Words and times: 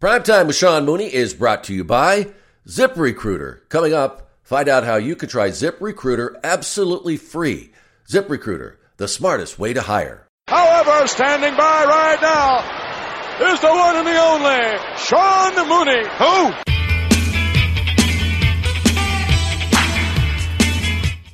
Primetime 0.00 0.46
with 0.46 0.56
Sean 0.56 0.86
Mooney 0.86 1.12
is 1.12 1.34
brought 1.34 1.64
to 1.64 1.74
you 1.74 1.84
by 1.84 2.28
ZipRecruiter. 2.66 3.68
Coming 3.68 3.92
up, 3.92 4.30
find 4.42 4.66
out 4.66 4.82
how 4.82 4.96
you 4.96 5.14
can 5.14 5.28
try 5.28 5.50
ZipRecruiter 5.50 6.36
absolutely 6.42 7.18
free. 7.18 7.72
ZipRecruiter, 8.08 8.76
the 8.96 9.06
smartest 9.06 9.58
way 9.58 9.74
to 9.74 9.82
hire. 9.82 10.26
However, 10.48 11.06
standing 11.06 11.54
by 11.54 11.84
right 11.84 12.18
now 12.22 13.52
is 13.52 13.60
the 13.60 13.68
one 13.68 13.96
and 13.96 14.06
the 14.06 14.16
only 14.16 14.78
Sean 14.96 15.68
Mooney. 15.68 16.08
Who? 16.16 16.54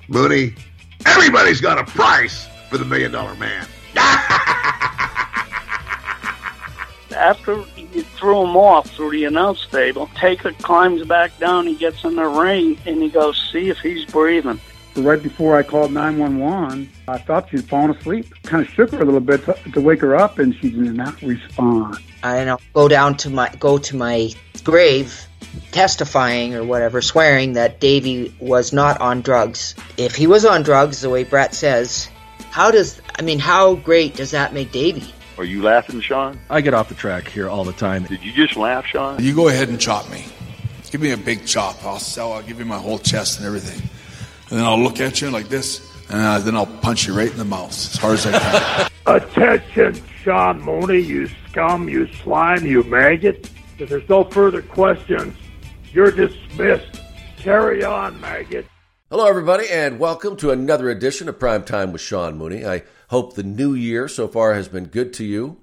Mooney, 0.09 0.55
everybody's 1.07 1.61
got 1.61 1.79
a 1.79 1.85
price 1.85 2.49
for 2.69 2.79
the 2.79 2.85
million 2.85 3.13
dollar 3.13 3.37
man. 3.37 3.65
after 7.17 7.65
you 7.77 8.03
threw 8.03 8.43
him 8.43 8.57
off 8.57 8.91
through 8.91 9.11
the 9.11 9.25
announce 9.25 9.67
table, 9.67 10.09
Taker 10.15 10.53
climbs 10.53 11.05
back 11.07 11.37
down, 11.39 11.67
he 11.67 11.75
gets 11.75 12.05
in 12.05 12.17
the 12.17 12.27
ring, 12.27 12.79
and 12.87 13.03
he 13.03 13.09
goes, 13.09 13.51
see 13.53 13.69
if 13.69 13.79
he's 13.79 14.05
breathing. 14.07 14.61
Right 14.97 15.23
before 15.23 15.59
I 15.59 15.63
called 15.63 15.93
911, 15.93 16.91
I 17.09 17.19
thought 17.19 17.51
she'd 17.51 17.69
fallen 17.69 17.91
asleep. 17.91 18.33
Kind 18.45 18.67
of 18.67 18.73
shook 18.73 18.93
her 18.93 19.03
a 19.03 19.05
little 19.05 19.21
bit 19.21 19.45
to, 19.45 19.55
to 19.73 19.81
wake 19.81 20.01
her 20.01 20.17
up, 20.17 20.39
and 20.39 20.55
she 20.55 20.71
did 20.71 20.95
not 20.95 21.21
respond. 21.21 21.99
I 22.23 22.45
know. 22.45 22.59
Go 22.73 22.89
down 22.89 23.17
to 23.19 23.31
my 23.31 23.51
go 23.59 23.77
to 23.77 23.97
my 23.97 24.31
grave, 24.65 25.27
testifying 25.71 26.55
or 26.55 26.65
whatever, 26.65 27.03
swearing 27.03 27.53
that 27.55 27.79
Davy 27.79 28.35
was 28.41 28.73
not 28.73 28.99
on 29.03 29.21
drugs. 29.21 29.75
If 29.99 30.15
he 30.15 30.27
was 30.27 30.47
on 30.47 30.63
drugs, 30.63 31.03
the 31.03 31.11
way 31.11 31.25
Brett 31.25 31.55
says, 31.55 32.09
how 32.51 32.71
does 32.71 32.99
I 33.19 33.23
mean, 33.23 33.39
how 33.39 33.75
great 33.75 34.17
does 34.17 34.31
that 34.31 34.55
make 34.55 34.73
Davy? 34.73 35.13
Are 35.39 35.45
you 35.45 35.63
laughing, 35.63 36.01
Sean? 36.01 36.39
I 36.49 36.63
get 36.63 36.73
off 36.73 36.89
the 36.89 36.95
track 36.95 37.29
here 37.29 37.49
all 37.49 37.65
the 37.65 37.73
time. 37.75 38.05
Did 38.05 38.23
you 38.23 38.33
just 38.33 38.57
laugh, 38.57 38.87
Sean? 38.87 39.23
You 39.23 39.35
go 39.35 39.49
ahead 39.49 39.69
and 39.69 39.79
chop 39.79 40.11
me. 40.11 40.25
Give 40.91 41.01
me 41.01 41.11
a 41.11 41.17
big 41.17 41.45
chop. 41.47 41.85
I'll 41.85 41.99
sell. 41.99 42.33
I'll 42.33 42.43
give 42.43 42.59
you 42.59 42.65
my 42.65 42.79
whole 42.79 42.99
chest 42.99 43.39
and 43.39 43.47
everything, 43.47 43.81
and 44.49 44.59
then 44.59 44.65
I'll 44.65 44.79
look 44.79 45.01
at 45.01 45.21
you 45.21 45.31
like 45.31 45.49
this, 45.49 45.95
and 46.09 46.21
uh, 46.21 46.39
then 46.39 46.57
I'll 46.57 46.67
punch 46.67 47.07
you 47.07 47.13
right 47.13 47.31
in 47.31 47.37
the 47.37 47.45
mouth 47.45 47.71
as 47.71 47.97
hard 47.97 48.15
as 48.15 48.27
I 48.27 48.39
can. 48.39 48.91
Attention, 49.07 50.03
Sean 50.23 50.61
Mooney, 50.63 51.01
you 51.01 51.29
scum, 51.49 51.89
you 51.89 52.07
slime, 52.15 52.65
you 52.65 52.83
maggot. 52.85 53.51
If 53.79 53.91
there's 53.91 54.09
no 54.09 54.25
further 54.25 54.63
questions, 54.63 55.37
you're 55.93 56.11
dismissed. 56.11 57.03
Carry 57.37 57.85
on, 57.85 58.19
maggot. 58.21 58.67
Hello, 59.09 59.25
everybody, 59.25 59.69
and 59.69 60.01
welcome 60.01 60.37
to 60.39 60.51
another 60.51 60.91
edition 60.91 61.29
of 61.29 61.39
Prime 61.39 61.63
Time 61.63 61.93
with 61.93 62.01
Sean 62.01 62.37
Mooney. 62.37 62.67
I 62.67 62.83
hope 63.09 63.35
the 63.35 63.45
new 63.45 63.73
year 63.73 64.09
so 64.09 64.27
far 64.27 64.55
has 64.55 64.67
been 64.67 64.87
good 64.87 65.13
to 65.13 65.25
you. 65.25 65.59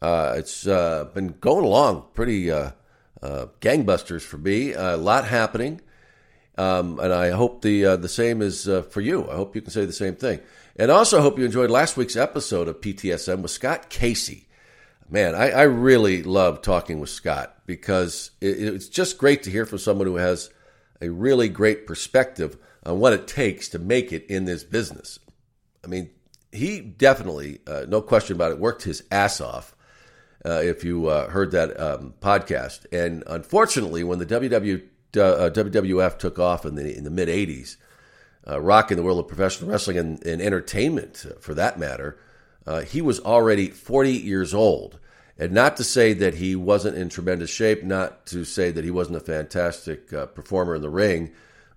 Uh, 0.00 0.34
it's 0.36 0.64
uh, 0.64 1.08
been 1.12 1.34
going 1.40 1.64
along 1.64 2.04
pretty 2.14 2.52
uh, 2.52 2.70
uh 3.20 3.46
gangbusters 3.60 4.22
for 4.22 4.38
me. 4.38 4.74
a 4.74 4.96
lot 4.96 5.26
happening, 5.26 5.80
um, 6.56 7.00
and 7.00 7.12
I 7.12 7.30
hope 7.30 7.62
the 7.62 7.84
uh, 7.84 7.96
the 7.96 8.08
same 8.08 8.40
is 8.40 8.68
uh, 8.68 8.82
for 8.82 9.00
you. 9.00 9.28
I 9.28 9.34
hope 9.34 9.56
you 9.56 9.62
can 9.62 9.72
say 9.72 9.86
the 9.86 9.92
same 9.92 10.14
thing. 10.14 10.38
And 10.76 10.92
also, 10.92 11.20
hope 11.20 11.36
you 11.36 11.44
enjoyed 11.44 11.72
last 11.72 11.96
week's 11.96 12.14
episode 12.14 12.68
of 12.68 12.80
PTSM 12.80 13.42
with 13.42 13.50
Scott 13.50 13.90
Casey. 13.90 14.46
Man, 15.10 15.34
I, 15.34 15.50
I 15.50 15.62
really 15.62 16.22
love 16.22 16.62
talking 16.62 17.00
with 17.00 17.10
Scott 17.10 17.56
because 17.66 18.30
it, 18.40 18.56
it's 18.56 18.88
just 18.88 19.18
great 19.18 19.42
to 19.42 19.50
hear 19.50 19.66
from 19.66 19.78
someone 19.78 20.06
who 20.06 20.16
has 20.18 20.50
a 21.00 21.08
really 21.08 21.48
great 21.48 21.88
perspective 21.88 22.56
on 22.84 22.98
what 22.98 23.12
it 23.12 23.26
takes 23.26 23.68
to 23.70 23.78
make 23.78 24.12
it 24.12 24.26
in 24.26 24.44
this 24.44 24.64
business. 24.64 25.18
I 25.84 25.86
mean, 25.86 26.10
he 26.54 26.80
definitely, 26.80 27.60
uh, 27.66 27.84
no 27.88 28.00
question 28.00 28.36
about 28.36 28.52
it, 28.52 28.58
worked 28.58 28.84
his 28.84 29.02
ass 29.10 29.40
off. 29.40 29.74
Uh, 30.46 30.60
if 30.62 30.84
you 30.84 31.06
uh, 31.06 31.28
heard 31.30 31.52
that 31.52 31.78
um, 31.80 32.14
podcast, 32.20 32.86
and 32.92 33.24
unfortunately, 33.26 34.04
when 34.04 34.18
the 34.18 34.26
WW, 34.26 34.82
uh, 35.16 35.50
WWF 35.50 36.18
took 36.18 36.38
off 36.38 36.66
in 36.66 36.74
the 36.74 36.94
in 36.94 37.04
the 37.04 37.10
mid 37.10 37.28
'80s, 37.28 37.76
uh, 38.46 38.60
rocking 38.60 38.98
the 38.98 39.02
world 39.02 39.18
of 39.18 39.26
professional 39.26 39.70
wrestling 39.70 39.96
and, 39.96 40.24
and 40.26 40.42
entertainment, 40.42 41.24
uh, 41.28 41.38
for 41.40 41.54
that 41.54 41.78
matter, 41.78 42.18
he 42.86 43.00
was 43.00 43.20
already 43.20 43.68
40 43.68 44.12
years 44.12 44.52
old. 44.52 44.98
And 45.38 45.52
not 45.52 45.76
to 45.78 45.84
say 45.84 46.12
that 46.12 46.34
he 46.34 46.54
wasn't 46.54 46.96
in 46.96 47.08
tremendous 47.08 47.50
shape, 47.50 47.82
not 47.82 48.26
to 48.26 48.44
say 48.44 48.70
that 48.70 48.84
he 48.84 48.90
wasn't 48.90 49.16
a 49.16 49.20
fantastic 49.20 50.08
performer 50.34 50.76
in 50.76 50.82
the 50.82 50.90
ring, 50.90 51.32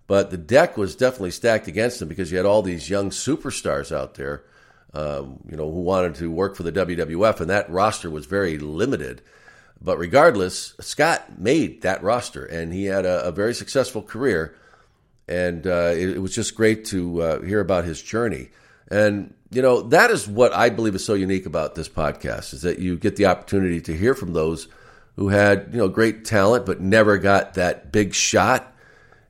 but 0.07 0.31
the 0.31 0.37
deck 0.37 0.77
was 0.77 0.95
definitely 0.95 1.31
stacked 1.31 1.67
against 1.67 2.01
him 2.01 2.07
because 2.07 2.31
you 2.31 2.37
had 2.37 2.45
all 2.45 2.61
these 2.61 2.89
young 2.89 3.09
superstars 3.09 3.95
out 3.95 4.15
there, 4.15 4.43
um, 4.93 5.39
you 5.49 5.57
know, 5.57 5.69
who 5.69 5.81
wanted 5.81 6.15
to 6.15 6.31
work 6.31 6.55
for 6.55 6.63
the 6.63 6.71
WWF, 6.71 7.41
and 7.41 7.49
that 7.49 7.69
roster 7.69 8.09
was 8.09 8.25
very 8.25 8.57
limited. 8.57 9.21
But 9.81 9.97
regardless, 9.97 10.73
Scott 10.79 11.37
made 11.39 11.81
that 11.81 12.01
roster, 12.01 12.45
and 12.45 12.73
he 12.73 12.85
had 12.85 13.05
a, 13.05 13.25
a 13.25 13.31
very 13.31 13.53
successful 13.53 14.01
career. 14.01 14.55
And 15.27 15.67
uh, 15.67 15.91
it, 15.93 16.11
it, 16.11 16.21
was 16.21 16.33
just 16.33 16.55
great 16.55 16.85
to 16.85 17.21
uh, 17.21 17.41
hear 17.41 17.59
about 17.59 17.83
his 17.83 18.01
journey. 18.01 18.47
And 18.89 19.33
you 19.51 19.61
know, 19.61 19.81
that 19.81 20.09
is 20.09 20.25
what 20.25 20.53
I 20.53 20.69
believe 20.69 20.95
is 20.95 21.03
so 21.03 21.15
unique 21.15 21.45
about 21.45 21.75
this 21.75 21.89
podcast 21.89 22.53
is 22.53 22.61
that 22.61 22.79
you 22.79 22.97
get 22.97 23.17
the 23.17 23.25
opportunity 23.25 23.81
to 23.81 23.95
hear 23.95 24.15
from 24.15 24.31
those 24.31 24.69
who 25.17 25.29
had 25.29 25.69
you 25.71 25.79
know 25.79 25.89
great 25.89 26.23
talent 26.23 26.65
but 26.65 26.79
never 26.79 27.17
got 27.17 27.55
that 27.55 27.91
big 27.91 28.13
shot 28.13 28.73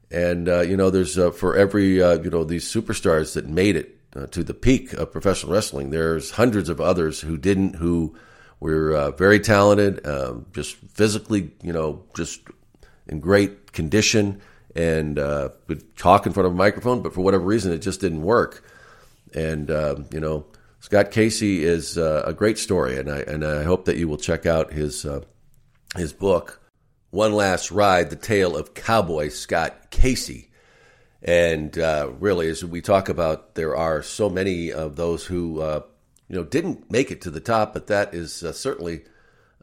and 0.09 0.47
uh, 0.47 0.61
you 0.61 0.77
know, 0.77 0.89
there's 0.89 1.17
uh, 1.17 1.31
for 1.31 1.55
every 1.55 2.01
uh, 2.01 2.19
you 2.19 2.29
know 2.29 2.43
these 2.43 2.65
superstars 2.65 3.33
that 3.33 3.47
made 3.47 3.75
it 3.75 3.97
uh, 4.15 4.27
to 4.27 4.43
the 4.43 4.53
peak 4.53 4.93
of 4.93 5.11
professional 5.11 5.53
wrestling, 5.53 5.89
there's 5.89 6.31
hundreds 6.31 6.69
of 6.69 6.79
others 6.79 7.21
who 7.21 7.37
didn't, 7.37 7.75
who 7.75 8.15
were 8.59 8.95
uh, 8.95 9.11
very 9.11 9.39
talented, 9.39 10.05
um, 10.07 10.45
just 10.53 10.75
physically, 10.75 11.51
you 11.61 11.73
know, 11.73 12.03
just 12.15 12.41
in 13.07 13.19
great 13.19 13.73
condition, 13.73 14.41
and 14.75 15.19
uh, 15.19 15.49
would 15.67 15.95
talk 15.97 16.25
in 16.25 16.31
front 16.31 16.47
of 16.47 16.53
a 16.53 16.55
microphone, 16.55 17.01
but 17.01 17.13
for 17.13 17.21
whatever 17.21 17.43
reason, 17.43 17.71
it 17.73 17.79
just 17.79 17.99
didn't 17.99 18.21
work. 18.21 18.63
And 19.33 19.69
you 20.13 20.21
know, 20.21 20.45
Scott 20.79 21.11
Casey 21.11 21.65
is 21.65 21.97
a 21.97 22.33
great 22.35 22.57
story, 22.57 22.97
and 22.97 23.11
I 23.11 23.19
and 23.19 23.43
I 23.43 23.63
hope 23.63 23.85
that 23.85 23.97
you 23.97 24.07
will 24.07 24.17
check 24.17 24.45
out 24.45 24.71
his 24.71 25.05
his 25.97 26.13
book. 26.13 26.61
One 27.09 27.31
Last 27.33 27.71
Ride, 27.71 28.09
the 28.09 28.17
tale 28.17 28.57
of 28.57 28.73
cowboy 28.73 29.29
Scott 29.29 29.91
Casey. 29.91 30.51
And 31.21 31.77
uh, 31.79 32.11
really, 32.19 32.49
as 32.49 32.65
we 32.65 32.81
talk 32.81 33.07
about, 33.07 33.55
there 33.55 33.77
are 33.77 34.03
so 34.03 34.29
many 34.29 34.73
of 34.73 34.97
those 34.97 35.25
who, 35.25 35.61
uh, 35.61 35.83
you 36.27 36.35
know, 36.35 36.43
didn't 36.43 36.91
make 36.91 37.09
it 37.09 37.21
to 37.21 37.31
the 37.31 37.39
top, 37.39 37.73
but 37.73 37.87
that 37.87 38.13
is 38.13 38.43
uh, 38.43 38.51
certainly 38.51 39.03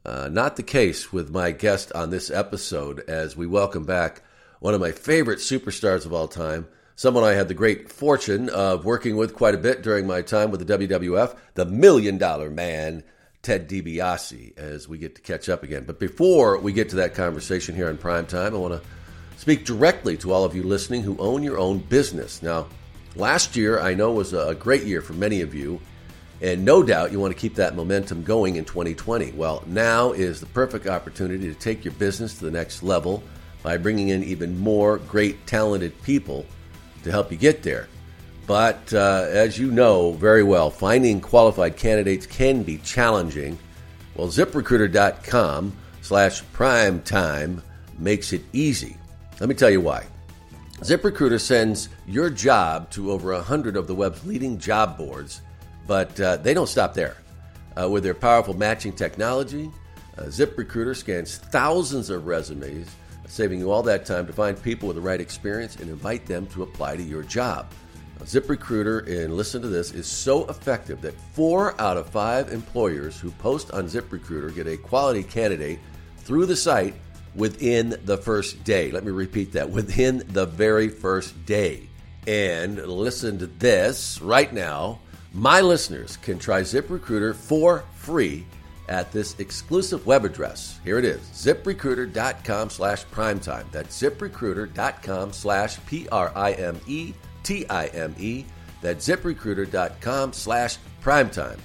uh, 0.07 0.31
not 0.33 0.57
the 0.57 0.63
case 0.63 1.13
with 1.13 1.35
my 1.35 1.51
guest 1.51 1.93
on 1.93 2.09
this 2.09 2.31
episode 2.31 3.01
as 3.09 3.37
we 3.37 3.47
welcome 3.47 3.85
back 3.85 4.23
one 4.61 4.73
of 4.73 4.81
my 4.81 4.93
favorite 4.93 5.41
superstars 5.41 6.07
of 6.07 6.15
all 6.15 6.29
time, 6.29 6.67
someone 6.97 7.25
I 7.25 7.33
had 7.33 7.49
the 7.49 7.55
great 7.55 7.93
fortune 7.93 8.49
of 8.49 8.87
working 8.87 9.17
with 9.17 9.35
quite 9.35 9.55
a 9.55 9.59
bit 9.59 9.83
during 9.83 10.07
my 10.07 10.23
time 10.23 10.51
with 10.51 10.67
the 10.67 10.79
WWF, 10.79 11.37
the 11.53 11.67
Million 11.67 12.17
Dollar 12.17 12.49
Man, 12.49 13.05
Ted 13.45 13.69
DiBiase 13.69 14.59
as 14.59 14.89
we 14.89 14.99
get 14.99 15.15
to 15.15 15.21
catch 15.21 15.49
up 15.49 15.63
again. 15.63 15.85
But 15.85 16.01
before 16.01 16.59
we 16.59 16.73
get 16.73 16.89
to 16.89 16.97
that 16.97 17.15
conversation 17.15 17.77
here 17.77 17.89
on 17.89 17.99
prime 17.99 18.27
time, 18.27 18.55
I 18.55 18.59
want 18.59 18.83
to 18.83 18.89
speak 19.37 19.65
directly 19.65 20.17
to 20.19 20.33
all 20.33 20.45
of 20.45 20.57
you 20.57 20.63
listening 20.63 21.03
who 21.03 21.17
own 21.19 21.43
your 21.43 21.59
own 21.59 21.79
business. 21.79 22.43
Now, 22.43 22.67
last 23.15 23.55
year 23.55 23.79
I 23.79 23.95
know 23.95 24.13
was 24.13 24.33
a 24.33 24.57
great 24.59 24.85
year 24.85 25.03
for 25.03 25.13
many 25.13 25.43
of 25.43 25.55
you, 25.55 25.81
and 26.41 26.65
no 26.65 26.83
doubt 26.83 27.13
you 27.13 27.21
want 27.21 27.35
to 27.35 27.41
keep 27.41 27.55
that 27.57 27.77
momentum 27.77 28.23
going 28.23 28.57
in 28.57 28.65
2020. 28.65 29.33
Well, 29.33 29.63
now 29.67 30.13
is 30.13 30.41
the 30.41 30.47
perfect 30.47 30.87
opportunity 30.87 31.47
to 31.53 31.55
take 31.55 31.85
your 31.85 31.95
business 31.95 32.39
to 32.39 32.47
the 32.47 32.51
next 32.51 32.83
level 32.83 33.23
by 33.63 33.77
bringing 33.77 34.09
in 34.09 34.25
even 34.25 34.59
more 34.59 34.99
great, 34.99 35.47
talented 35.47 36.01
people 36.03 36.47
to 37.03 37.11
help 37.11 37.31
you 37.31 37.39
get 37.39 37.63
there. 37.63 37.89
But 38.47 38.93
uh, 38.93 39.27
as 39.29 39.59
you 39.59 39.71
know 39.71 40.13
very 40.13 40.43
well, 40.43 40.71
finding 40.71 41.21
qualified 41.21 41.77
candidates 41.77 42.27
can 42.27 42.63
be 42.63 42.79
challenging. 42.79 43.59
Well, 44.17 44.29
ziprecruiter.com 44.29 45.73
slash 46.03 46.43
prime 46.53 47.01
time 47.03 47.63
makes 47.99 48.33
it 48.33 48.43
easy. 48.53 48.97
Let 49.41 49.49
me 49.49 49.55
tell 49.55 49.71
you 49.71 49.81
why. 49.81 50.07
ZipRecruiter 50.81 51.41
sends 51.41 51.89
your 52.07 52.29
job 52.29 52.91
to 52.91 53.13
over 53.13 53.33
100 53.33 53.77
of 53.77 53.87
the 53.87 53.95
web's 53.95 54.25
leading 54.27 54.59
job 54.59 54.99
boards, 54.99 55.41
but 55.87 56.19
uh, 56.21 56.37
they 56.39 56.53
don't 56.53 56.69
stop 56.69 56.95
there. 56.95 57.17
Uh, 57.81 57.89
with 57.89 58.05
their 58.05 58.15
powerful 58.15 58.55
matching 58.55 58.93
technology, 58.93 59.71
uh, 60.19 60.23
ZipRecruiter 60.23 60.95
scans 60.95 61.39
thousands 61.39 62.11
of 62.11 62.27
resumes, 62.27 62.89
saving 63.27 63.61
you 63.61 63.71
all 63.71 63.83
that 63.83 64.05
time 64.05 64.27
to 64.27 64.33
find 64.33 64.61
people 64.63 64.89
with 64.89 64.97
the 64.97 65.03
right 65.03 65.21
experience 65.21 65.77
and 65.77 65.89
invite 65.89 66.27
them 66.27 66.47
to 66.49 66.63
apply 66.63 66.97
to 66.97 67.03
your 67.03 67.23
job. 67.23 67.67
ZipRecruiter, 68.21 69.07
and 69.07 69.37
listen 69.37 69.61
to 69.63 69.69
this, 69.69 69.93
is 69.93 70.07
so 70.07 70.47
effective 70.49 71.01
that 71.03 71.15
four 71.33 71.81
out 71.81 71.97
of 71.97 72.09
five 72.09 72.53
employers 72.53 73.19
who 73.19 73.31
post 73.33 73.71
on 73.73 73.87
ZipRecruiter 73.87 74.55
get 74.55 74.67
a 74.67 74.77
quality 74.77 75.23
candidate 75.23 75.79
through 76.19 76.47
the 76.47 76.57
site 76.57 76.95
within 77.35 77.97
the 78.05 78.17
first 78.17 78.65
day. 78.65 78.91
Let 78.91 79.05
me 79.05 79.11
repeat 79.11 79.53
that 79.53 79.69
within 79.69 80.23
the 80.29 80.47
very 80.47 80.89
first 80.89 81.45
day. 81.45 81.89
And 82.27 82.79
listen 82.79 83.39
to 83.39 83.47
this 83.47 84.21
right 84.23 84.53
now. 84.53 85.01
My 85.33 85.61
listeners 85.61 86.17
can 86.19 86.39
try 86.39 86.61
ZipRecruiter 86.63 87.35
for 87.35 87.85
free 87.97 88.47
at 88.89 89.13
this 89.13 89.39
exclusive 89.39 90.07
web 90.07 90.25
address. 90.25 90.79
Here 90.85 90.99
it 90.99 91.05
is, 91.05 91.21
ziprecruiter.com 91.21 92.71
slash 92.71 93.05
primetime. 93.07 93.65
That's 93.73 94.01
ziprecruiter.com 94.01 95.33
slash 95.33 95.79
P-R-I-M-E-T-I-M-E. 97.45 98.47
That's 98.81 99.09
ziprecruiter.com 99.09 100.33
slash 100.33 100.77
primetime. 101.03 101.59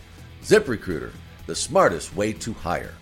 ZipRecruiter, 0.43 1.11
the 1.47 1.55
smartest 1.55 2.15
way 2.15 2.33
to 2.33 2.53
hire. 2.53 2.93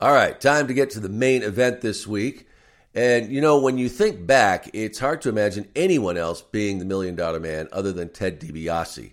All 0.00 0.12
right, 0.12 0.38
time 0.40 0.66
to 0.66 0.74
get 0.74 0.90
to 0.90 1.00
the 1.00 1.08
main 1.08 1.42
event 1.42 1.80
this 1.80 2.06
week. 2.06 2.48
And 2.94 3.30
you 3.30 3.40
know, 3.40 3.60
when 3.60 3.78
you 3.78 3.88
think 3.88 4.26
back, 4.26 4.70
it's 4.72 4.98
hard 4.98 5.20
to 5.22 5.28
imagine 5.28 5.68
anyone 5.76 6.16
else 6.16 6.42
being 6.42 6.78
the 6.78 6.84
million 6.84 7.14
dollar 7.14 7.38
man 7.38 7.68
other 7.72 7.92
than 7.92 8.08
Ted 8.08 8.40
DiBiase. 8.40 9.12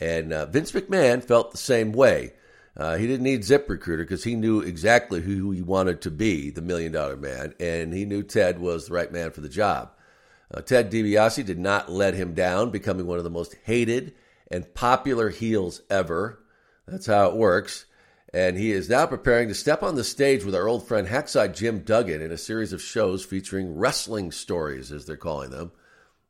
And 0.00 0.32
uh, 0.32 0.46
Vince 0.46 0.72
McMahon 0.72 1.22
felt 1.22 1.50
the 1.50 1.58
same 1.58 1.92
way. 1.92 2.32
Uh, 2.76 2.96
he 2.96 3.06
didn't 3.06 3.24
need 3.24 3.42
ZipRecruiter 3.42 3.98
because 3.98 4.24
he 4.24 4.36
knew 4.36 4.60
exactly 4.60 5.20
who 5.20 5.50
he 5.50 5.62
wanted 5.62 6.00
to 6.02 6.10
be, 6.10 6.50
the 6.50 6.62
million 6.62 6.92
dollar 6.92 7.16
man, 7.16 7.54
and 7.58 7.92
he 7.92 8.04
knew 8.04 8.22
Ted 8.22 8.60
was 8.60 8.86
the 8.86 8.94
right 8.94 9.12
man 9.12 9.32
for 9.32 9.40
the 9.40 9.48
job. 9.48 9.90
Uh, 10.52 10.60
Ted 10.62 10.90
DiBiase 10.90 11.44
did 11.44 11.58
not 11.58 11.90
let 11.90 12.14
him 12.14 12.34
down, 12.34 12.70
becoming 12.70 13.06
one 13.06 13.18
of 13.18 13.24
the 13.24 13.30
most 13.30 13.56
hated 13.64 14.14
and 14.50 14.72
popular 14.74 15.28
heels 15.28 15.82
ever. 15.90 16.42
That's 16.86 17.06
how 17.06 17.28
it 17.28 17.36
works. 17.36 17.84
And 18.32 18.56
he 18.56 18.72
is 18.72 18.88
now 18.88 19.06
preparing 19.06 19.48
to 19.48 19.54
step 19.54 19.82
on 19.82 19.94
the 19.94 20.04
stage 20.04 20.44
with 20.44 20.54
our 20.54 20.68
old 20.68 20.86
friend 20.86 21.08
Hacksaw 21.08 21.54
Jim 21.54 21.80
Duggan 21.80 22.20
in 22.20 22.30
a 22.30 22.38
series 22.38 22.72
of 22.72 22.82
shows 22.82 23.24
featuring 23.24 23.76
wrestling 23.76 24.32
stories, 24.32 24.92
as 24.92 25.06
they're 25.06 25.16
calling 25.16 25.50
them. 25.50 25.72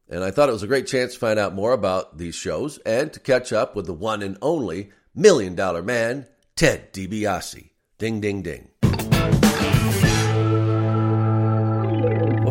And 0.08 0.24
I 0.24 0.30
thought 0.30 0.48
it 0.48 0.52
was 0.52 0.62
a 0.62 0.68
great 0.68 0.86
chance 0.86 1.14
to 1.14 1.18
find 1.18 1.38
out 1.38 1.54
more 1.54 1.72
about 1.72 2.18
these 2.18 2.34
shows 2.34 2.78
and 2.78 3.12
to 3.12 3.20
catch 3.20 3.52
up 3.52 3.76
with 3.76 3.86
the 3.86 3.92
one 3.92 4.22
and 4.22 4.38
only 4.40 4.90
Million 5.14 5.54
Dollar 5.54 5.82
Man, 5.82 6.26
Ted 6.56 6.92
DiBiase. 6.92 7.70
Ding, 7.98 8.20
ding, 8.20 8.42
ding. 8.42 8.68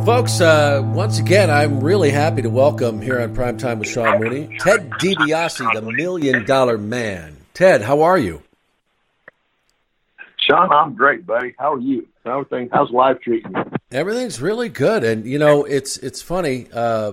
Folks, 0.08 0.40
uh, 0.40 0.82
once 0.96 1.20
again, 1.20 1.50
I'm 1.50 1.82
really 1.82 2.12
happy 2.12 2.42
to 2.42 2.50
welcome 2.50 3.02
here 3.02 3.20
on 3.20 3.36
Primetime 3.36 3.78
with 3.78 3.90
Sean 3.90 4.22
Mooney, 4.22 4.58
Ted 4.58 4.90
DiBiase, 4.92 5.74
the 5.74 5.82
Million 5.82 6.46
Dollar 6.46 6.78
Man. 6.78 7.36
Ted, 7.54 7.82
how 7.82 8.04
are 8.04 8.18
you? 8.18 8.42
Sean, 10.38 10.72
I'm 10.72 10.94
great, 10.94 11.28
buddy. 11.28 11.56
How 11.60 11.74
are 11.74 11.80
you? 11.82 12.08
Everything? 12.26 12.70
How's 12.72 12.90
life 12.90 13.20
treating 13.20 13.52
you? 13.54 13.66
Everything's 13.92 14.40
really 14.40 14.70
good, 14.70 15.04
and 15.04 15.26
you 15.26 15.40
know, 15.40 15.66
it's 15.66 15.98
it's 15.98 16.22
funny 16.22 16.68
uh, 16.72 17.12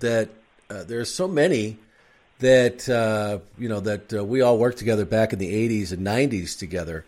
that 0.00 0.28
uh, 0.68 0.84
there's 0.84 1.14
so 1.14 1.26
many 1.26 1.78
that 2.40 2.86
uh, 2.86 3.38
you 3.56 3.70
know 3.70 3.80
that 3.80 4.12
uh, 4.12 4.22
we 4.22 4.42
all 4.42 4.58
worked 4.58 4.76
together 4.76 5.06
back 5.06 5.32
in 5.32 5.38
the 5.38 5.54
'80s 5.70 5.90
and 5.90 6.06
'90s 6.06 6.58
together. 6.58 7.06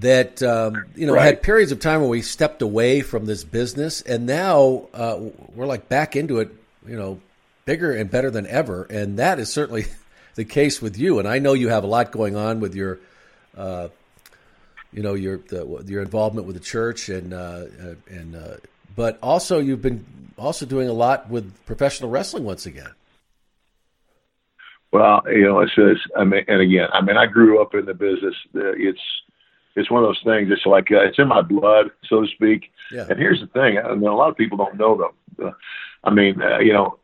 That 0.00 0.42
um, 0.42 0.84
you 0.94 1.06
know 1.06 1.14
Right. 1.14 1.24
had 1.24 1.42
periods 1.42 1.72
of 1.72 1.80
time 1.80 2.00
where 2.00 2.08
we 2.08 2.22
stepped 2.22 2.62
away 2.62 3.00
from 3.00 3.26
this 3.26 3.44
business, 3.44 4.00
and 4.02 4.26
now 4.26 4.86
uh, 4.94 5.18
we're 5.54 5.66
like 5.66 5.88
back 5.88 6.14
into 6.14 6.38
it. 6.40 6.54
You 6.86 6.96
know, 6.96 7.20
bigger 7.64 7.92
and 7.92 8.10
better 8.10 8.30
than 8.30 8.46
ever, 8.46 8.84
and 8.84 9.18
that 9.18 9.38
is 9.38 9.52
certainly 9.52 9.86
the 10.34 10.44
case 10.44 10.80
with 10.80 10.96
you. 10.98 11.18
And 11.18 11.26
I 11.26 11.38
know 11.38 11.52
you 11.52 11.68
have 11.68 11.84
a 11.84 11.88
lot 11.88 12.12
going 12.12 12.36
on 12.36 12.60
with 12.60 12.74
your. 12.74 12.98
Uh, 13.56 13.88
you 14.90 15.02
know 15.02 15.12
your 15.12 15.36
the, 15.38 15.84
your 15.86 16.00
involvement 16.00 16.46
with 16.46 16.56
the 16.56 16.62
church 16.62 17.10
and 17.10 17.34
uh, 17.34 17.66
and 18.08 18.34
uh, 18.34 18.56
but 18.96 19.18
also 19.22 19.58
you've 19.58 19.82
been 19.82 20.06
also 20.38 20.64
doing 20.64 20.88
a 20.88 20.92
lot 20.92 21.28
with 21.28 21.52
professional 21.66 22.10
wrestling 22.10 22.44
once 22.44 22.66
again. 22.66 22.90
Well, 24.90 25.22
you 25.26 25.44
know, 25.44 25.60
it's 25.60 25.74
just, 25.74 26.00
I 26.16 26.24
mean, 26.24 26.44
and 26.48 26.62
again, 26.62 26.88
I 26.92 27.02
mean, 27.02 27.16
I 27.16 27.26
grew 27.26 27.60
up 27.60 27.74
in 27.74 27.84
the 27.84 27.92
business. 27.92 28.34
It's, 28.54 28.98
it's 29.76 29.90
one 29.90 30.02
of 30.02 30.08
those 30.08 30.22
things. 30.24 30.50
It's 30.50 30.66
like 30.66 30.90
uh, 30.90 31.04
it's 31.04 31.18
in 31.18 31.28
my 31.28 31.42
blood, 31.42 31.90
so 32.08 32.22
to 32.22 32.26
speak. 32.28 32.70
Yeah. 32.90 33.06
And 33.08 33.18
here's 33.18 33.40
the 33.40 33.46
thing: 33.48 33.78
I 33.78 33.94
mean, 33.94 34.08
a 34.08 34.14
lot 34.14 34.30
of 34.30 34.36
people 34.36 34.58
don't 34.58 34.76
know 34.76 34.96
them. 34.96 35.46
Uh, 35.48 35.52
I 36.04 36.10
mean, 36.10 36.40
uh, 36.42 36.58
you 36.58 36.72
know, 36.72 36.98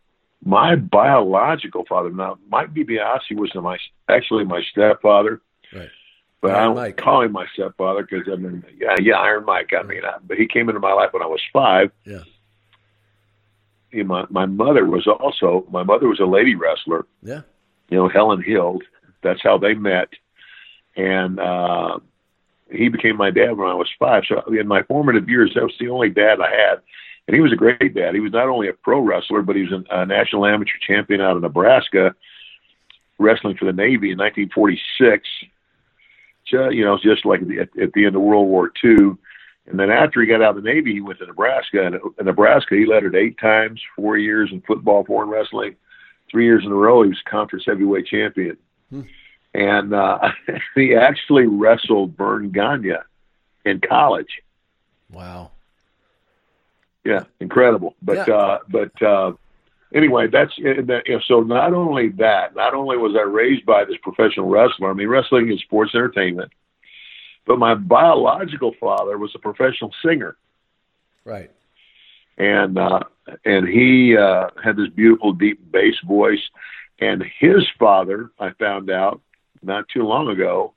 my 0.45 0.77
biological 0.77 1.85
father, 1.89 2.11
now 2.11 2.39
Mike 2.49 2.75
DiBiase 2.75 3.33
was 3.37 3.55
my 3.55 3.79
actually 4.09 4.45
my 4.45 4.63
stepfather. 4.71 5.41
Right. 5.73 5.89
But 6.41 6.51
I 6.51 6.59
Iron 6.59 6.67
don't 6.75 6.77
Mike. 6.77 6.97
call 6.99 7.23
him 7.23 7.33
my 7.33 7.47
stepfather 7.55 8.07
because 8.09 8.29
I 8.31 8.37
mean, 8.37 8.65
yeah, 8.79 8.97
yeah, 9.01 9.15
Iron 9.15 9.45
Mike. 9.47 9.71
I 9.79 9.83
mean, 9.83 10.05
I, 10.05 10.19
but 10.23 10.37
he 10.37 10.47
came 10.47 10.69
into 10.69 10.81
my 10.81 10.93
life 10.93 11.13
when 11.13 11.23
I 11.23 11.27
was 11.27 11.41
five. 11.53 11.91
Yeah. 12.05 12.21
Know, 13.93 14.05
my 14.05 14.27
my 14.29 14.47
mother 14.47 14.85
was 14.85 15.07
also 15.07 15.67
my 15.71 15.85
mother 15.85 16.09
was 16.09 16.21
a 16.21 16.27
lady 16.27 16.55
wrestler. 16.55 17.07
Yeah. 17.23 17.43
You 17.89 17.99
know, 17.99 18.09
Helen 18.09 18.43
Hild. 18.43 18.83
That's 19.23 19.43
how 19.43 19.57
they 19.57 19.73
met, 19.73 20.09
and 20.97 21.41
uh, 21.41 21.99
he 22.71 22.89
became 22.89 23.17
my 23.17 23.31
dad 23.31 23.57
when 23.57 23.69
I 23.69 23.75
was 23.75 23.89
five. 23.99 24.25
So 24.29 24.41
in 24.53 24.67
my 24.67 24.83
formative 24.85 25.29
years, 25.29 25.53
that 25.55 25.63
was 25.63 25.75
the 25.79 25.89
only 25.89 26.11
dad 26.11 26.41
I 26.41 26.51
had, 26.51 26.81
and 27.27 27.35
he 27.35 27.41
was 27.41 27.53
a 27.53 27.57
great 27.57 27.95
dad. 27.95 28.15
He 28.15 28.21
was 28.21 28.33
not 28.33 28.49
only 28.49 28.69
a 28.69 28.73
pro 28.73 29.01
wrestler, 29.01 29.43
but 29.43 29.57
he 29.57 29.63
was 29.63 29.73
an, 29.73 29.85
a 29.91 30.07
national 30.07 30.47
amateur 30.47 30.79
champion 30.87 31.21
out 31.21 31.37
of 31.37 31.43
Nebraska, 31.43 32.15
wrestling 33.19 33.57
for 33.57 33.67
the 33.67 33.73
Navy 33.73 34.11
in 34.13 34.19
1946. 34.19 35.29
Ju- 36.47 36.73
You 36.73 36.85
know, 36.85 36.99
just 37.03 37.25
like 37.25 37.43
at 37.43 37.49
the, 37.49 37.61
at 37.61 37.93
the 37.93 38.07
end 38.07 38.17
of 38.17 38.23
World 38.23 38.49
War 38.49 38.71
II. 38.85 39.17
And 39.67 39.81
then 39.81 39.91
after 39.91 40.21
he 40.21 40.27
got 40.27 40.43
out 40.43 40.57
of 40.57 40.63
the 40.63 40.71
Navy, 40.71 40.93
he 40.93 41.01
went 41.01 41.19
to 41.21 41.27
Nebraska. 41.27 41.87
And 41.87 41.95
uh, 41.97 41.99
in 42.19 42.27
Nebraska, 42.27 42.75
he 42.75 42.85
it 42.91 43.15
eight 43.15 43.39
times, 43.39 43.81
four 43.97 44.19
years 44.19 44.51
in 44.53 44.61
football, 44.63 45.05
four 45.05 45.23
in 45.23 45.31
wrestling. 45.31 45.77
Three 46.31 46.45
years 46.45 46.65
in 46.65 46.73
a 46.73 46.75
row, 46.75 47.03
he 47.03 47.09
was 47.09 47.23
conference 47.29 47.65
heavyweight 47.67 48.07
champion. 48.07 48.57
Hmm. 48.91 49.03
And 49.55 49.95
uh, 49.95 50.19
he 50.75 50.95
actually 50.95 51.47
wrestled 51.47 52.17
Verne 52.17 52.51
Gagne 52.51 52.95
in 53.65 53.81
college. 53.81 54.41
Wow. 55.11 55.53
Yeah, 57.05 57.25
incredible. 57.41 57.95
But 58.03 58.27
Yeah. 58.27 58.35
uh, 58.35 58.59
but 58.69 59.03
uh, 59.03 59.33
anyway, 59.95 60.27
that's 60.27 60.53
and 60.59 60.87
that, 60.89 61.07
you 61.07 61.15
know, 61.15 61.21
so. 61.27 61.41
Not 61.41 61.73
only 61.75 62.09
that, 62.11 62.55
not 62.55 62.75
only 62.75 62.97
was 62.97 63.15
I 63.15 63.23
raised 63.23 63.65
by 63.67 63.85
this 63.85 63.97
professional 64.03 64.49
wrestler. 64.49 64.91
I 64.91 64.95
mean, 64.95 65.09
wrestling 65.09 65.53
is 65.53 65.61
sports 65.61 65.95
entertainment. 65.95 66.51
But 67.47 67.59
my 67.59 67.75
biological 67.75 68.73
father 68.81 69.19
was 69.19 69.33
a 69.35 69.39
professional 69.39 69.93
singer, 70.03 70.37
Right. 71.27 71.51
and 72.39 72.79
uh, 72.79 73.01
and 73.45 73.69
he 73.69 74.17
uh, 74.17 74.49
had 74.63 74.77
this 74.77 74.89
beautiful 74.89 75.33
deep 75.35 75.61
bass 75.71 75.97
voice. 76.07 76.41
And 77.01 77.23
his 77.39 77.67
father, 77.79 78.31
I 78.41 78.51
found 78.53 78.89
out 78.89 79.21
not 79.65 79.89
too 79.89 80.03
long 80.03 80.29
ago, 80.29 80.73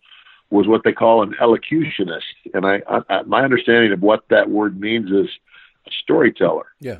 was 0.50 0.68
what 0.68 0.84
they 0.84 0.94
call 0.94 1.24
an 1.24 1.36
elocutionist. 1.42 2.22
And 2.54 2.66
I, 2.66 2.82
I, 2.88 3.24
my 3.24 3.44
understanding 3.44 3.92
of 3.92 4.02
what 4.02 4.24
that 4.30 4.50
word 4.50 4.80
means 4.80 5.12
is 5.12 5.30
a 5.86 5.92
storyteller. 6.04 6.68
Yeah. 6.80 7.00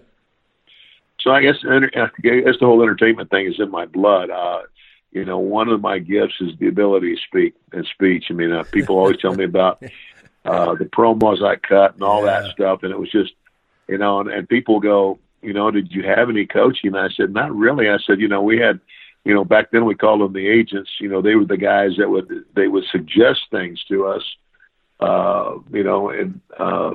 So 1.20 1.32
I 1.32 1.42
guess 1.42 1.56
I 1.66 1.80
guess 2.22 2.56
the 2.60 2.66
whole 2.66 2.82
entertainment 2.82 3.30
thing 3.30 3.48
is 3.48 3.60
in 3.60 3.72
my 3.72 3.86
blood. 3.86 4.30
Uh, 4.30 4.62
you 5.12 5.26
know, 5.26 5.40
one 5.40 5.70
of 5.70 5.82
my 5.82 6.00
gifts 6.00 6.36
is 6.42 6.52
the 6.60 6.68
ability 6.68 7.16
to 7.16 7.22
speak 7.22 7.56
and 7.72 7.86
speech. 7.86 8.26
I 8.30 8.34
mean, 8.34 8.52
uh, 8.52 8.64
people 8.64 8.98
always 8.98 9.18
tell 9.18 9.34
me 9.34 9.46
about 9.46 9.82
uh, 10.46 10.76
the 10.76 10.86
promos 10.86 11.44
I 11.44 11.56
cut 11.56 11.96
and 11.96 12.04
all 12.04 12.24
that 12.24 12.52
stuff, 12.52 12.84
and 12.84 12.92
it 12.92 13.00
was 13.00 13.12
just, 13.12 13.34
you 13.88 13.98
know, 13.98 14.20
and, 14.20 14.30
and 14.30 14.48
people 14.48 14.80
go, 14.80 15.20
you 15.42 15.54
know, 15.54 15.72
did 15.72 15.92
you 15.92 16.04
have 16.04 16.30
any 16.30 16.46
coaching? 16.46 16.96
And 16.96 17.00
I 17.00 17.10
said, 17.10 17.34
not 17.34 17.56
really. 17.56 17.90
I 17.90 17.98
said, 18.06 18.20
you 18.20 18.28
know, 18.28 18.42
we 18.42 18.58
had, 18.58 18.80
you 19.28 19.34
know, 19.34 19.44
back 19.44 19.72
then 19.72 19.86
we 19.86 19.96
called 19.96 20.22
them 20.22 20.34
the 20.34 20.48
agents. 20.48 20.90
You 21.00 21.10
know, 21.10 21.22
they 21.22 21.36
were 21.36 21.46
the 21.46 21.58
guys 21.58 21.92
that 21.98 22.10
would 22.10 22.46
they 22.56 22.68
would 22.68 22.86
suggest 22.92 23.42
things 23.52 23.84
to 23.90 24.08
us, 24.08 24.24
uh, 25.02 25.56
you 25.72 25.84
know, 25.84 26.10
and 26.10 26.40
uh, 26.58 26.94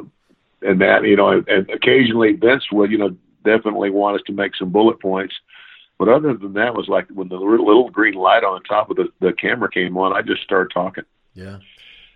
and 0.63 0.81
that, 0.81 1.05
you 1.05 1.17
know, 1.17 1.29
and, 1.29 1.47
and 1.49 1.71
occasionally 1.71 2.33
Vince 2.33 2.65
would, 2.73 2.91
you 2.91 2.99
know, 2.99 3.17
definitely 3.45 3.91
want 3.91 4.17
us 4.17 4.23
to 4.27 4.33
make 4.33 4.57
some 4.57 4.71
bullet 4.71 5.01
points. 5.01 5.35
But 5.99 6.09
other 6.09 6.35
than 6.35 6.55
that, 6.55 6.75
was 6.75 6.89
like 6.89 7.07
when 7.11 7.29
the 7.29 7.37
little, 7.37 7.91
green 7.91 8.15
light 8.15 8.45
on 8.45 8.63
top 8.63 8.91
of 8.91 8.97
the, 8.97 9.09
the 9.21 9.33
camera 9.33 9.71
came 9.71 9.97
on, 9.97 10.13
I 10.13 10.23
just 10.23 10.43
started 10.43 10.73
talking. 10.73 11.05
Yeah. 11.35 11.59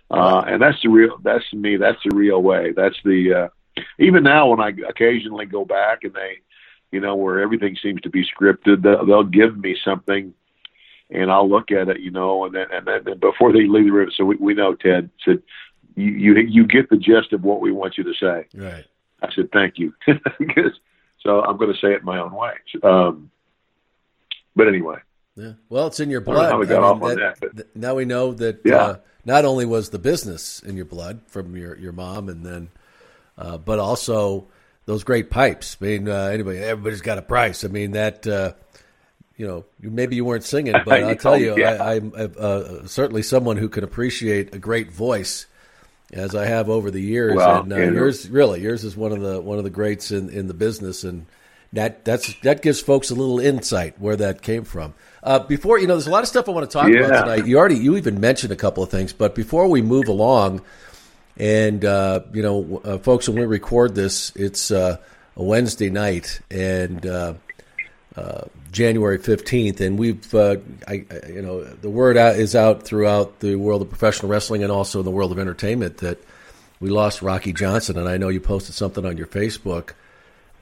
Uh, 0.09 0.43
and 0.47 0.61
that's 0.61 0.81
the 0.81 0.89
real, 0.89 1.17
that's 1.23 1.49
to 1.51 1.57
me, 1.57 1.77
that's 1.77 2.01
the 2.03 2.15
real 2.15 2.41
way. 2.41 2.73
That's 2.75 2.95
the, 3.05 3.33
uh, 3.33 3.81
even 3.99 4.23
now 4.23 4.49
when 4.49 4.59
I 4.59 4.71
occasionally 4.89 5.45
go 5.45 5.63
back 5.63 6.03
and 6.03 6.13
they, 6.13 6.39
you 6.91 6.99
know, 6.99 7.15
where 7.15 7.39
everything 7.39 7.75
seems 7.81 8.01
to 8.01 8.09
be 8.09 8.23
scripted, 8.25 8.81
they'll, 8.83 9.05
they'll 9.05 9.23
give 9.23 9.57
me 9.57 9.75
something 9.83 10.33
and 11.09 11.31
I'll 11.31 11.49
look 11.49 11.71
at 11.71 11.87
it, 11.89 11.99
you 12.01 12.11
know, 12.11 12.45
and 12.45 12.53
then, 12.55 12.67
and 12.71 12.85
then 12.85 13.17
before 13.19 13.53
they 13.53 13.65
leave 13.67 13.85
the 13.85 13.91
room, 13.91 14.09
so 14.15 14.25
we, 14.25 14.35
we 14.37 14.53
know 14.53 14.75
Ted 14.75 15.09
said, 15.23 15.41
you, 15.95 16.11
you, 16.11 16.35
you 16.37 16.67
get 16.67 16.89
the 16.89 16.97
gist 16.97 17.31
of 17.33 17.43
what 17.43 17.61
we 17.61 17.71
want 17.71 17.97
you 17.97 18.03
to 18.03 18.13
say. 18.13 18.45
Right. 18.53 18.85
I 19.21 19.29
said, 19.33 19.49
thank 19.51 19.77
you. 19.77 19.93
Because- 20.39 20.79
so 21.21 21.41
I'm 21.41 21.57
going 21.57 21.73
to 21.73 21.79
say 21.79 21.93
it 21.93 22.03
my 22.03 22.19
own 22.19 22.31
way. 22.31 22.51
Um, 22.83 23.31
but 24.55 24.67
anyway, 24.67 24.97
Yeah. 25.35 25.53
Well, 25.67 25.87
it's 25.87 25.99
in 25.99 26.09
your 26.09 26.21
I 26.21 26.23
blood. 26.23 26.59
we 26.59 26.67
got 26.67 26.83
off 26.83 27.01
on 27.01 27.15
that, 27.15 27.39
but- 27.41 27.55
th- 27.55 27.67
now 27.75 27.95
we 27.95 28.05
know 28.05 28.33
that 28.33 28.61
Yeah. 28.63 28.75
uh, 28.77 28.97
not 29.25 29.43
only 29.43 29.65
was 29.65 29.89
the 29.89 29.99
business 29.99 30.61
in 30.61 30.75
your 30.77 30.85
blood 30.85 31.21
from 31.27 31.55
your, 31.57 31.75
your 31.77 31.91
mom, 31.91 32.29
and 32.29 32.45
then, 32.45 32.69
uh, 33.37 33.57
but 33.57 33.79
also 33.79 34.47
those 34.87 35.03
great 35.03 35.29
pipes. 35.29 35.77
I 35.79 35.85
mean, 35.85 36.09
uh, 36.09 36.25
anybody, 36.33 36.57
everybody's 36.57 37.01
got 37.01 37.19
a 37.19 37.21
price. 37.21 37.63
I 37.63 37.67
mean 37.67 37.91
that. 37.91 38.25
Uh, 38.25 38.53
you 39.39 39.45
know, 39.45 39.65
you- 39.79 39.91
maybe 39.91 40.15
you 40.15 40.25
weren't 40.25 40.43
singing, 40.43 40.73
but 40.85 41.03
I'll 41.03 41.15
tell 41.15 41.33
Oh, 41.33 41.35
you, 41.35 41.55
yeah. 41.59 41.77
I, 41.79 41.93
I'm 41.97 42.11
uh, 42.39 42.87
certainly 42.87 43.21
someone 43.21 43.55
who 43.57 43.69
can 43.69 43.83
appreciate 43.83 44.55
a 44.55 44.57
great 44.57 44.91
voice. 44.91 45.45
as 46.11 46.33
I 46.33 46.45
have 46.47 46.69
over 46.69 46.89
the 46.89 46.99
years. 47.01 47.35
Well, 47.35 47.61
and 47.61 47.71
uh, 47.71 47.75
and- 47.75 47.93
yours, 47.93 48.27
really, 48.31 48.61
yours 48.61 48.83
is 48.83 48.97
one 48.97 49.11
of 49.11 49.21
the 49.21 49.39
one 49.39 49.59
of 49.59 49.63
the 49.63 49.69
greats 49.69 50.09
in, 50.11 50.31
in 50.31 50.47
the 50.47 50.55
business, 50.55 51.03
and 51.03 51.27
that 51.73 52.03
that's 52.03 52.33
that 52.41 52.63
gives 52.63 52.79
folks 52.81 53.11
a 53.11 53.13
little 53.13 53.39
insight 53.39 53.99
where 54.01 54.15
that 54.15 54.41
came 54.41 54.63
from. 54.63 54.95
Uh, 55.21 55.37
before 55.39 55.77
you 55.77 55.85
know, 55.85 55.93
there's 55.95 56.07
a 56.07 56.11
lot 56.11 56.23
of 56.23 56.29
stuff 56.29 56.47
I 56.49 56.51
want 56.53 56.67
to 56.67 56.73
talk 56.73 56.89
Yeah. 56.89 57.01
about 57.01 57.25
tonight. 57.25 57.45
You 57.45 57.59
already 57.59 57.75
you 57.77 57.95
even 57.97 58.19
mentioned 58.19 58.51
a 58.53 58.55
couple 58.55 58.81
of 58.81 58.89
things, 58.89 59.13
but 59.13 59.35
before 59.35 59.67
we 59.67 59.83
move 59.83 60.07
along, 60.07 60.61
and 61.37 61.83
uh, 61.85 62.21
you 62.33 62.41
know, 62.41 62.81
uh, 62.83 62.97
folks, 62.97 63.27
when 63.29 63.39
we 63.39 63.45
record 63.45 63.95
this, 63.95 64.31
it's 64.35 64.71
uh, 64.71 64.97
a 65.35 65.43
Wednesday 65.43 65.89
night, 65.89 66.39
and 66.49 67.05
uh, 67.05 67.33
uh, 68.15 68.41
January 68.71 69.17
fifteenth, 69.17 69.79
and 69.81 69.97
we've, 69.99 70.33
uh, 70.33 70.57
I, 70.87 71.05
you 71.29 71.41
know, 71.41 71.63
the 71.63 71.89
word 71.89 72.17
out 72.17 72.35
is 72.35 72.55
out 72.55 72.83
throughout 72.83 73.39
the 73.39 73.55
world 73.55 73.81
of 73.81 73.89
professional 73.89 74.31
wrestling 74.31 74.63
and 74.63 74.71
also 74.71 74.99
in 74.99 75.05
the 75.05 75.11
world 75.11 75.31
of 75.31 75.39
entertainment 75.39 75.97
that 75.97 76.17
we 76.79 76.89
lost 76.89 77.21
Rocky 77.21 77.53
Johnson, 77.53 77.97
and 77.97 78.07
I 78.07 78.17
know 78.17 78.29
you 78.29 78.39
posted 78.39 78.75
something 78.75 79.05
on 79.05 79.17
your 79.17 79.27
Facebook. 79.27 79.91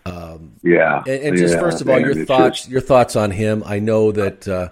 Um, 0.06 0.52
Yeah, 0.62 1.00
and, 1.08 1.24
and 1.24 1.38
just 1.38 1.56
yeah, 1.56 1.60
first 1.60 1.82
of 1.82 1.90
all, 1.90 2.00
your 2.00 2.26
thoughts, 2.26 2.60
just- 2.60 2.70
your 2.70 2.82
thoughts 2.82 3.16
on 3.16 3.32
him. 3.32 3.64
I 3.66 3.80
know 3.80 4.12
that 4.12 4.48
uh, 4.48 4.70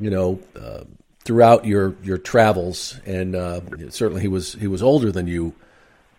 you 0.00 0.10
know 0.10 0.40
uh, 0.60 0.80
throughout 1.26 1.66
your 1.66 1.94
your 2.02 2.18
travels, 2.18 3.00
and 3.04 3.34
uh, 3.34 3.60
certainly 3.90 4.22
he 4.22 4.28
was 4.28 4.54
he 4.54 4.68
was 4.68 4.82
older 4.82 5.10
than 5.10 5.26
you, 5.26 5.52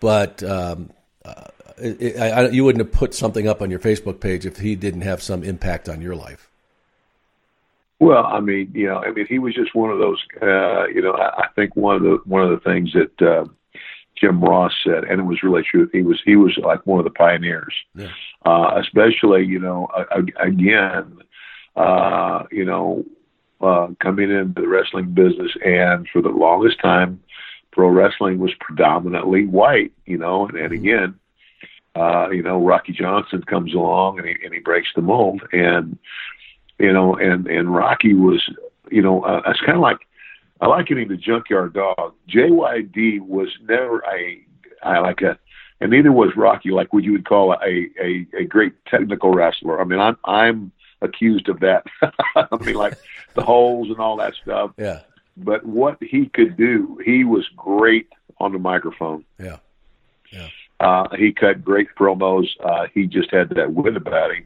but 0.01 0.43
um, 0.43 0.89
uh, 1.23 1.45
it, 1.77 2.17
I, 2.19 2.29
I, 2.29 2.49
you 2.49 2.63
wouldn't 2.65 2.83
have 2.85 2.91
put 2.93 3.13
something 3.13 3.47
up 3.47 3.61
on 3.61 3.71
your 3.71 3.79
Facebook 3.79 4.19
page 4.19 4.45
if 4.45 4.57
he 4.57 4.75
didn't 4.75 5.01
have 5.01 5.23
some 5.23 5.43
impact 5.43 5.87
on 5.87 6.01
your 6.01 6.15
life. 6.15 6.49
Well, 7.99 8.25
I 8.25 8.41
mean, 8.41 8.71
you 8.75 8.87
know, 8.87 8.97
I 8.97 9.11
mean, 9.11 9.25
he 9.27 9.39
was 9.39 9.55
just 9.55 9.73
one 9.73 9.89
of 9.89 9.97
those. 9.97 10.21
Uh, 10.41 10.85
you 10.87 11.01
know, 11.01 11.13
I, 11.13 11.43
I 11.43 11.47
think 11.55 11.75
one 11.75 11.95
of 11.95 12.03
the 12.03 12.19
one 12.25 12.43
of 12.43 12.49
the 12.49 12.59
things 12.69 12.93
that 12.93 13.27
uh, 13.27 13.45
Jim 14.19 14.41
Ross 14.41 14.73
said, 14.83 15.05
and 15.05 15.21
it 15.21 15.23
was 15.23 15.41
really 15.41 15.63
true. 15.63 15.89
He 15.93 16.03
was 16.03 16.21
he 16.25 16.35
was 16.35 16.57
like 16.57 16.85
one 16.85 16.99
of 16.99 17.05
the 17.05 17.11
pioneers, 17.11 17.73
Yeah. 17.95 18.09
uh, 18.45 18.79
especially 18.83 19.45
you 19.45 19.59
know, 19.59 19.87
again, 20.39 21.17
uh, 21.75 22.43
you 22.51 22.65
know, 22.65 23.05
uh, 23.61 23.87
coming 23.99 24.31
into 24.31 24.61
the 24.61 24.67
wrestling 24.67 25.13
business, 25.13 25.51
and 25.65 26.07
for 26.11 26.21
the 26.21 26.29
longest 26.29 26.79
time, 26.79 27.21
pro 27.71 27.89
wrestling 27.89 28.39
was 28.39 28.53
predominantly 28.59 29.45
white. 29.45 29.91
You 30.05 30.17
know, 30.17 30.47
and, 30.47 30.57
and 30.57 30.73
again, 30.73 31.19
uh, 31.95 32.29
you 32.29 32.43
know, 32.43 32.63
Rocky 32.63 32.93
Johnson 32.93 33.43
comes 33.43 33.73
along 33.73 34.19
and 34.19 34.27
he 34.27 34.35
and 34.43 34.53
he 34.53 34.59
breaks 34.59 34.89
the 34.95 35.01
mold, 35.01 35.41
and 35.51 35.97
you 36.79 36.93
know, 36.93 37.15
and 37.15 37.47
and 37.47 37.73
Rocky 37.73 38.13
was, 38.13 38.47
you 38.91 39.01
know, 39.01 39.23
uh, 39.23 39.41
it's 39.47 39.61
kind 39.61 39.77
of 39.77 39.81
like 39.81 39.99
I 40.59 40.83
him 40.87 41.09
to 41.09 41.17
Junkyard 41.17 41.73
Dog. 41.73 42.13
JYD 42.29 43.21
was 43.21 43.49
never 43.67 44.03
a, 44.11 44.41
I 44.83 44.99
like 44.99 45.21
a, 45.21 45.37
and 45.79 45.91
neither 45.91 46.11
was 46.11 46.35
Rocky, 46.35 46.71
like 46.71 46.93
what 46.93 47.03
you 47.03 47.11
would 47.11 47.25
call 47.25 47.53
a 47.53 47.89
a, 48.01 48.27
a 48.37 48.43
great 48.43 48.73
technical 48.85 49.31
wrestler. 49.31 49.79
I 49.79 49.83
mean, 49.83 49.99
I'm 49.99 50.17
I'm 50.25 50.71
accused 51.01 51.49
of 51.49 51.59
that. 51.59 51.85
I 52.35 52.47
mean, 52.61 52.75
like 52.75 52.97
the 53.37 53.43
holes 53.43 53.89
and 53.89 53.99
all 53.99 54.17
that 54.17 54.33
stuff. 54.41 54.71
Yeah, 54.77 54.99
But 55.37 55.65
what 55.65 55.97
he 56.01 56.25
could 56.27 56.57
do, 56.57 56.99
he 57.05 57.23
was 57.23 57.47
great 57.55 58.09
on 58.39 58.51
the 58.51 58.59
microphone. 58.59 59.23
yeah, 59.39 59.57
yeah. 60.31 60.49
Uh, 60.79 61.07
he 61.15 61.31
cut 61.31 61.63
great 61.63 61.87
promos. 61.97 62.47
Uh, 62.63 62.85
he 62.93 63.07
just 63.07 63.31
had 63.31 63.49
that 63.51 63.73
wit 63.73 63.95
about 63.97 64.35
him. 64.35 64.45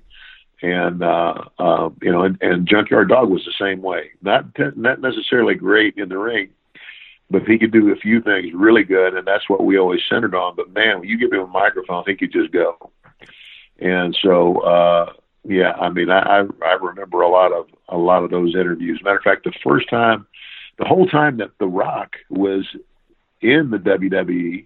And, 0.61 1.03
uh, 1.03 1.33
uh, 1.59 1.89
you 2.01 2.11
know, 2.11 2.23
and, 2.23 2.37
and 2.39 2.67
Junkyard 2.67 3.09
Dog 3.09 3.29
was 3.29 3.43
the 3.43 3.53
same 3.59 3.81
way. 3.81 4.11
Not, 4.21 4.53
te- 4.55 4.75
not 4.77 5.01
necessarily 5.01 5.55
great 5.55 5.95
in 5.97 6.07
the 6.07 6.17
ring, 6.17 6.49
but 7.29 7.43
he 7.47 7.57
could 7.57 7.71
do 7.71 7.91
a 7.91 7.95
few 7.97 8.21
things 8.21 8.53
really 8.53 8.83
good. 8.83 9.15
And 9.15 9.27
that's 9.27 9.49
what 9.49 9.65
we 9.65 9.77
always 9.77 10.01
centered 10.09 10.35
on. 10.35 10.55
But 10.55 10.71
man, 10.71 10.99
when 10.99 11.09
you 11.09 11.17
give 11.17 11.33
him 11.33 11.41
a 11.41 11.47
microphone, 11.47 12.03
he 12.07 12.15
could 12.15 12.31
just 12.31 12.51
go. 12.53 12.91
And 13.79 14.15
so, 14.21 14.59
uh, 14.59 15.13
yeah, 15.43 15.71
I 15.73 15.89
mean, 15.89 16.09
I, 16.09 16.19
I, 16.19 16.43
I 16.65 16.73
remember 16.73 17.21
a 17.21 17.29
lot 17.29 17.51
of, 17.51 17.67
a 17.89 17.97
lot 17.97 18.23
of 18.23 18.29
those 18.29 18.55
interviews. 18.55 19.01
Matter 19.03 19.17
of 19.17 19.23
fact, 19.23 19.43
the 19.43 19.53
first 19.63 19.89
time, 19.89 20.27
the 20.77 20.85
whole 20.85 21.07
time 21.07 21.37
that 21.37 21.51
The 21.59 21.67
Rock 21.67 22.15
was 22.29 22.65
in 23.41 23.71
the 23.71 23.77
WWE, 23.77 24.65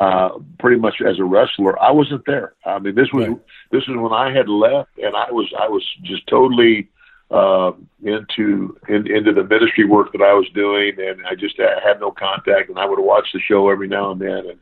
uh, 0.00 0.38
pretty 0.58 0.80
much 0.80 0.96
as 1.06 1.20
a 1.20 1.24
wrestler, 1.24 1.80
I 1.80 1.92
wasn't 1.92 2.26
there. 2.26 2.54
I 2.66 2.78
mean, 2.80 2.96
this 2.96 3.08
was 3.12 3.38
this 3.70 3.86
was 3.86 3.96
when 3.98 4.12
I 4.12 4.32
had 4.36 4.48
left, 4.48 4.90
and 4.98 5.14
I 5.14 5.30
was 5.30 5.52
I 5.58 5.68
was 5.68 5.84
just 6.02 6.26
totally 6.26 6.88
uh, 7.30 7.70
into 8.02 8.76
in, 8.88 9.06
into 9.06 9.32
the 9.32 9.44
ministry 9.44 9.84
work 9.84 10.10
that 10.12 10.22
I 10.22 10.32
was 10.32 10.48
doing, 10.54 10.94
and 10.98 11.24
I 11.24 11.36
just 11.36 11.60
uh, 11.60 11.80
had 11.84 12.00
no 12.00 12.10
contact. 12.10 12.68
And 12.68 12.78
I 12.78 12.84
would 12.84 12.98
watch 12.98 13.28
the 13.32 13.38
show 13.40 13.70
every 13.70 13.86
now 13.86 14.10
and 14.10 14.20
then, 14.20 14.44
and 14.48 14.58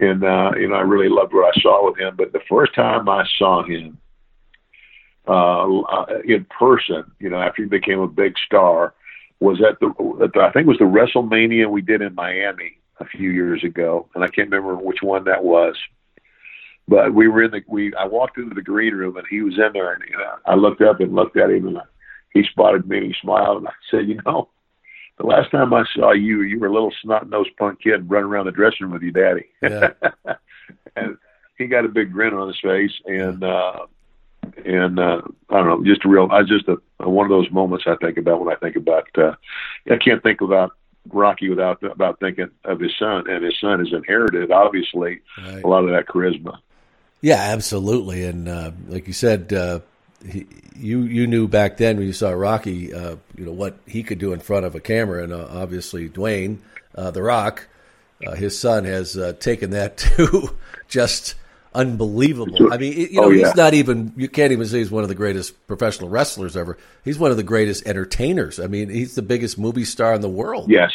and 0.00 0.24
uh, 0.24 0.52
you 0.58 0.68
know 0.68 0.76
I 0.76 0.80
really 0.80 1.10
loved 1.10 1.34
what 1.34 1.54
I 1.54 1.60
saw 1.60 1.84
with 1.84 1.98
him. 1.98 2.14
But 2.16 2.32
the 2.32 2.40
first 2.48 2.74
time 2.74 3.06
I 3.06 3.24
saw 3.38 3.62
him 3.64 3.98
uh, 5.26 6.06
in 6.24 6.46
person, 6.46 7.04
you 7.18 7.30
know, 7.30 7.40
after 7.40 7.62
he 7.62 7.68
became 7.68 8.00
a 8.00 8.08
big 8.08 8.34
star, 8.44 8.94
was 9.40 9.60
at 9.60 9.80
the, 9.80 9.88
at 10.22 10.32
the 10.32 10.40
I 10.40 10.52
think 10.52 10.66
it 10.66 10.68
was 10.68 10.78
the 10.78 10.84
WrestleMania 10.84 11.70
we 11.70 11.82
did 11.82 12.02
in 12.02 12.14
Miami 12.14 12.78
a 13.00 13.04
few 13.04 13.30
years 13.30 13.64
ago, 13.64 14.08
and 14.14 14.22
I 14.22 14.28
can't 14.28 14.50
remember 14.50 14.76
which 14.76 15.02
one 15.02 15.24
that 15.24 15.44
was. 15.44 15.76
But 16.86 17.14
we 17.14 17.28
were 17.28 17.42
in 17.42 17.50
the 17.50 17.62
we 17.66 17.94
I 17.94 18.06
walked 18.06 18.38
into 18.38 18.54
the 18.54 18.62
green 18.62 18.94
room 18.94 19.16
and 19.16 19.26
he 19.28 19.40
was 19.42 19.54
in 19.54 19.72
there, 19.72 19.92
and 19.92 20.02
you 20.08 20.16
know, 20.16 20.34
I 20.46 20.54
looked 20.54 20.82
up 20.82 21.00
and 21.00 21.14
looked 21.14 21.36
at 21.36 21.50
him, 21.50 21.68
and 21.68 21.78
I, 21.78 21.82
he 22.30 22.44
spotted 22.50 22.86
me 22.86 22.98
and 22.98 23.06
he 23.06 23.14
smiled, 23.20 23.58
and 23.58 23.68
I 23.68 23.72
said, 23.90 24.08
you 24.08 24.20
know. 24.26 24.48
The 25.16 25.26
last 25.26 25.52
time 25.52 25.72
I 25.72 25.84
saw 25.94 26.10
you, 26.10 26.42
you 26.42 26.58
were 26.58 26.66
a 26.66 26.72
little 26.72 26.92
snot 27.00 27.30
nosed 27.30 27.56
punk 27.56 27.80
kid 27.80 28.10
running 28.10 28.28
around 28.28 28.46
the 28.46 28.50
dressing 28.50 28.78
room 28.80 28.90
with 28.90 29.02
your 29.02 29.12
daddy. 29.12 29.46
Yeah. 29.62 29.90
and 30.96 31.16
he 31.56 31.66
got 31.66 31.84
a 31.84 31.88
big 31.88 32.12
grin 32.12 32.34
on 32.34 32.48
his 32.48 32.58
face, 32.60 32.90
and 33.06 33.44
uh, 33.44 33.86
and 34.64 34.98
uh, 34.98 35.20
I 35.50 35.54
don't 35.56 35.66
know, 35.66 35.84
just 35.84 36.04
a 36.04 36.08
real, 36.08 36.28
I 36.30 36.42
just 36.42 36.66
a, 36.68 37.08
one 37.08 37.26
of 37.26 37.30
those 37.30 37.50
moments 37.50 37.84
I 37.86 37.96
think 37.96 38.16
about 38.18 38.40
when 38.44 38.54
I 38.54 38.58
think 38.58 38.76
about. 38.76 39.06
Uh, 39.16 39.34
I 39.90 39.96
can't 39.96 40.22
think 40.22 40.40
about 40.40 40.72
Rocky 41.12 41.48
without 41.48 41.82
about 41.82 42.18
thinking 42.20 42.48
of 42.64 42.80
his 42.80 42.92
son, 42.98 43.28
and 43.28 43.44
his 43.44 43.58
son 43.60 43.78
has 43.80 43.92
inherited 43.92 44.50
obviously 44.50 45.20
Right. 45.38 45.62
a 45.62 45.66
lot 45.68 45.84
of 45.84 45.90
that 45.90 46.06
charisma. 46.06 46.58
Yeah, 47.20 47.40
absolutely. 47.40 48.24
And 48.24 48.48
uh, 48.48 48.72
like 48.88 49.06
you 49.06 49.12
said, 49.12 49.52
uh, 49.52 49.80
he, 50.28 50.46
you 50.76 51.02
you 51.02 51.26
knew 51.26 51.48
back 51.48 51.76
then 51.76 51.96
when 51.96 52.06
you 52.06 52.12
saw 52.12 52.30
Rocky, 52.30 52.92
uh, 52.92 53.16
you 53.36 53.44
know 53.44 53.52
what 53.52 53.78
he 53.86 54.02
could 54.02 54.18
do 54.18 54.32
in 54.32 54.40
front 54.40 54.64
of 54.66 54.74
a 54.74 54.80
camera, 54.80 55.22
and 55.22 55.32
uh, 55.32 55.46
obviously 55.50 56.08
Dwayne, 56.08 56.58
uh, 56.94 57.10
the 57.10 57.22
Rock, 57.22 57.68
uh, 58.26 58.34
his 58.34 58.58
son 58.58 58.84
has 58.84 59.16
uh, 59.16 59.34
taken 59.38 59.70
that 59.70 59.96
to 60.16 60.56
just 60.88 61.34
unbelievable. 61.74 62.72
I 62.72 62.76
mean, 62.78 62.92
you 62.92 63.12
know, 63.20 63.24
Oh, 63.24 63.30
yeah. 63.30 63.46
he's 63.46 63.56
not 63.56 63.74
even 63.74 64.12
you 64.16 64.28
can't 64.28 64.52
even 64.52 64.66
say 64.66 64.78
he's 64.78 64.90
one 64.90 65.02
of 65.02 65.08
the 65.08 65.14
greatest 65.14 65.66
professional 65.66 66.08
wrestlers 66.08 66.56
ever. 66.56 66.78
He's 67.04 67.18
one 67.18 67.30
of 67.30 67.36
the 67.36 67.42
greatest 67.42 67.86
entertainers. 67.86 68.60
I 68.60 68.66
mean, 68.66 68.88
he's 68.88 69.14
the 69.14 69.22
biggest 69.22 69.58
movie 69.58 69.84
star 69.84 70.14
in 70.14 70.20
the 70.20 70.28
world. 70.28 70.70
Yes, 70.70 70.92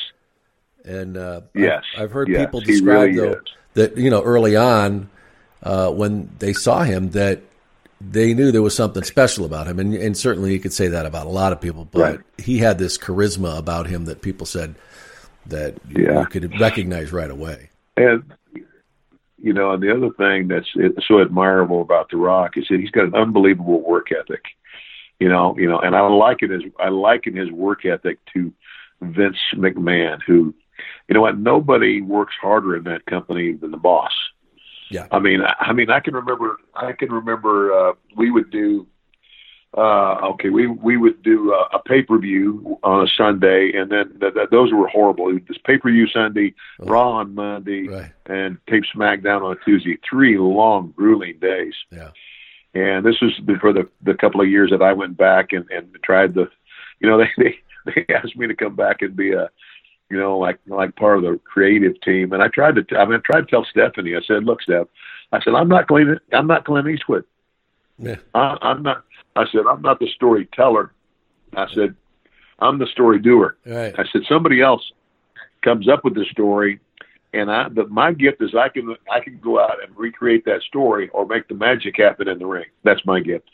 And 0.86 1.18
uh, 1.18 1.42
Yes, 1.54 1.84
I've, 1.96 2.04
I've 2.04 2.12
heard 2.12 2.30
yes, 2.30 2.46
people 2.46 2.62
describe 2.62 3.10
really 3.10 3.16
though 3.16 3.34
is. 3.34 3.40
that 3.74 3.98
you 3.98 4.10
know 4.10 4.24
early 4.24 4.56
on 4.56 5.10
uh, 5.64 5.90
when 5.92 6.30
they 6.40 6.54
saw 6.54 6.84
him 6.84 7.10
that 7.12 7.42
they 8.02 8.34
knew 8.34 8.50
there 8.54 8.62
was 8.62 8.74
something 8.76 9.04
special 9.04 9.44
about 9.44 9.68
him, 9.68 9.78
and, 9.78 9.94
and 9.94 10.16
certainly 10.16 10.54
you 10.54 10.60
could 10.62 10.72
say 10.72 10.88
that 10.88 11.06
about 11.06 11.28
a 11.28 11.30
lot 11.30 11.52
of 11.52 11.60
people. 11.60 11.84
But 11.84 12.00
Right. 12.02 12.20
he 12.38 12.58
had 12.60 12.78
this 12.80 12.98
charisma 12.98 13.58
about 13.58 13.88
him 13.88 14.06
that 14.06 14.22
people 14.22 14.46
said 14.46 14.76
that 15.48 15.76
you, 15.90 16.06
Yeah. 16.06 16.22
you 16.22 16.26
could 16.28 16.58
recognize 16.62 17.12
right 17.12 17.30
away. 17.30 17.70
And 17.98 18.24
you 19.42 19.54
know, 19.54 19.72
and 19.72 19.82
the 19.82 19.96
other 19.96 20.10
thing 20.12 20.48
that's 20.48 20.70
so 21.08 21.22
admirable 21.22 21.82
about 21.82 22.10
The 22.10 22.18
Rock 22.18 22.58
is 22.58 22.66
that 22.70 22.80
he's 22.80 22.92
got 22.92 23.06
an 23.06 23.16
unbelievable 23.16 23.82
work 23.82 24.08
ethic. 24.12 24.44
You 25.20 25.30
know, 25.30 25.56
you 25.58 25.68
know, 25.68 25.80
and 25.80 25.96
I 25.96 26.08
liken 26.08 26.52
his 26.52 26.64
I 26.80 26.90
liken 26.90 27.36
his 27.36 27.52
work 27.52 27.86
ethic 27.86 28.20
to 28.34 28.54
Vince 29.02 29.38
McMahon, 29.54 30.20
who, 30.26 30.54
you 31.08 31.14
know 31.14 31.22
what, 31.22 31.38
nobody 31.38 32.02
works 32.02 32.34
harder 32.42 32.76
in 32.76 32.84
that 32.86 33.06
company 33.06 33.54
than 33.54 33.72
the 33.72 33.78
boss. 33.78 34.12
Yeah. 34.90 35.08
I 35.12 35.20
mean, 35.20 35.42
I, 35.42 35.56
I 35.60 35.74
mean, 35.74 35.90
I 35.90 36.00
can 36.00 36.16
remember, 36.16 36.58
I 36.74 36.94
can 36.94 37.12
remember, 37.12 37.74
uh, 37.74 37.94
we 38.16 38.32
would 38.32 38.50
do, 38.50 38.88
uh, 39.78 40.16
okay, 40.32 40.50
we 40.50 40.66
we 40.68 40.98
would 40.98 41.22
do 41.22 41.54
uh, 41.54 41.68
a 41.74 41.80
pay 41.80 42.02
per 42.02 42.18
view 42.18 42.80
on 42.84 43.04
a 43.06 43.08
Sunday, 43.16 43.72
and 43.76 43.92
then 43.92 44.20
th- 44.20 44.34
th- 44.34 44.50
those 44.50 44.74
were 44.74 44.88
horrible. 44.88 45.32
This 45.48 45.58
pay 45.64 45.78
per 45.78 45.92
view 45.92 46.08
Sunday, 46.08 46.56
Raw 46.80 47.12
on 47.12 47.36
Monday, 47.36 47.88
Right. 47.88 48.12
and 48.26 48.58
tape 48.68 48.84
SmackDown 48.96 49.44
on 49.44 49.58
Tuesday. 49.64 49.98
Three 50.10 50.38
long, 50.40 50.94
grueling 50.96 51.38
days. 51.40 51.76
Yeah. 51.92 52.10
And 52.74 53.06
this 53.06 53.22
was 53.22 53.40
for 53.62 53.72
the 53.74 53.88
the 54.04 54.16
couple 54.16 54.42
of 54.42 54.50
years 54.50 54.72
that 54.72 54.82
I 54.82 54.94
went 54.94 55.18
back 55.18 55.54
and 55.54 55.66
and 55.70 55.88
tried 56.04 56.34
the, 56.34 56.50
you 57.00 57.08
know, 57.10 57.18
they 57.24 57.30
they 57.38 57.60
they 58.06 58.14
asked 58.14 58.36
me 58.38 58.48
to 58.48 58.56
come 58.56 58.76
back 58.76 59.02
and 59.04 59.16
be 59.16 59.34
a, 59.34 59.50
you 60.10 60.18
know, 60.18 60.40
like 60.40 60.60
like 60.66 60.96
part 60.96 61.18
of 61.18 61.24
the 61.24 61.40
creative 61.46 62.00
team. 62.02 62.34
And 62.34 62.42
I 62.42 62.48
tried 62.48 62.74
to, 62.76 62.84
t- 62.84 62.96
I 62.96 63.06
mean, 63.06 63.16
I 63.20 63.22
tried 63.24 63.42
to 63.42 63.48
tell 63.48 63.66
Stephanie. 63.66 64.16
I 64.16 64.22
said, 64.26 64.46
look, 64.46 64.64
Steph, 64.64 64.88
I 65.32 65.40
said 65.44 65.54
I'm 65.54 65.68
not 65.70 65.88
Clint, 65.88 66.20
I'm 66.34 66.48
not 66.48 66.66
Clint 66.66 66.88
Eastwood. 66.88 67.24
Yeah. 68.00 68.16
I, 68.34 68.58
I'm 68.62 68.82
not. 68.82 69.04
I 69.36 69.46
said 69.52 69.62
I'm 69.70 69.82
not 69.82 70.00
the 70.00 70.10
storyteller. 70.16 70.92
I 71.56 71.68
said 71.74 71.96
I'm 72.60 72.80
the 72.80 72.88
story 72.88 73.20
doer. 73.20 73.58
Right. 73.66 73.94
I 73.98 74.04
said 74.12 74.22
somebody 74.28 74.62
else 74.62 74.92
comes 75.62 75.88
up 75.88 76.04
with 76.04 76.16
the 76.16 76.26
story, 76.32 76.80
and 77.34 77.52
I, 77.52 77.70
but 77.70 77.90
my 77.90 78.14
gift 78.14 78.42
is 78.42 78.56
I 78.56 78.70
can 78.70 78.96
I 79.12 79.20
can 79.20 79.40
go 79.40 79.60
out 79.60 79.84
and 79.84 79.96
recreate 79.98 80.46
that 80.46 80.62
story 80.64 81.10
or 81.10 81.26
make 81.26 81.48
the 81.48 81.56
magic 81.56 81.98
happen 81.98 82.28
in 82.28 82.40
the 82.40 82.46
ring. 82.46 82.66
That's 82.84 83.06
my 83.06 83.20
gift. 83.20 83.50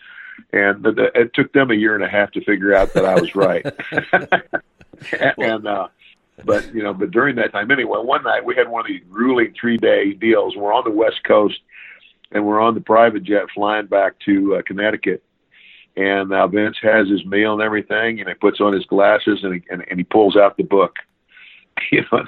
And 0.51 0.83
the, 0.83 0.91
the, 0.91 1.19
it 1.19 1.33
took 1.33 1.53
them 1.53 1.71
a 1.71 1.75
year 1.75 1.95
and 1.95 2.03
a 2.03 2.09
half 2.09 2.31
to 2.31 2.43
figure 2.43 2.75
out 2.75 2.93
that 2.93 3.05
I 3.05 3.15
was 3.15 3.35
right. 3.35 3.65
and 5.37 5.67
uh, 5.67 5.87
but 6.43 6.73
you 6.73 6.83
know, 6.83 6.93
but 6.93 7.11
during 7.11 7.35
that 7.37 7.53
time 7.53 7.71
anyway, 7.71 7.99
one 7.99 8.23
night 8.23 8.43
we 8.43 8.55
had 8.55 8.69
one 8.69 8.81
of 8.81 8.87
these 8.87 9.03
grueling 9.09 9.53
three 9.59 9.77
day 9.77 10.13
deals. 10.13 10.55
We're 10.55 10.73
on 10.73 10.83
the 10.83 10.91
West 10.91 11.23
Coast, 11.23 11.59
and 12.31 12.45
we're 12.45 12.59
on 12.59 12.73
the 12.73 12.81
private 12.81 13.23
jet 13.23 13.45
flying 13.53 13.85
back 13.85 14.19
to 14.25 14.55
uh, 14.55 14.61
Connecticut. 14.65 15.23
And 15.97 16.33
uh, 16.33 16.47
Vince 16.47 16.77
has 16.81 17.07
his 17.07 17.25
meal 17.25 17.53
and 17.53 17.61
everything, 17.61 18.19
and 18.19 18.27
he 18.27 18.35
puts 18.35 18.59
on 18.59 18.73
his 18.73 18.85
glasses 18.85 19.39
and 19.43 19.55
he, 19.55 19.61
and, 19.69 19.83
and 19.89 19.99
he 19.99 20.03
pulls 20.03 20.35
out 20.35 20.57
the 20.57 20.63
book 20.63 20.95
you 21.91 22.01
know, 22.11 22.23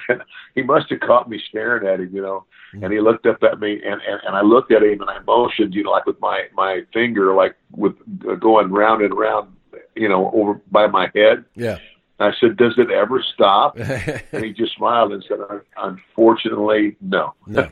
he 0.55 0.61
must 0.61 0.89
have 0.89 0.99
caught 0.99 1.29
me 1.29 1.41
staring 1.49 1.87
at 1.87 1.99
him, 1.99 2.13
you 2.13 2.21
know. 2.21 2.45
And 2.73 2.91
he 2.91 2.99
looked 2.99 3.25
up 3.25 3.41
at 3.43 3.59
me, 3.59 3.81
and, 3.83 4.01
and 4.01 4.21
and 4.25 4.35
I 4.35 4.41
looked 4.41 4.71
at 4.71 4.83
him, 4.83 5.01
and 5.01 5.09
I 5.09 5.19
motioned, 5.19 5.73
you 5.73 5.83
know, 5.83 5.91
like 5.91 6.05
with 6.05 6.19
my 6.19 6.43
my 6.53 6.81
finger, 6.93 7.33
like 7.33 7.55
with 7.71 7.93
uh, 8.29 8.35
going 8.35 8.71
round 8.71 9.01
and 9.01 9.17
round, 9.17 9.55
you 9.95 10.09
know, 10.09 10.29
over 10.33 10.59
by 10.69 10.87
my 10.87 11.09
head. 11.15 11.45
Yeah. 11.55 11.77
I 12.19 12.31
said, 12.39 12.57
"Does 12.57 12.73
it 12.77 12.91
ever 12.91 13.23
stop?" 13.33 13.77
and 13.79 14.43
he 14.43 14.51
just 14.51 14.75
smiled 14.75 15.13
and 15.13 15.23
said, 15.27 15.37
"Unfortunately, 15.77 16.97
no." 16.99 17.33
no, 17.45 17.69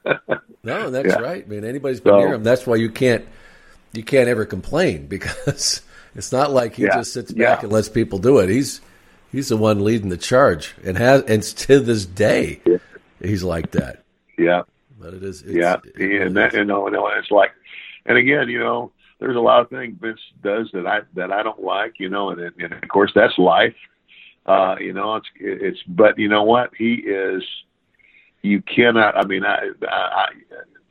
no, 0.62 0.90
that's 0.90 1.08
yeah. 1.08 1.18
right. 1.18 1.48
man. 1.48 1.64
anybody's 1.64 2.00
been 2.00 2.12
so, 2.12 2.18
near 2.18 2.34
him. 2.34 2.44
That's 2.44 2.66
why 2.66 2.76
you 2.76 2.90
can't 2.90 3.26
you 3.92 4.02
can't 4.02 4.28
ever 4.28 4.44
complain 4.44 5.06
because 5.08 5.82
it's 6.14 6.32
not 6.32 6.52
like 6.52 6.74
he 6.74 6.84
yeah. 6.84 6.96
just 6.96 7.12
sits 7.12 7.32
back 7.32 7.58
yeah. 7.58 7.60
and 7.62 7.72
lets 7.72 7.88
people 7.88 8.18
do 8.18 8.38
it. 8.38 8.48
He's 8.48 8.80
he's 9.32 9.48
the 9.48 9.56
one 9.56 9.84
leading 9.84 10.08
the 10.08 10.16
charge, 10.16 10.74
and 10.84 10.96
has 10.96 11.22
and 11.22 11.42
to 11.42 11.80
this 11.80 12.06
day, 12.06 12.60
yeah. 12.66 12.78
he's 13.20 13.44
like 13.44 13.72
that. 13.72 14.02
Yeah, 14.36 14.62
but 14.98 15.14
it 15.14 15.22
is. 15.22 15.42
yeah, 15.46 15.76
it 15.96 16.22
and 16.22 16.36
that 16.36 16.52
you 16.54 16.64
know, 16.64 16.86
and 16.86 16.96
it's 17.18 17.30
like, 17.30 17.52
and 18.06 18.16
again, 18.16 18.48
you 18.48 18.58
know, 18.58 18.92
there's 19.18 19.36
a 19.36 19.40
lot 19.40 19.60
of 19.60 19.70
things 19.70 19.96
Vince 20.00 20.20
does 20.42 20.70
that 20.72 20.86
I 20.86 21.00
that 21.14 21.32
I 21.32 21.42
don't 21.42 21.62
like, 21.62 21.94
you 21.98 22.08
know, 22.08 22.30
and, 22.30 22.40
and 22.40 22.72
of 22.72 22.88
course 22.88 23.12
that's 23.14 23.36
life. 23.38 23.74
Uh, 24.46 24.76
you 24.80 24.92
know, 24.92 25.16
it's 25.16 25.28
it's, 25.38 25.82
but 25.86 26.18
you 26.18 26.28
know 26.28 26.44
what? 26.44 26.70
He 26.76 26.94
is. 26.94 27.42
You 28.42 28.62
cannot. 28.62 29.16
I 29.16 29.24
mean, 29.26 29.44
I 29.44 29.70
I 29.82 30.28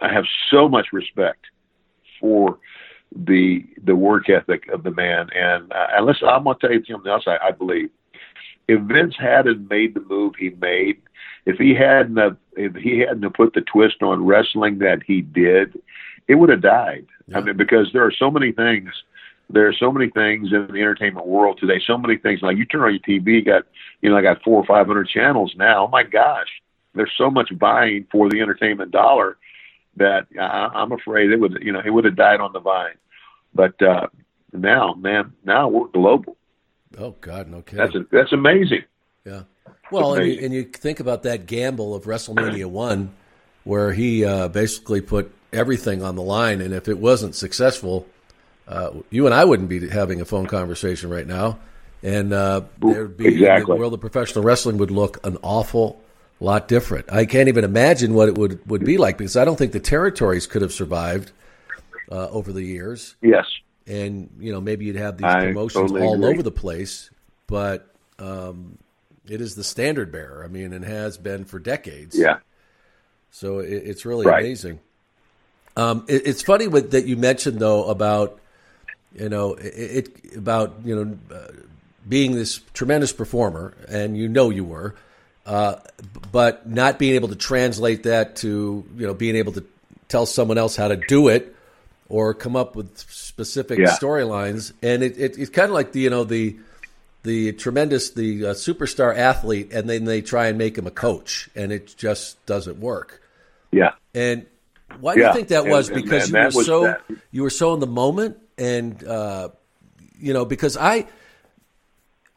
I 0.01 0.13
have 0.13 0.25
so 0.51 0.67
much 0.67 0.87
respect 0.91 1.45
for 2.19 2.59
the 3.15 3.65
the 3.83 3.95
work 3.95 4.29
ethic 4.29 4.67
of 4.69 4.83
the 4.83 4.91
man. 4.91 5.29
And 5.35 5.71
uh, 5.71 5.87
and 5.93 6.05
listen, 6.05 6.27
I'm 6.27 6.43
gonna 6.43 6.57
tell 6.59 6.71
you 6.71 6.83
something 6.89 7.11
else. 7.11 7.23
I, 7.27 7.37
I 7.47 7.51
believe 7.51 7.89
if 8.67 8.81
Vince 8.81 9.15
hadn't 9.17 9.69
made 9.69 9.93
the 9.93 10.01
move 10.01 10.35
he 10.37 10.49
made, 10.49 11.01
if 11.45 11.57
he 11.57 11.73
hadn't 11.73 12.17
have, 12.17 12.37
if 12.53 12.75
he 12.75 12.99
hadn't 12.99 13.29
put 13.33 13.53
the 13.53 13.61
twist 13.61 14.01
on 14.01 14.25
wrestling 14.25 14.79
that 14.79 15.03
he 15.05 15.21
did, 15.21 15.79
it 16.27 16.35
would 16.35 16.49
have 16.49 16.61
died. 16.61 17.05
Yeah. 17.27 17.37
I 17.37 17.41
mean, 17.41 17.57
because 17.57 17.89
there 17.93 18.05
are 18.05 18.11
so 18.11 18.29
many 18.29 18.51
things. 18.51 18.89
There 19.49 19.65
are 19.65 19.73
so 19.73 19.93
many 19.93 20.09
things 20.09 20.51
in 20.51 20.67
the 20.67 20.81
entertainment 20.81 21.25
world 21.25 21.57
today. 21.57 21.81
So 21.85 21.97
many 21.97 22.17
things. 22.17 22.41
Like 22.41 22.57
you 22.57 22.65
turn 22.65 22.81
on 22.81 22.91
your 22.91 23.21
TV, 23.21 23.35
you 23.35 23.41
got 23.41 23.63
you 24.01 24.09
know, 24.09 24.17
I 24.17 24.21
got 24.21 24.43
four 24.43 24.61
or 24.61 24.65
five 24.65 24.87
hundred 24.87 25.07
channels 25.07 25.53
now. 25.57 25.85
Oh 25.85 25.87
my 25.87 26.03
gosh, 26.03 26.49
there's 26.93 27.13
so 27.17 27.31
much 27.31 27.57
buying 27.57 28.05
for 28.11 28.29
the 28.29 28.41
entertainment 28.41 28.91
dollar 28.91 29.37
that 29.97 30.27
I, 30.39 30.69
I'm 30.73 30.91
afraid 30.91 31.31
it 31.31 31.39
would 31.39 31.59
you 31.61 31.71
know 31.71 31.81
it 31.83 31.89
would 31.89 32.05
have 32.05 32.15
died 32.15 32.39
on 32.39 32.53
the 32.53 32.59
vine. 32.59 32.95
But 33.53 33.81
uh, 33.81 34.07
now, 34.53 34.93
man, 34.93 35.33
now 35.43 35.67
we're 35.67 35.87
global. 35.87 36.37
Oh 36.97 37.15
God, 37.21 37.47
no 37.47 37.61
kidding. 37.61 37.85
That's 37.85 37.95
a, 37.95 38.05
that's 38.11 38.33
amazing. 38.33 38.83
Yeah. 39.25 39.43
Well, 39.91 40.15
and 40.15 40.27
you, 40.27 40.39
and 40.45 40.53
you, 40.53 40.63
think 40.63 40.99
about 40.99 41.23
that 41.23 41.45
gamble 41.45 41.95
of 41.95 42.03
WrestleMania 42.05 42.65
one, 42.69 43.13
where 43.63 43.93
he 43.93 44.25
uh, 44.25 44.47
basically 44.49 45.01
put 45.01 45.33
everything 45.53 46.03
on 46.03 46.15
the 46.15 46.21
line, 46.21 46.61
and 46.61 46.73
if 46.73 46.87
it 46.87 46.97
wasn't 46.97 47.35
successful, 47.35 48.07
uh, 48.67 48.91
you 49.09 49.25
and 49.25 49.33
I 49.33 49.45
wouldn't 49.45 49.69
be 49.69 49.87
having 49.89 50.21
a 50.21 50.25
phone 50.25 50.45
conversation 50.45 51.09
right 51.09 51.27
now, 51.27 51.59
and 52.03 52.33
uh, 52.33 52.61
there'd 52.79 53.17
be 53.17 53.27
exactly. 53.27 53.73
the 53.73 53.79
world 53.79 53.93
of 53.93 54.01
professional 54.01 54.43
wrestling 54.43 54.77
would 54.77 54.91
look 54.91 55.25
an 55.25 55.37
awful 55.41 56.01
lot 56.43 56.67
different. 56.67 57.11
I 57.11 57.25
can't 57.25 57.47
even 57.47 57.63
imagine 57.63 58.13
what 58.13 58.27
it 58.29 58.37
would 58.37 58.67
would 58.69 58.85
be 58.85 58.97
like 58.97 59.17
because 59.17 59.35
I 59.35 59.45
don't 59.45 59.57
think 59.57 59.71
the 59.71 59.79
territories 59.79 60.47
could 60.47 60.61
have 60.61 60.73
survived 60.73 61.31
uh, 62.11 62.29
over 62.29 62.51
the 62.51 62.63
years. 62.63 63.15
Yes 63.21 63.45
and 63.87 64.29
you 64.39 64.51
know 64.51 64.61
maybe 64.61 64.85
you'd 64.85 64.97
have 64.97 65.17
these 65.17 65.33
promotions 65.33 65.89
totally 65.89 66.01
all 66.01 66.15
agree. 66.15 66.27
over 66.27 66.43
the 66.43 66.51
place, 66.51 67.09
but 67.47 67.93
um, 68.19 68.77
it 69.27 69.41
is 69.41 69.55
the 69.55 69.63
standard 69.63 70.11
bearer. 70.11 70.43
I 70.43 70.47
mean, 70.47 70.73
and 70.73 70.83
has 70.83 71.17
been 71.17 71.45
for 71.45 71.57
decades. 71.57 72.17
Yeah. 72.17 72.39
So 73.31 73.59
it, 73.59 73.71
it's 73.71 74.05
really 74.05 74.25
right. 74.25 74.43
amazing. 74.43 74.79
Um, 75.75 76.05
it, 76.07 76.23
it's 76.25 76.41
funny 76.41 76.67
with, 76.67 76.91
that 76.91 77.05
you 77.05 77.17
mentioned 77.17 77.59
though 77.59 77.85
about 77.85 78.39
you 79.15 79.29
know 79.29 79.53
it, 79.53 79.65
it 79.65 80.35
about 80.35 80.75
you 80.83 80.95
know 80.95 81.35
uh, 81.35 81.51
being 82.07 82.33
this 82.33 82.59
tremendous 82.73 83.13
performer, 83.13 83.73
and 83.87 84.17
you 84.17 84.27
know 84.27 84.49
you 84.49 84.65
were. 84.65 84.95
Uh, 85.47 85.79
but 86.33 86.69
not 86.69 86.99
being 86.99 87.15
able 87.15 87.29
to 87.29 87.35
translate 87.35 88.03
that 88.03 88.35
to 88.35 88.83
you 88.97 89.07
know 89.07 89.13
being 89.13 89.37
able 89.37 89.53
to 89.53 89.63
tell 90.09 90.25
someone 90.25 90.57
else 90.57 90.75
how 90.75 90.89
to 90.89 90.97
do 90.97 91.29
it 91.29 91.55
or 92.09 92.33
come 92.33 92.55
up 92.57 92.75
with 92.75 92.97
specific 92.97 93.79
Yeah. 93.79 93.95
storylines. 93.97 94.73
And 94.83 95.03
it, 95.03 95.17
it, 95.17 95.37
it's 95.37 95.49
kind 95.49 95.69
of 95.69 95.73
like 95.73 95.93
the 95.93 96.01
you 96.01 96.09
know 96.09 96.25
the 96.25 96.57
the 97.23 97.53
tremendous 97.53 98.09
the 98.11 98.47
uh, 98.47 98.53
superstar 98.55 99.15
athlete, 99.17 99.71
and 99.71 99.89
then 99.89 100.03
they 100.03 100.21
try 100.21 100.47
and 100.47 100.57
make 100.57 100.77
him 100.77 100.85
a 100.85 100.91
coach, 100.91 101.49
and 101.55 101.71
it 101.71 101.95
just 101.97 102.45
doesn't 102.45 102.79
work. 102.79 103.21
Yeah. 103.71 103.91
And 104.13 104.45
why 104.99 105.15
do 105.15 105.21
you 105.21 105.33
think 105.33 105.47
that 105.49 105.63
And- 105.63 105.71
was? 105.71 105.89
Because 105.89 106.31
and 106.33 106.51
you 106.53 106.57
were 106.59 106.63
so 106.63 106.83
that. 106.83 107.01
you 107.31 107.41
were 107.43 107.49
so 107.49 107.73
in 107.73 107.79
the 107.79 107.87
moment, 107.87 108.37
and 108.57 109.01
uh, 109.03 109.49
you 110.19 110.33
know 110.33 110.43
because 110.43 110.75
I. 110.75 111.07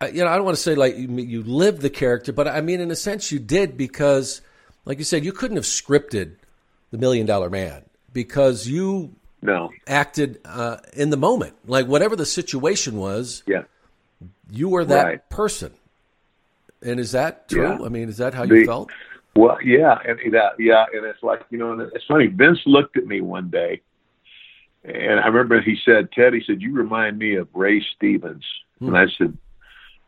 You 0.03 0.25
know, 0.25 0.29
I 0.31 0.37
don't 0.37 0.47
want 0.47 0.57
to 0.57 0.63
say 0.63 0.75
like 0.75 0.97
you, 0.97 1.09
you 1.19 1.43
lived 1.43 1.83
the 1.83 1.91
character, 1.91 2.33
but 2.33 2.49
I 2.49 2.63
mean, 2.63 2.81
in 2.81 2.91
a 2.91 2.97
sense, 2.97 3.31
you 3.31 3.39
did 3.39 3.77
because, 3.77 4.41
like 4.87 4.97
you 4.97 5.05
said, 5.05 5.27
you 5.27 5.33
couldn't 5.33 5.59
have 5.59 5.67
scripted 5.67 6.37
the 6.91 6.97
Million 6.97 7.27
Dollar 7.27 7.51
Man 7.51 7.83
because 8.15 8.67
you 8.67 9.15
No. 9.43 9.71
acted 9.87 10.41
uh, 10.47 10.79
in 10.95 11.11
the 11.11 11.19
moment. 11.19 11.53
Like 11.67 11.87
whatever 11.87 12.17
the 12.17 12.25
situation 12.25 12.97
was, 12.97 13.43
Yeah. 13.47 13.65
you 14.51 14.71
were 14.71 14.87
that 14.87 15.05
Right. 15.05 15.29
person. 15.29 15.73
And 16.83 16.99
is 16.99 17.13
that 17.13 17.51
true? 17.51 17.63
Yeah. 17.69 17.85
I 17.85 17.91
mean, 17.91 18.09
is 18.09 18.17
that 18.17 18.33
how 18.33 18.47
The- 18.47 18.61
you 18.61 18.65
felt? 18.65 18.91
Well, 19.37 19.59
yeah, 19.63 19.99
and 20.07 20.19
that, 20.33 20.53
yeah, 20.59 20.87
and 20.95 21.05
it's 21.05 21.23
like 21.23 21.43
you 21.51 21.59
know, 21.59 21.79
it's 21.79 22.07
funny. 22.07 22.27
Vince 22.27 22.61
looked 22.65 22.97
at 22.97 23.07
me 23.07 23.21
one 23.21 23.51
day, 23.51 23.83
and 24.83 25.21
I 25.21 25.27
remember 25.27 25.61
he 25.61 25.77
said, 25.85 26.11
"Ted," 26.13 26.33
he 26.33 26.43
said, 26.43 26.63
"You 26.63 26.73
remind 26.73 27.19
me 27.19 27.35
of 27.37 27.49
Ray 27.55 27.83
Stevens," 27.95 28.45
and 28.81 28.97
I 28.97 29.07
said, 29.19 29.37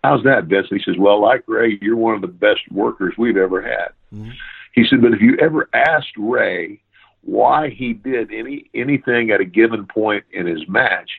"How's 0.03 0.25
that, 0.25 0.45
Vince?" 0.45 0.69
He 0.71 0.81
says, 0.85 0.97
"Well, 0.99 1.21
like 1.21 1.45
Ray, 1.47 1.79
you're 1.81 1.97
one 1.97 2.15
of 2.15 2.21
the 2.21 2.27
best 2.27 2.61
workers 2.71 3.15
we've 3.17 3.37
ever 3.37 3.63
had." 3.63 3.91
Mm-hmm. 4.15 4.31
He 4.75 4.85
said, 4.85 5.03
"But 5.03 5.13
if 5.15 5.21
you 5.21 5.37
ever 5.39 5.69
asked 5.73 6.17
Ray 6.17 6.81
why 7.23 7.71
he 7.71 7.93
did 7.93 8.33
any 8.33 8.71
anything 8.75 9.31
at 9.31 9.41
a 9.41 9.45
given 9.45 9.87
point 9.87 10.25
in 10.33 10.47
his 10.47 10.67
match, 10.69 11.11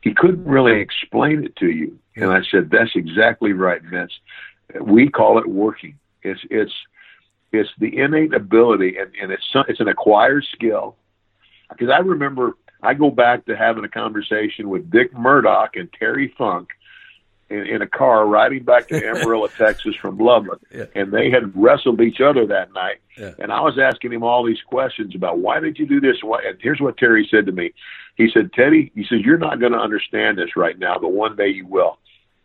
he 0.00 0.14
couldn't 0.14 0.44
really 0.44 0.80
explain 0.80 1.44
it 1.44 1.56
to 1.56 1.70
you." 1.70 1.98
And 2.16 2.32
I 2.32 2.42
said, 2.50 2.70
"That's 2.70 2.94
exactly 2.94 3.52
right, 3.52 3.82
Vince. 3.82 4.12
We 4.80 5.08
call 5.08 5.38
it 5.38 5.46
working. 5.46 5.98
It's 6.22 6.40
it's 6.50 6.72
it's 7.52 7.70
the 7.78 7.96
innate 7.96 8.34
ability, 8.34 8.96
and, 8.98 9.10
and 9.20 9.32
it's 9.32 9.44
some- 9.52 9.64
it's 9.68 9.80
an 9.80 9.88
acquired 9.88 10.44
skill. 10.52 10.96
Because 11.70 11.90
I 11.90 11.98
remember, 11.98 12.56
I 12.82 12.94
go 12.94 13.10
back 13.10 13.44
to 13.46 13.56
having 13.56 13.84
a 13.84 13.88
conversation 13.88 14.68
with 14.68 14.90
Dick 14.90 15.12
Murdoch 15.16 15.76
and 15.76 15.92
Terry 15.92 16.28
Funk 16.36 16.68
in, 17.50 17.66
in 17.66 17.82
a 17.82 17.86
car 17.86 18.26
riding 18.26 18.62
back 18.62 18.88
to 18.88 18.96
Amarillo, 19.08 19.46
Texas 19.48 19.94
from 19.96 20.18
Lubbock, 20.18 20.60
and 20.94 21.12
they 21.12 21.30
had 21.30 21.52
wrestled 21.54 22.00
each 22.00 22.20
other 22.20 22.46
that 22.46 22.72
night. 22.72 22.98
Yeah. 23.16 23.32
And 23.38 23.52
I 23.52 23.60
was 23.60 23.78
asking 23.78 24.12
him 24.12 24.22
all 24.22 24.44
these 24.44 24.62
questions 24.66 25.14
about 25.14 25.38
why 25.38 25.60
did 25.60 25.78
you 25.78 25.86
do 25.86 26.00
this? 26.00 26.16
Why? 26.22 26.42
And 26.46 26.58
here's 26.60 26.80
what 26.80 26.96
Terry 26.96 27.26
said 27.30 27.46
to 27.46 27.52
me. 27.52 27.72
He 28.16 28.28
said, 28.32 28.52
Teddy, 28.52 28.92
he 28.94 29.04
says 29.04 29.20
you're 29.24 29.38
not 29.38 29.60
going 29.60 29.72
to 29.72 29.78
understand 29.78 30.38
this 30.38 30.56
right 30.56 30.78
now, 30.78 30.98
but 31.00 31.12
one 31.12 31.36
day 31.36 31.48
you 31.48 31.66
will. 31.66 31.98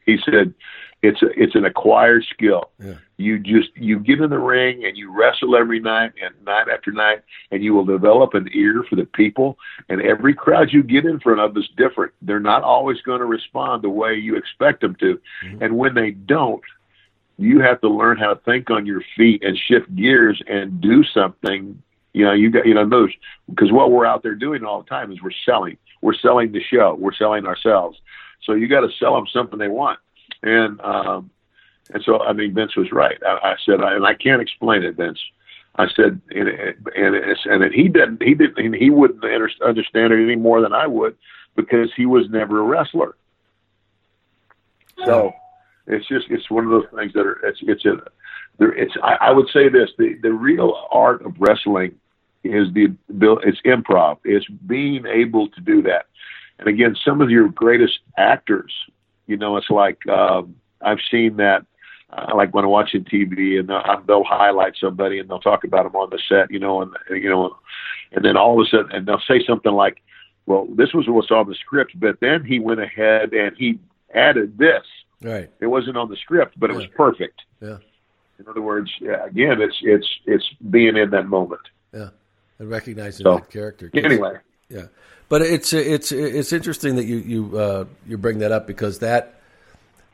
He 0.05 0.17
said, 0.23 0.53
it's 1.01 1.21
a, 1.21 1.27
it's 1.35 1.55
an 1.55 1.65
acquired 1.65 2.25
skill. 2.29 2.71
Yeah. 2.83 2.93
You 3.17 3.37
just 3.37 3.69
you 3.75 3.99
get 3.99 4.21
in 4.21 4.29
the 4.29 4.39
ring 4.39 4.85
and 4.85 4.97
you 4.97 5.15
wrestle 5.15 5.55
every 5.55 5.79
night 5.79 6.13
and 6.23 6.33
night 6.45 6.67
after 6.73 6.91
night, 6.91 7.21
and 7.51 7.63
you 7.63 7.73
will 7.73 7.85
develop 7.85 8.33
an 8.33 8.49
ear 8.53 8.83
for 8.89 8.95
the 8.95 9.05
people. 9.05 9.57
And 9.89 10.01
every 10.01 10.33
crowd 10.33 10.69
you 10.71 10.81
get 10.81 11.05
in 11.05 11.19
front 11.19 11.39
of 11.39 11.55
is 11.55 11.69
different. 11.77 12.13
They're 12.21 12.39
not 12.39 12.63
always 12.63 13.01
going 13.01 13.19
to 13.19 13.25
respond 13.25 13.83
the 13.83 13.89
way 13.89 14.15
you 14.15 14.35
expect 14.35 14.81
them 14.81 14.95
to, 14.99 15.19
and 15.61 15.77
when 15.77 15.93
they 15.93 16.11
don't, 16.11 16.63
you 17.37 17.59
have 17.59 17.81
to 17.81 17.89
learn 17.89 18.17
how 18.17 18.33
to 18.33 18.41
think 18.41 18.69
on 18.69 18.85
your 18.85 19.01
feet 19.15 19.43
and 19.43 19.57
shift 19.57 19.93
gears 19.95 20.41
and 20.47 20.81
do 20.81 21.03
something. 21.03 21.81
You 22.13 22.25
know, 22.25 22.33
you 22.33 22.49
got 22.49 22.65
you 22.65 22.73
know 22.73 22.89
those 22.89 23.11
because 23.49 23.71
what 23.71 23.91
we're 23.91 24.05
out 24.05 24.23
there 24.23 24.35
doing 24.35 24.63
all 24.63 24.81
the 24.81 24.89
time 24.89 25.11
is 25.11 25.21
we're 25.21 25.31
selling. 25.45 25.77
We're 26.01 26.15
selling 26.15 26.51
the 26.51 26.61
show. 26.61 26.95
We're 26.99 27.13
selling 27.13 27.45
ourselves. 27.45 27.99
So 28.43 28.53
you 28.53 28.67
got 28.67 28.81
to 28.81 28.89
sell 28.99 29.15
them 29.15 29.25
something 29.31 29.57
they 29.57 29.69
want. 29.69 29.99
And 30.41 30.79
um, 30.81 31.29
And 31.91 32.03
so, 32.03 32.21
I 32.21 32.33
mean, 32.33 32.53
Vince 32.53 32.75
was 32.75 32.91
right. 32.91 33.17
I, 33.25 33.51
I 33.51 33.55
said, 33.65 33.81
I, 33.81 33.95
and 33.95 34.05
I 34.05 34.13
can't 34.13 34.41
explain 34.41 34.83
it, 34.83 34.95
Vince. 34.95 35.19
I 35.75 35.87
said, 35.95 36.21
and 36.29 36.47
and 36.95 37.15
and 37.45 37.73
he 37.73 37.87
didn't 37.87 38.21
he 38.21 38.35
didn't 38.35 38.73
he 38.73 38.91
wouldn't 38.91 39.23
understand 39.65 40.13
it 40.13 40.23
any 40.23 40.35
more 40.35 40.61
than 40.61 40.71
I 40.71 40.85
would 40.85 41.17
because 41.55 41.89
he 41.97 42.05
was 42.05 42.29
never 42.29 42.59
a 42.59 42.63
wrestler. 42.63 43.15
So 45.03 45.33
it's 45.87 46.07
just 46.07 46.27
it's 46.29 46.49
one 46.49 46.65
of 46.65 46.69
those 46.69 46.85
things 46.95 47.13
that 47.13 47.25
are 47.25 47.39
it's 47.45 47.59
it's 47.63 47.85
a 47.85 48.03
there 48.59 48.73
it's 48.73 48.93
I, 49.01 49.17
I 49.21 49.31
would 49.31 49.49
say 49.51 49.69
this 49.69 49.89
the 49.97 50.15
the 50.21 50.31
real 50.31 50.87
art 50.91 51.25
of 51.25 51.35
wrestling 51.39 51.95
is 52.43 52.67
the 52.73 52.95
it's 53.43 53.61
improv 53.65 54.19
it's 54.23 54.45
being 54.67 55.05
able 55.05 55.49
to 55.49 55.61
do 55.61 55.81
that 55.83 56.05
and 56.59 56.67
again 56.67 56.95
some 57.03 57.21
of 57.21 57.29
your 57.29 57.49
greatest 57.49 57.99
actors 58.17 58.71
you 59.27 59.37
know 59.37 59.57
it's 59.57 59.69
like 59.69 60.05
um, 60.07 60.55
I've 60.81 60.99
seen 61.09 61.37
that 61.37 61.65
uh, 62.15 62.35
like 62.35 62.53
when 62.53 62.63
I'm 62.63 62.69
watching 62.69 63.03
TV 63.03 63.59
and 63.59 63.69
they'll, 63.69 64.03
they'll 64.07 64.23
highlight 64.23 64.73
somebody 64.79 65.19
and 65.19 65.29
they'll 65.29 65.39
talk 65.39 65.63
about 65.63 65.83
them 65.83 65.95
on 65.95 66.09
the 66.09 66.19
set, 66.29 66.51
you 66.51 66.59
know, 66.59 66.81
and 66.81 66.91
you 67.09 67.29
know, 67.29 67.55
and 68.11 68.23
then 68.23 68.37
all 68.37 68.59
of 68.59 68.65
a 68.65 68.69
sudden, 68.69 68.91
and 68.91 69.05
they'll 69.07 69.21
say 69.27 69.43
something 69.45 69.71
like, 69.71 70.01
"Well, 70.45 70.67
this 70.75 70.93
was 70.93 71.05
what's 71.07 71.31
on 71.31 71.47
the 71.47 71.55
script," 71.55 71.99
but 71.99 72.19
then 72.19 72.43
he 72.43 72.59
went 72.59 72.81
ahead 72.81 73.33
and 73.33 73.55
he 73.57 73.79
added 74.13 74.57
this. 74.57 74.83
Right. 75.21 75.49
It 75.59 75.67
wasn't 75.67 75.97
on 75.97 76.09
the 76.09 76.17
script, 76.17 76.59
but 76.59 76.69
yeah. 76.69 76.75
it 76.75 76.77
was 76.77 76.87
perfect. 76.87 77.41
Yeah. 77.61 77.77
In 78.39 78.47
other 78.47 78.61
words, 78.61 78.91
again, 79.01 79.61
it's 79.61 79.77
it's 79.81 80.07
it's 80.25 80.45
being 80.69 80.97
in 80.97 81.11
that 81.11 81.27
moment. 81.27 81.61
Yeah, 81.93 82.09
and 82.59 82.69
recognizing 82.69 83.23
so, 83.23 83.35
that 83.35 83.49
character. 83.49 83.89
Anyway. 83.93 84.37
Yeah, 84.69 84.87
but 85.29 85.41
it's 85.41 85.71
it's 85.71 86.11
it's 86.11 86.51
interesting 86.51 86.95
that 86.95 87.05
you 87.05 87.17
you 87.17 87.57
uh, 87.57 87.85
you 88.07 88.17
bring 88.17 88.39
that 88.39 88.51
up 88.51 88.65
because 88.67 88.99
that 88.99 89.39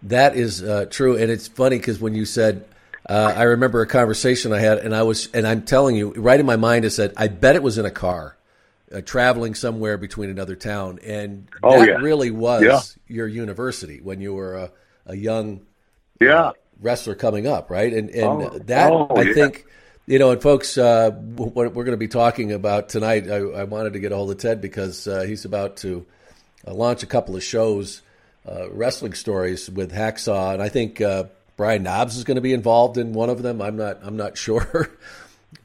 that 0.03 0.35
is 0.35 0.63
uh, 0.63 0.85
true, 0.89 1.17
and 1.17 1.29
it's 1.29 1.47
funny 1.47 1.77
because 1.77 1.99
when 1.99 2.15
you 2.15 2.25
said, 2.25 2.65
uh, 3.07 3.33
I 3.35 3.43
remember 3.43 3.81
a 3.81 3.87
conversation 3.87 4.53
I 4.53 4.59
had, 4.59 4.77
and 4.79 4.95
I 4.95 5.03
was, 5.03 5.27
and 5.33 5.45
I'm 5.45 5.63
telling 5.63 5.95
you, 5.95 6.13
right 6.13 6.39
in 6.39 6.45
my 6.45 6.55
mind, 6.55 6.85
I 6.85 6.89
said, 6.89 7.13
I 7.17 7.27
bet 7.27 7.55
it 7.55 7.63
was 7.63 7.77
in 7.77 7.85
a 7.85 7.91
car, 7.91 8.37
uh, 8.93 9.01
traveling 9.01 9.55
somewhere 9.55 9.97
between 9.97 10.29
another 10.29 10.55
town, 10.55 10.99
and 11.03 11.47
oh, 11.63 11.79
that 11.79 11.87
yeah. 11.87 11.93
really 11.95 12.31
was 12.31 12.63
yeah. 12.63 12.81
your 13.07 13.27
university 13.27 13.99
when 14.01 14.21
you 14.21 14.33
were 14.33 14.55
a, 14.55 14.71
a 15.05 15.15
young 15.15 15.61
yeah 16.21 16.51
wrestler 16.81 17.15
coming 17.15 17.47
up, 17.47 17.69
right? 17.69 17.91
And 17.91 18.09
and 18.09 18.25
oh, 18.25 18.59
that 18.65 18.91
oh, 18.91 19.07
I 19.15 19.23
yeah. 19.23 19.33
think. 19.33 19.65
You 20.05 20.17
know, 20.17 20.31
and 20.31 20.41
folks, 20.41 20.75
uh, 20.75 21.11
what 21.11 21.75
we're 21.75 21.83
going 21.83 21.91
to 21.91 21.97
be 21.97 22.07
talking 22.07 22.51
about 22.51 22.89
tonight, 22.89 23.29
I, 23.29 23.35
I, 23.35 23.63
wanted 23.65 23.93
to 23.93 23.99
get 23.99 24.11
a 24.11 24.15
hold 24.15 24.31
of 24.31 24.39
Ted 24.39 24.59
because 24.59 25.07
uh, 25.07 25.21
he's 25.21 25.45
about 25.45 25.77
to 25.77 26.03
uh, 26.67 26.73
launch 26.73 27.03
a 27.03 27.05
couple 27.05 27.35
of 27.35 27.43
shows 27.43 28.01
uh, 28.47 28.69
wrestling 28.71 29.13
stories 29.13 29.69
with 29.69 29.91
Hacksaw, 29.91 30.53
and 30.53 30.61
I 30.61 30.69
think 30.69 31.01
uh, 31.01 31.25
Brian 31.57 31.83
Knobbs 31.83 32.17
is 32.17 32.23
going 32.23 32.35
to 32.35 32.41
be 32.41 32.53
involved 32.53 32.97
in 32.97 33.13
one 33.13 33.29
of 33.29 33.41
them. 33.41 33.61
I'm 33.61 33.77
not. 33.77 33.99
I'm 34.01 34.17
not 34.17 34.37
sure, 34.45 34.89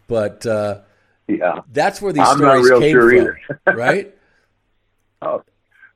but 0.08 0.44
uh, 0.46 0.80
yeah, 1.28 1.60
that's 1.72 2.02
where 2.02 2.12
these 2.12 2.26
I'm 2.26 2.38
stories 2.38 2.70
came 2.70 2.92
sure 2.92 3.38
from, 3.64 3.76
right? 3.76 4.14
Oh, 5.22 5.42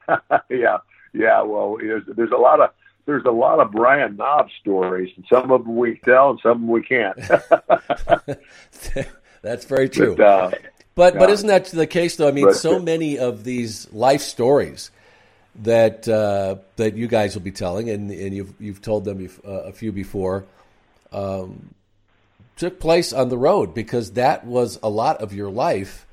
yeah, 0.48 0.78
yeah. 1.12 1.42
Well, 1.42 1.78
there's, 1.80 2.04
there's 2.06 2.32
a 2.32 2.36
lot 2.36 2.60
of 2.60 2.70
there's 3.06 3.24
a 3.24 3.30
lot 3.30 3.60
of 3.60 3.72
Brian 3.72 4.16
Knobbs 4.16 4.52
stories, 4.60 5.12
and 5.16 5.24
some 5.28 5.50
of 5.50 5.64
them 5.64 5.76
we 5.76 5.98
tell, 6.04 6.30
and 6.30 6.40
some 6.40 6.52
of 6.52 6.60
them 6.60 6.68
we 6.68 6.82
can't. 6.82 7.16
that's 9.42 9.64
very 9.64 9.88
true. 9.88 10.14
But, 10.16 10.24
uh, 10.24 10.50
but, 10.94 11.14
yeah. 11.14 11.20
but 11.20 11.30
isn't 11.30 11.46
that 11.46 11.66
the 11.66 11.86
case 11.86 12.16
though? 12.16 12.28
I 12.28 12.32
mean, 12.32 12.46
But- 12.46 12.56
so 12.56 12.78
many 12.78 13.18
of 13.18 13.44
these 13.44 13.92
life 13.92 14.20
stories 14.20 14.90
that 15.62 16.08
uh, 16.08 16.56
that 16.76 16.96
you 16.96 17.06
guys 17.08 17.34
will 17.34 17.42
be 17.42 17.50
telling, 17.50 17.90
and, 17.90 18.10
and 18.10 18.34
you've 18.34 18.54
you've 18.60 18.80
told 18.82 19.04
them 19.04 19.18
bef- 19.18 19.46
uh, 19.46 19.68
a 19.68 19.72
few 19.72 19.92
before, 19.92 20.44
um, 21.12 21.74
took 22.56 22.80
place 22.80 23.12
on 23.12 23.28
the 23.28 23.38
road 23.38 23.74
because 23.74 24.12
that 24.12 24.44
was 24.46 24.78
a 24.82 24.88
lot 24.88 25.20
of 25.20 25.32
your 25.32 25.50
life, 25.50 26.06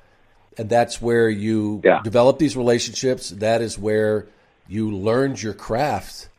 and 0.58 0.70
that's 0.70 1.02
where 1.02 1.30
you 1.30 1.82
Yeah. 1.84 2.02
developed 2.04 2.40
these 2.40 2.56
relationships. 2.58 3.30
That 3.30 3.62
is 3.62 3.78
where 3.78 4.28
you 4.68 4.92
learned 4.92 5.42
your 5.42 5.54
craft, 5.54 6.30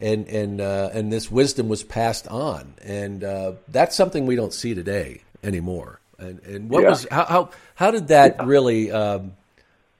and 0.00 0.26
and 0.28 0.60
uh, 0.60 0.90
and 0.92 1.12
this 1.12 1.30
wisdom 1.30 1.68
was 1.68 1.82
passed 1.82 2.26
on, 2.28 2.74
and 2.82 3.22
uh, 3.24 3.52
that's 3.68 3.94
something 3.94 4.26
we 4.26 4.36
don't 4.36 4.52
see 4.54 4.74
today 4.74 5.22
anymore. 5.42 6.00
And 6.18 6.40
and 6.44 6.70
what 6.70 6.82
Yeah. 6.82 6.90
was 6.90 7.06
how 7.10 7.24
how 7.24 7.50
how 7.74 7.90
did 7.90 8.08
that 8.08 8.46
really? 8.46 8.90
Um, 8.90 9.32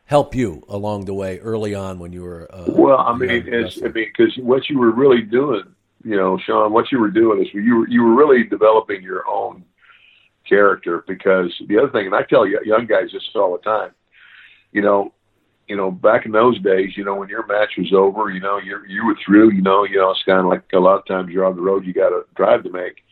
help 0.07 0.35
you 0.35 0.63
along 0.69 1.07
the 1.07 1.15
way 1.15 1.39
early 1.39 1.75
on 1.75 1.99
when 1.99 2.13
you 2.13 2.23
were 2.23 2.49
uh, 2.55 2.65
Well, 2.69 2.99
I 2.99 3.17
mean, 3.17 3.45
it's, 3.47 3.79
I 3.79 3.89
mean, 3.89 3.93
because 3.93 4.37
what 4.39 4.69
you 4.69 4.79
were 4.79 4.91
really 4.91 5.23
doing, 5.23 5.65
you 6.05 6.17
know, 6.17 6.39
Sean, 6.39 6.73
what 6.73 6.93
you 6.93 6.99
were 6.99 7.11
doing 7.11 7.43
is 7.43 7.49
you 7.55 7.77
were 7.77 7.89
you 7.89 8.03
were 8.03 8.15
really 8.15 8.45
developing 8.45 9.03
your 9.03 9.27
own 9.29 9.65
character. 10.47 11.05
Because 11.07 11.55
the 11.67 11.79
other 11.79 11.91
thing, 11.91 12.07
and 12.07 12.15
I 12.15 12.23
tell 12.23 12.47
young 12.47 12.87
guys 12.87 13.11
this 13.13 13.23
all 13.35 13.53
the 13.57 13.63
time, 13.63 13.93
you 14.73 14.83
know, 14.83 15.13
you 15.67 15.77
know, 15.77 15.91
back 15.91 16.27
in 16.27 16.33
those 16.33 16.61
days, 16.61 16.95
you 16.95 17.05
know, 17.05 17.15
when 17.15 17.31
your 17.31 17.47
match 17.47 17.71
was 17.79 17.93
over, 17.95 18.29
you 18.29 18.41
know, 18.41 18.59
you 18.59 18.79
you 18.87 19.07
were 19.07 19.17
through, 19.25 19.53
you 19.53 19.63
know, 19.63 19.85
you 19.85 19.97
know, 19.97 20.11
it's 20.11 20.23
kind 20.25 20.41
of 20.41 20.47
like 20.47 20.65
a 20.75 20.79
lot 20.79 20.99
of 20.99 21.07
times 21.07 21.31
you're 21.31 21.47
on 21.47 21.57
the 21.57 21.63
road, 21.63 21.87
you 21.87 21.95
got 21.95 22.13
a 22.13 22.25
drive 22.37 22.65
to 22.65 22.71
make. 22.71 23.03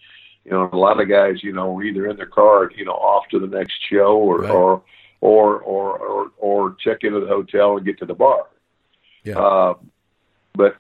You 0.45 0.51
know, 0.51 0.69
a 0.73 0.77
lot 0.77 1.01
of 1.01 1.09
guys, 1.09 1.43
you 1.43 1.53
know, 1.53 1.73
were 1.73 1.85
either 1.85 2.09
in 2.09 2.17
their 2.17 2.27
car, 2.27 2.71
you 2.77 2.85
know, 2.85 2.93
off 2.93 3.25
to 3.31 3.39
the 3.39 3.47
next 3.47 3.75
show, 3.89 4.17
or 4.17 4.41
Right. 4.41 4.51
or 4.51 4.83
or 5.23 5.61
or 5.61 5.99
or 5.99 6.33
or 6.37 6.77
check 6.85 6.99
into 7.03 7.21
the 7.21 7.27
hotel 7.27 7.77
and 7.77 7.87
get 7.87 7.99
to 8.01 8.05
the 8.05 8.15
bar. 8.15 8.49
Yeah. 9.25 9.35
Um, 9.37 9.91
but 10.55 10.77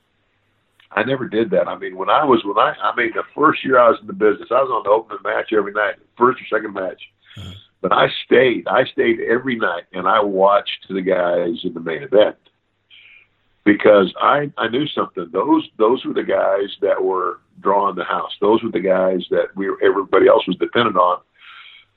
I 0.90 1.04
never 1.04 1.28
did 1.28 1.50
that. 1.50 1.68
I 1.68 1.78
mean, 1.78 1.96
when 1.96 2.10
I 2.10 2.24
was 2.24 2.42
when 2.44 2.58
I 2.58 2.74
I 2.82 2.94
mean 2.94 3.12
the 3.14 3.22
first 3.34 3.64
year 3.64 3.78
I 3.78 3.88
was 3.88 3.98
in 4.00 4.06
the 4.08 4.12
business, 4.12 4.48
I 4.50 4.60
was 4.60 4.70
on 4.70 4.82
the 4.82 4.90
opening 4.90 5.22
match 5.24 5.52
every 5.56 5.72
night, 5.72 5.94
first 6.18 6.40
or 6.42 6.58
second 6.58 6.74
match. 6.74 7.00
But 7.80 7.92
I 7.92 8.08
stayed. 8.26 8.68
I 8.68 8.84
stayed 8.84 9.20
every 9.20 9.56
night, 9.56 9.84
and 9.92 10.06
I 10.06 10.20
watched 10.20 10.86
the 10.88 11.02
guys 11.02 11.64
in 11.64 11.74
the 11.74 11.80
main 11.80 12.02
event 12.02 12.36
because 13.64 14.12
I 14.20 14.52
I 14.58 14.68
knew 14.68 14.86
something. 14.88 15.28
Those 15.32 15.68
those 15.78 16.04
were 16.04 16.14
the 16.14 16.24
guys 16.24 16.76
that 16.80 17.02
were 17.02 17.40
drawing 17.60 17.96
the 17.96 18.04
house. 18.04 18.32
Those 18.40 18.62
were 18.62 18.70
the 18.70 18.80
guys 18.80 19.24
that 19.30 19.54
we 19.54 19.70
were, 19.70 19.78
everybody 19.82 20.26
else 20.26 20.46
was 20.46 20.56
dependent 20.56 20.96
on, 20.96 21.20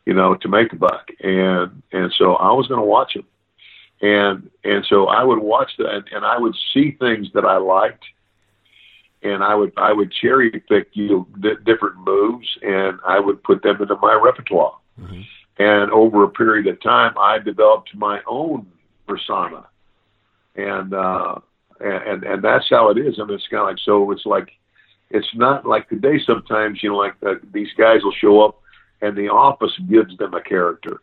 you 0.06 0.14
know, 0.14 0.36
to 0.36 0.48
make 0.48 0.72
a 0.74 0.76
buck. 0.76 1.10
And 1.22 1.82
and 1.92 2.14
so 2.18 2.36
I 2.36 2.52
was 2.52 2.68
going 2.68 2.80
to 2.80 2.86
watch 2.86 3.16
him, 3.16 3.26
and 4.02 4.50
and 4.64 4.86
so 4.88 5.08
I 5.08 5.24
would 5.24 5.40
watch 5.40 5.72
that, 5.78 5.90
and, 5.90 6.06
and 6.12 6.26
I 6.26 6.38
would 6.38 6.56
see 6.74 6.92
things 6.92 7.28
that 7.34 7.46
I 7.46 7.58
liked, 7.58 8.04
and 9.24 9.44
I 9.44 9.56
would 9.56 9.74
I 9.78 9.92
would 9.94 10.12
cherry 10.12 10.52
pick 10.52 10.90
you 10.94 11.08
know, 11.10 11.28
di 11.40 11.56
different 11.66 11.98
moves, 12.06 12.48
and 12.62 13.00
I 13.06 13.20
would 13.20 13.44
put 13.44 13.64
them 13.64 13.82
into 13.82 13.96
my 13.98 14.20
repertoire. 14.22 14.78
And 15.58 15.90
over 15.92 16.24
a 16.24 16.30
period 16.30 16.68
of 16.68 16.82
time, 16.82 17.18
I 17.18 17.40
developed 17.40 17.96
my 17.96 18.20
own 18.28 18.68
persona, 19.08 19.66
and 20.56 20.94
uh, 20.94 21.36
and 21.80 22.24
and 22.24 22.44
that's 22.44 22.70
how 22.70 22.90
it 22.90 22.98
is. 22.98 23.16
I 23.20 23.26
mean, 23.26 23.36
it's 23.36 23.48
kind 23.48 23.62
of 23.62 23.68
like 23.68 23.80
so. 23.84 24.12
It's 24.12 24.26
like 24.26 24.50
it's 25.10 25.28
not 25.34 25.66
like 25.66 25.88
today. 25.90 26.20
Sometimes 26.26 26.84
you 26.84 26.90
know, 26.90 26.98
like 26.98 27.16
uh, 27.26 27.36
these 27.54 27.70
guys 27.78 28.04
will 28.04 28.14
show 28.20 28.42
up, 28.42 28.60
and 29.02 29.16
the 29.16 29.30
office 29.30 29.74
gives 29.90 30.18
them 30.18 30.34
a 30.34 30.42
character. 30.42 31.02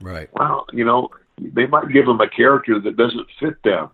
right. 0.00 0.28
Well, 0.32 0.66
you 0.72 0.84
know, 0.84 1.10
they 1.38 1.66
might 1.66 1.92
give 1.92 2.06
them 2.06 2.20
a 2.20 2.28
character 2.28 2.80
that 2.80 2.96
doesn't 2.96 3.26
fit 3.38 3.62
them, 3.62 3.90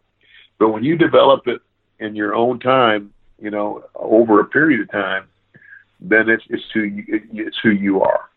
but 0.58 0.70
when 0.70 0.84
you 0.84 0.96
develop 0.96 1.46
it 1.46 1.60
in 1.98 2.16
your 2.16 2.34
own 2.34 2.58
time, 2.58 3.12
you 3.40 3.50
know, 3.50 3.84
over 3.94 4.40
a 4.40 4.46
period 4.46 4.80
of 4.80 4.90
time, 4.90 5.24
then 6.00 6.28
it's 6.28 6.44
it's 6.48 6.64
who 6.72 6.82
you, 6.82 7.04
it's 7.32 7.58
who 7.62 7.70
you 7.70 8.02
are. 8.02 8.28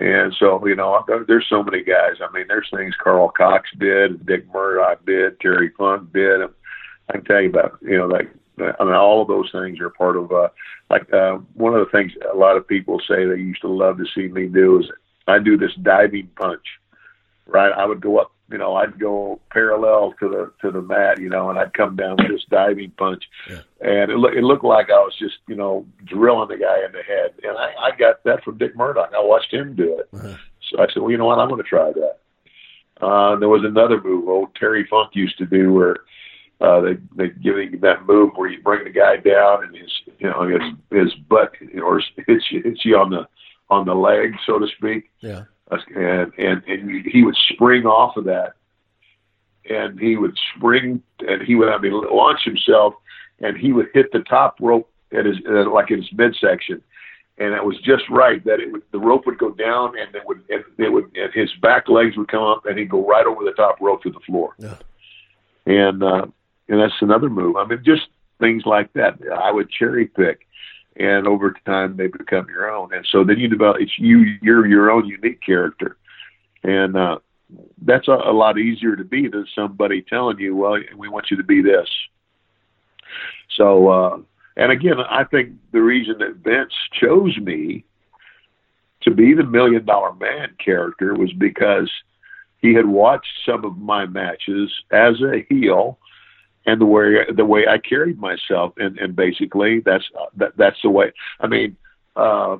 And 0.00 0.32
so, 0.38 0.64
you 0.66 0.76
know, 0.76 1.04
there's 1.26 1.48
so 1.48 1.62
many 1.62 1.82
guys. 1.82 2.16
I 2.20 2.32
mean, 2.32 2.46
there's 2.46 2.68
things 2.72 2.94
Karl 3.02 3.32
Kox 3.36 3.62
did, 3.78 4.24
Dick 4.26 4.46
Murdoch 4.52 5.04
did, 5.04 5.40
Terry 5.40 5.70
Funk 5.76 6.12
did. 6.12 6.40
I 7.08 7.12
can 7.12 7.24
tell 7.24 7.40
you 7.40 7.48
about, 7.48 7.78
you 7.82 7.98
know, 7.98 8.06
like, 8.06 8.30
I 8.60 8.84
mean, 8.84 8.94
all 8.94 9.22
of 9.22 9.28
those 9.28 9.50
things 9.52 9.80
are 9.80 9.90
part 9.90 10.16
of, 10.16 10.32
uh, 10.32 10.48
like, 10.90 11.12
uh, 11.12 11.38
one 11.54 11.74
of 11.74 11.84
the 11.84 11.90
things 11.90 12.12
a 12.32 12.36
lot 12.36 12.56
of 12.56 12.66
people 12.66 13.00
say 13.06 13.24
they 13.24 13.36
used 13.36 13.60
to 13.62 13.68
love 13.68 13.98
to 13.98 14.04
see 14.14 14.28
me 14.28 14.46
do 14.46 14.80
is 14.80 14.86
I 15.26 15.38
do 15.38 15.56
this 15.56 15.74
diving 15.82 16.28
punch, 16.36 16.64
right? 17.46 17.72
I 17.72 17.84
would 17.86 18.00
go 18.00 18.18
up, 18.18 18.32
you 18.50 18.58
know, 18.58 18.76
I'd 18.76 18.98
go 18.98 19.40
parallel 19.50 20.14
to 20.20 20.28
the, 20.28 20.52
to 20.62 20.70
the 20.70 20.80
mat, 20.80 21.20
you 21.20 21.28
know, 21.28 21.50
and 21.50 21.58
I'd 21.58 21.74
come 21.74 21.96
down 21.96 22.16
with 22.16 22.28
this 22.28 22.44
diving 22.48 22.92
punch. 22.92 23.24
And 23.80 24.10
it, 24.10 24.16
loo- 24.16 24.36
it 24.36 24.42
looked 24.42 24.64
like 24.64 24.90
I 24.90 24.98
was 25.00 25.14
just, 25.18 25.36
you 25.46 25.54
know, 25.56 25.86
drilling 26.04 26.48
the 26.48 26.56
guy 26.56 26.84
in 26.84 26.92
the 26.92 27.02
head. 27.02 27.34
And 27.42 27.58
I, 27.58 27.74
I 27.78 27.90
got 27.96 28.24
that 28.24 28.42
from 28.44 28.56
Dick 28.58 28.74
Murdoch. 28.74 29.12
I 29.14 29.22
watched 29.22 29.52
him 29.52 29.76
do 29.76 29.98
it. 29.98 30.08
So 30.70 30.82
I 30.82 30.86
said, 30.86 31.02
well, 31.02 31.10
you 31.10 31.18
know 31.18 31.26
what? 31.26 31.38
I'm 31.38 31.48
going 31.48 31.62
to 31.62 31.68
try 31.68 31.92
that. 31.92 32.18
Uh, 33.00 33.36
there 33.36 33.48
was 33.48 33.64
another 33.64 34.00
move 34.02 34.28
old 34.28 34.54
Terry 34.56 34.86
Funk 34.90 35.10
used 35.14 35.38
to 35.38 35.46
do 35.46 35.72
where 35.72 35.96
uh, 36.60 36.80
they 36.80 36.96
they 37.14 37.28
give 37.28 37.56
you 37.56 37.78
that 37.80 38.04
move 38.06 38.32
where 38.36 38.50
you 38.50 38.60
bring 38.62 38.84
the 38.84 38.90
guy 38.90 39.16
down 39.16 39.64
and 39.64 39.76
his 39.76 39.92
you 40.18 40.28
know 40.28 40.42
his 40.48 40.62
his 40.90 41.14
butt 41.28 41.52
or 41.82 42.00
hits 42.26 42.50
you, 42.50 42.62
hits 42.62 42.84
you 42.84 42.96
on 42.96 43.10
the 43.10 43.26
on 43.70 43.86
the 43.86 43.94
leg 43.94 44.34
so 44.46 44.58
to 44.58 44.66
speak 44.76 45.10
Yeah. 45.20 45.44
and 45.94 46.32
and 46.38 46.62
and 46.66 47.06
he 47.06 47.22
would 47.22 47.36
spring 47.52 47.84
off 47.86 48.16
of 48.16 48.24
that, 48.24 48.54
and 49.68 49.98
he 50.00 50.16
would 50.16 50.36
spring 50.56 51.02
and 51.20 51.42
he 51.42 51.54
would 51.54 51.68
I 51.68 51.78
mean 51.78 51.92
launch 51.92 52.40
himself, 52.44 52.94
and 53.40 53.56
he 53.56 53.72
would 53.72 53.88
hit 53.94 54.10
the 54.12 54.20
top 54.20 54.56
rope 54.60 54.90
at 55.16 55.26
his 55.26 55.36
uh, 55.48 55.70
like 55.70 55.90
in 55.90 55.98
his 55.98 56.12
midsection, 56.12 56.82
and 57.38 57.54
it 57.54 57.64
was 57.64 57.76
just 57.82 58.08
right 58.10 58.44
that 58.44 58.60
it 58.60 58.72
would, 58.72 58.82
the 58.90 58.98
rope 58.98 59.26
would 59.26 59.38
go 59.38 59.50
down 59.50 59.92
and 59.98 60.14
it 60.14 60.22
would 60.26 60.42
and 60.50 60.64
it 60.78 60.90
would 60.90 61.04
and 61.16 61.32
his 61.34 61.50
back 61.62 61.88
legs 61.88 62.16
would 62.16 62.28
come 62.28 62.42
up 62.42 62.66
and 62.66 62.78
he'd 62.78 62.90
go 62.90 63.06
right 63.06 63.26
over 63.26 63.44
the 63.44 63.52
top 63.52 63.80
rope 63.80 64.02
to 64.02 64.10
the 64.10 64.20
floor. 64.20 64.54
Yeah. 64.58 64.76
And 65.66 66.02
uh, 66.02 66.26
and 66.68 66.80
that's 66.80 67.00
another 67.00 67.28
move. 67.28 67.56
I 67.56 67.64
mean, 67.64 67.82
just 67.84 68.08
things 68.40 68.64
like 68.66 68.92
that. 68.94 69.18
I 69.34 69.50
would 69.50 69.70
cherry 69.70 70.06
pick, 70.06 70.46
and 70.96 71.26
over 71.26 71.54
time 71.66 71.96
they 71.96 72.06
become 72.06 72.46
your 72.48 72.70
own. 72.70 72.92
And 72.92 73.06
so 73.10 73.24
then 73.24 73.38
you 73.38 73.48
develop. 73.48 73.78
It's 73.80 73.98
you. 73.98 74.36
You're 74.42 74.66
your 74.66 74.90
own 74.90 75.06
unique 75.06 75.40
character, 75.44 75.96
and 76.62 76.96
uh, 76.96 77.18
that's 77.82 78.08
a, 78.08 78.12
a 78.12 78.32
lot 78.32 78.58
easier 78.58 78.96
to 78.96 79.04
be 79.04 79.28
than 79.28 79.46
somebody 79.54 80.02
telling 80.02 80.38
you, 80.38 80.56
"Well, 80.56 80.78
we 80.96 81.08
want 81.08 81.30
you 81.30 81.36
to 81.36 81.44
be 81.44 81.62
this." 81.62 81.88
So, 83.56 83.88
uh, 83.88 84.18
and 84.56 84.72
again, 84.72 85.00
I 85.00 85.24
think 85.24 85.52
the 85.72 85.80
reason 85.80 86.18
that 86.18 86.36
Vince 86.36 86.74
chose 87.00 87.36
me 87.38 87.84
to 89.02 89.10
be 89.10 89.34
the 89.34 89.44
Million 89.44 89.84
Dollar 89.84 90.12
Man 90.14 90.50
character 90.62 91.14
was 91.14 91.32
because 91.32 91.90
he 92.60 92.74
had 92.74 92.86
watched 92.86 93.28
some 93.46 93.64
of 93.64 93.78
my 93.78 94.06
matches 94.06 94.70
as 94.90 95.14
a 95.22 95.46
heel 95.48 95.98
and 96.68 96.78
the 96.82 96.86
way 96.86 97.24
the 97.34 97.46
way 97.46 97.66
I 97.66 97.78
carried 97.78 98.18
myself, 98.18 98.74
and 98.76 98.98
and 98.98 99.16
basically 99.16 99.80
that's 99.80 100.04
that 100.36 100.52
that's 100.56 100.76
the 100.82 100.90
way. 100.90 101.12
I 101.40 101.46
mean, 101.46 101.76
uh, 102.14 102.58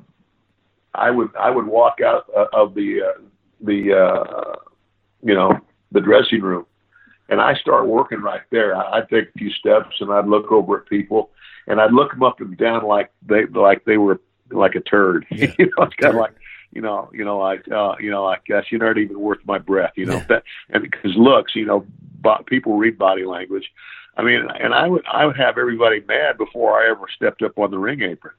I 0.95 1.11
would 1.11 1.35
I 1.35 1.51
would 1.51 1.67
walk 1.67 2.01
out 2.01 2.25
uh, 2.35 2.47
of 2.51 2.73
the 2.73 3.03
uh, 3.03 3.21
the 3.61 3.93
uh, 3.93 4.55
you 5.21 5.35
know 5.35 5.59
the 5.91 6.01
dressing 6.01 6.41
room, 6.41 6.65
and 7.29 7.39
I 7.39 7.53
start 7.53 7.85
working 7.85 8.21
right 8.21 8.41
there. 8.49 8.75
I, 8.75 8.97
I'd 8.97 9.09
take 9.09 9.29
a 9.29 9.37
few 9.37 9.51
steps, 9.51 9.97
and 9.99 10.11
I'd 10.11 10.27
look 10.27 10.51
over 10.51 10.79
at 10.79 10.87
people, 10.87 11.29
and 11.67 11.79
I'd 11.79 11.93
look 11.93 12.09
them 12.09 12.23
up 12.23 12.41
and 12.41 12.57
down 12.57 12.83
like 12.85 13.11
they 13.27 13.45
like 13.45 13.85
they 13.85 13.97
were 13.97 14.19
like 14.49 14.73
a 14.73 14.81
turd. 14.81 15.27
Yeah. 15.31 15.53
you 15.59 15.65
know, 15.65 15.83
it's 15.83 15.95
kind 15.95 16.15
of 16.15 16.19
like 16.19 16.33
you 16.71 16.81
know, 16.81 17.09
you 17.13 17.25
know, 17.25 17.39
like, 17.39 17.67
uh, 17.71 17.95
you 17.99 18.11
know, 18.11 18.23
like, 18.23 18.45
gosh, 18.47 18.67
you're 18.69 18.79
not 18.79 18.99
even 18.99 19.19
worth 19.19 19.39
my 19.43 19.57
breath, 19.57 19.93
you 19.95 20.05
know, 20.05 20.21
that, 20.29 20.43
and 20.69 20.83
because 20.83 21.15
looks, 21.15 21.55
you 21.55 21.65
know, 21.65 21.83
bo- 22.21 22.43
people 22.45 22.77
read 22.77 22.97
body 22.97 23.25
language. 23.25 23.71
I 24.19 24.23
mean, 24.23 24.41
and 24.59 24.73
I 24.73 24.87
would, 24.87 25.03
I 25.09 25.25
would 25.25 25.37
have 25.37 25.57
everybody 25.57 26.01
mad 26.07 26.37
before 26.37 26.77
I 26.77 26.89
ever 26.89 27.05
stepped 27.15 27.41
up 27.41 27.57
on 27.57 27.71
the 27.71 27.77
ring 27.77 28.01
apron. 28.01 28.33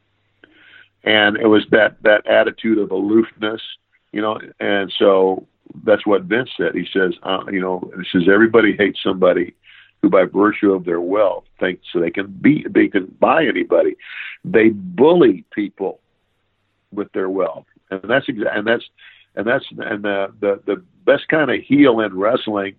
And 1.05 1.38
it 1.38 1.47
was 1.47 1.64
that, 1.71 1.97
that 2.03 2.27
attitude 2.27 2.79
of 2.79 2.90
aloofness, 2.90 3.62
you 4.12 4.21
know, 4.21 4.38
and 4.61 4.93
so 4.99 5.47
that's 5.85 6.07
what 6.07 6.25
Vince 6.25 6.51
said. 6.57 6.75
He 6.75 6.87
says, 6.93 7.14
uh, 7.23 7.45
you 7.51 7.61
know, 7.61 7.90
he 7.97 8.05
says, 8.12 8.29
everybody 8.31 8.77
hates 8.77 9.03
somebody 9.03 9.55
who 10.03 10.11
by 10.11 10.25
virtue 10.25 10.73
of 10.73 10.85
their 10.85 11.01
wealth 11.01 11.45
thinks 11.59 11.87
they 11.95 12.11
can 12.11 12.27
beat, 12.27 12.71
they 12.75 12.88
can 12.88 13.07
buy 13.19 13.47
anybody. 13.47 13.97
They 14.45 14.69
bully 14.69 15.45
people 15.55 16.01
with 16.93 17.11
their 17.12 17.31
wealth 17.31 17.64
and 17.90 18.03
that's 18.09 18.29
exactly 18.29 18.59
and 18.59 18.66
that's 18.66 18.85
and 19.35 19.47
that's 19.47 19.64
and 19.71 20.05
the 20.05 20.33
the 20.40 20.61
the 20.66 20.83
best 21.05 21.29
kind 21.29 21.51
of 21.51 21.61
heel 21.61 22.01
in 22.01 22.16
wrestling, 22.16 22.75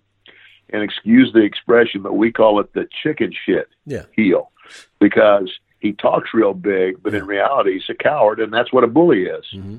and 0.72 0.82
excuse 0.82 1.32
the 1.32 1.40
expression, 1.42 2.02
but 2.02 2.14
we 2.16 2.32
call 2.32 2.58
it 2.60 2.72
the 2.72 2.88
chicken 3.02 3.32
shit 3.46 3.68
Yeah. 3.86 4.04
heel, 4.16 4.50
because 5.00 5.50
he 5.80 5.92
talks 5.92 6.30
real 6.32 6.54
big, 6.54 7.02
but 7.02 7.14
in 7.14 7.26
reality 7.26 7.74
he's 7.74 7.88
a 7.90 7.94
coward, 7.94 8.40
and 8.40 8.52
that's 8.52 8.72
what 8.72 8.84
a 8.84 8.86
bully 8.86 9.24
is. 9.24 9.44
Mm-hmm. 9.54 9.78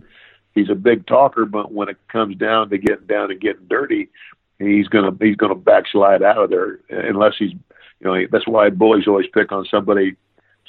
He's 0.54 0.70
a 0.70 0.76
big 0.76 1.08
talker, 1.08 1.46
but 1.46 1.72
when 1.72 1.90
it 1.90 1.98
comes 2.10 2.36
down 2.36 2.70
to 2.70 2.78
getting 2.78 3.08
down 3.08 3.32
and 3.32 3.40
getting 3.42 3.66
dirty, 3.68 4.10
he's 4.60 4.88
gonna 4.88 5.12
he's 5.20 5.36
gonna 5.36 5.56
backslide 5.56 6.22
out 6.22 6.38
of 6.38 6.50
there 6.52 6.80
unless 6.90 7.34
he's 7.40 7.52
you 7.52 7.60
know 8.04 8.28
that's 8.32 8.48
why 8.48 8.70
bullies 8.70 9.08
always 9.08 9.26
pick 9.34 9.52
on 9.52 9.66
somebody 9.66 10.16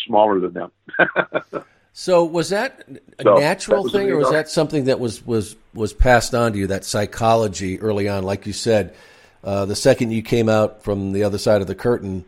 smaller 0.06 0.40
than 0.40 0.52
them. 0.54 0.70
So 1.96 2.24
was 2.24 2.48
that 2.48 2.88
a 3.20 3.22
So, 3.22 3.34
natural 3.36 3.76
that 3.76 3.82
was 3.84 3.92
thing, 3.92 4.10
or 4.10 4.16
was 4.16 4.30
that 4.32 4.48
something 4.48 4.86
that 4.86 4.98
was 4.98 5.24
was 5.24 5.54
was 5.74 5.92
passed 5.92 6.34
on 6.34 6.52
to 6.52 6.58
you? 6.58 6.66
That 6.66 6.84
psychology 6.84 7.78
early 7.78 8.08
on, 8.08 8.24
like 8.24 8.46
you 8.48 8.52
said, 8.52 8.96
uh, 9.44 9.66
the 9.66 9.76
second 9.76 10.10
you 10.10 10.22
came 10.22 10.48
out 10.48 10.82
from 10.82 11.12
the 11.12 11.22
other 11.22 11.38
side 11.38 11.60
of 11.60 11.66
the 11.66 11.74
curtain, 11.74 12.24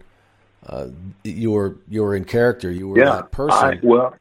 uh, 0.67 0.89
you 1.25 1.51
were 1.51 1.77
you 1.89 2.03
were 2.03 2.15
in 2.15 2.25
character. 2.25 2.71
You 2.71 2.89
were 2.89 3.05
that 3.05 3.33
person. 3.33 3.59
I, 3.59 3.81
well, 3.83 4.15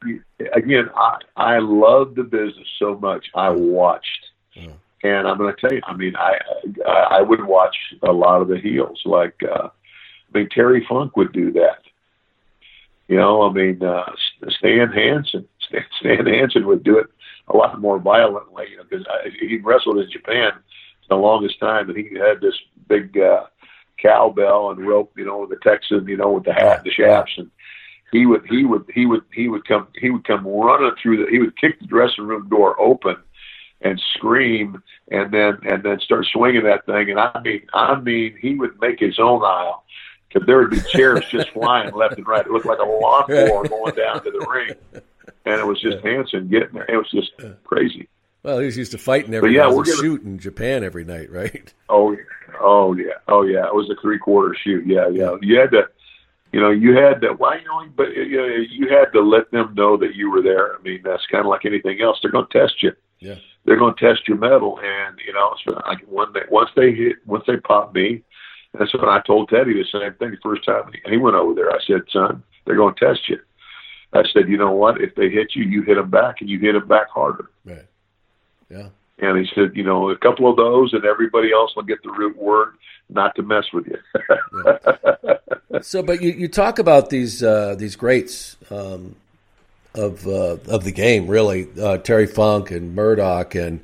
again, 0.54 0.88
I 0.94 1.18
I 1.36 1.58
love 1.58 2.14
the 2.14 2.22
business 2.22 2.66
so 2.78 2.96
much. 2.96 3.26
I 3.34 3.50
watched, 3.50 4.30
and 5.02 5.28
I'm 5.28 5.36
going 5.36 5.54
to 5.54 5.60
tell 5.60 5.72
you. 5.72 5.82
I 5.86 5.94
mean, 5.94 6.16
I 6.16 6.38
I 6.86 7.18
I 7.18 7.20
would 7.22 7.44
watch 7.44 7.76
a 8.02 8.12
lot 8.12 8.40
of 8.40 8.48
the 8.48 8.58
heels. 8.58 9.02
Like, 9.04 9.34
uh, 9.42 9.68
I 9.68 10.38
mean, 10.38 10.48
Terry 10.48 10.86
Funk 10.88 11.16
would 11.16 11.32
do 11.32 11.52
that. 11.52 11.82
You 13.08 13.16
know, 13.16 13.42
I 13.42 13.52
mean, 13.52 13.82
uh, 13.82 14.10
Stan 14.48 14.90
Hansen, 14.90 15.46
Stan, 15.68 15.84
Stan 16.00 16.26
Hansen 16.26 16.66
would 16.66 16.82
do 16.82 16.98
it 16.98 17.06
a 17.48 17.56
lot 17.56 17.80
more 17.80 17.98
violently 17.98 18.66
because 18.88 19.06
he 19.38 19.58
wrestled 19.58 19.98
in 19.98 20.10
Japan 20.10 20.52
the 21.08 21.16
longest 21.16 21.60
time, 21.60 21.88
and 21.88 21.98
he 21.98 22.14
had 22.16 22.40
this 22.40 22.54
big 22.88 23.18
uh, 23.18 23.44
cowbell 24.00 24.70
and 24.70 24.86
rope, 24.86 25.12
you 25.16 25.24
know, 25.24 25.46
the 25.46 25.56
Texan, 25.56 26.06
you 26.06 26.16
know, 26.16 26.32
with 26.32 26.44
the 26.44 26.52
hat, 26.52 26.78
and 26.78 26.86
the 26.86 26.90
shafts, 26.90 27.32
and 27.36 27.50
he 28.12 28.26
would 28.26 28.46
he 28.46 28.64
would 28.64 28.84
he 28.94 29.06
would 29.06 29.22
he 29.32 29.48
would 29.48 29.66
come 29.66 29.88
he 29.98 30.10
would 30.10 30.26
come 30.26 30.46
running 30.46 30.92
through 31.02 31.24
the 31.24 31.30
he 31.30 31.38
would 31.38 31.56
kick 31.56 31.78
the 31.80 31.86
dressing 31.86 32.26
room 32.26 32.48
door 32.48 32.78
open 32.80 33.16
and 33.82 34.00
scream 34.14 34.82
and 35.10 35.32
then 35.32 35.58
and 35.68 35.82
then 35.82 35.98
start 36.00 36.24
swinging 36.32 36.62
that 36.62 36.86
thing 36.86 37.10
and 37.10 37.18
I 37.18 37.40
mean 37.42 37.66
I 37.74 37.98
mean 37.98 38.36
he 38.40 38.54
would 38.54 38.80
make 38.80 39.00
his 39.00 39.18
own 39.18 39.42
aisle 39.44 39.84
because 40.28 40.46
there 40.46 40.58
would 40.58 40.70
be 40.70 40.80
chairs 40.92 41.24
just 41.30 41.50
flying 41.50 41.94
left 41.94 42.16
and 42.16 42.26
right. 42.26 42.44
It 42.44 42.52
looked 42.52 42.66
like 42.66 42.78
a 42.78 42.84
lawnmower 42.84 43.68
going 43.68 43.94
down 43.94 44.22
to 44.24 44.30
the 44.30 44.46
ring, 44.50 45.02
and 45.44 45.60
it 45.60 45.66
was 45.66 45.80
just 45.80 46.04
Hansen 46.04 46.48
getting 46.48 46.74
there. 46.74 46.86
It 46.88 46.96
was 46.96 47.10
just 47.10 47.32
crazy. 47.64 48.08
Well, 48.46 48.60
he 48.60 48.66
was 48.66 48.76
used 48.76 48.92
to 48.92 48.98
fighting 48.98 49.34
every 49.34 49.56
yeah, 49.56 49.62
night. 49.62 49.74
we're 49.74 49.82
gonna- 49.82 49.96
shoot 49.96 50.22
in 50.22 50.38
Japan 50.38 50.84
every 50.84 51.04
night, 51.04 51.30
right? 51.32 51.74
Oh, 51.88 52.16
oh 52.60 52.94
yeah, 52.94 53.18
oh 53.28 53.42
yeah. 53.42 53.66
It 53.66 53.74
was 53.74 53.90
a 53.90 54.00
three 54.00 54.18
quarter 54.18 54.54
shoot. 54.54 54.86
Yeah, 54.86 55.08
yeah. 55.08 55.36
You 55.40 55.58
had 55.58 55.70
to, 55.72 55.88
you 56.52 56.60
know, 56.60 56.70
you 56.70 56.96
had 56.96 57.20
to. 57.22 57.32
Why, 57.32 57.58
you 57.58 57.64
know, 57.64 57.88
but 57.96 58.14
you, 58.14 58.36
know, 58.36 58.46
you 58.46 58.88
had 58.88 59.12
to 59.12 59.20
let 59.20 59.50
them 59.50 59.74
know 59.74 59.96
that 59.96 60.14
you 60.14 60.30
were 60.30 60.42
there. 60.42 60.74
I 60.74 60.82
mean, 60.82 61.00
that's 61.04 61.26
kind 61.26 61.44
of 61.44 61.50
like 61.50 61.64
anything 61.64 62.00
else. 62.00 62.18
They're 62.22 62.30
going 62.30 62.46
to 62.50 62.58
test 62.58 62.82
you. 62.82 62.92
Yeah. 63.20 63.36
They're 63.64 63.78
going 63.78 63.94
to 63.94 64.00
test 64.00 64.26
your 64.26 64.36
mettle, 64.36 64.78
and 64.82 65.16
you 65.26 65.32
know, 65.32 65.54
so 65.64 65.80
like 65.86 66.00
when 66.08 66.32
they 66.34 66.42
once 66.50 66.70
they 66.76 66.92
hit, 66.92 67.16
once 67.26 67.44
they 67.46 67.56
pop 67.56 67.94
me, 67.94 68.22
that's 68.78 68.92
when 68.94 69.08
I 69.08 69.20
told 69.26 69.48
Teddy 69.48 69.74
the 69.74 69.84
same 69.90 70.14
thing 70.14 70.30
the 70.32 70.38
first 70.42 70.64
time 70.64 70.90
he, 70.92 71.10
he 71.10 71.16
went 71.16 71.36
over 71.36 71.54
there. 71.54 71.70
I 71.70 71.78
said, 71.86 72.02
son, 72.12 72.42
they're 72.64 72.76
going 72.76 72.94
to 72.94 73.06
test 73.06 73.28
you. 73.28 73.38
I 74.12 74.22
said, 74.32 74.48
you 74.48 74.56
know 74.56 74.72
what? 74.72 75.00
If 75.00 75.14
they 75.14 75.30
hit 75.30 75.54
you, 75.54 75.64
you 75.64 75.82
hit 75.82 75.96
them 75.96 76.10
back, 76.10 76.36
and 76.40 76.50
you 76.50 76.58
hit 76.58 76.72
them 76.72 76.86
back 76.86 77.08
harder. 77.10 77.50
Right. 77.64 77.86
Yeah. 78.68 78.88
And 79.18 79.38
he 79.38 79.50
said, 79.54 79.74
you 79.74 79.82
know, 79.82 80.10
a 80.10 80.16
couple 80.16 80.50
of 80.50 80.56
those, 80.56 80.92
and 80.92 81.04
everybody 81.04 81.52
else 81.52 81.74
will 81.74 81.84
get 81.84 82.02
the 82.02 82.10
root 82.10 82.36
word 82.36 82.74
not 83.08 83.34
to 83.36 83.42
mess 83.42 83.64
with 83.72 83.86
you. 83.86 83.98
So, 85.82 86.02
but 86.02 86.22
you, 86.22 86.32
you 86.32 86.48
talk 86.48 86.78
about 86.78 87.10
these 87.10 87.42
uh, 87.42 87.74
these 87.78 87.96
greats 87.96 88.56
um, 88.70 89.14
of 89.94 90.26
uh, 90.26 90.56
of 90.68 90.84
the 90.84 90.92
game, 90.92 91.26
really 91.26 91.68
uh, 91.80 91.98
Terry 91.98 92.26
Funk 92.26 92.70
and 92.70 92.94
Murdoch 92.94 93.54
and 93.54 93.80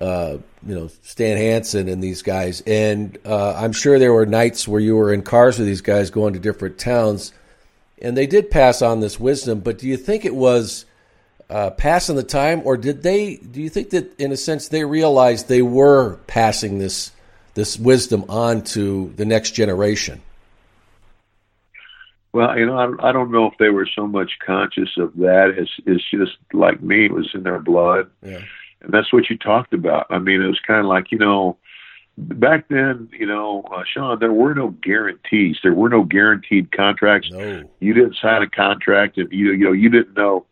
uh, 0.00 0.38
you 0.66 0.74
know 0.74 0.88
Stan 1.02 1.36
Hansen 1.36 1.88
and 1.88 2.02
these 2.02 2.22
guys, 2.22 2.62
and 2.66 3.18
uh, 3.24 3.54
I'm 3.54 3.72
sure 3.72 3.98
there 3.98 4.12
were 4.12 4.26
nights 4.26 4.68
where 4.68 4.80
you 4.80 4.96
were 4.96 5.12
in 5.12 5.22
cars 5.22 5.58
with 5.58 5.66
these 5.66 5.80
guys 5.80 6.10
going 6.10 6.34
to 6.34 6.38
different 6.38 6.78
towns, 6.78 7.32
and 8.00 8.16
they 8.16 8.26
did 8.26 8.50
pass 8.50 8.80
on 8.82 9.00
this 9.00 9.18
wisdom. 9.18 9.60
But 9.60 9.78
do 9.78 9.88
you 9.88 9.96
think 9.96 10.24
it 10.24 10.34
was 10.34 10.84
uh, 11.50 11.70
passing 11.70 12.16
the 12.16 12.22
time, 12.22 12.62
or 12.64 12.76
did 12.76 13.02
they? 13.02 13.36
Do 13.36 13.60
you 13.62 13.68
think 13.70 13.90
that 13.90 14.18
in 14.20 14.32
a 14.32 14.36
sense 14.36 14.68
they 14.68 14.84
realized 14.84 15.48
they 15.48 15.62
were 15.62 16.16
passing 16.26 16.78
this 16.78 17.10
this 17.54 17.78
wisdom 17.78 18.24
on 18.28 18.62
to 18.62 19.12
the 19.16 19.24
next 19.24 19.52
generation? 19.52 20.20
Well, 22.32 22.58
you 22.58 22.66
know, 22.66 22.76
I, 22.76 23.08
I 23.08 23.12
don't 23.12 23.30
know 23.32 23.46
if 23.46 23.54
they 23.58 23.70
were 23.70 23.88
so 23.96 24.06
much 24.06 24.32
conscious 24.44 24.90
of 24.98 25.16
that 25.16 25.54
as 25.58 25.68
it's 25.86 26.04
just 26.10 26.36
like 26.52 26.82
me. 26.82 27.06
It 27.06 27.12
was 27.12 27.30
in 27.34 27.42
their 27.42 27.58
blood, 27.58 28.10
Yeah. 28.22 28.40
and 28.82 28.92
that's 28.92 29.12
what 29.12 29.30
you 29.30 29.38
talked 29.38 29.72
about. 29.72 30.06
I 30.10 30.18
mean, 30.18 30.42
it 30.42 30.46
was 30.46 30.60
kind 30.66 30.80
of 30.80 30.86
like 30.86 31.10
you 31.10 31.18
know, 31.18 31.56
back 32.18 32.68
then, 32.68 33.08
you 33.18 33.26
know, 33.26 33.62
uh, 33.74 33.82
Sean, 33.92 34.18
there 34.18 34.32
were 34.32 34.54
no 34.54 34.68
guarantees. 34.82 35.56
There 35.62 35.72
were 35.74 35.88
no 35.88 36.02
guaranteed 36.04 36.70
contracts. 36.70 37.30
No. 37.32 37.64
You 37.80 37.94
didn't 37.94 38.16
sign 38.20 38.42
a 38.42 38.50
contract, 38.50 39.16
and 39.16 39.32
you 39.32 39.52
you 39.52 39.64
know 39.64 39.72
you 39.72 39.88
didn't 39.88 40.14
know. 40.16 40.44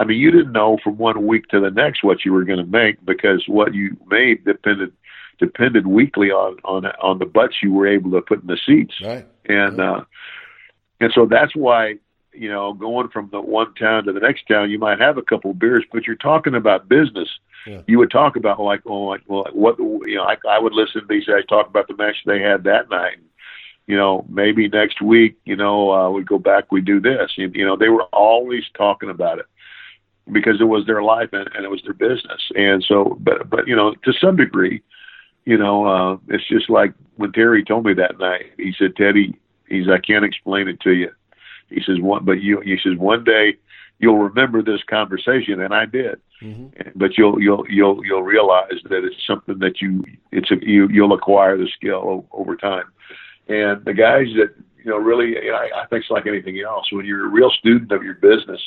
I 0.00 0.04
mean, 0.04 0.18
you 0.18 0.30
didn't 0.30 0.52
know 0.52 0.78
from 0.82 0.96
one 0.96 1.26
week 1.26 1.46
to 1.48 1.60
the 1.60 1.70
next 1.70 2.02
what 2.02 2.24
you 2.24 2.32
were 2.32 2.44
going 2.44 2.58
to 2.58 2.64
make 2.64 3.04
because 3.04 3.44
what 3.46 3.74
you 3.74 3.96
made 4.10 4.44
depended 4.44 4.92
depended 5.38 5.86
weekly 5.86 6.30
on 6.30 6.56
on 6.64 6.86
on 7.02 7.18
the 7.18 7.26
butts 7.26 7.56
you 7.62 7.72
were 7.72 7.86
able 7.86 8.10
to 8.12 8.20
put 8.22 8.40
in 8.42 8.46
the 8.46 8.58
seats 8.66 8.94
Right. 9.02 9.26
and 9.46 9.80
uh 9.80 10.04
and 11.00 11.10
so 11.14 11.24
that's 11.24 11.54
why 11.56 11.96
you 12.34 12.50
know 12.50 12.74
going 12.74 13.08
from 13.08 13.30
the 13.32 13.40
one 13.40 13.74
town 13.74 14.04
to 14.04 14.12
the 14.12 14.20
next 14.20 14.46
town 14.48 14.70
you 14.70 14.78
might 14.78 15.00
have 15.00 15.16
a 15.16 15.22
couple 15.22 15.50
of 15.52 15.58
beers 15.58 15.84
but 15.92 16.06
you're 16.06 16.16
talking 16.16 16.54
about 16.54 16.88
business 16.90 17.28
Yeah. 17.66 17.80
you 17.86 17.98
would 17.98 18.10
talk 18.10 18.36
about 18.36 18.60
like 18.60 18.82
oh 18.84 19.04
like 19.04 19.22
well 19.28 19.46
what 19.52 19.78
you 19.78 20.16
know 20.16 20.24
I, 20.24 20.36
I 20.46 20.58
would 20.58 20.74
listen 20.74 21.00
to 21.00 21.06
these 21.08 21.24
guys 21.24 21.46
talk 21.48 21.66
about 21.68 21.88
the 21.88 21.96
match 21.96 22.16
they 22.26 22.40
had 22.40 22.64
that 22.64 22.90
night 22.90 23.16
you 23.86 23.96
know, 23.96 24.24
maybe 24.28 24.68
next 24.68 25.02
week, 25.02 25.36
you 25.44 25.56
know, 25.56 25.90
uh, 25.90 26.08
we 26.10 26.22
go 26.22 26.38
back, 26.38 26.70
we 26.70 26.80
do 26.80 27.00
this. 27.00 27.32
You, 27.34 27.50
you 27.52 27.66
know, 27.66 27.76
they 27.76 27.88
were 27.88 28.04
always 28.12 28.62
talking 28.76 29.10
about 29.10 29.40
it 29.40 29.46
because 30.32 30.60
it 30.60 30.64
was 30.64 30.86
their 30.86 31.02
life 31.02 31.30
and, 31.32 31.48
and 31.54 31.64
it 31.64 31.70
was 31.70 31.82
their 31.82 31.94
business. 31.94 32.40
And 32.54 32.84
so, 32.86 33.16
but, 33.20 33.48
but, 33.48 33.66
you 33.66 33.76
know, 33.76 33.94
to 34.04 34.12
some 34.12 34.36
degree, 34.36 34.82
you 35.44 35.56
know, 35.56 35.86
uh, 35.86 36.16
it's 36.28 36.46
just 36.48 36.68
like 36.68 36.92
when 37.16 37.32
Terry 37.32 37.64
told 37.64 37.84
me 37.84 37.94
that 37.94 38.18
night, 38.18 38.52
he 38.56 38.72
said, 38.78 38.96
Teddy, 38.96 39.34
he's, 39.68 39.88
I 39.88 39.98
can't 39.98 40.24
explain 40.24 40.68
it 40.68 40.80
to 40.80 40.92
you. 40.92 41.10
He 41.68 41.80
says, 41.86 42.00
one, 42.00 42.24
but 42.24 42.40
you, 42.40 42.60
he 42.60 42.76
says, 42.82 42.96
one 42.98 43.24
day 43.24 43.56
you'll 43.98 44.18
remember 44.18 44.62
this 44.62 44.82
conversation. 44.88 45.60
And 45.60 45.74
I 45.74 45.86
did, 45.86 46.20
mm-hmm. 46.42 46.88
but 46.94 47.16
you'll, 47.16 47.40
you'll, 47.40 47.64
you'll, 47.68 48.04
you'll 48.04 48.22
realize 48.22 48.80
that 48.84 49.04
it's 49.04 49.26
something 49.26 49.58
that 49.60 49.80
you, 49.80 50.04
it's 50.32 50.50
a, 50.50 50.56
you, 50.60 50.88
you'll 50.88 51.14
acquire 51.14 51.56
the 51.56 51.68
skill 51.74 52.26
over 52.32 52.56
time. 52.56 52.84
And 53.48 53.84
the 53.84 53.94
guys 53.94 54.26
that, 54.36 54.54
you 54.82 54.90
know, 54.90 54.96
really, 54.96 55.30
you 55.30 55.50
know, 55.50 55.56
I, 55.58 55.82
I 55.82 55.86
think 55.86 56.02
it's 56.02 56.10
like 56.10 56.26
anything 56.26 56.60
else. 56.60 56.90
When 56.92 57.04
you're 57.04 57.26
a 57.26 57.30
real 57.30 57.50
student 57.50 57.92
of 57.92 58.02
your 58.02 58.14
business, 58.14 58.60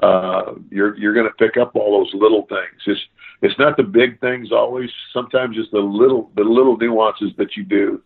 uh, 0.00 0.54
you're 0.70 0.96
you're 0.96 1.14
going 1.14 1.28
to 1.28 1.34
pick 1.34 1.56
up 1.56 1.74
all 1.76 1.98
those 1.98 2.14
little 2.14 2.46
things. 2.46 2.80
It's 2.86 3.00
it's 3.42 3.58
not 3.58 3.76
the 3.76 3.82
big 3.82 4.20
things 4.20 4.52
always. 4.52 4.90
Sometimes 5.12 5.56
it's 5.58 5.70
the 5.70 5.80
little 5.80 6.30
the 6.36 6.44
little 6.44 6.76
nuances 6.76 7.32
that 7.36 7.56
you 7.56 7.64
do 7.64 8.02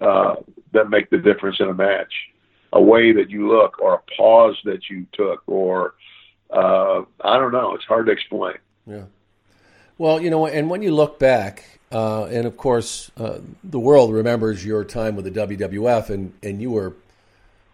uh, 0.00 0.36
that 0.72 0.90
make 0.90 1.10
the 1.10 1.18
difference 1.18 1.56
in 1.60 1.68
a 1.68 1.74
match. 1.74 2.12
A 2.74 2.82
way 2.82 3.12
that 3.12 3.30
you 3.30 3.48
look, 3.48 3.80
or 3.80 3.94
a 3.94 4.14
pause 4.14 4.58
that 4.64 4.90
you 4.90 5.06
took, 5.14 5.42
or 5.46 5.94
uh, 6.50 7.02
I 7.22 7.38
don't 7.38 7.52
know. 7.52 7.74
It's 7.74 7.84
hard 7.84 8.06
to 8.06 8.12
explain. 8.12 8.56
Yeah. 8.86 9.04
Well, 9.96 10.20
you 10.20 10.28
know, 10.28 10.46
and 10.46 10.68
when 10.68 10.82
you 10.82 10.94
look 10.94 11.18
back, 11.18 11.80
uh, 11.90 12.24
and 12.24 12.46
of 12.46 12.58
course, 12.58 13.10
uh, 13.16 13.38
the 13.64 13.80
world 13.80 14.12
remembers 14.12 14.66
your 14.66 14.84
time 14.84 15.16
with 15.16 15.24
the 15.24 15.30
WWF, 15.30 16.10
and 16.10 16.34
and 16.42 16.60
you 16.60 16.70
were 16.70 16.94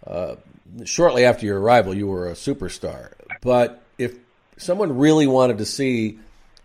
uh, 0.06 0.36
shortly 0.84 1.24
after 1.24 1.46
your 1.46 1.60
arrival, 1.60 1.94
you 1.94 2.06
were 2.06 2.28
a 2.28 2.34
superstar. 2.34 3.12
But 3.44 3.82
if 3.98 4.16
someone 4.56 4.98
really 4.98 5.28
wanted 5.28 5.58
to 5.58 5.66
see 5.66 6.18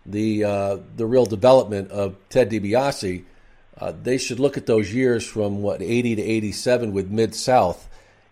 the 0.06 0.44
uh, 0.44 0.78
the 0.96 1.06
real 1.06 1.26
development 1.26 1.92
of 1.92 2.16
Ted 2.30 2.50
DiBiase, 2.50 3.22
uh, 3.78 3.92
they 4.02 4.18
should 4.18 4.40
look 4.40 4.56
at 4.56 4.66
those 4.66 4.92
years 4.92 5.24
from 5.24 5.62
what 5.62 5.82
eighty 5.82 6.16
to 6.16 6.22
eighty 6.22 6.50
seven 6.50 6.92
with 6.92 7.10
Mid 7.10 7.34
South. 7.34 7.86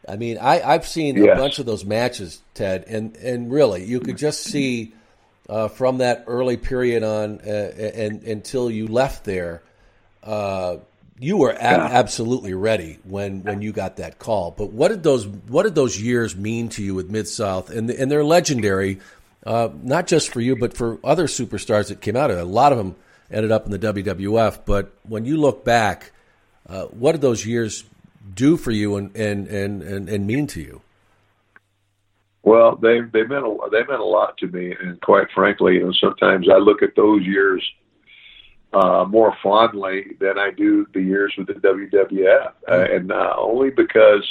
I 0.09 0.17
mean, 0.17 0.39
I, 0.39 0.63
I've 0.63 0.87
seen 0.87 1.17
yes. 1.17 1.37
a 1.37 1.41
bunch 1.41 1.59
of 1.59 1.67
those 1.67 1.85
matches, 1.85 2.41
Ted, 2.55 2.85
and 2.89 3.15
and 3.17 3.53
really, 3.53 3.85
you 3.85 4.01
could 4.01 4.17
just 4.17 4.43
see 4.43 4.95
uh, 5.49 5.69
from 5.69 5.99
that 5.99 6.25
early 6.27 6.57
period 6.57 7.03
on 7.03 7.41
uh, 7.41 7.73
and 7.95 8.23
until 8.23 8.71
you 8.71 8.89
left 8.89 9.25
there. 9.25 9.63
You 11.21 11.37
were 11.37 11.51
a- 11.51 11.57
absolutely 11.57 12.55
ready 12.55 12.99
when, 13.03 13.43
when 13.43 13.61
you 13.61 13.73
got 13.73 13.97
that 13.97 14.19
call. 14.19 14.53
But 14.53 14.73
what 14.73 14.89
did 14.89 15.03
those 15.03 15.27
what 15.27 15.65
did 15.65 15.75
those 15.75 16.01
years 16.01 16.37
mean 16.37 16.69
to 16.71 16.83
you 16.83 16.95
with 16.95 17.11
Mid 17.11 17.27
South? 17.27 17.71
And 17.71 17.91
and 17.91 18.11
they're 18.11 18.25
legendary, 18.25 19.01
uh, 19.45 19.71
not 19.83 20.07
just 20.07 20.33
for 20.33 20.41
you, 20.41 20.55
but 20.57 20.77
for 20.77 20.99
other 21.03 21.27
superstars 21.27 21.89
that 21.89 22.01
came 22.01 22.17
out 22.17 22.31
of 22.31 22.39
it. 22.39 22.43
A 22.43 22.45
lot 22.45 22.73
of 22.73 22.79
them 22.79 22.95
ended 23.31 23.51
up 23.51 23.67
in 23.67 23.73
the 23.73 23.79
WWF. 23.79 24.61
But 24.65 24.93
when 25.03 25.25
you 25.25 25.37
look 25.37 25.65
back, 25.65 26.13
uh, 26.69 26.85
what 26.85 27.13
did 27.13 27.21
those 27.21 27.45
years 27.45 27.85
do 28.35 28.57
for 28.57 28.71
you 28.71 28.97
and 28.97 29.15
and, 29.17 29.49
and, 29.49 29.83
and, 29.83 30.09
and 30.09 30.27
mean 30.27 30.47
to 30.49 30.61
you? 30.61 30.83
Well, 32.43 32.77
they 32.77 33.01
they 33.01 33.25
meant 33.25 33.45
a, 33.45 33.57
they 33.73 33.85
meant 33.85 34.01
a 34.01 34.05
lot 34.05 34.39
to 34.39 34.47
me, 34.47 34.75
and 34.81 35.01
quite 35.01 35.27
frankly, 35.35 35.75
you 35.75 35.85
know, 35.85 35.93
sometimes 35.93 36.49
I 36.49 36.59
look 36.59 36.83
at 36.83 36.95
those 36.97 37.23
years 37.23 37.69
uh, 38.73 39.05
more 39.09 39.35
fondly 39.43 40.17
than 40.21 40.39
I 40.39 40.51
do 40.51 40.87
the 40.93 41.01
years 41.01 41.35
with 41.37 41.47
the 41.47 41.55
WWF, 41.55 42.47
uh, 42.47 42.71
mm-hmm. 42.71 42.97
and 42.97 43.13
uh, 43.13 43.35
only 43.37 43.71
because 43.71 44.27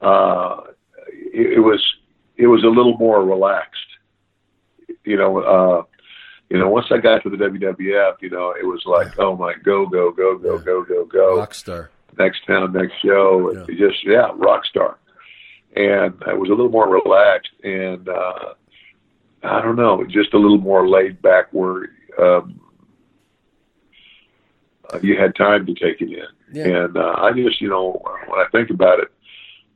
uh, 0.00 0.62
it, 1.08 1.54
it 1.54 1.60
was 1.60 1.84
it 2.36 2.46
was 2.46 2.64
a 2.64 2.68
little 2.68 2.96
more 2.96 3.24
relaxed. 3.24 3.78
You 5.04 5.16
know, 5.16 5.38
uh, 5.38 5.82
you 6.48 6.58
know, 6.58 6.68
once 6.68 6.86
I 6.90 6.98
got 6.98 7.22
to 7.22 7.30
the 7.30 7.36
WWF, 7.36 8.14
you 8.20 8.30
know, 8.30 8.54
it 8.58 8.64
was 8.64 8.82
like, 8.86 9.18
oh 9.18 9.36
my, 9.36 9.54
go, 9.62 9.86
go, 9.86 10.10
go, 10.10 10.38
go, 10.38 10.56
yeah. 10.56 10.64
go, 10.64 10.84
go, 10.84 11.04
go, 11.04 11.38
rock 11.38 11.54
star. 11.54 11.90
Next 12.18 12.44
town, 12.46 12.72
next 12.72 12.94
show, 13.02 13.52
yeah. 13.52 13.76
just 13.76 14.04
yeah, 14.04 14.30
rock 14.34 14.64
star. 14.64 14.98
And 15.76 16.14
I 16.26 16.32
was 16.32 16.48
a 16.48 16.52
little 16.52 16.70
more 16.70 16.88
relaxed, 16.88 17.52
and 17.62 18.08
uh, 18.08 18.54
I 19.44 19.62
don't 19.62 19.76
know, 19.76 20.04
just 20.04 20.34
a 20.34 20.38
little 20.38 20.58
more 20.58 20.88
laid 20.88 21.22
back. 21.22 21.52
Where 21.52 21.90
um, 22.18 22.60
you 25.02 25.18
had 25.18 25.34
time 25.34 25.66
to 25.66 25.74
take 25.74 26.00
it 26.00 26.10
in. 26.10 26.26
Yeah. 26.52 26.84
And 26.84 26.96
uh, 26.96 27.14
I 27.18 27.32
just, 27.32 27.60
you 27.60 27.68
know, 27.68 28.02
when 28.26 28.40
I 28.40 28.46
think 28.50 28.70
about 28.70 29.00
it, 29.00 29.08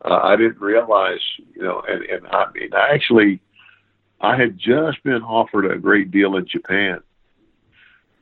uh, 0.05 0.20
I 0.22 0.37
didn't 0.37 0.61
realize, 0.61 1.20
you 1.55 1.62
know, 1.62 1.83
and, 1.88 2.03
and 2.05 2.27
I 2.27 2.50
mean, 2.53 2.74
I 2.74 2.94
actually, 2.94 3.40
I 4.20 4.37
had 4.37 4.59
just 4.59 5.03
been 5.03 5.22
offered 5.22 5.70
a 5.70 5.79
great 5.79 6.11
deal 6.11 6.37
in 6.37 6.46
Japan. 6.46 7.00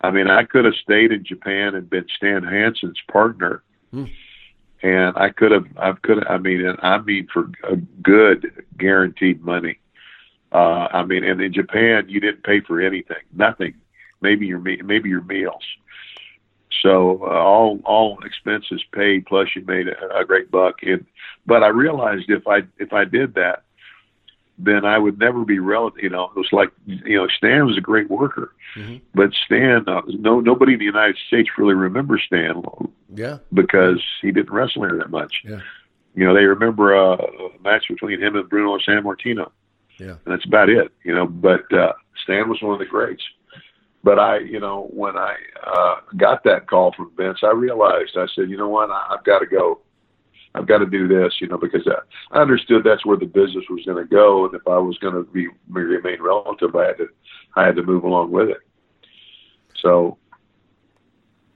I 0.01 0.11
mean, 0.11 0.29
I 0.29 0.45
could 0.45 0.65
have 0.65 0.75
stayed 0.75 1.13
in 1.13 1.25
Japan 1.25 1.75
and 1.75 1.89
been 1.89 2.07
Stan 2.17 2.43
Hansen's 2.43 3.01
partner. 3.11 3.63
Hmm. 3.91 4.07
And 4.83 5.17
I 5.17 5.31
could 5.31 5.53
have, 5.53 5.67
I 5.77 5.93
could, 5.93 6.27
I 6.27 6.39
mean, 6.39 6.67
and 6.67 6.79
I 6.83 6.99
mean 6.99 7.29
for 7.33 7.51
a 7.63 7.77
good 7.77 8.65
guaranteed 8.77 9.45
money. 9.45 9.79
Uh, 10.51 10.89
I 10.93 11.05
mean, 11.05 11.25
and 11.25 11.41
in 11.41 11.53
Japan, 11.53 12.09
you 12.09 12.21
didn't 12.21 12.43
pay 12.43 12.61
for 12.61 12.81
anything, 12.81 13.23
nothing. 13.33 13.75
Maybe 14.21 14.47
your 14.47 14.59
maybe 14.59 15.09
your 15.09 15.23
meals. 15.23 15.65
So 16.81 17.23
uh, 17.23 17.35
all 17.35 17.81
all 17.85 18.19
expenses 18.25 18.83
paid, 18.93 19.27
plus 19.27 19.49
you 19.55 19.65
made 19.65 19.89
a, 19.89 20.21
a 20.21 20.25
great 20.25 20.51
buck. 20.51 20.77
And 20.83 21.05
but 21.47 21.63
I 21.63 21.69
realized 21.69 22.25
if 22.29 22.47
I 22.47 22.63
if 22.79 22.93
I 22.93 23.05
did 23.05 23.35
that, 23.35 23.65
then 24.59 24.85
I 24.85 24.99
would 24.99 25.19
never 25.19 25.45
be 25.45 25.59
relevant. 25.59 26.03
You 26.03 26.11
know, 26.11 26.25
it 26.25 26.37
was 26.37 26.49
like 26.53 26.71
you 26.87 27.17
know 27.17 27.27
Stan 27.29 27.67
was 27.67 27.77
a 27.77 27.81
great 27.81 28.11
worker, 28.11 28.55
mm-hmm. 28.77 28.97
but 29.15 29.33
Stan, 29.45 29.89
uh, 29.89 30.03
no 30.07 30.41
nobody 30.41 30.75
in 30.75 30.79
the 30.79 30.85
United 30.85 31.17
States 31.27 31.51
really 31.59 31.75
remembers 31.75 32.23
Stan. 32.27 32.63
Yeah, 33.15 33.39
because 33.53 34.03
he 34.21 34.31
didn't 34.31 34.53
wrestle 34.53 34.83
here 34.83 34.97
that 34.99 35.11
much. 35.11 35.43
Yeah, 35.45 35.61
you 36.15 36.25
know 36.25 36.35
they 36.35 36.45
remember 36.45 36.97
uh, 36.97 37.17
a 37.17 37.63
match 37.63 37.85
between 37.89 38.23
him 38.23 38.37
and 38.37 38.49
Bruno 38.49 38.79
Sammartino. 38.79 39.51
Yeah, 39.99 40.17
and 40.25 40.27
that's 40.27 40.47
about 40.47 40.69
it. 40.69 40.93
You 41.05 41.15
know, 41.15 41.27
but 41.27 41.73
uh, 41.73 41.93
Stan 42.23 42.49
was 42.49 42.63
one 42.63 42.75
of 42.75 42.79
the 42.79 42.87
greats. 42.87 43.23
But 44.05 44.19
I, 44.19 44.39
you 44.39 44.59
know, 44.59 44.89
when 44.93 45.17
I 45.17 45.37
uh, 45.65 45.97
got 46.17 46.43
that 46.45 46.67
call 46.69 46.93
from 46.93 47.13
Vince, 47.17 47.39
I 47.43 47.53
realized 47.53 48.17
I 48.17 48.27
said, 48.35 48.51
you 48.51 48.57
know 48.57 48.69
what, 48.69 48.91
I, 48.91 49.15
I've 49.17 49.25
got 49.25 49.39
to 49.39 49.47
go. 49.47 49.81
I've 50.55 50.67
got 50.67 50.79
to 50.79 50.87
do 50.87 51.09
this, 51.09 51.35
you 51.41 51.47
know, 51.47 51.57
because 51.57 51.87
I, 51.87 52.37
I 52.37 52.43
understood 52.43 52.83
that's 52.85 53.07
where 53.07 53.17
the 53.17 53.27
business 53.27 53.65
was 53.71 53.85
going 53.87 54.03
to 54.03 54.09
go, 54.09 54.45
and 54.45 54.55
if 54.55 54.67
I 54.67 54.77
was 54.77 54.99
going 54.99 55.15
to 55.15 55.23
be 55.31 55.49
remain 55.71 56.21
relative, 56.21 56.75
I 56.77 56.87
had 56.87 56.99
to 56.99 57.09
I 57.57 57.67
had 57.67 57.77
to 57.77 57.83
move 57.83 58.05
along 58.05 58.33
with 58.33 58.49
it. 58.49 58.59
So 59.81 60.19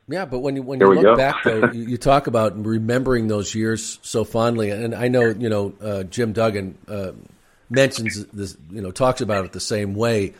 yeah, 0.09 0.25
but 0.25 0.39
when 0.39 0.57
you 0.57 0.63
when 0.63 0.81
you 0.81 0.95
look 0.95 1.19
back 1.19 1.43
though, 1.45 1.67
you, 1.73 1.83
you, 1.83 1.97
talk 1.99 2.27
about 2.27 2.65
remembering 2.65 3.27
those 3.27 3.55
years 3.55 3.99
so 4.03 4.25
fondly, 4.25 4.71
and 4.71 4.95
I 4.95 5.09
know 5.09 5.27
you 5.27 5.49
know 5.49 5.75
uh, 5.81 6.03
Jim 6.05 6.33
Duggan 6.33 6.79
uh, 6.89 7.13
mentions 7.69 8.25
this, 8.27 8.57
you 8.71 8.81
know, 8.81 8.93
talks 8.93 9.21
about 9.21 9.45
it 9.45 9.53
the 9.53 9.61
same 9.61 9.95
way 9.95 10.35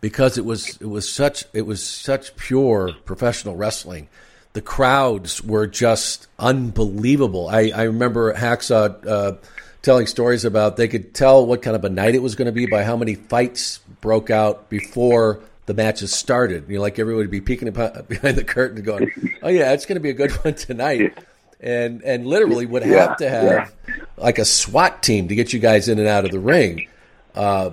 because 0.00 0.38
it 0.38 0.44
was 0.44 0.76
it 0.80 0.86
was 0.88 1.10
such 1.10 1.44
it 1.52 1.62
was 1.62 1.82
such 1.82 2.36
pure 2.36 2.92
professional 3.04 3.56
wrestling. 3.56 4.08
The 4.52 4.62
crowds 4.62 5.42
were 5.42 5.66
just 5.66 6.26
unbelievable. 6.38 7.48
I, 7.48 7.70
I 7.74 7.82
remember 7.84 8.34
Hacksaw 8.34 9.06
uh, 9.06 9.36
telling 9.82 10.06
stories 10.06 10.44
about 10.44 10.76
they 10.76 10.88
could 10.88 11.14
tell 11.14 11.46
what 11.46 11.62
kind 11.62 11.76
of 11.76 11.84
a 11.84 11.88
night 11.88 12.14
it 12.14 12.22
was 12.22 12.34
going 12.34 12.46
to 12.46 12.52
be 12.52 12.66
by 12.66 12.82
how 12.82 12.96
many 12.96 13.14
fights 13.14 13.78
broke 14.00 14.28
out 14.30 14.68
before 14.68 15.40
the 15.66 15.74
matches 15.74 16.12
started. 16.12 16.64
You 16.68 16.76
know, 16.76 16.82
like 16.82 16.98
everybody 16.98 17.24
would 17.24 17.30
be 17.30 17.40
peeking 17.40 17.70
behind 18.08 18.36
the 18.36 18.44
curtain, 18.44 18.82
going, 18.82 19.10
"Oh 19.42 19.48
yeah, 19.48 19.72
it's 19.72 19.86
going 19.86 19.96
to 19.96 20.00
be 20.00 20.10
a 20.10 20.14
good 20.14 20.32
one 20.44 20.54
tonight." 20.54 21.16
And 21.60 22.02
and 22.02 22.26
literally 22.26 22.66
would 22.66 22.82
have 22.82 22.92
yeah, 22.92 23.14
to 23.16 23.30
have 23.30 23.44
yeah. 23.86 23.94
like 24.16 24.38
a 24.38 24.44
SWAT 24.44 25.02
team 25.02 25.28
to 25.28 25.34
get 25.34 25.52
you 25.52 25.60
guys 25.60 25.88
in 25.88 25.98
and 25.98 26.08
out 26.08 26.24
of 26.24 26.30
the 26.30 26.40
ring. 26.40 26.88
Uh, 27.34 27.70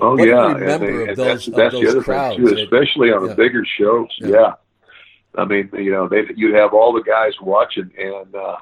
Oh 0.00 0.16
what 0.16 0.28
yeah, 0.28 0.50
and, 0.50 0.82
they, 0.82 1.08
and 1.08 1.16
those, 1.16 1.16
that's, 1.16 1.46
that's 1.46 1.74
the 1.74 1.88
other 1.88 2.02
crowds? 2.02 2.36
thing 2.36 2.46
too, 2.46 2.54
especially 2.54 3.12
on 3.12 3.22
yeah. 3.22 3.28
the 3.28 3.34
bigger 3.34 3.64
shows. 3.64 4.08
Yeah. 4.18 4.28
yeah. 4.28 4.52
I 5.36 5.44
mean, 5.44 5.70
you 5.74 5.90
know, 5.90 6.08
they 6.08 6.24
you 6.36 6.54
have 6.54 6.74
all 6.74 6.92
the 6.92 7.02
guys 7.02 7.32
watching, 7.40 7.90
and 7.98 8.34
uh, 8.34 8.56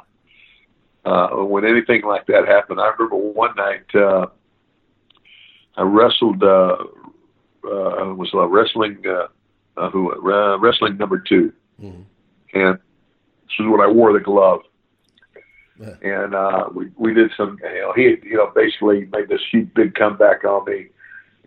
uh, 1.04 1.44
when 1.44 1.64
anything 1.64 2.02
like 2.02 2.26
that 2.26 2.46
happened, 2.46 2.80
I 2.80 2.92
remember 2.98 3.16
one 3.16 3.54
night 3.56 3.94
uh, 3.94 4.26
I 5.76 5.82
wrestled. 5.82 6.42
Uh, 6.42 6.76
uh, 7.64 8.14
was 8.14 8.30
uh, 8.34 8.46
wrestling 8.46 9.02
uh, 9.06 9.26
uh, 9.76 9.90
who 9.90 10.12
uh, 10.32 10.58
wrestling 10.58 10.96
number 10.96 11.18
2 11.18 11.52
mm-hmm. 11.82 12.00
and 12.54 12.74
this 12.74 13.54
is 13.58 13.66
when 13.66 13.80
I 13.80 13.86
wore 13.86 14.12
the 14.12 14.20
glove. 14.20 14.60
Yeah. 15.80 15.94
And 16.02 16.34
uh, 16.34 16.68
we 16.74 16.90
we 16.96 17.14
did 17.14 17.30
some, 17.36 17.58
you 17.62 17.80
know, 17.80 17.92
he 17.94 18.16
you 18.22 18.36
know 18.36 18.50
basically 18.54 19.06
made 19.12 19.28
this 19.28 19.40
huge 19.50 19.72
big 19.74 19.94
comeback 19.94 20.44
on 20.44 20.64
me, 20.64 20.86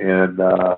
and 0.02 0.40
uh, 0.40 0.76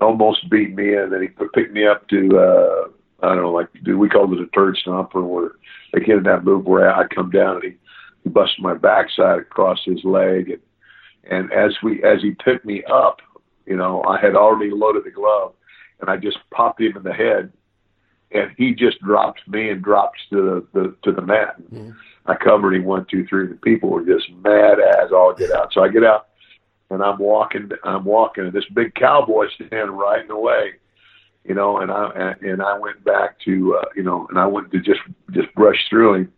almost 0.00 0.48
beat 0.50 0.74
me. 0.74 0.94
And 0.94 1.12
then 1.12 1.22
he 1.22 1.28
picked 1.28 1.72
me 1.72 1.86
up 1.86 2.06
to 2.08 2.38
uh, 2.38 2.88
I 3.22 3.34
don't 3.34 3.42
know, 3.42 3.52
like 3.52 3.68
do 3.84 3.98
we 3.98 4.08
called 4.08 4.32
it 4.32 4.40
a 4.40 4.46
turd 4.48 4.78
stomper, 4.84 5.26
where 5.26 5.52
they 5.92 6.00
get 6.00 6.18
in 6.18 6.22
that 6.24 6.44
move 6.44 6.66
where 6.66 6.94
I 6.94 7.06
come 7.06 7.30
down 7.30 7.56
and 7.56 7.64
he, 7.64 7.78
he 8.22 8.30
busted 8.30 8.62
my 8.62 8.74
backside 8.74 9.40
across 9.40 9.78
his 9.84 10.02
leg, 10.04 10.50
and 10.50 10.60
and 11.30 11.52
as 11.52 11.74
we 11.82 12.02
as 12.02 12.22
he 12.22 12.32
picked 12.44 12.64
me 12.64 12.82
up, 12.84 13.20
you 13.66 13.76
know, 13.76 14.02
I 14.04 14.20
had 14.20 14.34
already 14.34 14.70
loaded 14.70 15.04
the 15.04 15.10
glove, 15.10 15.52
and 16.00 16.10
I 16.10 16.16
just 16.16 16.38
popped 16.50 16.80
him 16.80 16.96
in 16.96 17.02
the 17.02 17.12
head, 17.12 17.52
and 18.32 18.50
he 18.56 18.74
just 18.74 19.00
dropped 19.00 19.46
me 19.48 19.68
and 19.70 19.82
dropped 19.82 20.18
to 20.30 20.66
the, 20.72 20.80
the 20.80 20.96
to 21.04 21.12
the 21.12 21.22
mat. 21.22 21.56
Mm-hmm. 21.72 21.90
I 22.26 22.36
covered 22.36 22.74
him 22.74 22.84
one, 22.84 23.06
two, 23.10 23.26
three. 23.26 23.48
The 23.48 23.54
people 23.54 23.90
were 23.90 24.04
just 24.04 24.30
mad 24.42 24.78
as 24.78 25.12
all 25.12 25.34
get 25.34 25.52
out. 25.52 25.72
So 25.72 25.82
I 25.82 25.88
get 25.88 26.04
out 26.04 26.29
and 26.90 27.02
I'm 27.02 27.18
walking, 27.18 27.70
I'm 27.84 28.04
walking, 28.04 28.44
and 28.44 28.52
this 28.52 28.64
big 28.74 28.94
cowboy 28.94 29.46
standing 29.54 29.96
right 29.96 30.22
in 30.22 30.28
the 30.28 30.36
way, 30.36 30.72
you 31.44 31.54
know, 31.54 31.78
and 31.78 31.90
I 31.90 32.34
and 32.42 32.60
I 32.60 32.78
went 32.78 33.04
back 33.04 33.38
to, 33.44 33.78
uh, 33.80 33.88
you 33.96 34.02
know, 34.02 34.26
and 34.28 34.38
I 34.38 34.46
went 34.46 34.70
to 34.72 34.80
just 34.80 35.00
just 35.30 35.54
brush 35.54 35.78
through 35.88 36.14
him, 36.14 36.32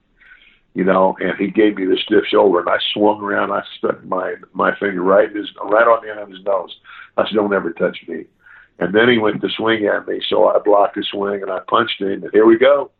you 0.74 0.84
know, 0.84 1.16
and 1.20 1.36
he 1.38 1.50
gave 1.50 1.76
me 1.76 1.86
the 1.86 1.98
stiff 2.04 2.24
shoulder, 2.30 2.60
and 2.60 2.68
I 2.68 2.78
swung 2.92 3.20
around, 3.20 3.50
I 3.50 3.62
stuck 3.78 4.04
my 4.04 4.34
my 4.52 4.76
finger 4.78 5.02
right 5.02 5.30
in 5.30 5.36
his 5.36 5.48
right 5.64 5.86
on 5.86 6.04
the 6.04 6.10
end 6.10 6.20
of 6.20 6.30
his 6.30 6.44
nose. 6.44 6.76
I 7.16 7.24
said, 7.24 7.34
"Don't 7.34 7.52
ever 7.52 7.72
touch 7.72 7.98
me." 8.06 8.26
And 8.78 8.94
then 8.94 9.08
he 9.08 9.18
went 9.18 9.40
to 9.42 9.48
swing 9.56 9.86
at 9.86 10.06
me, 10.06 10.20
so 10.28 10.48
I 10.48 10.58
blocked 10.58 10.96
the 10.96 11.04
swing 11.04 11.42
and 11.42 11.50
I 11.50 11.60
punched 11.68 12.00
him, 12.00 12.24
and 12.24 12.30
here 12.32 12.46
we 12.46 12.58
go. 12.58 12.90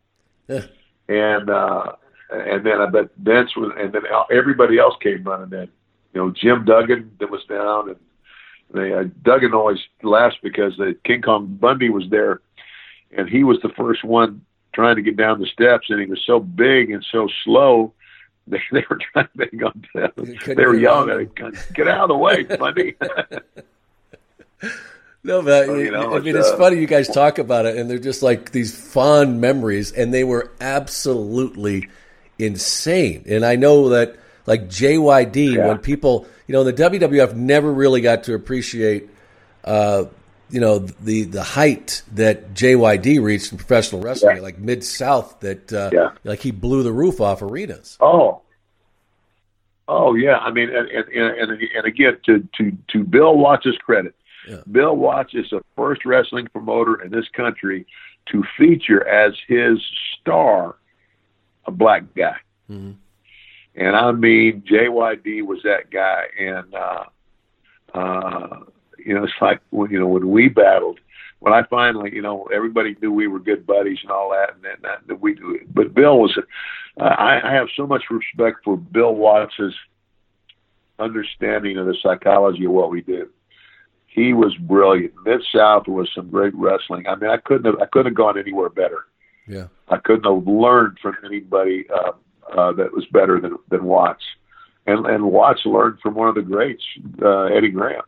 Yeah. 0.47 0.65
And 1.09 1.49
uh, 1.49 1.91
and 2.31 2.65
then 2.65 2.79
I 2.79 2.89
bet 2.89 3.09
Vince 3.17 3.57
was, 3.57 3.73
and 3.77 3.91
then 3.91 4.03
everybody 4.31 4.79
else 4.79 4.95
came 5.03 5.25
running 5.25 5.51
in 5.51 5.67
you 6.13 6.21
know, 6.21 6.31
Jim 6.31 6.65
Duggan 6.65 7.11
that 7.19 7.29
was 7.29 7.43
down, 7.45 7.89
and 7.89 7.99
they 8.73 8.93
uh, 8.93 9.05
Duggan 9.23 9.53
always 9.53 9.79
laughs 10.01 10.35
because 10.41 10.75
the 10.77 10.95
King 11.03 11.21
Kong 11.21 11.47
Bundy 11.47 11.89
was 11.89 12.05
there, 12.09 12.41
and 13.15 13.29
he 13.29 13.43
was 13.43 13.59
the 13.61 13.69
first 13.69 14.03
one 14.03 14.45
trying 14.73 14.95
to 14.95 15.01
get 15.01 15.17
down 15.17 15.39
the 15.39 15.47
steps, 15.47 15.89
and 15.89 15.99
he 15.99 16.07
was 16.07 16.21
so 16.25 16.39
big 16.39 16.91
and 16.91 17.05
so 17.11 17.27
slow. 17.43 17.93
They, 18.45 18.59
they 18.73 18.83
were 18.89 18.99
trying 19.13 19.27
to 19.27 19.31
make 19.35 19.53
him. 19.53 19.83
They 19.93 20.65
were 20.65 20.75
yelling 20.75 21.09
at 21.09 21.39
him, 21.39 21.53
"Get 21.73 21.87
out 21.87 22.01
of 22.01 22.07
the 22.09 22.17
way, 22.17 22.43
Bundy!" 22.43 22.95
No, 25.23 25.41
but 25.41 25.67
you 25.77 25.91
know, 25.91 26.15
I 26.15 26.19
mean, 26.19 26.35
it's, 26.35 26.49
uh, 26.49 26.57
funny 26.57 26.79
you 26.79 26.87
guys 26.87 27.07
talk 27.07 27.37
about 27.37 27.65
it, 27.65 27.77
and 27.77 27.89
they're 27.89 27.99
just 27.99 28.21
like 28.21 28.51
these 28.51 28.75
fond 28.75 29.39
memories, 29.39 29.91
and 29.91 30.13
they 30.13 30.23
were 30.23 30.51
absolutely 30.59 31.89
insane. 32.37 33.23
And 33.27 33.45
I 33.45 33.55
know 33.55 33.89
that 33.89 34.17
like 34.45 34.67
JYD 34.67 35.55
yeah. 35.55 35.67
when 35.67 35.77
people, 35.79 36.27
you 36.47 36.53
know, 36.53 36.63
the 36.63 36.73
WWF 36.73 37.35
never 37.35 37.71
really 37.71 38.01
got 38.01 38.23
to 38.25 38.33
appreciate, 38.33 39.09
uh, 39.63 40.05
you 40.49 40.59
know, 40.59 40.79
the 40.79 41.23
the 41.23 41.43
height 41.43 42.03
that 42.13 42.53
JYD 42.53 43.21
reached 43.21 43.51
in 43.51 43.57
professional 43.57 44.01
wrestling, 44.01 44.37
yeah. 44.37 44.41
like 44.41 44.59
mid 44.59 44.83
South, 44.83 45.39
that 45.39 45.71
uh, 45.71 45.89
yeah. 45.91 46.11
like 46.23 46.39
he 46.39 46.51
blew 46.51 46.83
the 46.83 46.91
roof 46.91 47.21
off 47.21 47.41
arenas. 47.41 47.97
Oh, 47.99 48.41
oh 49.87 50.15
yeah. 50.15 50.37
I 50.37 50.51
mean, 50.51 50.69
and 50.69 50.87
and 50.89 51.07
and, 51.09 51.51
and 51.51 51.85
again, 51.85 52.17
to 52.25 52.47
to 52.57 52.77
to 52.89 53.03
Bill 53.03 53.35
Watts' 53.37 53.77
credit, 53.83 54.15
yeah. 54.47 54.61
Bill 54.69 54.95
Watts 54.95 55.33
is 55.33 55.49
the 55.49 55.61
first 55.75 56.05
wrestling 56.05 56.47
promoter 56.51 57.01
in 57.01 57.11
this 57.11 57.27
country 57.29 57.87
to 58.31 58.43
feature 58.57 59.05
as 59.07 59.33
his 59.47 59.79
star 60.19 60.75
a 61.65 61.71
black 61.71 62.03
guy. 62.15 62.35
Mm-hmm. 62.69 62.91
And 63.75 63.95
I 63.95 64.11
mean, 64.11 64.63
JYD 64.69 65.45
was 65.45 65.59
that 65.63 65.89
guy. 65.91 66.25
And, 66.39 66.73
uh, 66.75 67.03
uh, 67.93 68.59
you 68.97 69.13
know, 69.13 69.23
it's 69.23 69.33
like, 69.41 69.61
when, 69.71 69.91
you 69.91 69.99
know, 69.99 70.07
when 70.07 70.29
we 70.29 70.49
battled, 70.49 70.99
when 71.39 71.53
I 71.53 71.63
finally, 71.69 72.13
you 72.13 72.21
know, 72.21 72.47
everybody 72.53 72.95
knew 73.01 73.11
we 73.11 73.27
were 73.27 73.39
good 73.39 73.67
buddies 73.67 73.99
and 74.01 74.11
all 74.11 74.29
that, 74.29 74.55
and 74.55 74.63
that, 74.83 75.05
that 75.07 75.19
we, 75.19 75.37
but 75.73 75.93
Bill 75.93 76.19
was, 76.19 76.37
uh, 76.97 77.03
I, 77.03 77.49
I 77.49 77.53
have 77.53 77.67
so 77.75 77.85
much 77.85 78.03
respect 78.09 78.59
for 78.63 78.77
Bill 78.77 79.13
Watts's 79.13 79.73
understanding 80.99 81.77
of 81.77 81.85
the 81.85 81.97
psychology 82.01 82.63
of 82.65 82.71
what 82.71 82.91
we 82.91 83.01
do. 83.01 83.27
He 84.07 84.33
was 84.33 84.55
brilliant. 84.55 85.13
Mid 85.25 85.41
South 85.53 85.87
was 85.87 86.09
some 86.15 86.29
great 86.29 86.53
wrestling. 86.55 87.07
I 87.07 87.15
mean, 87.15 87.29
I 87.29 87.37
couldn't 87.37 87.65
have, 87.65 87.81
I 87.81 87.87
couldn't 87.87 88.11
have 88.11 88.17
gone 88.17 88.37
anywhere 88.37 88.69
better. 88.69 89.05
Yeah, 89.47 89.67
I 89.89 89.97
couldn't 89.97 90.23
have 90.23 90.47
learned 90.47 90.99
from 91.01 91.17
anybody 91.25 91.85
uh, 91.93 92.11
uh, 92.51 92.73
that 92.73 92.93
was 92.93 93.05
better 93.11 93.39
than 93.39 93.57
than 93.69 93.83
Watts, 93.83 94.23
and 94.85 95.05
and 95.05 95.23
Watts 95.23 95.61
learned 95.65 95.99
from 96.01 96.15
one 96.15 96.27
of 96.27 96.35
the 96.35 96.41
greats, 96.41 96.83
uh, 97.21 97.45
Eddie 97.45 97.69
Graham. 97.69 98.03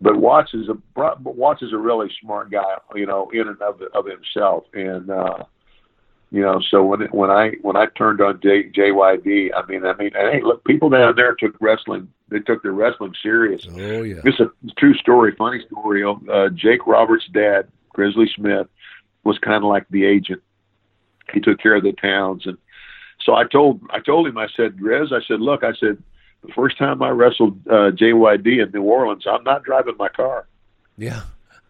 But 0.00 0.16
Watts 0.16 0.52
is 0.54 0.68
a 0.68 0.74
but 0.94 1.22
Watts 1.22 1.62
is 1.62 1.72
a 1.72 1.78
really 1.78 2.10
smart 2.20 2.50
guy, 2.50 2.76
you 2.94 3.06
know, 3.06 3.30
in 3.32 3.48
and 3.48 3.60
of 3.62 3.80
of 3.94 4.06
himself, 4.06 4.64
and 4.74 5.10
uh, 5.10 5.44
you 6.30 6.42
know, 6.42 6.60
so 6.70 6.84
when 6.84 7.02
it, 7.02 7.14
when 7.14 7.30
I 7.30 7.52
when 7.62 7.76
I 7.76 7.86
turned 7.96 8.20
on 8.20 8.40
J, 8.42 8.64
JYD, 8.70 9.50
I 9.54 9.64
mean, 9.66 9.86
I 9.86 9.94
mean, 9.96 10.10
hey, 10.12 10.40
look, 10.42 10.64
people 10.64 10.90
down 10.90 11.14
there 11.16 11.34
took 11.34 11.54
wrestling. 11.60 12.08
They 12.28 12.40
took 12.40 12.62
their 12.62 12.72
wrestling 12.72 13.14
serious. 13.22 13.64
Oh 13.70 14.02
yeah, 14.02 14.20
it's 14.24 14.40
a 14.40 14.50
true 14.76 14.94
story, 14.94 15.34
funny 15.38 15.64
story. 15.70 16.04
Uh, 16.04 16.48
Jake 16.52 16.86
Roberts' 16.86 17.28
dad, 17.32 17.68
Grizzly 17.90 18.28
Smith, 18.34 18.66
was 19.22 19.38
kind 19.38 19.62
of 19.62 19.70
like 19.70 19.86
the 19.90 20.04
agent. 20.04 20.42
He 21.32 21.40
took 21.40 21.60
care 21.60 21.76
of 21.76 21.84
the 21.84 21.92
towns, 21.92 22.46
and 22.46 22.58
so 23.26 23.34
I 23.34 23.44
told 23.44 23.80
I 23.90 23.98
told 23.98 24.26
him 24.26 24.38
I 24.38 24.46
said 24.56 24.78
Grizz 24.78 25.12
I 25.12 25.20
said 25.26 25.40
look 25.40 25.64
I 25.64 25.74
said 25.74 26.02
the 26.42 26.52
first 26.54 26.78
time 26.78 27.02
I 27.02 27.10
wrestled 27.10 27.58
uh, 27.68 27.90
JYD 27.90 28.64
in 28.64 28.70
New 28.72 28.82
Orleans 28.82 29.26
I'm 29.26 29.44
not 29.44 29.64
driving 29.64 29.96
my 29.98 30.08
car. 30.08 30.46
Yeah. 30.96 31.22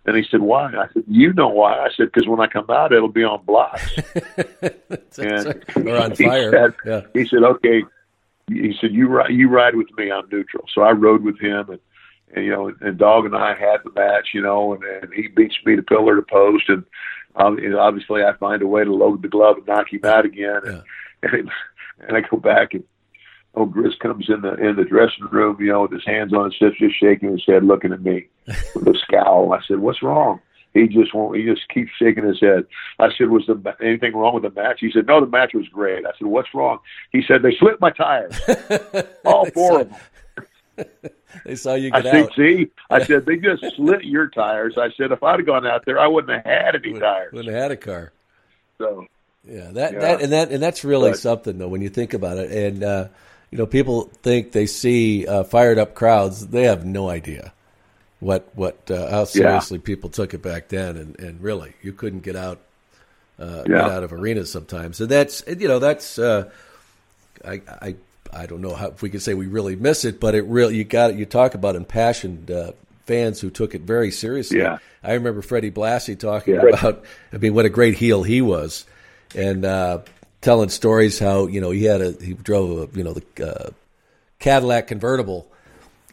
And 0.05 0.17
he 0.17 0.25
said, 0.31 0.41
"Why?" 0.41 0.67
I 0.67 0.87
said, 0.95 1.03
"You 1.09 1.33
know 1.33 1.49
why?" 1.49 1.81
I 1.81 1.89
said, 1.97 2.13
"Because 2.13 2.29
when 2.29 2.39
I 2.39 2.47
come 2.47 2.71
out, 2.71 2.93
it'll 2.93 3.09
be 3.09 3.25
on 3.25 3.45
blocks 3.45 3.93
and 5.19 5.65
or 5.75 5.97
on 5.97 6.15
fire." 6.15 6.53
Said, 6.53 6.75
yeah. 6.87 7.01
He 7.13 7.27
said, 7.27 7.43
"Okay." 7.43 7.83
He 8.49 8.73
said, 8.81 8.93
"You 8.93 9.09
ride, 9.09 9.33
you 9.33 9.49
ride 9.49 9.75
with 9.75 9.89
me. 9.99 10.13
I'm 10.13 10.29
neutral." 10.31 10.67
So 10.73 10.83
I 10.83 10.93
rode 10.93 11.25
with 11.25 11.41
him, 11.41 11.71
and, 11.71 11.81
and 12.33 12.45
you 12.45 12.53
know, 12.53 12.73
and 12.81 12.97
Dog 12.97 13.25
and 13.25 13.35
I 13.35 13.55
had 13.55 13.79
the 13.83 13.91
match, 13.97 14.29
you 14.33 14.43
know, 14.43 14.75
and, 14.75 14.85
and 14.85 15.13
he 15.13 15.27
beats 15.27 15.57
me 15.65 15.75
to 15.75 15.83
pillar 15.83 16.15
to 16.15 16.23
post, 16.23 16.69
and 16.69 16.85
um, 17.35 17.57
know, 17.57 17.81
obviously 17.81 18.23
I 18.23 18.33
find 18.35 18.63
a 18.63 18.67
way 18.67 18.85
to 18.85 18.95
load 18.95 19.23
the 19.23 19.29
glove 19.29 19.57
and 19.59 19.67
knock 19.67 19.93
him 19.93 20.05
out 20.05 20.25
again. 20.25 20.61
And, 20.65 20.83
and, 21.33 21.51
and 22.07 22.17
I 22.17 22.21
go 22.21 22.37
back 22.37 22.75
and 22.75 22.85
old 23.55 23.75
Grizz 23.75 23.99
comes 23.99 24.27
in 24.29 24.43
the 24.43 24.55
in 24.55 24.77
the 24.77 24.85
dressing 24.85 25.27
room, 25.31 25.57
you 25.61 25.69
know, 25.69 25.83
with 25.83 25.93
his 25.93 26.05
hands 26.05 26.33
on 26.33 26.47
his 26.47 26.59
hips, 26.59 26.79
just 26.79 27.01
shaking 27.01 27.33
his 27.33 27.45
head, 27.47 27.65
looking 27.65 27.93
at 27.93 28.03
me 28.03 28.27
with 28.75 28.87
a 28.87 28.99
scowl. 29.03 29.53
I 29.53 29.61
said, 29.67 29.79
"What's 29.79 30.03
wrong?" 30.03 30.41
He 30.75 30.87
just 30.89 31.15
won't. 31.15 31.39
He 31.39 31.45
just 31.45 31.67
keeps 31.71 31.91
shaking 31.99 32.27
his 32.27 32.39
head. 32.39 32.67
I 32.99 33.09
said, 33.17 33.31
"Was 33.31 33.45
there 33.47 33.77
anything 33.83 34.15
wrong 34.15 34.35
with 34.35 34.43
the 34.43 34.61
match?" 34.61 34.79
He 34.81 34.91
said, 34.93 35.07
"No, 35.07 35.21
the 35.21 35.27
match 35.27 35.55
was 35.55 35.69
great." 35.69 36.05
I 36.07 36.11
said, 36.19 36.27
"What's 36.27 36.53
wrong?" 36.55 36.79
He 37.13 37.23
said, 37.27 37.43
"They 37.43 37.55
slipped 37.59 37.81
my 37.81 37.91
tires, 37.91 38.39
all 39.25 39.47
four 39.47 39.81
of 39.81 39.91
them." 39.91 39.99
they 41.47 41.57
saw 41.57 41.75
you 41.75 41.91
get 41.91 42.07
I 42.07 42.21
out. 42.21 42.35
Said, 42.35 42.37
See, 42.37 42.67
I 42.91 43.03
said 43.03 43.25
they 43.25 43.37
just 43.37 43.65
slit 43.77 44.05
your 44.05 44.29
tires. 44.29 44.77
I 44.77 44.91
said 44.97 45.13
if 45.13 45.23
I'd 45.23 45.41
have 45.41 45.47
gone 45.47 45.67
out 45.67 45.85
there, 45.87 45.99
I 45.99 46.07
wouldn't 46.07 46.33
have 46.33 46.45
had 46.45 46.77
any 46.77 46.99
tires. 46.99 47.33
Wouldn't 47.33 47.55
have 47.55 47.63
had 47.63 47.73
a 47.73 47.77
car. 47.77 48.13
So 48.79 49.07
yeah, 49.49 49.71
that 49.73 49.93
yeah. 49.93 49.99
that 50.01 50.23
and 50.23 50.33
that 50.33 50.51
and 50.51 50.63
that's 50.63 50.85
really 50.85 51.11
but, 51.11 51.19
something 51.19 51.59
though 51.59 51.69
when 51.69 51.83
you 51.83 51.89
think 51.89 52.15
about 52.15 52.39
it. 52.39 52.51
And 52.51 52.83
uh, 52.83 53.09
you 53.51 53.59
know, 53.59 53.67
people 53.67 54.11
think 54.23 54.53
they 54.53 54.67
see 54.67 55.27
uh, 55.27 55.45
fired 55.45 55.79
up 55.79 55.95
crowds; 55.95 56.49
they 56.49 56.65
have 56.65 56.85
no 56.85 57.09
idea 57.09 57.53
what 58.21 58.49
what 58.55 58.91
uh, 58.91 59.11
how 59.11 59.25
seriously 59.25 59.79
yeah. 59.79 59.85
people 59.85 60.11
took 60.11 60.35
it 60.35 60.43
back 60.43 60.69
then. 60.69 60.97
And, 60.97 61.19
and 61.21 61.41
really, 61.41 61.75
you 61.83 61.93
couldn't 61.93 62.21
get 62.21 62.37
out 62.37 62.59
uh, 63.39 63.65
yeah. 63.67 63.83
get 63.83 63.91
out 63.91 64.05
of 64.05 64.13
arenas 64.13 64.51
sometimes. 64.51 65.01
And 65.01 65.09
that's 65.09 65.45
you 65.47 65.69
know 65.69 65.79
that's 65.79 66.19
uh, 66.19 66.51
I 67.45 67.63
I 67.69 67.97
I 68.33 68.47
don't 68.47 68.61
know 68.61 68.75
how 68.75 68.89
if 68.89 69.03
we 69.03 69.11
can 69.11 69.21
say 69.21 69.35
we 69.35 69.47
really 69.47 69.77
miss 69.77 70.05
it, 70.05 70.19
but 70.19 70.35
it 70.35 70.45
really 70.45 70.77
you 70.77 70.85
got 70.85 71.15
you 71.15 71.27
talk 71.27 71.55
about 71.55 71.77
impassioned 71.77 72.51
uh, 72.51 72.73
fans 73.07 73.41
who 73.41 73.51
took 73.51 73.75
it 73.75 73.83
very 73.83 74.11
seriously. 74.11 74.59
Yeah. 74.59 74.79
I 75.03 75.13
remember 75.13 75.41
Freddie 75.41 75.71
Blassie 75.71 76.19
talking 76.19 76.55
yeah. 76.55 76.63
about 76.63 77.05
I 77.33 77.39
mean 77.39 77.55
what 77.55 77.65
a 77.65 77.71
great 77.71 77.95
heel 77.95 78.25
he 78.25 78.43
was 78.43 78.87
and 79.35 79.65
uh, 79.65 80.01
telling 80.41 80.69
stories 80.69 81.19
how 81.19 81.47
you 81.47 81.61
know 81.61 81.71
he 81.71 81.85
had 81.85 82.01
a 82.01 82.13
he 82.13 82.35
drove 82.35 82.95
a 82.95 82.97
you 82.97 83.05
know 83.05 83.15
the 83.15 83.47
uh, 83.47 83.71
Cadillac 84.39 84.87
convertible 84.87 85.47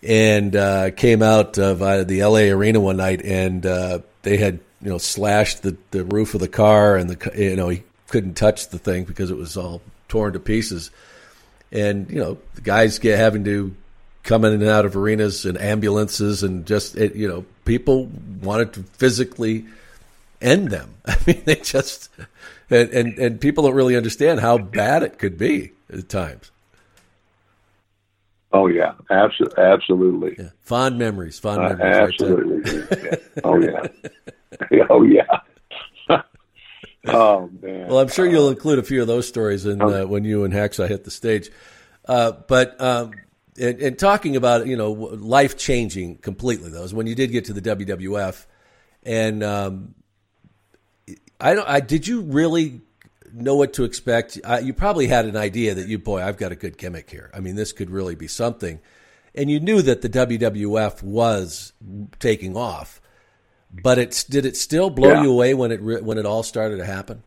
and 0.01 0.55
uh, 0.55 0.91
came 0.91 1.21
out 1.21 1.57
of 1.57 1.81
uh, 1.81 2.03
the 2.03 2.21
L.A. 2.21 2.49
arena 2.49 2.79
one 2.79 2.97
night 2.97 3.21
and 3.23 3.65
uh, 3.65 3.99
they 4.23 4.37
had 4.37 4.59
you 4.81 4.89
know 4.89 4.97
slashed 4.97 5.61
the, 5.63 5.77
the 5.91 6.03
roof 6.03 6.33
of 6.33 6.41
the 6.41 6.47
car 6.47 6.95
and 6.95 7.09
the 7.09 7.31
you 7.39 7.55
know 7.55 7.69
he 7.69 7.83
couldn't 8.07 8.35
touch 8.35 8.69
the 8.69 8.79
thing 8.79 9.03
because 9.03 9.31
it 9.31 9.37
was 9.37 9.57
all 9.57 9.81
torn 10.07 10.33
to 10.33 10.39
pieces 10.39 10.91
and 11.71 12.09
you 12.09 12.19
know 12.19 12.37
the 12.55 12.61
guys 12.61 12.99
get 12.99 13.17
having 13.17 13.43
to 13.43 13.75
come 14.23 14.45
in 14.45 14.53
and 14.53 14.63
out 14.63 14.85
of 14.85 14.95
arenas 14.95 15.45
and 15.45 15.59
ambulances 15.59 16.43
and 16.43 16.65
just 16.65 16.95
it, 16.95 17.15
you 17.15 17.27
know 17.27 17.45
people 17.65 18.09
wanted 18.41 18.73
to 18.73 18.83
physically 18.83 19.65
end 20.43 20.69
them. 20.69 20.93
I 21.05 21.17
mean, 21.25 21.41
they 21.45 21.55
just 21.55 22.09
and, 22.69 22.89
and 22.89 23.19
and 23.19 23.41
people 23.41 23.65
don't 23.65 23.75
really 23.75 23.95
understand 23.95 24.39
how 24.39 24.57
bad 24.57 25.03
it 25.03 25.19
could 25.19 25.37
be 25.37 25.71
at 25.91 26.09
times. 26.09 26.51
Oh 28.53 28.67
yeah, 28.67 28.93
absolutely, 29.09 29.63
absolutely. 29.63 30.35
Yeah. 30.37 30.49
Fond 30.61 30.99
memories, 30.99 31.39
fond 31.39 31.59
uh, 31.59 31.75
memories. 31.75 32.21
Absolutely. 32.21 32.79
Right 32.79 33.03
yeah. 33.03 33.41
Oh 33.43 33.59
yeah. 33.59 34.85
oh 34.89 35.03
yeah. 35.03 35.39
oh 37.07 37.49
man. 37.61 37.87
Well, 37.87 37.99
I'm 37.99 38.09
sure 38.09 38.27
you'll 38.27 38.49
include 38.49 38.77
a 38.77 38.83
few 38.83 39.01
of 39.01 39.07
those 39.07 39.27
stories 39.27 39.65
in 39.65 39.81
uh, 39.81 40.05
when 40.05 40.23
you 40.23 40.43
and 40.43 40.53
Hacksaw 40.53 40.87
hit 40.87 41.03
the 41.03 41.11
stage. 41.11 41.49
Uh, 42.05 42.33
but 42.47 42.79
um, 42.79 43.13
and, 43.59 43.81
and, 43.81 43.97
talking 43.97 44.35
about 44.35 44.67
you 44.67 44.77
know 44.77 44.91
life 44.91 45.57
changing 45.57 46.17
completely 46.17 46.69
though 46.69 46.83
is 46.83 46.93
when 46.93 47.07
you 47.07 47.15
did 47.15 47.31
get 47.31 47.45
to 47.45 47.53
the 47.53 47.61
WWF, 47.61 48.45
and 49.03 49.43
um, 49.43 49.95
I 51.39 51.53
don't. 51.53 51.67
I 51.67 51.79
did 51.79 52.07
you 52.07 52.21
really 52.21 52.81
know 53.33 53.55
what 53.55 53.73
to 53.73 53.83
expect? 53.83 54.39
Uh, 54.43 54.61
you 54.63 54.73
probably 54.73 55.07
had 55.07 55.25
an 55.25 55.35
idea 55.35 55.73
that 55.73 55.87
you 55.87 55.97
boy, 55.97 56.21
I've 56.21 56.37
got 56.37 56.51
a 56.51 56.55
good 56.55 56.77
gimmick 56.77 57.09
here. 57.09 57.31
I 57.33 57.39
mean, 57.39 57.55
this 57.55 57.71
could 57.71 57.89
really 57.89 58.15
be 58.15 58.27
something, 58.27 58.79
and 59.35 59.49
you 59.49 59.59
knew 59.59 59.81
that 59.81 60.01
the 60.01 60.09
WWF 60.09 61.03
was 61.03 61.73
taking 62.19 62.55
off. 62.55 63.01
But 63.71 63.97
it 63.97 64.25
did 64.29 64.45
it 64.45 64.55
still 64.55 64.89
blow 64.89 65.13
yeah. 65.13 65.23
you 65.23 65.31
away 65.31 65.53
when 65.53 65.71
it 65.71 65.81
when 66.03 66.17
it 66.17 66.25
all 66.25 66.43
started 66.43 66.77
to 66.77 66.85
happen? 66.85 67.23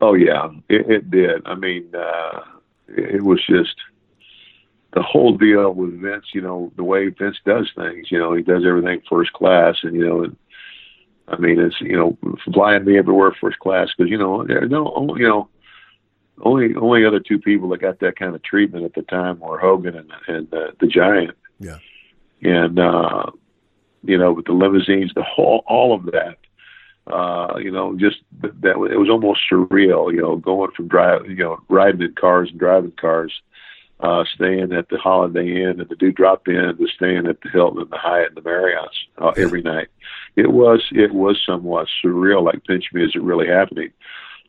Oh 0.00 0.14
yeah, 0.14 0.50
it, 0.68 0.90
it 0.90 1.10
did. 1.10 1.42
I 1.46 1.54
mean, 1.54 1.94
uh, 1.94 2.40
it 2.88 3.22
was 3.22 3.44
just 3.46 3.76
the 4.92 5.02
whole 5.02 5.36
deal 5.36 5.72
with 5.72 6.00
Vince. 6.00 6.26
You 6.34 6.42
know, 6.42 6.72
the 6.76 6.84
way 6.84 7.08
Vince 7.08 7.38
does 7.46 7.70
things. 7.74 8.10
You 8.10 8.18
know, 8.18 8.34
he 8.34 8.42
does 8.42 8.64
everything 8.66 9.02
first 9.08 9.32
class, 9.32 9.76
and 9.82 9.94
you 9.94 10.06
know, 10.06 10.24
and, 10.24 10.36
I 11.30 11.36
mean, 11.36 11.60
it's 11.60 11.80
you 11.80 11.96
know, 11.96 12.18
flying 12.52 12.84
me 12.84 12.98
everywhere 12.98 13.32
first 13.40 13.58
class 13.60 13.88
because 13.96 14.10
you 14.10 14.18
know, 14.18 14.42
no, 14.42 15.16
you 15.16 15.26
know, 15.26 15.48
only 16.42 16.74
only 16.74 17.04
other 17.04 17.20
two 17.20 17.38
people 17.38 17.68
that 17.70 17.80
got 17.80 18.00
that 18.00 18.16
kind 18.18 18.34
of 18.34 18.42
treatment 18.42 18.84
at 18.84 18.94
the 18.94 19.02
time 19.02 19.38
were 19.38 19.58
Hogan 19.58 19.96
and 19.96 20.10
and 20.26 20.52
uh, 20.52 20.72
the 20.80 20.86
Giant. 20.86 21.36
Yeah, 21.58 21.78
and 22.42 22.78
uh, 22.78 23.26
you 24.02 24.18
know, 24.18 24.32
with 24.32 24.46
the 24.46 24.52
limousines, 24.52 25.12
the 25.14 25.22
whole, 25.22 25.62
all 25.66 25.94
of 25.94 26.06
that. 26.06 26.38
Uh, 27.06 27.56
you 27.58 27.70
know, 27.70 27.96
just 27.96 28.18
that, 28.40 28.60
that 28.60 28.70
it 28.92 28.98
was 28.98 29.08
almost 29.10 29.40
surreal. 29.50 30.12
You 30.12 30.20
know, 30.20 30.36
going 30.36 30.70
from 30.72 30.88
drive, 30.88 31.26
you 31.26 31.36
know, 31.36 31.60
riding 31.68 32.02
in 32.02 32.14
cars 32.14 32.50
and 32.50 32.58
driving 32.58 32.92
cars, 32.92 33.32
uh, 34.02 34.24
staying 34.34 34.72
at 34.72 34.88
the 34.88 34.98
Holiday 34.98 35.62
Inn 35.62 35.80
and 35.80 35.88
the 35.88 35.96
Dewdrop 35.96 36.48
Inn, 36.48 36.76
to 36.76 36.86
staying 36.88 37.26
at 37.26 37.40
the 37.42 37.50
Hilton 37.50 37.82
and 37.82 37.90
the 37.90 37.98
Hyatt 37.98 38.28
and 38.28 38.36
the 38.36 38.48
Marriott's 38.48 39.06
uh, 39.18 39.32
every 39.36 39.62
night. 39.62 39.88
It 40.36 40.50
was 40.50 40.82
it 40.92 41.12
was 41.12 41.40
somewhat 41.44 41.88
surreal, 42.02 42.42
like 42.42 42.64
pinch 42.64 42.86
me, 42.92 43.04
is 43.04 43.12
it 43.14 43.22
really 43.22 43.46
happening? 43.46 43.90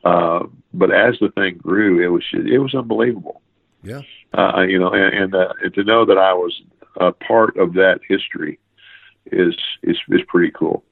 Uh, 0.04 0.45
but 0.74 0.91
as 0.91 1.18
the 1.20 1.30
thing 1.30 1.58
grew, 1.58 2.04
it 2.04 2.08
was 2.08 2.24
it 2.32 2.60
was 2.60 2.74
unbelievable. 2.74 3.41
Yeah. 3.84 4.02
Uh, 4.34 4.62
you 4.62 4.80
know, 4.80 4.93
and, 4.93 5.14
and, 5.14 5.36
uh, 5.36 5.54
and 5.64 5.74
to 5.74 5.84
know 5.84 6.06
that 6.06 6.18
I 6.18 6.34
was 6.34 6.62
a 6.97 7.12
part 7.12 7.58
of 7.58 7.74
that 7.74 7.99
history 8.08 8.60
is 9.26 9.56
is 9.84 9.97
is 10.10 10.22
pretty 10.28 10.52
cool. 10.52 10.84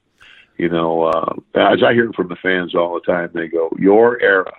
You 0.58 0.68
know, 0.68 1.04
uh, 1.04 1.34
as 1.56 1.82
I 1.84 1.94
hear 1.94 2.12
from 2.14 2.28
the 2.28 2.36
fans 2.36 2.76
all 2.76 2.94
the 2.94 3.12
time, 3.12 3.30
they 3.34 3.48
go, 3.48 3.72
"Your 3.80 4.22
era, 4.22 4.52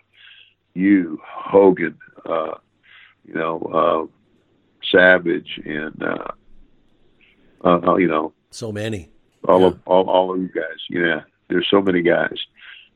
you 0.74 1.20
Hogan, 1.26 1.98
uh, 2.24 2.54
you 3.30 3.38
know, 3.38 3.58
uh, 3.72 4.06
Savage, 4.90 5.60
and 5.64 6.02
uh, 6.02 6.32
uh, 7.64 7.96
you 7.96 8.08
know, 8.08 8.32
so 8.50 8.72
many, 8.72 9.08
all 9.46 9.60
yeah. 9.60 9.66
of 9.68 9.80
all, 9.86 10.10
all 10.10 10.34
of 10.34 10.40
you 10.40 10.48
guys. 10.48 10.78
Yeah, 10.88 11.20
there's 11.48 11.68
so 11.70 11.80
many 11.80 12.02
guys. 12.02 12.38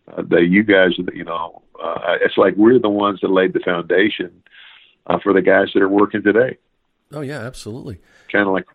Uh, 0.06 0.22
that 0.28 0.48
you 0.48 0.62
guys, 0.62 0.90
you 1.14 1.24
know, 1.24 1.62
uh, 1.82 2.16
it's 2.20 2.36
like 2.36 2.54
we're 2.56 2.78
the 2.78 2.90
ones 2.90 3.20
that 3.22 3.30
laid 3.30 3.54
the 3.54 3.60
foundation 3.60 4.42
uh, 5.06 5.18
for 5.18 5.32
the 5.32 5.40
guys 5.40 5.68
that 5.72 5.82
are 5.82 5.88
working 5.88 6.22
today. 6.22 6.58
Oh 7.12 7.20
yeah, 7.20 7.40
absolutely. 7.40 8.00
Kind 8.30 8.46
of 8.46 8.52
like 8.52 8.66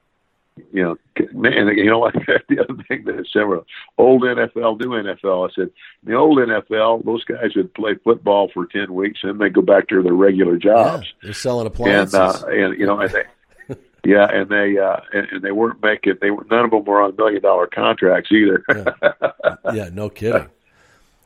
you 0.72 0.84
know, 0.84 0.98
man, 1.34 1.68
you 1.70 1.86
know 1.86 2.00
what? 2.00 2.14
the 2.50 2.60
other 2.60 2.84
thing 2.88 3.04
that 3.06 3.26
several 3.32 3.66
old 3.98 4.24
NFL, 4.24 4.80
new 4.80 4.90
NFL. 4.90 5.50
I 5.50 5.54
said, 5.54 5.70
the 6.04 6.16
old 6.16 6.38
NFL, 6.38 7.06
those 7.06 7.24
guys 7.24 7.56
would 7.56 7.74
play 7.74 7.96
football 8.04 8.50
for 8.54 8.66
ten 8.66 8.94
weeks 8.94 9.20
and 9.24 9.32
then 9.32 9.38
they 9.40 9.50
go 9.50 9.62
back 9.62 9.88
to 9.90 10.02
their 10.02 10.14
regular 10.14 10.58
jobs. 10.58 11.08
Yeah, 11.08 11.28
they're 11.28 11.34
selling 11.34 11.68
appliances, 11.68 12.14
and, 12.14 12.24
uh, 12.24 12.48
and 12.48 12.80
you 12.80 12.86
know, 12.86 13.00
and 13.00 13.12
they, 13.12 13.76
yeah, 14.06 14.28
and 14.32 14.50
they 14.50 14.78
uh, 14.78 14.98
and, 15.14 15.28
and 15.32 15.42
they 15.42 15.52
weren't 15.52 15.82
making. 15.82 16.16
They 16.22 16.32
were 16.32 16.46
none 16.50 16.66
of 16.66 16.72
them 16.72 16.84
were 16.86 17.02
on 17.02 17.16
million 17.16 17.42
dollar 17.42 17.68
contracts 17.68 18.32
either. 18.32 18.64
yeah. 18.70 19.54
yeah, 19.74 19.90
no 19.92 20.10
kidding. 20.10 20.48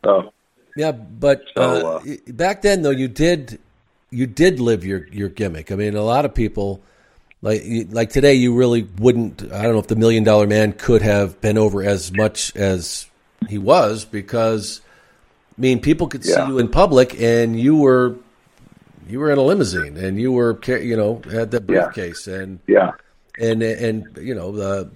Oh, 0.03 0.33
yeah, 0.75 0.91
but 0.91 1.43
uh, 1.55 1.99
uh, 1.99 2.01
back 2.27 2.61
then 2.61 2.81
though, 2.81 2.89
you 2.89 3.07
did 3.07 3.59
you 4.09 4.27
did 4.27 4.59
live 4.59 4.85
your 4.85 5.07
your 5.07 5.29
gimmick. 5.29 5.71
I 5.71 5.75
mean, 5.75 5.95
a 5.95 6.03
lot 6.03 6.25
of 6.25 6.33
people 6.33 6.81
like 7.43 7.63
like 7.91 8.09
today 8.09 8.33
you 8.33 8.55
really 8.55 8.87
wouldn't 8.97 9.43
i 9.51 9.61
don't 9.61 9.73
know 9.73 9.79
if 9.79 9.87
the 9.87 9.95
million 9.95 10.23
dollar 10.23 10.47
man 10.47 10.73
could 10.73 11.03
have 11.03 11.39
been 11.41 11.59
over 11.59 11.83
as 11.83 12.11
much 12.11 12.55
as 12.55 13.05
he 13.47 13.59
was 13.59 14.05
because 14.05 14.81
i 15.55 15.61
mean 15.61 15.79
people 15.79 16.07
could 16.07 16.25
yeah. 16.25 16.35
see 16.35 16.51
you 16.51 16.57
in 16.57 16.67
public 16.67 17.19
and 17.21 17.59
you 17.59 17.77
were 17.77 18.15
you 19.07 19.19
were 19.19 19.29
in 19.29 19.37
a 19.37 19.41
limousine 19.41 19.97
and 19.97 20.19
you 20.19 20.31
were 20.31 20.59
you 20.65 20.97
know 20.97 21.21
had 21.29 21.51
the 21.51 21.61
briefcase 21.61 22.25
yeah. 22.25 22.35
and 22.35 22.59
yeah 22.65 22.91
and 23.37 23.61
and 23.61 24.17
you 24.17 24.33
know 24.33 24.51
the 24.51 24.89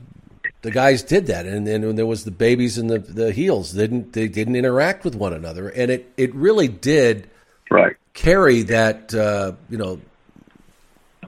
the 0.61 0.71
guys 0.71 1.03
did 1.03 1.27
that 1.27 1.45
and 1.45 1.67
then 1.67 1.85
when 1.85 1.95
there 1.95 2.05
was 2.05 2.23
the 2.23 2.31
babies 2.31 2.77
and 2.77 2.89
the 2.89 2.99
the 2.99 3.31
heels 3.31 3.73
they 3.73 3.83
didn't 3.83 4.13
they 4.13 4.27
didn't 4.27 4.55
interact 4.55 5.03
with 5.03 5.15
one 5.15 5.33
another 5.33 5.69
and 5.69 5.91
it 5.91 6.11
it 6.17 6.33
really 6.33 6.67
did 6.67 7.29
right 7.69 7.95
carry 8.13 8.63
that 8.63 9.13
uh, 9.13 9.51
you 9.69 9.77
know 9.77 9.99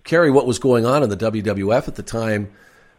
carry 0.10 0.32
what 0.32 0.47
was 0.47 0.60
going 0.60 0.86
on 0.86 1.03
in 1.03 1.10
the 1.10 1.18
WWF 1.18 1.88
at 1.88 1.95
the 1.95 2.03
time 2.03 2.51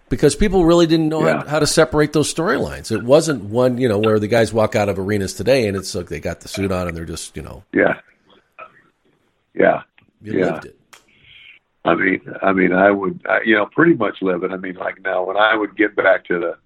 because 0.09 0.37
people 0.37 0.65
really 0.65 0.87
didn't 0.87 1.09
know 1.09 1.27
yeah. 1.27 1.41
how, 1.41 1.47
how, 1.47 1.59
to 1.59 1.67
separate 1.67 2.13
those 2.13 2.33
storylines. 2.33 2.93
It 2.93 3.03
wasn't 3.03 3.45
one, 3.45 3.79
you 3.79 3.89
know, 3.89 3.99
where 3.99 4.19
the 4.19 4.29
guys 4.29 4.53
walk 4.53 4.77
out 4.77 4.89
of 4.89 4.99
arenas 4.99 5.35
today 5.35 5.67
and 5.67 5.77
it's 5.77 5.95
like 5.95 6.09
they 6.09 6.21
got 6.21 6.41
the 6.41 6.49
suit 6.49 6.71
on 6.71 6.89
and 6.89 6.97
they're 6.97 7.05
just, 7.05 7.37
you 7.37 7.43
know. 7.43 7.65
Yeah. 7.73 8.01
Yeah. 9.55 9.83
You 10.23 10.39
yeah. 10.39 10.45
lived 10.47 10.67
it. 10.67 10.77
I 11.85 11.95
mean, 11.95 12.21
I 12.43 12.53
mean, 12.53 12.73
I 12.73 12.91
would, 12.91 13.23
I, 13.29 13.41
you 13.45 13.55
know, 13.55 13.67
pretty 13.67 13.95
much 13.95 14.21
live 14.21 14.45
it. 14.45 14.53
I 14.53 14.57
mean, 14.57 14.75
like 14.75 15.01
now, 15.03 15.25
when 15.25 15.37
I 15.37 15.57
would 15.57 15.77
get 15.77 15.97
back 15.97 16.27
to 16.27 16.39
the 16.39 16.57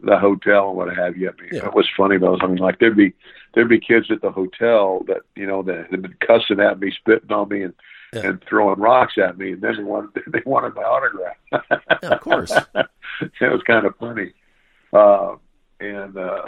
the 0.00 0.16
hotel 0.16 0.68
and 0.68 0.76
what 0.76 0.96
have 0.96 1.16
you, 1.16 1.28
I 1.28 1.42
mean, 1.42 1.50
yeah. 1.54 1.66
it 1.66 1.74
was 1.74 1.88
funny 1.96 2.18
though. 2.18 2.38
I 2.40 2.46
mean, 2.46 2.58
like 2.58 2.78
there'd 2.78 2.96
be 2.96 3.14
there'd 3.54 3.68
be 3.68 3.80
kids 3.80 4.12
at 4.12 4.22
the 4.22 4.30
hotel 4.30 5.02
that 5.08 5.22
you 5.34 5.44
know 5.44 5.64
that 5.64 5.88
had 5.90 6.02
been 6.02 6.14
cussing 6.24 6.60
at 6.60 6.78
me, 6.78 6.92
spitting 6.92 7.32
on 7.32 7.48
me, 7.48 7.62
and 7.62 7.74
yeah. 8.12 8.26
and 8.26 8.42
throwing 8.48 8.80
rocks 8.80 9.14
at 9.18 9.38
me, 9.38 9.52
and 9.52 9.62
then 9.62 9.76
they 9.76 9.82
wanted 9.82 10.22
they 10.28 10.42
wanted 10.44 10.74
my 10.74 10.82
autograph. 10.82 11.36
yeah, 11.52 12.08
of 12.10 12.20
course, 12.20 12.52
it 13.20 13.52
was 13.52 13.62
kind 13.66 13.86
of 13.86 13.96
funny, 13.96 14.32
uh, 14.92 15.36
and 15.80 16.16
uh, 16.16 16.46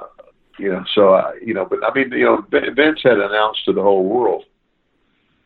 you 0.58 0.70
know, 0.70 0.84
so 0.94 1.14
I, 1.14 1.38
you 1.44 1.54
know, 1.54 1.64
but 1.64 1.80
I 1.84 1.92
mean, 1.94 2.12
you 2.12 2.24
know, 2.24 2.44
Vince 2.50 3.00
had 3.02 3.18
announced 3.18 3.64
to 3.66 3.72
the 3.72 3.82
whole 3.82 4.04
world, 4.04 4.44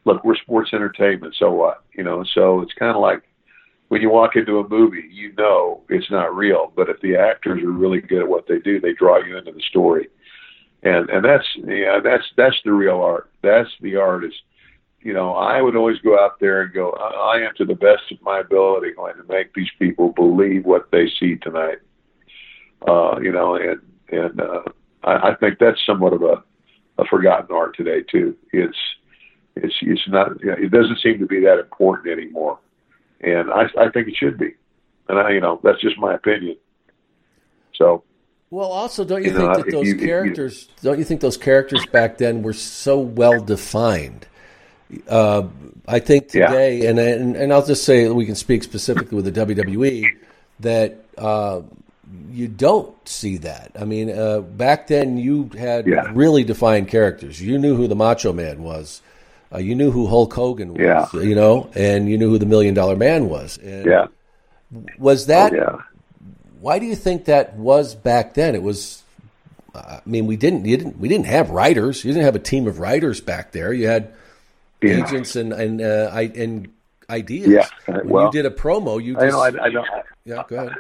"Look, 0.04 0.24
we're 0.24 0.36
sports 0.36 0.70
entertainment. 0.72 1.34
So 1.38 1.52
what? 1.52 1.84
You 1.94 2.04
know, 2.04 2.24
so 2.34 2.60
it's 2.60 2.74
kind 2.74 2.94
of 2.94 3.02
like." 3.02 3.22
When 3.88 4.00
you 4.00 4.08
walk 4.08 4.34
into 4.34 4.58
a 4.58 4.68
movie, 4.68 5.04
you 5.12 5.34
know 5.34 5.82
it's 5.90 6.10
not 6.10 6.34
real. 6.34 6.72
But 6.74 6.88
if 6.88 7.00
the 7.00 7.16
actors 7.16 7.62
are 7.62 7.70
really 7.70 8.00
good 8.00 8.22
at 8.22 8.28
what 8.28 8.48
they 8.48 8.58
do, 8.58 8.80
they 8.80 8.94
draw 8.94 9.18
you 9.18 9.36
into 9.36 9.52
the 9.52 9.60
story, 9.60 10.08
and 10.82 11.08
and 11.10 11.22
that's 11.22 11.46
yeah, 11.56 12.00
that's 12.02 12.24
that's 12.34 12.56
the 12.64 12.72
real 12.72 13.02
art. 13.02 13.30
That's 13.42 13.68
the 13.82 13.96
art 13.96 14.24
is 14.24 14.32
you 15.05 15.12
know, 15.12 15.34
I 15.34 15.61
would 15.61 15.76
always 15.76 15.98
go 15.98 16.18
out 16.18 16.40
there 16.40 16.62
and 16.62 16.72
go, 16.72 16.90
I 16.92 17.36
I 17.36 17.46
am 17.46 17.55
to 17.59 17.66
the 17.66 17.74
best 17.74 18.11
of 18.11 18.20
my 18.22 18.40
ability 18.40 18.92
going 18.92 19.14
to 19.16 19.24
make 19.24 19.52
these 19.52 19.68
people 19.78 20.09
believe 20.09 20.64
what 20.64 20.90
they 20.90 21.11
see 21.20 21.36
tonight. 21.36 21.78
Uh, 22.88 23.20
you 23.20 23.30
know, 23.30 23.55
and 23.55 23.80
and 24.09 24.40
uh, 24.40 24.62
I, 25.05 25.30
I 25.30 25.34
think 25.34 25.59
that's 25.59 25.84
somewhat 25.84 26.14
of 26.14 26.22
a, 26.22 26.42
a 26.98 27.05
forgotten 27.05 27.55
art 27.55 27.76
today 27.76 28.02
too. 28.11 28.34
It's 28.50 28.78
it's 29.57 29.74
it's 29.82 30.09
not 30.09 30.40
you 30.40 30.46
know, 30.46 30.57
it 30.59 30.70
doesn't 30.70 31.00
seem 31.00 31.18
to 31.18 31.26
be 31.26 31.40
that 31.40 31.59
important 31.59 32.09
anymore, 32.09 32.59
and 33.20 33.50
I 33.52 33.64
I 33.78 33.90
think 33.90 34.09
it 34.09 34.16
should 34.16 34.38
be, 34.38 34.55
and 35.11 35.18
I 35.18 35.32
you 35.32 35.40
know 35.40 35.61
that's 35.62 35.82
just 35.82 35.98
my 35.98 36.14
opinion. 36.14 36.57
So. 37.74 38.05
Well, 38.50 38.70
also, 38.70 39.05
don't 39.05 39.24
you, 39.24 39.30
you 39.30 39.36
think 39.36 39.48
know, 39.48 39.62
that 39.62 39.70
those 39.72 39.88
you, 39.88 39.96
characters? 39.96 40.68
You, 40.68 40.88
don't 40.90 40.98
you 40.98 41.05
think 41.05 41.20
those 41.20 41.36
characters 41.36 41.84
back 41.86 42.18
then 42.18 42.42
were 42.42 42.52
so 42.52 42.98
well 42.98 43.40
defined? 43.40 44.28
Uh, 45.09 45.49
I 45.86 45.99
think 45.99 46.28
today, 46.28 46.82
yeah. 46.82 46.90
and, 46.90 46.99
and 46.99 47.36
and 47.36 47.53
I'll 47.53 47.64
just 47.64 47.84
say 47.84 48.09
we 48.09 48.26
can 48.26 48.34
speak 48.34 48.62
specifically 48.62 49.16
with 49.16 49.32
the 49.32 49.47
WWE 49.47 50.07
that 50.61 51.05
uh, 51.18 51.61
you 52.30 52.49
don't 52.49 52.97
see 53.09 53.38
that. 53.38 53.72
I 53.78 53.84
mean, 53.84 54.11
uh, 54.11 54.40
back 54.40 54.86
then 54.86 55.18
you 55.18 55.51
had 55.57 55.86
yeah. 55.86 56.11
really 56.12 56.45
defined 56.45 56.88
characters. 56.88 57.40
You 57.40 57.59
knew 57.59 57.76
who 57.76 57.86
the 57.86 57.97
Macho 57.97 58.32
Man 58.32 58.62
was. 58.62 59.03
Uh, 59.53 59.59
you 59.59 59.74
knew 59.74 59.90
who 59.90 60.07
Hulk 60.07 60.32
Hogan 60.32 60.72
was. 60.72 60.80
Yeah. 60.80 61.07
You 61.12 61.34
know, 61.34 61.70
and 61.74 62.09
you 62.09 62.18
knew 62.18 62.30
who 62.30 62.38
the 62.38 62.47
Million 62.47 62.74
Dollar 62.74 62.97
Man 62.97 63.28
was. 63.28 63.59
And 63.59 63.86
yeah. 63.86 64.07
Was 64.99 65.26
that? 65.26 65.53
Oh, 65.53 65.57
yeah. 65.57 65.76
Why 66.61 66.78
do 66.78 66.86
you 66.86 66.97
think 66.97 67.26
that 67.26 67.55
was 67.57 67.95
back 67.95 68.34
then? 68.34 68.55
It 68.55 68.62
was. 68.62 69.03
I 69.74 70.01
mean, 70.07 70.26
we 70.26 70.36
didn't. 70.36 70.64
You 70.64 70.76
didn't. 70.76 70.99
We 70.99 71.09
didn't 71.09 71.26
have 71.26 71.51
writers. 71.51 72.05
You 72.05 72.12
didn't 72.12 72.24
have 72.24 72.36
a 72.36 72.40
team 72.40 72.66
of 72.66 72.78
writers 72.78 73.20
back 73.20 73.53
there. 73.53 73.72
You 73.72 73.86
had 73.86 74.12
yeah. 74.85 75.07
agents 75.07 75.37
and 75.37 75.53
and 75.53 75.80
uh, 75.80 76.11
and 76.14 76.68
ideas. 77.11 77.49
Yeah, 77.49 77.68
when 77.87 78.09
well, 78.09 78.24
you 78.26 78.32
did 78.32 78.47
a 78.47 78.51
promo, 78.51 79.03
you 79.03 79.14
just, 79.14 79.24
I 79.24 79.30
know. 79.30 79.41
I, 79.41 79.64
I 79.66 79.68
know. 79.68 79.85
Yeah, 80.24 80.43
go 80.49 80.57
ahead. 80.57 80.72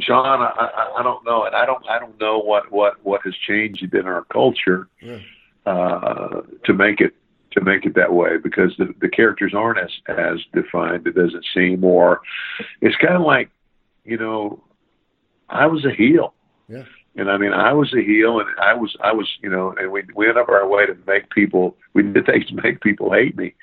John, 0.00 0.40
I, 0.40 0.46
I, 0.46 1.00
I 1.00 1.02
don't 1.02 1.24
know, 1.24 1.44
and 1.44 1.54
I 1.54 1.66
don't 1.66 1.86
I 1.88 1.98
don't 1.98 2.18
know 2.20 2.38
what 2.38 2.70
what 2.72 3.04
what 3.04 3.20
has 3.24 3.34
changed 3.46 3.94
in 3.94 4.06
our 4.06 4.24
culture 4.24 4.88
Yeah. 5.00 5.18
uh, 5.66 6.42
to 6.64 6.72
make 6.72 7.00
it 7.00 7.14
to 7.52 7.60
make 7.60 7.84
it 7.84 7.94
that 7.96 8.12
way 8.12 8.36
because 8.38 8.72
the, 8.78 8.94
the 9.00 9.08
characters 9.08 9.52
aren't 9.54 9.78
as 9.78 9.90
as 10.08 10.38
defined. 10.54 11.06
It 11.06 11.14
doesn't 11.14 11.44
seem, 11.54 11.84
or 11.84 12.20
it's 12.80 12.96
kind 12.96 13.14
of 13.14 13.22
like 13.22 13.50
you 14.04 14.16
know, 14.16 14.62
I 15.48 15.66
was 15.66 15.84
a 15.84 15.90
heel. 15.90 16.34
Yeah. 16.68 16.84
And 17.16 17.30
I 17.30 17.36
mean, 17.38 17.52
I 17.52 17.72
was 17.72 17.92
a 17.92 18.00
heel, 18.02 18.38
and 18.40 18.48
I 18.60 18.72
was, 18.74 18.94
I 19.02 19.12
was, 19.12 19.28
you 19.42 19.50
know, 19.50 19.74
and 19.78 19.90
we 19.90 20.02
we 20.14 20.26
went 20.26 20.38
up 20.38 20.48
our 20.48 20.66
way 20.68 20.86
to 20.86 20.96
make 21.06 21.28
people, 21.30 21.76
we 21.92 22.02
did 22.04 22.24
things 22.26 22.46
to 22.46 22.54
make 22.54 22.80
people 22.80 23.12
hate 23.12 23.36
me, 23.36 23.54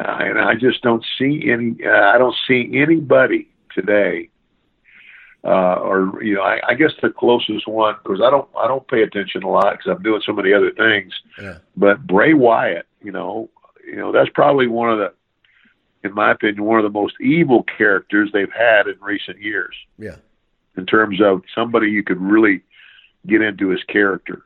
uh, 0.00 0.18
and 0.20 0.38
I 0.38 0.54
just 0.54 0.82
don't 0.82 1.04
see 1.16 1.48
any, 1.50 1.76
uh, 1.86 1.90
I 2.14 2.18
don't 2.18 2.34
see 2.46 2.72
anybody 2.74 3.48
today, 3.72 4.30
uh, 5.44 5.74
or 5.76 6.22
you 6.22 6.34
know, 6.34 6.42
I, 6.42 6.60
I 6.70 6.74
guess 6.74 6.90
the 7.00 7.10
closest 7.10 7.68
one 7.68 7.94
because 8.02 8.20
I 8.20 8.30
don't, 8.30 8.48
I 8.58 8.66
don't 8.66 8.86
pay 8.88 9.02
attention 9.02 9.44
a 9.44 9.48
lot 9.48 9.78
because 9.78 9.96
I'm 9.96 10.02
doing 10.02 10.20
so 10.26 10.32
many 10.32 10.52
other 10.52 10.72
things, 10.72 11.12
Yeah. 11.40 11.58
but 11.76 12.04
Bray 12.04 12.34
Wyatt, 12.34 12.86
you 13.02 13.12
know, 13.12 13.48
you 13.86 13.96
know, 13.96 14.10
that's 14.10 14.30
probably 14.34 14.66
one 14.66 14.90
of 14.90 14.98
the, 14.98 15.12
in 16.02 16.12
my 16.14 16.32
opinion, 16.32 16.64
one 16.64 16.78
of 16.78 16.84
the 16.84 16.90
most 17.00 17.14
evil 17.20 17.62
characters 17.62 18.30
they've 18.32 18.52
had 18.52 18.88
in 18.88 18.96
recent 19.00 19.40
years 19.40 19.74
Yeah. 19.98 20.16
in 20.76 20.84
terms 20.84 21.20
of 21.22 21.42
somebody 21.54 21.88
you 21.90 22.02
could 22.02 22.20
really 22.20 22.62
get 23.26 23.42
into 23.42 23.68
his 23.68 23.82
character. 23.84 24.42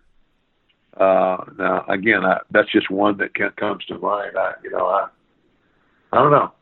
Uh, 0.97 1.45
now, 1.59 1.85
again, 1.89 2.25
I, 2.25 2.41
that's 2.51 2.71
just 2.71 2.91
one 2.91 3.17
that 3.19 3.35
can, 3.35 3.51
comes 3.57 3.85
to 3.87 3.99
mind. 3.99 4.37
I, 4.37 4.55
you 4.63 4.71
know, 4.71 4.87
I, 4.87 5.09
I 6.13 6.19
don't 6.23 6.31
know. 6.31 6.53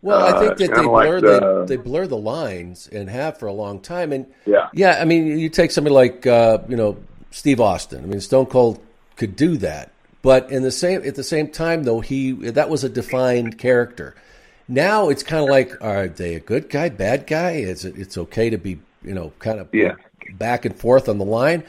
Well, 0.00 0.22
I 0.22 0.30
Uh, 0.32 0.38
think 0.38 0.52
it's 0.52 0.60
that 0.62 0.68
they 0.68 0.74
kinda 0.74 0.90
like 0.90 1.06
blur 1.08 1.20
the- 1.20 1.64
they, 1.66 1.76
they 1.76 1.82
blur 1.82 2.06
the 2.06 2.16
lines 2.16 2.88
and 2.92 3.08
have 3.10 3.38
for 3.38 3.46
a 3.46 3.52
long 3.52 3.80
time. 3.80 4.12
And 4.12 4.26
Yeah. 4.46 4.68
yeah, 4.72 4.98
I 5.00 5.04
mean, 5.04 5.38
you 5.38 5.48
take 5.48 5.70
somebody 5.70 5.94
like 5.94 6.26
uh, 6.26 6.58
you 6.68 6.76
know 6.76 6.96
Steve 7.30 7.60
Austin. 7.60 8.02
I 8.04 8.06
mean, 8.06 8.20
Stone 8.20 8.46
Cold 8.46 8.80
could 9.16 9.36
do 9.36 9.56
that, 9.58 9.92
but 10.22 10.50
in 10.50 10.62
the 10.62 10.70
same 10.70 11.02
at 11.06 11.14
the 11.14 11.22
same 11.24 11.48
time, 11.48 11.84
though, 11.84 12.00
he 12.00 12.32
that 12.32 12.68
was 12.70 12.84
a 12.84 12.88
defined 12.88 13.58
character. 13.58 14.14
Now 14.68 15.08
it's 15.10 15.22
kind 15.22 15.42
of 15.42 15.50
like, 15.50 15.72
are 15.82 16.08
they 16.08 16.34
a 16.34 16.40
good 16.40 16.68
guy, 16.70 16.88
bad 16.88 17.26
guy? 17.26 17.52
Is 17.52 17.84
it? 17.84 17.96
It's 17.98 18.16
okay 18.18 18.48
to 18.50 18.56
be 18.58 18.80
you 19.02 19.14
know 19.14 19.32
kind 19.38 19.58
of 19.58 19.68
Yeah. 19.72 19.94
Back 20.32 20.64
and 20.64 20.74
forth 20.74 21.08
on 21.08 21.18
the 21.18 21.24
line. 21.24 21.64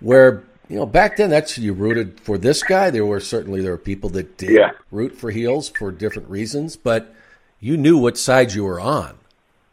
Where 0.00 0.42
you 0.68 0.76
know 0.76 0.86
back 0.86 1.16
then, 1.16 1.30
that's 1.30 1.58
you 1.58 1.72
rooted 1.72 2.20
for 2.20 2.38
this 2.38 2.62
guy. 2.62 2.90
There 2.90 3.04
were 3.06 3.20
certainly 3.20 3.60
there 3.62 3.72
were 3.72 3.78
people 3.78 4.10
that 4.10 4.36
did 4.38 4.50
Yeah. 4.50 4.70
root 4.90 5.16
for 5.16 5.30
heels 5.30 5.68
for 5.68 5.90
different 5.90 6.28
reasons, 6.30 6.76
but 6.76 7.12
you 7.60 7.76
knew 7.76 7.98
what 7.98 8.16
side 8.16 8.52
you 8.52 8.64
were 8.64 8.80
on, 8.80 9.14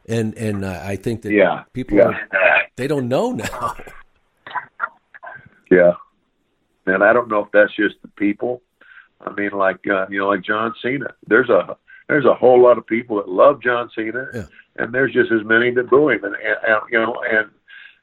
and 0.08 0.34
and 0.36 0.66
uh, 0.66 0.82
I 0.84 0.96
think 0.96 1.22
that 1.24 1.32
Yeah. 1.32 1.64
people 1.74 1.98
Yeah. 1.98 2.08
are- 2.32 2.62
they 2.76 2.88
don't 2.88 3.08
know 3.08 3.32
now. 3.32 3.76
Yeah. 5.72 5.94
And 6.86 7.04
I 7.04 7.14
don't 7.14 7.28
know 7.30 7.40
if 7.40 7.52
that's 7.52 7.76
just 7.76 7.96
the 8.04 8.08
people. 8.10 8.62
I 9.22 9.32
mean, 9.34 9.52
like 9.52 9.80
uh, 9.90 10.06
you 10.10 10.20
know, 10.20 10.28
like 10.28 10.44
John 10.44 10.74
Cena. 10.82 11.08
There's 11.28 11.50
a 11.50 11.76
there's 12.08 12.26
a 12.26 12.36
whole 12.36 12.62
lot 12.62 12.78
of 12.78 12.86
people 12.86 13.18
that 13.18 13.28
love 13.28 13.62
John 13.64 13.90
Cena, 13.96 14.28
Yeah. 14.34 14.44
and 14.76 14.94
there's 14.94 15.12
just 15.14 15.32
as 15.32 15.44
many 15.44 15.72
that 15.72 15.90
boo 15.90 16.10
him. 16.10 16.24
And, 16.24 16.36
and, 16.36 16.58
and 16.68 16.82
you 16.92 17.00
know, 17.00 17.16
and 17.30 17.50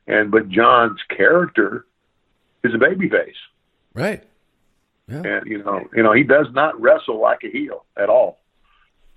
and 0.07 0.31
but 0.31 0.49
John's 0.49 1.01
character 1.17 1.87
is 2.65 2.75
a 2.75 2.79
babyface, 2.79 3.33
right? 3.95 4.23
and 5.25 5.47
you 5.47 5.63
know, 5.63 5.81
you 5.95 6.03
know, 6.03 6.13
he 6.13 6.23
does 6.23 6.47
not 6.53 6.81
wrestle 6.81 7.21
like 7.21 7.41
a 7.45 7.51
heel 7.51 7.85
at 7.97 8.09
all. 8.09 8.39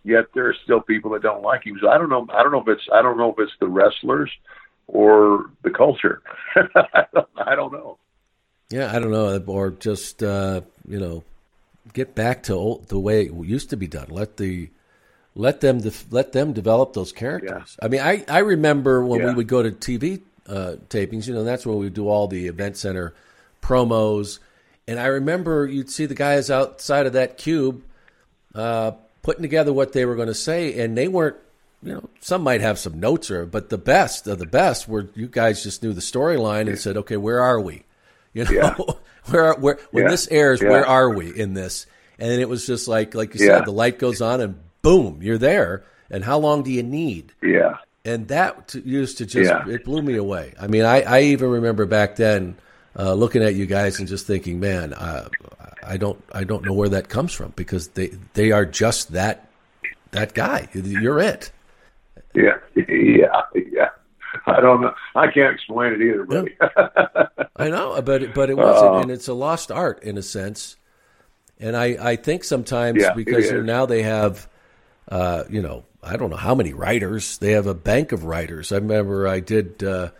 Yet 0.03 0.25
there 0.33 0.47
are 0.47 0.55
still 0.63 0.81
people 0.81 1.11
that 1.11 1.21
don't 1.23 1.41
like 1.41 1.65
him. 1.65 1.77
So 1.81 1.89
I 1.89 1.97
don't 1.97 2.09
know. 2.09 2.27
I 2.31 2.43
don't 2.43 2.51
know 2.51 2.61
if 2.61 2.67
it's 2.67 2.87
I 2.93 3.01
don't 3.01 3.17
know 3.17 3.31
if 3.31 3.39
it's 3.39 3.53
the 3.59 3.67
wrestlers 3.67 4.31
or 4.87 5.49
the 5.63 5.71
culture. 5.71 6.21
I 6.55 7.05
don't- 7.13 7.27
I 7.37 7.55
don't 7.55 7.71
know. 7.73 7.97
Yeah, 8.71 8.91
I 8.95 8.99
don't 8.99 9.11
know, 9.11 9.41
or 9.47 9.69
just 9.71 10.23
uh, 10.23 10.61
you 10.87 10.99
know, 10.99 11.23
get 11.93 12.15
back 12.15 12.43
to 12.43 12.53
old, 12.53 12.87
the 12.89 12.99
way 12.99 13.25
it 13.25 13.33
used 13.33 13.69
to 13.69 13.77
be 13.77 13.87
done. 13.87 14.07
Let 14.09 14.37
the 14.37 14.69
let 15.35 15.61
them 15.61 15.79
def- 15.81 16.07
let 16.11 16.31
them 16.31 16.51
develop 16.53 16.93
those 16.93 17.11
characters. 17.11 17.77
I 17.81 17.87
mean, 17.87 18.01
I 18.01 18.25
I 18.27 18.39
remember 18.39 19.05
when 19.05 19.19
we 19.27 19.33
would 19.35 19.47
go 19.47 19.61
to 19.61 19.69
TV 19.71 20.21
uh, 20.47 20.75
tapings. 20.89 21.27
You 21.27 21.33
know, 21.33 21.43
that's 21.43 21.65
where 21.65 21.75
we 21.75 21.89
do 21.89 22.07
all 22.07 22.27
the 22.27 22.47
event 22.47 22.77
center 22.77 23.13
promos, 23.61 24.39
and 24.87 24.99
I 24.99 25.07
remember 25.07 25.65
you'd 25.65 25.89
see 25.89 26.05
the 26.05 26.15
guys 26.15 26.51
outside 26.51 27.05
of 27.07 27.13
that 27.13 27.37
cube 27.37 27.81
uh, 28.53 28.91
putting 29.23 29.41
together 29.41 29.73
what 29.73 29.93
they 29.93 30.05
were 30.05 30.15
going 30.15 30.27
to 30.27 30.33
say, 30.35 30.79
and 30.79 30.97
they 30.97 31.07
weren't. 31.07 31.37
You 31.83 31.93
know, 31.93 32.09
some 32.19 32.41
might 32.41 32.61
have 32.61 32.79
some 32.79 32.99
notes, 32.99 33.29
or 33.29 33.45
but 33.45 33.69
the 33.69 33.77
best 33.77 34.25
of 34.27 34.39
the 34.39 34.45
best 34.47 34.87
were 34.87 35.07
you 35.13 35.27
guys 35.27 35.61
just 35.61 35.83
knew 35.83 35.93
the 35.93 36.01
storyline 36.01 36.67
and 36.67 36.79
said, 36.79 36.97
okay, 36.97 37.17
where 37.17 37.41
are 37.41 37.59
we? 37.61 37.83
You 38.33 38.45
know, 38.45 38.51
Yeah. 38.51 38.75
where 39.29 39.53
where 39.55 39.77
when 39.91 40.05
Yeah. 40.05 40.09
this 40.09 40.27
airs, 40.31 40.61
Yeah. 40.61 40.69
where 40.69 40.85
are 40.87 41.09
we 41.13 41.29
in 41.37 41.53
this? 41.53 41.85
And 42.17 42.31
then 42.31 42.39
it 42.39 42.49
was 42.49 42.65
just 42.65 42.87
like 42.87 43.13
like 43.13 43.33
you 43.35 43.39
said, 43.39 43.65
the 43.65 43.71
light 43.71 43.99
goes 43.99 44.19
on 44.19 44.41
and 44.41 44.55
boom, 44.81 45.19
you're 45.21 45.37
there. 45.37 45.83
And 46.09 46.23
how 46.23 46.39
long 46.39 46.63
do 46.63 46.71
you 46.71 46.81
need? 46.81 47.33
Yeah. 47.43 47.75
And 48.05 48.27
that 48.27 48.75
used 48.85 49.17
to 49.17 49.25
just 49.25 49.49
Yeah. 49.49 49.67
it 49.67 49.83
blew 49.83 50.01
me 50.01 50.15
away. 50.15 50.53
I 50.59 50.67
mean, 50.67 50.83
I, 50.85 51.01
I 51.01 51.21
even 51.21 51.49
remember 51.49 51.85
back 51.85 52.15
then 52.17 52.55
uh, 52.97 53.13
looking 53.13 53.41
at 53.43 53.55
you 53.55 53.65
guys 53.65 53.99
and 53.99 54.07
just 54.07 54.27
thinking, 54.27 54.59
man, 54.59 54.93
uh, 54.93 55.27
I 55.85 55.97
don't 55.97 56.23
I 56.31 56.43
don't 56.43 56.63
know 56.63 56.73
where 56.73 56.89
that 56.89 57.09
comes 57.09 57.33
from 57.33 57.51
because 57.55 57.89
they 57.89 58.11
they 58.33 58.51
are 58.51 58.65
just 58.65 59.13
that 59.13 59.49
that 60.11 60.33
guy. 60.33 60.69
You're 60.73 61.19
it. 61.19 61.51
Yeah, 62.33 62.57
yeah, 62.75 63.41
yeah. 63.55 63.89
I 64.47 64.59
don't 64.61 64.81
know. 64.81 64.93
I 65.15 65.27
can't 65.31 65.53
explain 65.55 65.93
it 65.93 66.01
either, 66.01 66.25
buddy. 66.25 66.55
I 67.55 67.69
know, 67.69 68.01
but 68.01 68.21
it- 68.23 68.33
but 68.35 68.49
it 68.49 68.57
wasn't, 68.57 68.93
Uh, 68.95 68.99
and 68.99 69.11
it's 69.11 69.27
a 69.27 69.33
lost 69.33 69.71
art 69.71 70.03
in 70.03 70.17
a 70.17 70.21
sense. 70.21 70.75
And 71.59 71.75
I 71.75 71.97
I 72.11 72.15
think 72.17 72.43
sometimes 72.43 73.01
Yeah, 73.01 73.13
because 73.13 73.51
now 73.51 73.85
they 73.85 74.03
have, 74.03 74.47
uh, 75.09 75.43
you 75.49 75.61
know, 75.61 75.85
I 76.05 76.17
don't 76.17 76.29
know 76.29 76.37
how 76.37 76.55
many 76.55 76.73
writers 76.73 77.37
they 77.39 77.51
have 77.53 77.67
a 77.67 77.73
bank 77.73 78.11
of 78.11 78.25
writers. 78.25 78.71
I 78.71 78.75
remember 78.75 79.27
I 79.27 79.39
did 79.39 79.83
uh, 79.83 80.11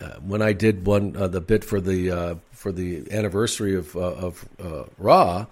uh, 0.00 0.08
when 0.20 0.42
I 0.42 0.52
did 0.52 0.86
one 0.86 1.16
uh, 1.16 1.28
the 1.28 1.40
bit 1.40 1.64
for 1.64 1.80
the 1.80 2.10
uh, 2.10 2.34
for 2.52 2.72
the 2.72 3.10
anniversary 3.10 3.74
of 3.76 3.94
uh, 3.96 4.00
of 4.00 4.48
uh, 4.62 4.84
Raw, 4.98 5.46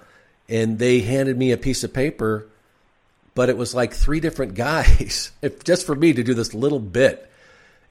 and 0.49 0.79
they 0.79 1.01
handed 1.01 1.37
me 1.37 1.53
a 1.53 1.57
piece 1.57 1.85
of 1.85 1.93
paper, 1.93 2.47
but 3.35 3.49
it 3.49 3.57
was 3.57 3.75
like 3.75 3.93
three 3.93 4.21
different 4.21 4.55
guys 4.55 5.33
if, 5.43 5.65
just 5.65 5.85
for 5.85 5.95
me 5.95 6.13
to 6.13 6.23
do 6.23 6.35
this 6.35 6.55
little 6.55 6.81
bit. 6.81 7.27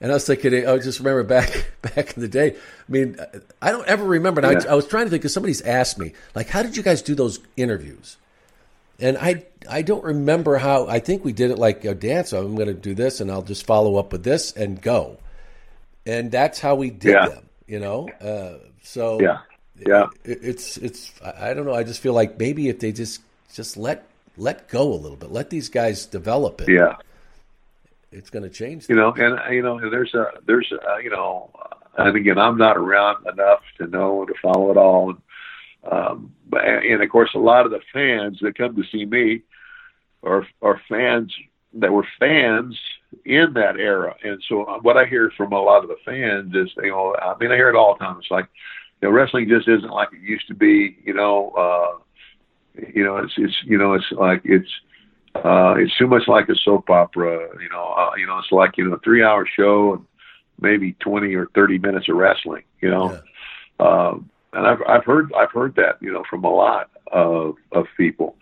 And 0.02 0.10
I 0.10 0.14
was 0.14 0.26
thinking, 0.26 0.66
I 0.66 0.78
just 0.78 0.98
remember 0.98 1.24
back 1.24 1.72
back 1.82 2.16
in 2.16 2.22
the 2.22 2.28
day. 2.28 2.52
I 2.52 2.92
mean, 2.92 3.18
I 3.60 3.70
don't 3.70 3.86
ever 3.86 4.04
remember. 4.04 4.40
And 4.40 4.62
Yeah. 4.62 4.70
I, 4.70 4.72
I 4.72 4.74
was 4.74 4.86
trying 4.86 5.04
to 5.04 5.10
think 5.10 5.22
because 5.22 5.34
somebody's 5.34 5.60
asked 5.60 5.98
me, 5.98 6.14
like, 6.34 6.48
how 6.48 6.62
did 6.62 6.74
you 6.76 6.82
guys 6.82 7.02
do 7.02 7.14
those 7.14 7.38
interviews? 7.56 8.16
And 9.00 9.16
I 9.18 9.44
I 9.68 9.82
don't 9.82 10.04
remember 10.04 10.56
how. 10.56 10.86
I 10.88 10.98
think 11.00 11.24
we 11.24 11.32
did 11.32 11.50
it 11.50 11.58
like 11.58 11.84
a 11.84 11.94
dance. 11.94 12.32
I'm 12.32 12.54
going 12.54 12.68
to 12.68 12.74
do 12.74 12.94
this, 12.94 13.20
and 13.20 13.30
I'll 13.30 13.42
just 13.42 13.66
follow 13.66 13.96
up 13.96 14.12
with 14.12 14.24
this 14.24 14.52
and 14.52 14.80
go. 14.80 15.18
And 16.06 16.30
that's 16.30 16.58
how 16.60 16.74
we 16.74 16.90
did 16.90 17.12
Yeah. 17.12 17.28
them. 17.28 17.44
You 17.66 17.78
know, 17.78 18.08
uh, 18.20 18.58
so 18.82 19.20
Yeah. 19.20 19.38
Yeah. 19.86 20.06
it, 20.24 20.38
it's 20.42 20.76
it's. 20.76 21.12
I 21.22 21.54
don't 21.54 21.66
know. 21.66 21.74
I 21.74 21.84
just 21.84 22.00
feel 22.00 22.12
like 22.14 22.38
maybe 22.38 22.68
if 22.68 22.80
they 22.80 22.92
just 22.92 23.20
just 23.54 23.76
let 23.76 24.06
let 24.36 24.68
go 24.68 24.92
a 24.92 24.94
little 24.96 25.16
bit, 25.16 25.30
let 25.30 25.50
these 25.50 25.68
guys 25.68 26.06
develop 26.06 26.60
it. 26.62 26.68
yeah. 26.68 26.96
it's 28.12 28.30
going 28.30 28.42
to 28.42 28.50
change. 28.50 28.88
You 28.88 28.96
know, 28.96 29.12
and 29.12 29.38
you 29.54 29.62
know, 29.62 29.78
and 29.78 29.92
there's 29.92 30.14
a 30.14 30.26
there's 30.46 30.72
a, 30.72 31.02
you 31.02 31.10
know, 31.10 31.50
and 31.96 32.16
again, 32.16 32.38
I'm 32.38 32.58
not 32.58 32.76
around 32.76 33.24
enough 33.26 33.60
to 33.78 33.86
know 33.86 34.24
to 34.26 34.34
follow 34.42 34.70
it 34.70 34.76
all. 34.76 35.10
And, 35.10 35.18
um, 35.90 36.34
and 36.52 37.02
of 37.02 37.10
course, 37.10 37.30
a 37.34 37.38
lot 37.38 37.66
of 37.66 37.72
the 37.72 37.80
fans 37.92 38.38
that 38.42 38.58
come 38.58 38.76
to 38.76 38.82
see 38.90 39.04
me 39.04 39.42
are 40.22 40.46
are 40.62 40.80
fans 40.88 41.32
that 41.74 41.92
were 41.92 42.06
fans 42.18 42.78
in 43.24 43.52
that 43.54 43.76
era. 43.76 44.14
And 44.22 44.42
so, 44.48 44.64
uh, 44.64 44.78
what 44.80 44.96
I 44.96 45.06
hear 45.06 45.32
from 45.36 45.52
a 45.52 45.60
lot 45.60 45.82
of 45.82 45.88
the 45.88 45.96
fans 46.04 46.54
is, 46.54 46.72
you 46.76 46.90
know, 46.90 47.14
I 47.20 47.36
mean, 47.38 47.52
I 47.52 47.56
hear 47.56 47.68
it 47.68 47.76
all 47.76 47.94
the 47.94 48.04
time. 48.04 48.18
It's 48.18 48.30
like, 48.30 48.48
you 49.00 49.08
know, 49.08 49.14
wrestling 49.14 49.48
just 49.48 49.68
isn't 49.68 49.90
like 49.90 50.08
it 50.12 50.20
used 50.20 50.48
to 50.48 50.54
be. 50.54 50.96
You 51.04 51.14
know, 51.14 51.50
uh, 51.50 52.82
you 52.94 53.04
know, 53.04 53.16
it's 53.18 53.32
it's 53.36 53.56
you 53.64 53.78
know, 53.78 53.94
it's 53.94 54.10
like 54.12 54.42
it's 54.44 54.70
uh, 55.34 55.74
it's 55.78 55.96
too 55.96 56.06
much 56.06 56.26
like 56.26 56.48
a 56.48 56.56
soap 56.56 56.90
opera. 56.90 57.48
You 57.60 57.68
know, 57.70 57.94
uh, 57.96 58.16
you 58.16 58.26
know, 58.26 58.38
it's 58.38 58.52
like 58.52 58.76
you 58.76 58.88
know, 58.88 58.96
a 58.96 59.00
three-hour 59.00 59.46
show 59.56 59.94
and 59.94 60.04
maybe 60.60 60.92
twenty 61.00 61.34
or 61.34 61.46
thirty 61.54 61.78
minutes 61.78 62.08
of 62.08 62.16
wrestling. 62.16 62.64
You 62.80 62.90
know, 62.90 63.20
um, 63.78 64.30
and 64.52 64.66
I've 64.66 64.82
I've 64.88 65.04
heard 65.04 65.32
I've 65.34 65.52
heard 65.52 65.74
that 65.76 65.98
you 66.00 66.12
know 66.12 66.24
from 66.28 66.44
a 66.44 66.50
lot 66.50 66.90
of 67.12 67.56
of 67.72 67.86
people. 67.96 68.36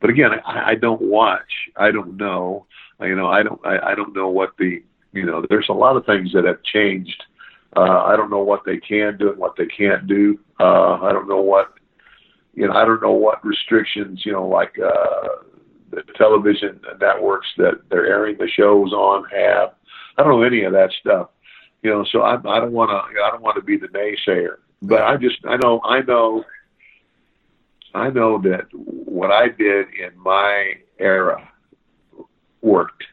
But 0.00 0.10
again, 0.10 0.30
I, 0.46 0.70
I 0.70 0.74
don't 0.74 1.02
watch. 1.02 1.70
I 1.76 1.90
don't 1.90 2.16
know. 2.16 2.66
You 3.00 3.16
know, 3.16 3.26
I 3.28 3.42
don't. 3.42 3.60
I, 3.64 3.92
I 3.92 3.94
don't 3.94 4.14
know 4.14 4.28
what 4.28 4.56
the. 4.58 4.82
You 5.12 5.24
know, 5.24 5.44
there's 5.48 5.68
a 5.70 5.74
lot 5.74 5.96
of 5.96 6.04
things 6.04 6.32
that 6.34 6.44
have 6.44 6.62
changed. 6.62 7.24
Uh, 7.76 8.02
I 8.04 8.16
don't 8.16 8.30
know 8.30 8.42
what 8.42 8.62
they 8.64 8.76
can 8.76 9.16
do 9.16 9.30
and 9.30 9.38
what 9.38 9.54
they 9.56 9.66
can't 9.66 10.06
do. 10.06 10.38
Uh, 10.60 10.94
I 11.02 11.12
don't 11.12 11.28
know 11.28 11.40
what. 11.40 11.74
You 12.54 12.66
know, 12.66 12.74
I 12.74 12.84
don't 12.84 13.02
know 13.02 13.12
what 13.12 13.44
restrictions. 13.44 14.22
You 14.24 14.32
know, 14.32 14.46
like 14.46 14.74
uh, 14.78 15.28
the 15.90 16.02
television 16.16 16.80
networks 17.00 17.48
that 17.56 17.80
they're 17.90 18.06
airing 18.06 18.36
the 18.38 18.48
shows 18.48 18.92
on 18.92 19.24
have. 19.30 19.74
I 20.16 20.22
don't 20.22 20.40
know 20.40 20.42
any 20.42 20.64
of 20.64 20.72
that 20.72 20.92
stuff. 21.00 21.30
you 21.82 21.90
know, 21.90 22.04
so 22.10 22.22
I, 22.22 22.34
I 22.34 22.60
don't 22.60 22.72
want 22.72 22.90
to, 22.90 23.20
I 23.22 23.30
don't 23.30 23.42
want 23.42 23.56
to 23.56 23.62
be 23.62 23.76
the 23.76 23.88
naysayer, 23.88 24.56
but 24.82 25.02
I 25.02 25.16
just, 25.16 25.38
I 25.44 25.56
know, 25.56 25.80
I 25.84 26.00
know, 26.02 26.44
I 27.94 28.10
know 28.10 28.38
that 28.42 28.66
what 28.72 29.30
I 29.30 29.48
did 29.48 29.86
in 29.94 30.16
my 30.18 30.74
era 30.98 31.48
worked, 32.60 33.04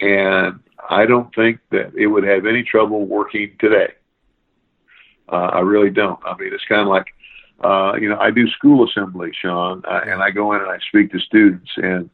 and 0.00 0.60
I 0.88 1.06
don't 1.06 1.34
think 1.34 1.60
that 1.70 1.94
it 1.96 2.06
would 2.06 2.24
have 2.24 2.46
any 2.46 2.62
trouble 2.62 3.06
working 3.06 3.56
today. 3.58 3.94
Uh, 5.30 5.50
I 5.52 5.60
really 5.60 5.90
don't. 5.90 6.18
I 6.24 6.36
mean, 6.36 6.52
it's 6.52 6.64
kind 6.68 6.82
of 6.82 6.88
like, 6.88 7.06
uh, 7.62 7.94
you 8.00 8.08
know, 8.08 8.18
I 8.18 8.30
do 8.30 8.48
school 8.48 8.88
assembly, 8.88 9.32
Sean, 9.40 9.82
uh, 9.84 10.00
and 10.06 10.22
I 10.22 10.30
go 10.30 10.52
in 10.52 10.62
and 10.62 10.70
I 10.70 10.78
speak 10.88 11.10
to 11.12 11.18
students, 11.18 11.70
and 11.76 12.08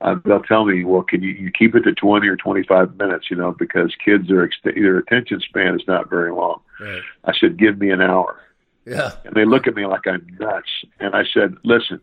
uh, 0.00 0.16
they'll 0.24 0.42
tell 0.42 0.64
me, 0.64 0.84
well, 0.84 1.02
can 1.02 1.22
you, 1.22 1.30
you 1.30 1.50
keep 1.50 1.74
it 1.74 1.82
to 1.82 1.94
20 1.94 2.26
or 2.28 2.36
25 2.36 2.96
minutes, 2.96 3.30
you 3.30 3.36
know, 3.36 3.52
because 3.52 3.94
kids 4.04 4.30
are, 4.30 4.48
their 4.64 4.98
attention 4.98 5.40
span 5.40 5.74
is 5.74 5.86
not 5.88 6.10
very 6.10 6.32
long. 6.32 6.60
Right. 6.80 7.02
I 7.24 7.32
said, 7.38 7.58
give 7.58 7.78
me 7.78 7.90
an 7.90 8.02
hour. 8.02 8.38
Yeah. 8.84 9.12
And 9.24 9.34
they 9.34 9.44
look 9.44 9.66
at 9.66 9.74
me 9.74 9.86
like 9.86 10.06
I'm 10.06 10.26
nuts. 10.38 10.68
And 11.00 11.14
I 11.14 11.24
said, 11.32 11.56
listen, 11.64 12.00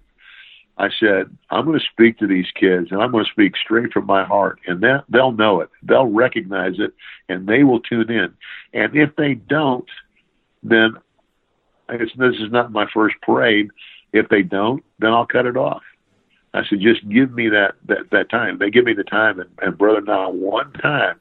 I 0.78 0.89
said, 1.00 1.36
I'm 1.52 1.66
going 1.66 1.80
to 1.80 1.86
speak 1.86 2.18
to 2.18 2.28
these 2.28 2.48
kids 2.60 2.88
and 2.91 3.02
I'm 3.02 3.12
going 3.12 3.26
to 3.26 3.32
speak 3.32 3.56
straight 3.56 3.94
from 3.94 4.08
my 4.08 4.24
heart 4.24 4.60
and 4.66 4.82
that 4.82 5.04
they'll 5.08 5.32
know 5.32 5.62
it. 5.62 5.70
They'll 5.84 6.08
recognize 6.08 6.80
it 6.80 6.94
and 7.30 7.48
they 7.48 7.64
will 7.64 7.80
tune 7.80 8.10
in. 8.10 8.34
And 8.74 8.96
if 8.96 9.16
they 9.16 9.36
don't, 9.36 9.88
then 10.64 10.98
it's, 11.89 12.12
this 12.18 12.36
is 12.36 12.52
not 12.52 12.72
my 12.72 12.88
first 12.91 13.16
parade. 13.22 13.70
If 14.14 14.30
they 14.30 14.41
don't, 14.41 14.84
then 15.00 15.12
I'll 15.12 15.28
cut 15.28 15.46
it 15.46 15.58
off. 15.58 15.84
I 16.54 16.64
said, 16.70 16.80
just 16.82 17.08
give 17.10 17.32
me 17.32 17.49
that, 17.49 17.74
that, 17.88 18.12
that 18.12 18.30
time. 18.30 18.60
They 18.60 18.70
give 18.70 18.86
me 18.86 18.93
the 18.93 19.04
time 19.04 19.39
and, 19.39 19.49
and 19.62 19.78
brother, 19.78 20.01
not 20.01 20.36
one 20.36 20.72
time. 20.74 21.20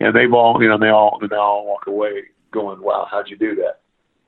And 0.00 0.16
they've 0.16 0.32
all, 0.32 0.60
you 0.60 0.68
know, 0.68 0.78
they 0.78 0.88
all, 0.88 1.20
they 1.20 1.36
all 1.36 1.66
walk 1.66 1.86
away 1.86 2.24
going, 2.50 2.82
wow, 2.82 3.06
how'd 3.08 3.28
you 3.28 3.36
do 3.36 3.64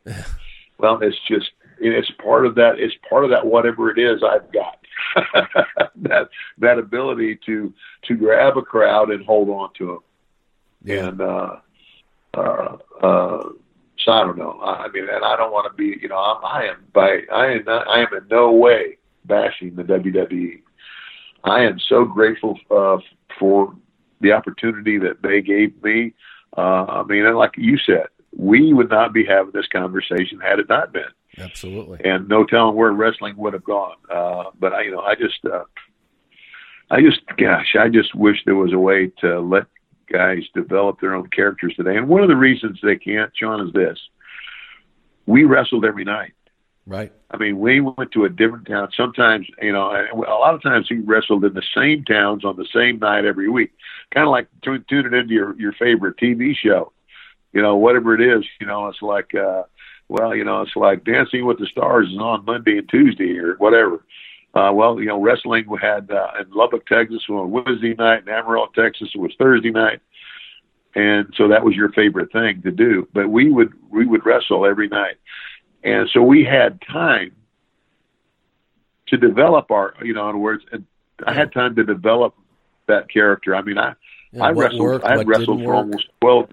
that? 0.06 0.24
well, 0.78 1.00
it's 1.02 1.18
just, 1.26 1.50
it's 1.80 2.10
part 2.22 2.46
of 2.46 2.54
that. 2.54 2.78
It's 2.78 2.94
part 3.08 3.24
of 3.24 3.30
that, 3.30 3.46
whatever 3.46 3.90
it 3.90 3.98
is 3.98 4.22
I've 4.22 4.52
got 4.52 4.78
that, 5.96 6.28
that 6.58 6.78
ability 6.78 7.40
to, 7.46 7.72
to 8.04 8.14
grab 8.14 8.56
a 8.56 8.62
crowd 8.62 9.10
and 9.10 9.24
hold 9.24 9.48
on 9.48 9.70
to 9.78 9.86
them. 9.86 9.98
Yeah. 10.84 11.08
And, 11.08 11.20
uh, 11.20 11.56
uh, 12.34 12.76
uh, 13.02 13.48
so 13.98 14.12
I 14.12 14.20
don't 14.20 14.38
know. 14.38 14.60
I 14.60 14.88
mean, 14.88 15.08
and 15.08 15.24
I 15.24 15.36
don't 15.36 15.52
want 15.52 15.70
to 15.70 15.76
be, 15.76 15.98
you 16.00 16.08
know, 16.08 16.18
I'm, 16.18 16.44
I 16.44 16.66
am 16.66 16.84
by, 16.92 17.22
I 17.32 17.46
am 17.46 17.64
not, 17.64 17.88
I 17.88 18.00
am 18.00 18.14
in 18.14 18.28
no 18.30 18.52
way 18.52 18.98
bashing 19.24 19.74
the 19.74 19.82
WWE. 19.82 20.62
I 21.44 21.62
am 21.64 21.78
so 21.88 22.04
grateful 22.04 22.58
uh, 22.70 22.98
for 23.38 23.74
the 24.20 24.32
opportunity 24.32 24.98
that 24.98 25.22
they 25.22 25.42
gave 25.42 25.82
me. 25.82 26.14
Uh, 26.56 26.84
I 26.88 27.02
mean, 27.04 27.26
and 27.26 27.36
like 27.36 27.52
you 27.56 27.78
said, 27.78 28.06
we 28.36 28.72
would 28.72 28.90
not 28.90 29.12
be 29.12 29.24
having 29.24 29.52
this 29.52 29.66
conversation 29.68 30.40
had 30.40 30.58
it 30.58 30.68
not 30.68 30.92
been. 30.92 31.02
Absolutely. 31.38 32.00
And 32.04 32.28
no 32.28 32.44
telling 32.44 32.76
where 32.76 32.92
wrestling 32.92 33.36
would 33.36 33.52
have 33.52 33.64
gone. 33.64 33.96
Uh, 34.10 34.44
but 34.58 34.72
I, 34.72 34.82
you 34.82 34.92
know, 34.92 35.00
I 35.00 35.14
just, 35.14 35.44
uh, 35.44 35.64
I 36.90 37.00
just, 37.00 37.20
gosh, 37.36 37.74
I 37.78 37.88
just 37.88 38.14
wish 38.14 38.38
there 38.44 38.54
was 38.54 38.72
a 38.72 38.78
way 38.78 39.10
to 39.20 39.40
let 39.40 39.66
guys 40.10 40.42
develop 40.54 41.00
their 41.00 41.14
own 41.14 41.28
characters 41.28 41.74
today. 41.76 41.96
And 41.96 42.08
one 42.08 42.22
of 42.22 42.28
the 42.28 42.36
reasons 42.36 42.78
they 42.82 42.96
can't, 42.96 43.32
Sean, 43.36 43.66
is 43.66 43.72
this: 43.72 43.98
we 45.26 45.44
wrestled 45.44 45.84
every 45.84 46.04
night. 46.04 46.34
Right. 46.86 47.12
I 47.30 47.38
mean, 47.38 47.58
we 47.58 47.80
went 47.80 48.12
to 48.12 48.24
a 48.24 48.28
different 48.28 48.66
town. 48.66 48.88
Sometimes, 48.94 49.46
you 49.62 49.72
know, 49.72 49.90
a 49.90 50.16
lot 50.16 50.54
of 50.54 50.62
times 50.62 50.86
he 50.88 50.96
wrestled 50.96 51.44
in 51.44 51.54
the 51.54 51.62
same 51.74 52.04
towns 52.04 52.44
on 52.44 52.56
the 52.56 52.68
same 52.74 52.98
night 52.98 53.24
every 53.24 53.48
week. 53.48 53.72
Kind 54.12 54.26
of 54.26 54.30
like 54.30 54.48
tuning 54.62 55.14
into 55.14 55.32
your 55.32 55.58
your 55.58 55.72
favorite 55.72 56.18
TV 56.18 56.54
show. 56.54 56.92
You 57.52 57.62
know, 57.62 57.76
whatever 57.76 58.14
it 58.14 58.20
is. 58.20 58.44
You 58.60 58.66
know, 58.66 58.88
it's 58.88 59.00
like, 59.00 59.34
uh, 59.34 59.62
well, 60.08 60.34
you 60.34 60.44
know, 60.44 60.60
it's 60.60 60.76
like 60.76 61.04
Dancing 61.04 61.46
with 61.46 61.58
the 61.58 61.66
Stars 61.66 62.08
is 62.08 62.18
on 62.18 62.44
Monday 62.44 62.78
and 62.78 62.88
Tuesday 62.88 63.38
or 63.38 63.54
whatever. 63.54 64.04
Uh, 64.54 64.70
well, 64.72 65.00
you 65.00 65.06
know, 65.06 65.20
wrestling 65.20 65.64
we 65.68 65.78
had 65.80 66.10
uh, 66.10 66.28
in 66.40 66.50
Lubbock, 66.50 66.86
Texas 66.86 67.22
on 67.28 67.50
Wednesday 67.50 67.94
night, 67.94 68.22
in 68.22 68.28
Amarillo, 68.28 68.68
Texas 68.74 69.08
it 69.14 69.18
was 69.18 69.32
Thursday 69.36 69.70
night, 69.70 70.00
and 70.94 71.32
so 71.36 71.48
that 71.48 71.64
was 71.64 71.74
your 71.74 71.90
favorite 71.92 72.30
thing 72.30 72.62
to 72.62 72.70
do. 72.70 73.08
But 73.12 73.30
we 73.30 73.50
would 73.50 73.72
we 73.90 74.06
would 74.06 74.24
wrestle 74.24 74.64
every 74.64 74.86
night, 74.86 75.16
and 75.84 76.08
so 76.12 76.22
we 76.22 76.44
had 76.44 76.80
time 76.80 77.32
to 79.08 79.16
develop 79.16 79.70
our, 79.70 79.94
you 80.02 80.14
know, 80.14 80.22
in 80.22 80.28
other 80.30 80.38
words, 80.38 80.64
and 80.72 80.86
I 81.24 81.32
had 81.34 81.52
time 81.52 81.76
to 81.76 81.84
develop 81.84 82.34
that 82.86 83.08
character. 83.10 83.54
I 83.54 83.62
mean, 83.62 83.78
I 83.78 83.94
Yeah, 84.32 84.44
I 84.44 84.50
wrestled 84.50 84.80
worked, 84.80 85.04
I 85.04 85.18
had 85.18 85.28
wrestled 85.28 85.60
for 85.60 85.66
work. 85.68 85.76
almost 85.76 86.08
twelve. 86.20 86.50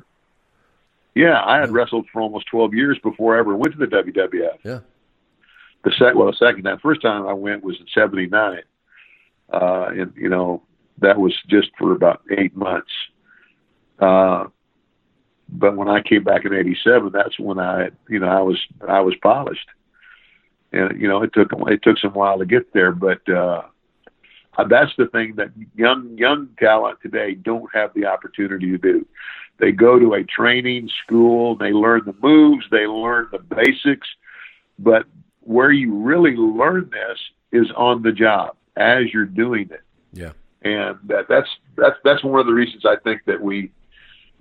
Yeah, 1.15 1.41
I 1.43 1.59
had 1.59 1.71
wrestled 1.71 2.07
for 2.11 2.21
almost 2.21 2.47
twelve 2.47 2.73
years 2.73 2.99
before 3.01 3.36
I 3.36 3.39
ever 3.39 3.55
went 3.55 3.73
to 3.73 3.79
the 3.79 3.88
WWF. 3.88 4.57
Yeah. 4.63 4.79
The 5.84 5.91
sec 5.97 6.13
well, 6.13 6.27
the 6.27 6.38
second 6.38 6.63
time, 6.63 6.77
first 6.79 7.01
time 7.01 7.25
I 7.25 7.34
went 7.34 7.63
was 7.63 7.79
in 7.79 7.88
'79, 7.93 8.61
uh, 9.51 9.86
and 9.89 10.13
you 10.15 10.29
know 10.29 10.61
that 10.99 11.17
was 11.17 11.34
just 11.47 11.69
for 11.77 11.93
about 11.93 12.21
eight 12.38 12.55
months. 12.55 12.91
Uh, 13.99 14.45
but 15.52 15.76
when 15.76 15.88
I 15.88 16.02
came 16.02 16.24
back 16.24 16.45
in 16.45 16.54
'87, 16.54 17.12
that's 17.14 17.38
when 17.39 17.60
I, 17.60 17.89
you 18.10 18.20
know, 18.20 18.28
I 18.28 18.41
was 18.41 18.60
I 18.88 19.02
was 19.02 19.16
polished, 19.22 19.68
and 20.72 20.99
you 20.99 21.08
know 21.08 21.24
it 21.24 21.34
took 21.34 21.52
it 21.68 21.84
took 21.84 21.97
some 21.97 22.14
while 22.14 22.39
to 22.39 22.45
get 22.45 22.74
there, 22.74 22.91
but 22.91 23.28
uh, 23.30 23.64
uh, 24.58 24.68
that's 24.68 24.91
the 24.97 25.08
thing 25.08 25.36
that 25.36 25.49
young 25.76 26.18
young 26.18 26.49
talent 26.60 26.99
today 27.02 27.36
don't 27.36 27.70
have 27.74 27.93
the 27.93 28.06
opportunity 28.06 28.72
to 28.72 28.78
do. 28.78 29.06
They 29.60 29.72
go 29.72 29.99
to 29.99 30.14
a 30.14 30.24
training 30.24 30.89
school, 31.04 31.56
they 31.56 31.72
learn 31.72 32.02
the 32.06 32.16
moves, 32.22 32.66
they 32.72 32.88
learn 32.88 33.28
the 33.32 33.39
basics, 33.39 34.08
but 34.80 35.06
where 35.41 35.72
you 35.72 35.93
really 35.95 36.36
learn 36.36 36.89
this 36.91 37.20
is 37.52 37.72
on 37.76 38.02
the 38.02 38.12
job 38.12 38.56
as 38.78 39.14
you're 39.14 39.26
doing 39.26 39.70
it. 39.72 39.82
Yeah. 40.14 40.32
And 40.64 40.97
that, 41.06 41.28
that's 41.28 41.49
that's 41.76 41.97
that's 42.04 42.24
one 42.24 42.39
of 42.39 42.45
the 42.45 42.54
reasons 42.54 42.86
I 42.86 42.95
think 43.04 43.22
that 43.26 43.41
we 43.41 43.72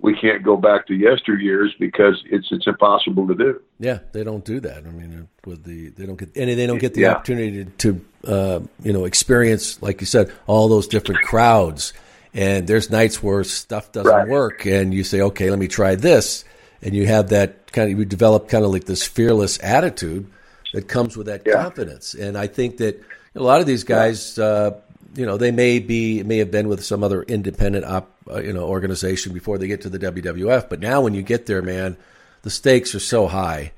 we 0.01 0.15
can't 0.19 0.43
go 0.43 0.57
back 0.57 0.87
to 0.87 0.93
yesteryears 0.93 1.69
because 1.79 2.21
it's 2.25 2.47
it's 2.51 2.67
impossible 2.67 3.27
to 3.27 3.35
do. 3.35 3.61
Yeah, 3.79 3.99
they 4.11 4.23
don't 4.23 4.43
do 4.43 4.59
that. 4.61 4.77
I 4.85 4.89
mean, 4.91 5.27
with 5.45 5.63
the 5.63 5.89
they 5.89 6.05
don't 6.05 6.17
get 6.17 6.35
and 6.35 6.49
they 6.49 6.67
don't 6.67 6.79
get 6.79 6.93
the 6.93 7.01
Yeah. 7.01 7.13
opportunity 7.13 7.65
to, 7.65 7.71
to 7.93 8.05
uh, 8.31 8.59
you 8.83 8.93
know 8.93 9.05
experience, 9.05 9.81
like 9.81 10.01
you 10.01 10.07
said, 10.07 10.31
all 10.47 10.67
those 10.67 10.87
different 10.87 11.21
crowds. 11.21 11.93
And 12.33 12.65
there's 12.65 12.89
nights 12.89 13.21
where 13.21 13.43
stuff 13.43 13.91
doesn't 13.91 14.11
Right. 14.11 14.27
work, 14.27 14.65
and 14.65 14.93
you 14.93 15.03
say, 15.03 15.21
"Okay, 15.21 15.49
let 15.49 15.59
me 15.59 15.67
try 15.67 15.95
this," 15.95 16.45
and 16.81 16.93
you 16.95 17.05
have 17.07 17.29
that 17.29 17.71
kind 17.73 17.91
of 17.91 17.99
you 17.99 18.05
develop 18.05 18.47
kind 18.47 18.63
of 18.65 18.71
like 18.71 18.85
this 18.85 19.05
fearless 19.05 19.59
attitude 19.61 20.25
that 20.73 20.87
comes 20.87 21.17
with 21.17 21.27
that 21.27 21.43
confidence. 21.43 22.13
And 22.13 22.37
I 22.37 22.47
think 22.47 22.77
that 22.77 23.01
a 23.35 23.43
lot 23.43 23.59
of 23.59 23.67
these 23.67 23.83
guys, 23.83 24.39
uh, 24.39 24.71
you 25.15 25.25
know, 25.25 25.37
they 25.37 25.51
may 25.51 25.79
be 25.79 26.23
may 26.23 26.37
have 26.37 26.51
been 26.51 26.67
with 26.67 26.83
some 26.83 27.03
other 27.03 27.23
independent 27.23 27.85
op, 27.85 28.15
uh, 28.29 28.39
you 28.41 28.53
know 28.53 28.63
organization 28.63 29.33
before 29.33 29.57
they 29.57 29.67
get 29.67 29.81
to 29.81 29.89
the 29.89 29.99
WWF, 29.99 30.69
but 30.69 30.79
now 30.79 31.01
when 31.01 31.13
you 31.13 31.21
get 31.21 31.45
there, 31.45 31.61
man, 31.61 31.97
the 32.43 32.49
stakes 32.49 32.95
are 32.95 32.99
so 32.99 33.27
high, 33.27 33.73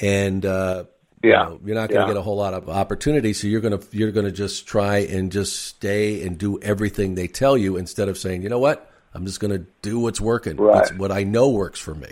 and 0.00 0.44
uh, 0.44 0.84
you 1.22 1.30
Yeah. 1.30 1.44
know, 1.44 1.60
you're 1.64 1.74
not 1.74 1.88
going 1.90 2.00
to 2.00 2.06
Yeah. 2.06 2.14
get 2.14 2.16
a 2.18 2.22
whole 2.22 2.36
lot 2.36 2.54
of 2.54 2.68
opportunity. 2.68 3.32
So 3.32 3.46
you're 3.46 3.60
going 3.60 3.78
to 3.78 3.86
you're 3.96 4.10
going 4.12 4.26
to 4.26 4.32
just 4.32 4.66
try 4.66 4.98
and 4.98 5.30
just 5.32 5.64
stay 5.64 6.26
and 6.26 6.36
do 6.36 6.58
everything 6.60 7.14
they 7.14 7.28
tell 7.28 7.56
you 7.56 7.76
instead 7.76 8.08
of 8.08 8.18
saying, 8.18 8.42
you 8.42 8.48
know 8.48 8.58
what, 8.58 8.90
I'm 9.14 9.24
just 9.26 9.40
going 9.40 9.52
to 9.52 9.64
do 9.82 9.98
what's 10.00 10.20
working, 10.20 10.56
Right. 10.56 10.74
what's, 10.74 10.92
what 10.92 11.12
I 11.12 11.22
know 11.24 11.48
works 11.50 11.78
for 11.80 11.94
me. 11.94 12.10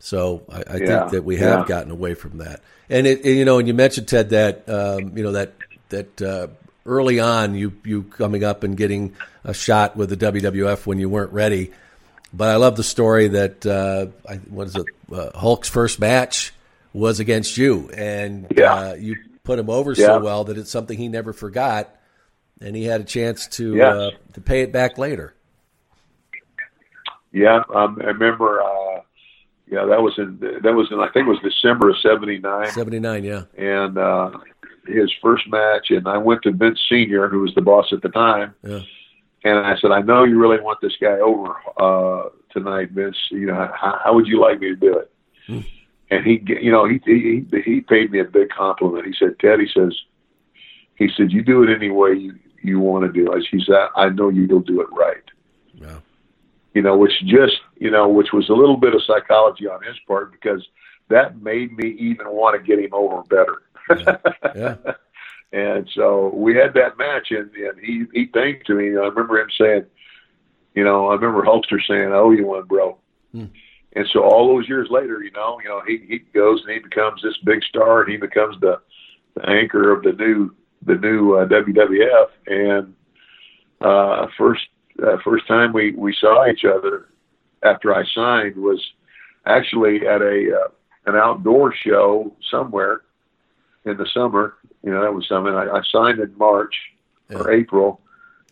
So 0.00 0.44
I, 0.50 0.58
I 0.74 0.78
Yeah. 0.78 0.86
think 0.86 1.10
that 1.10 1.24
we 1.24 1.36
have 1.36 1.60
Yeah. 1.60 1.64
gotten 1.66 1.90
away 1.90 2.14
from 2.14 2.38
that. 2.38 2.62
And 2.88 3.06
it, 3.06 3.24
and, 3.24 3.36
you 3.36 3.44
know, 3.44 3.58
and 3.58 3.68
you 3.68 3.74
mentioned 3.74 4.08
Ted 4.08 4.30
that 4.30 4.68
um, 4.68 5.16
you 5.16 5.22
know 5.22 5.32
that 5.32 5.52
that 5.90 6.22
uh, 6.22 6.48
early 6.88 7.20
on 7.20 7.54
you 7.54 7.72
you 7.84 8.02
coming 8.02 8.42
up 8.42 8.62
and 8.64 8.76
getting 8.76 9.14
a 9.44 9.54
shot 9.54 9.96
with 9.96 10.08
the 10.10 10.16
WWF 10.16 10.86
when 10.86 10.98
you 10.98 11.08
weren't 11.08 11.32
ready. 11.32 11.70
But 12.32 12.48
I 12.48 12.56
love 12.56 12.76
the 12.76 12.82
story 12.84 13.28
that 13.28 13.64
uh, 13.64 14.06
I, 14.28 14.36
what 14.36 14.66
is 14.66 14.76
it? 14.76 14.86
Uh, 15.12 15.30
Hulk's 15.38 15.68
first 15.68 16.00
match 16.00 16.52
was 16.92 17.20
against 17.20 17.56
you, 17.56 17.88
and 17.94 18.46
Yeah. 18.56 18.74
uh, 18.74 18.94
you 18.94 19.16
put 19.44 19.58
him 19.58 19.70
over 19.70 19.92
Yeah. 19.92 20.06
so 20.06 20.20
well 20.20 20.44
that 20.44 20.58
it's 20.58 20.70
something 20.70 20.98
he 20.98 21.08
never 21.08 21.32
forgot, 21.32 21.88
and 22.60 22.74
he 22.76 22.84
had 22.84 23.00
a 23.00 23.04
chance 23.04 23.46
to 23.58 23.76
Yes. 23.76 23.94
uh, 23.94 24.10
to 24.34 24.40
pay 24.40 24.62
it 24.62 24.72
back 24.72 24.98
later. 24.98 25.34
Yeah, 27.32 27.62
um, 27.74 27.98
I 28.02 28.06
remember. 28.08 28.60
Uh, 28.62 29.00
yeah, 29.70 29.84
that 29.84 30.00
was 30.02 30.14
in 30.18 30.38
that 30.62 30.72
was 30.74 30.88
in 30.90 30.98
I 30.98 31.08
think 31.12 31.26
it 31.26 31.30
was 31.30 31.38
December 31.42 31.90
of 31.90 31.96
'79. 31.98 32.68
Seventy 32.70 33.00
nine, 33.00 33.22
yeah, 33.24 33.42
and 33.56 33.98
uh, 33.98 34.30
his 34.88 35.12
first 35.22 35.48
match. 35.48 35.90
And 35.90 36.08
I 36.08 36.18
went 36.18 36.42
to 36.42 36.52
Vince 36.52 36.80
Senior, 36.88 37.28
who 37.28 37.40
was 37.40 37.54
the 37.54 37.62
boss 37.62 37.92
at 37.92 38.02
the 38.02 38.08
time, 38.08 38.54
yeah, 38.62 38.80
and 39.44 39.58
I 39.58 39.76
said, 39.78 39.90
"I 39.90 40.00
know 40.00 40.24
you 40.24 40.38
really 40.38 40.60
want 40.60 40.80
this 40.80 40.96
guy 41.00 41.18
over 41.20 41.56
uh, 41.76 42.28
tonight, 42.50 42.90
Vince. 42.90 43.16
You 43.30 43.46
know, 43.46 43.70
how, 43.74 44.00
how 44.02 44.14
would 44.14 44.26
you 44.26 44.40
like 44.40 44.60
me 44.60 44.68
to 44.68 44.76
do 44.76 44.98
it?" 44.98 45.10
Hmm. 45.46 45.60
And 46.10 46.24
he, 46.24 46.42
you 46.46 46.72
know, 46.72 46.86
he, 46.86 47.00
he 47.04 47.44
he 47.64 47.80
paid 47.80 48.10
me 48.10 48.20
a 48.20 48.24
big 48.24 48.48
compliment. 48.50 49.06
He 49.06 49.14
said, 49.18 49.38
"Ted," 49.40 49.60
he 49.60 49.68
says, 49.72 49.94
he 50.96 51.08
said, 51.16 51.32
"You 51.32 51.42
do 51.42 51.62
it 51.62 51.74
any 51.74 51.90
way 51.90 52.14
you 52.14 52.38
you 52.62 52.80
want 52.80 53.04
to 53.06 53.12
do 53.12 53.32
it." 53.32 53.46
He 53.50 53.62
said, 53.64 53.88
"I 53.94 54.08
know 54.08 54.28
you'll 54.28 54.60
do 54.60 54.80
it 54.80 54.88
right." 54.92 55.22
yeah, 55.80 56.00
you 56.74 56.82
know, 56.82 56.96
which 56.96 57.12
just, 57.24 57.60
you 57.76 57.90
know, 57.90 58.08
which 58.08 58.32
was 58.32 58.48
a 58.48 58.52
little 58.52 58.76
bit 58.76 58.94
of 58.94 59.02
psychology 59.04 59.66
on 59.66 59.82
his 59.82 59.96
part 60.06 60.32
because 60.32 60.66
that 61.08 61.40
made 61.42 61.76
me 61.76 61.90
even 61.98 62.28
want 62.28 62.56
to 62.56 62.66
get 62.66 62.82
him 62.82 62.92
over 62.92 63.22
better. 63.24 63.62
Yeah. 63.90 64.76
and 65.52 65.88
so 65.94 66.30
we 66.34 66.54
had 66.54 66.74
that 66.74 66.98
match, 66.98 67.30
and, 67.30 67.50
and 67.54 67.78
he 67.80 68.04
he 68.12 68.26
thanked 68.26 68.66
to 68.66 68.74
me. 68.74 68.88
I 68.88 69.06
remember 69.06 69.38
him 69.40 69.50
saying, 69.58 69.86
you 70.74 70.84
know, 70.84 71.08
I 71.08 71.14
remember 71.14 71.42
Hulkster 71.42 71.80
saying, 71.86 72.12
"Oh, 72.12 72.30
you 72.30 72.46
won, 72.46 72.64
bro." 72.66 72.98
Hmm. 73.32 73.46
And 73.94 74.06
so 74.12 74.22
all 74.22 74.48
those 74.48 74.68
years 74.68 74.88
later, 74.90 75.22
you 75.22 75.30
know, 75.32 75.58
you 75.62 75.68
know, 75.68 75.82
he 75.86 76.04
he 76.06 76.18
goes 76.18 76.62
and 76.62 76.72
he 76.72 76.78
becomes 76.78 77.22
this 77.22 77.36
big 77.44 77.62
star, 77.64 78.02
and 78.02 78.10
he 78.12 78.16
becomes 78.16 78.60
the, 78.60 78.80
the 79.34 79.48
anchor 79.48 79.90
of 79.90 80.02
the 80.02 80.12
new 80.12 80.54
the 80.84 80.94
new 80.94 81.34
uh, 81.34 81.46
WWF. 81.46 82.28
And 82.46 82.94
uh, 83.80 84.26
first 84.36 84.62
uh, 85.02 85.16
first 85.24 85.46
time 85.46 85.72
we 85.72 85.92
we 85.92 86.14
saw 86.14 86.46
each 86.48 86.64
other 86.64 87.08
after 87.62 87.94
I 87.94 88.04
signed 88.14 88.56
was 88.56 88.84
actually 89.46 90.06
at 90.06 90.20
a 90.20 90.54
uh, 90.54 90.68
an 91.06 91.16
outdoor 91.16 91.74
show 91.74 92.36
somewhere 92.50 93.02
in 93.88 93.96
the 93.96 94.06
summer. 94.12 94.54
You 94.82 94.92
know, 94.92 95.02
that 95.02 95.14
was 95.14 95.26
something 95.28 95.54
I, 95.54 95.68
I 95.68 95.82
signed 95.90 96.18
in 96.20 96.36
March 96.36 96.74
or 97.30 97.50
April 97.50 98.00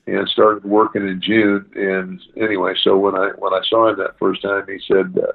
and 0.06 0.28
started 0.28 0.64
working 0.64 1.06
in 1.06 1.20
June. 1.20 1.66
And 1.74 2.20
anyway, 2.36 2.74
so 2.82 2.96
when 2.96 3.14
I 3.14 3.30
when 3.38 3.52
I 3.52 3.60
saw 3.68 3.88
him 3.88 3.98
that 3.98 4.18
first 4.18 4.42
time, 4.42 4.64
he 4.68 4.80
said 4.86 5.18
uh, 5.18 5.32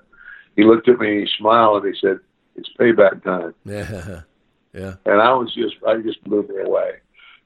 he 0.55 0.63
looked 0.63 0.87
at 0.87 0.99
me, 0.99 1.21
he 1.21 1.27
smiled, 1.37 1.83
and 1.83 1.93
he 1.93 1.99
said, 1.99 2.19
"It's 2.55 2.69
payback 2.79 3.23
time." 3.23 3.53
Yeah, 3.65 4.21
yeah. 4.73 4.95
And 5.05 5.21
I 5.21 5.33
was 5.33 5.53
just 5.53 5.75
I 5.87 5.97
just 5.97 6.23
blew 6.23 6.43
me 6.43 6.61
away. 6.61 6.91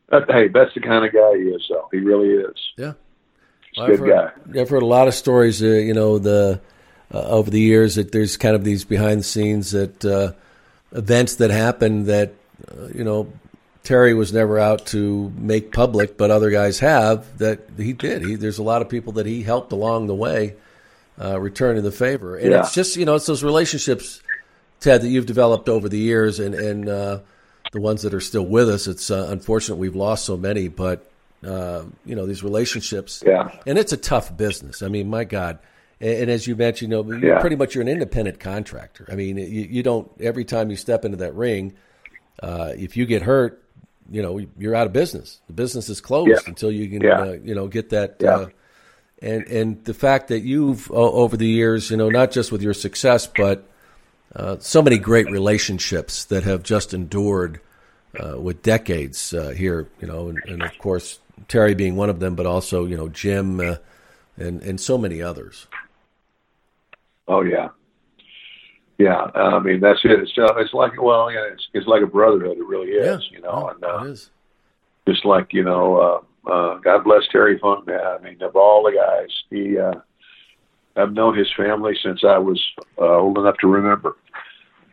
But 0.10 0.30
hey, 0.30 0.50
that's 0.50 0.74
the 0.76 0.82
kind 0.82 1.04
of 1.04 1.14
guy 1.14 1.36
he 1.38 1.44
is. 1.50 1.66
though. 1.70 1.90
he 1.92 1.98
really 2.00 2.30
is. 2.30 2.58
Yeah, 2.78 2.94
He's 3.72 3.80
a 3.80 3.82
I've 3.84 4.00
good 4.00 4.10
guy. 4.10 4.62
I've 4.62 4.70
heard 4.70 4.84
a 4.84 4.88
lot 4.88 5.08
of 5.08 5.16
stories. 5.16 5.62
Uh, 5.64 5.68
you 5.68 5.94
know, 5.94 6.20
the 6.20 6.62
uh, 7.14 7.22
over 7.22 7.50
the 7.50 7.60
years 7.60 7.96
that 7.96 8.12
there's 8.12 8.38
kind 8.38 8.56
of 8.56 8.64
these 8.64 8.86
behind 8.86 9.22
the 9.22 9.24
scenes 9.24 9.72
that 9.72 10.06
uh, 10.06 10.34
events 10.92 11.36
that 11.36 11.50
happen 11.50 12.06
that 12.06 12.34
uh, 12.72 12.88
you 12.94 13.04
know 13.04 13.32
Terry 13.84 14.14
was 14.14 14.34
never 14.34 14.58
out 14.58 14.86
to 14.88 15.32
make 15.38 15.72
public, 15.72 16.18
but 16.18 16.32
other 16.32 16.50
guys 16.50 16.80
have 16.80 17.38
that 17.38 17.60
he 17.78 17.94
did. 17.94 18.24
He, 18.26 18.36
there's 18.36 18.58
a 18.58 18.64
lot 18.64 18.82
of 18.82 18.90
people 18.90 19.14
that 19.14 19.26
he 19.28 19.44
helped 19.44 19.72
along 19.72 20.08
the 20.08 20.16
way, 20.16 20.56
uh, 21.22 21.40
returning 21.40 21.84
the 21.84 21.92
favor, 21.92 22.36
and 22.36 22.52
Yeah. 22.52 22.60
it's 22.62 22.74
just 22.74 22.96
you 22.98 23.06
know 23.06 23.16
it's 23.16 23.28
those 23.28 23.44
relationships, 23.44 24.22
Ted, 24.80 25.02
that 25.02 25.10
you've 25.10 25.28
developed 25.28 25.70
over 25.70 25.88
the 25.90 26.00
years, 26.00 26.40
and 26.40 26.56
and 26.56 26.90
uh, 26.90 27.20
the 27.74 27.82
ones 27.82 28.02
that 28.04 28.14
are 28.14 28.22
still 28.22 28.46
with 28.46 28.70
us. 28.70 28.88
It's 28.88 29.12
uh, 29.12 29.28
unfortunate 29.30 29.76
we've 29.76 29.96
lost 29.96 30.26
so 30.26 30.36
many, 30.38 30.68
but 30.68 31.10
uh, 31.46 31.84
you 32.06 32.16
know 32.16 32.26
these 32.26 32.42
relationships. 32.44 33.22
Yeah. 33.26 33.52
and 33.68 33.78
it's 33.78 33.94
a 33.94 33.98
tough 33.98 34.36
business. 34.36 34.82
I 34.82 34.88
mean, 34.88 35.10
my 35.10 35.26
God. 35.26 35.60
And, 36.02 36.22
and 36.24 36.32
as 36.32 36.48
you 36.48 36.56
mentioned, 36.56 36.92
you 36.92 37.04
know, 37.04 37.18
Yeah. 37.18 37.40
pretty 37.40 37.56
much 37.56 37.76
you're 37.76 37.82
an 37.84 37.88
independent 37.88 38.40
contractor. 38.40 39.08
I 39.12 39.16
mean, 39.16 39.38
you, 39.38 39.46
you 39.46 39.84
don't 39.84 40.10
every 40.20 40.44
time 40.44 40.70
you 40.72 40.76
step 40.76 41.06
into 41.06 41.18
that 41.18 41.36
ring, 41.36 41.74
uh, 42.42 42.72
if 42.78 42.96
you 42.98 43.06
get 43.06 43.22
hurt, 43.22 43.62
you 44.12 44.22
know, 44.22 44.40
you're 44.58 44.76
out 44.76 44.86
of 44.88 44.94
business. 44.94 45.40
The 45.48 45.54
business 45.54 45.90
is 45.90 46.00
closed 46.02 46.30
Yeah. 46.30 46.38
until 46.48 46.72
you 46.72 46.88
can, 46.90 47.02
Yeah. 47.02 47.20
uh, 47.22 47.38
you 47.44 47.56
know, 47.56 47.68
get 47.68 47.90
that. 47.90 48.18
Yeah. 48.20 48.36
Uh, 48.36 48.48
and 49.22 49.48
and 49.48 49.84
the 49.86 49.94
fact 49.94 50.28
that 50.28 50.42
you've 50.42 50.92
over 50.92 51.38
the 51.38 51.48
years, 51.48 51.90
you 51.90 51.98
know, 51.98 52.10
not 52.10 52.32
just 52.32 52.52
with 52.52 52.62
your 52.62 52.74
success, 52.74 53.28
but 53.28 53.68
uh, 54.36 54.58
so 54.60 54.82
many 54.82 54.98
great 54.98 55.30
relationships 55.32 56.26
that 56.26 56.44
have 56.44 56.62
just 56.64 56.94
endured 56.94 57.60
uh, 58.20 58.40
with 58.40 58.62
decades 58.62 59.34
uh, 59.34 59.50
here, 59.50 59.88
you 60.02 60.08
know, 60.08 60.28
and, 60.30 60.40
and 60.48 60.62
of 60.62 60.78
course 60.78 61.20
Terry 61.48 61.74
being 61.76 61.96
one 61.96 62.10
of 62.10 62.20
them, 62.20 62.36
but 62.36 62.46
also 62.46 62.86
you 62.86 62.98
know 62.98 63.08
Jim 63.08 63.60
uh, 63.60 63.78
and 64.38 64.62
and 64.62 64.80
so 64.80 64.98
many 64.98 65.22
others. 65.22 65.68
Oh 67.28 67.42
yeah, 67.42 67.70
yeah. 68.98 69.26
I 69.36 69.60
mean, 69.60 69.80
that's 69.80 70.00
it. 70.04 70.20
It's 70.20 70.32
uh, 70.38 70.56
it's 70.58 70.74
like 70.74 71.02
well, 71.02 71.32
yeah, 71.32 71.46
it's 71.52 71.68
it's 71.74 71.88
like 71.88 72.02
a 72.04 72.08
brotherhood. 72.08 72.58
It 72.58 72.66
really 72.66 72.92
is. 72.92 73.24
Yeah. 73.30 73.38
You 73.38 73.44
know, 73.44 73.70
and 73.70 73.84
uh, 73.84 74.04
It 74.06 74.12
is. 74.12 74.30
just 75.08 75.26
like 75.26 75.54
you 75.54 75.64
know, 75.64 75.98
uh, 76.46 76.50
uh, 76.52 76.78
God 76.80 77.04
bless 77.04 77.24
Terry 77.32 77.58
Funk. 77.60 77.88
Man, 77.88 78.00
I 78.00 78.18
mean, 78.20 78.42
of 78.42 78.56
all 78.56 78.84
the 78.84 78.92
guys, 78.94 79.30
he 79.50 79.78
uh, 79.78 79.94
I've 80.96 81.14
known 81.14 81.38
his 81.38 81.52
family 81.58 81.94
since 82.02 82.24
I 82.24 82.38
was 82.38 82.62
uh, 83.00 83.18
old 83.18 83.38
enough 83.38 83.58
to 83.62 83.68
remember. 83.68 84.16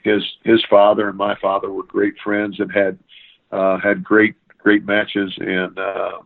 His 0.03 0.23
his 0.43 0.61
father 0.69 1.09
and 1.09 1.17
my 1.17 1.37
father 1.41 1.71
were 1.71 1.85
great 1.85 2.15
friends 2.25 2.59
and 2.59 2.73
had 2.73 2.99
uh, 3.53 3.79
had 3.79 4.03
great 4.03 4.35
great 4.59 4.85
matches. 4.85 5.33
And 5.39 5.79
uh, 5.79 6.19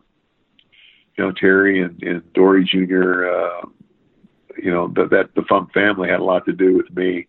you 1.15 1.23
know, 1.23 1.31
Terry 1.31 1.83
and, 1.83 2.01
and 2.01 2.33
Dory 2.33 2.63
Jr. 2.63 3.27
Uh, 3.27 3.61
you 4.57 4.71
know 4.71 4.87
that 4.95 5.11
that 5.11 5.35
the 5.35 5.43
Funk 5.47 5.71
family 5.73 6.09
had 6.09 6.21
a 6.21 6.23
lot 6.23 6.45
to 6.45 6.53
do 6.53 6.75
with 6.75 6.89
me. 6.95 7.27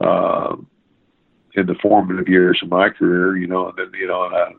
Uh, 0.00 0.56
in 1.54 1.66
the 1.66 1.74
formative 1.82 2.28
years 2.28 2.60
of 2.62 2.68
my 2.68 2.88
career, 2.88 3.36
you 3.36 3.46
know, 3.46 3.68
and 3.68 3.78
then 3.78 3.90
you 3.98 4.06
know, 4.06 4.24
and 4.24 4.34
I, 4.34 4.52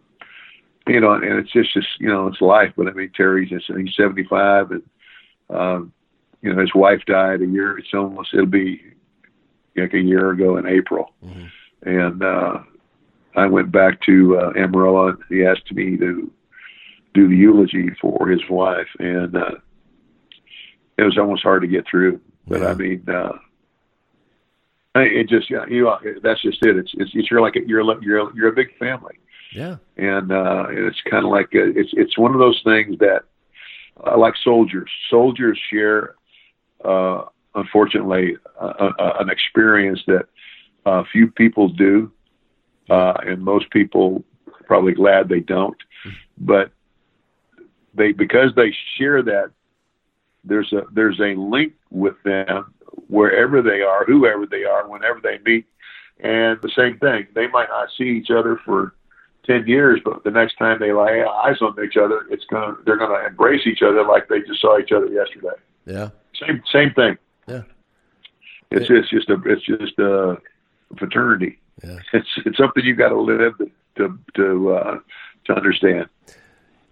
you 0.88 1.00
know, 1.00 1.14
and 1.14 1.24
it's 1.24 1.52
just, 1.52 1.74
just 1.74 1.88
you 2.00 2.08
know, 2.10 2.28
it's 2.28 2.42
life. 2.42 2.74
But 2.76 2.88
I 2.88 2.92
mean, 2.92 3.12
Terry's 3.16 3.50
just, 3.50 3.68
he's 3.68 3.96
75, 3.96 4.72
and 4.72 4.84
um, 5.50 5.94
you 6.42 6.54
know, 6.54 6.60
his 6.60 6.74
wife 6.76 7.02
died 7.06 7.42
a 7.42 7.46
year. 7.46 7.78
It's 7.78 7.94
almost 7.94 8.34
it'll 8.34 8.48
be 8.48 8.82
like 9.76 9.94
a 9.94 10.00
year 10.00 10.32
ago 10.32 10.58
in 10.58 10.68
April, 10.68 11.14
and 11.84 12.24
uh, 12.24 12.60
I 13.36 13.46
went 13.46 13.72
back 13.72 14.02
to 14.02 14.38
uh, 14.38 14.54
Amarillo. 14.58 15.10
and 15.10 15.18
He 15.30 15.46
asked 15.46 15.72
me 15.72 15.96
to 15.98 16.32
do 17.14 17.30
the 17.30 17.36
eulogy 17.36 17.90
for 18.02 18.28
his 18.28 18.42
wife, 18.50 18.90
and 19.00 19.36
uh, 19.36 19.52
it 20.98 21.04
was 21.04 21.18
almost 21.18 21.44
hard 21.44 21.62
to 21.62 21.68
get 21.68 21.86
through. 21.90 22.20
But 22.48 22.64
I 22.64 22.74
mean. 22.74 23.04
uh 23.08 23.38
it 25.08 25.30
just 25.30 25.50
yeah, 25.50 25.66
you 25.68 25.84
know, 25.84 25.97
that's 26.24 26.41
just 26.41 26.64
it. 26.66 26.78
It's 26.78 26.91
it's, 26.95 27.12
it's 27.14 27.30
you're 27.32 27.41
like 27.41 27.56
a, 27.56 27.62
you're 27.68 27.82
a, 27.82 28.02
you're 28.02 28.30
a, 28.30 28.36
you're 28.36 28.47
a 28.50 28.54
big 28.54 28.78
family 28.78 29.20
Yeah. 29.54 29.78
and 29.97 30.32
uh, 30.32 30.66
it's 30.70 31.02
kind 31.10 31.26
of 31.26 31.32
like 31.32 31.50
a, 31.54 31.78
it's 31.78 31.89
it's 31.93 32.18
one 32.18 32.34
of 32.34 32.39
those 32.39 32.62
things 32.64 32.97
that 33.00 33.24
uh, 34.06 34.18
like 34.18 34.36
soldiers. 34.43 34.89
Soldiers 35.10 35.60
share, 35.72 36.16
uh, 36.86 37.24
unfortunately, 37.56 38.38
uh, 38.60 38.91
uh, 38.97 39.14
an 39.20 39.30
experience 39.30 40.02
that 40.08 40.26
uh, 40.86 41.04
few 41.12 41.30
people 41.30 41.68
do, 41.70 42.12
uh, 42.89 43.14
and 43.26 43.43
most 43.43 43.70
people 43.72 44.24
are 44.47 44.64
probably 44.66 44.93
glad 44.93 45.28
they 45.30 45.41
don't. 45.41 45.78
But 46.38 46.72
they 47.93 48.14
because 48.14 48.54
they 48.56 48.74
share 48.97 49.22
that 49.24 49.52
there's 50.44 50.72
a 50.74 50.84
there's 50.92 51.20
a 51.20 51.36
link 51.40 51.74
with 51.90 52.16
them 52.24 52.74
wherever 53.08 53.62
they 53.62 53.82
are, 53.82 54.06
whoever 54.06 54.46
they 54.46 54.64
are, 54.64 54.88
whenever 54.88 55.20
they 55.22 55.40
meet. 55.46 55.66
And 56.20 56.60
the 56.62 56.72
same 56.76 56.98
thing, 57.00 57.28
they 57.34 57.48
might 57.48 57.70
not 57.70 57.90
see 57.98 58.06
each 58.06 58.30
other 58.30 58.60
for 58.66 58.94
ten 59.46 59.66
years, 59.68 60.02
but 60.04 60.24
the 60.24 60.32
next 60.32 60.58
time 60.58 60.80
they 60.80 60.92
lay 60.92 61.24
eyes 61.24 61.62
on 61.62 61.76
each 61.84 61.98
other, 61.98 62.26
it's 62.30 62.46
gonna 62.46 62.76
they're 62.86 62.98
gonna 62.98 63.28
embrace 63.28 63.66
each 63.66 63.82
other 63.82 64.04
like 64.06 64.28
they 64.28 64.42
just 64.42 64.62
saw 64.62 64.78
each 64.80 64.92
other 64.92 65.08
yesterday. 65.08 65.56
Yeah. 65.86 66.10
Same 66.36 66.62
same 66.72 66.94
thing. 66.94 67.18
Yeah. 67.48 67.64
It's 68.72 68.90
it's 68.90 69.10
just 69.10 69.30
a 69.30 69.42
it's 69.46 69.66
just 69.66 69.98
a 70.00 70.38
fraternity. 70.98 71.60
Yeah. 71.84 72.00
It's 72.14 72.28
it's 72.46 72.58
something 72.58 72.84
you 72.84 72.96
got 72.96 73.10
to 73.10 73.20
live 73.20 73.58
to 73.58 73.72
to 73.98 74.20
to, 74.36 74.74
uh, 74.74 75.00
to 75.46 75.54
understand. 75.54 76.08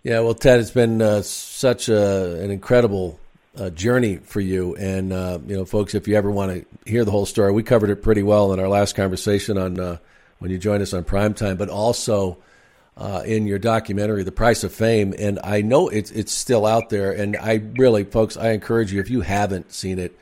Yeah, 0.04 0.22
well, 0.22 0.36
Ted, 0.36 0.60
it's 0.60 0.72
been 0.72 1.02
uh, 1.02 1.22
such 1.22 1.90
a, 1.90 2.42
an 2.42 2.50
incredible 2.50 3.20
uh, 3.58 3.70
journey 3.72 4.18
for 4.18 4.40
you. 4.40 4.76
And, 4.76 5.12
uh, 5.12 5.40
you 5.48 5.58
know, 5.58 5.66
folks, 5.66 5.96
if 5.96 6.08
you 6.08 6.16
ever 6.16 6.30
want 6.30 6.52
to 6.52 6.90
hear 6.90 7.04
the 7.04 7.12
whole 7.12 7.26
story, 7.26 7.52
we 7.52 7.64
covered 7.64 7.90
it 7.90 8.02
pretty 8.02 8.24
well 8.24 8.54
in 8.54 8.60
our 8.60 8.68
last 8.68 8.96
conversation 8.96 9.58
on 9.58 9.80
uh, 9.80 9.98
when 10.40 10.52
you 10.52 10.58
joined 10.58 10.84
us 10.84 10.94
on 10.94 11.04
Primetime, 11.04 11.58
but 11.58 11.70
also 11.70 12.38
uh, 12.96 13.24
in 13.26 13.48
your 13.48 13.60
documentary, 13.60 14.24
The 14.24 14.32
Price 14.32 14.64
of 14.64 14.74
Fame. 14.74 15.14
And 15.18 15.40
I 15.44 15.62
know 15.62 15.90
it's, 15.90 16.12
it's 16.12 16.32
still 16.32 16.66
out 16.66 16.90
there. 16.90 17.12
And 17.12 17.36
I 17.36 17.62
really, 17.78 18.04
folks, 18.04 18.38
I 18.38 18.52
encourage 18.52 18.94
you, 18.94 19.00
if 19.00 19.10
you 19.10 19.22
haven't 19.22 19.72
seen 19.72 20.00
it, 20.00 20.18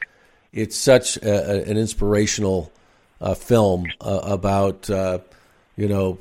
it's 0.54 0.78
such 0.78 1.18
a, 1.18 1.70
an 1.70 1.78
inspirational 1.78 2.72
uh, 3.20 3.34
film 3.34 3.86
uh, 4.00 4.22
about, 4.24 4.90
you 4.90 5.88
know, 5.90 6.18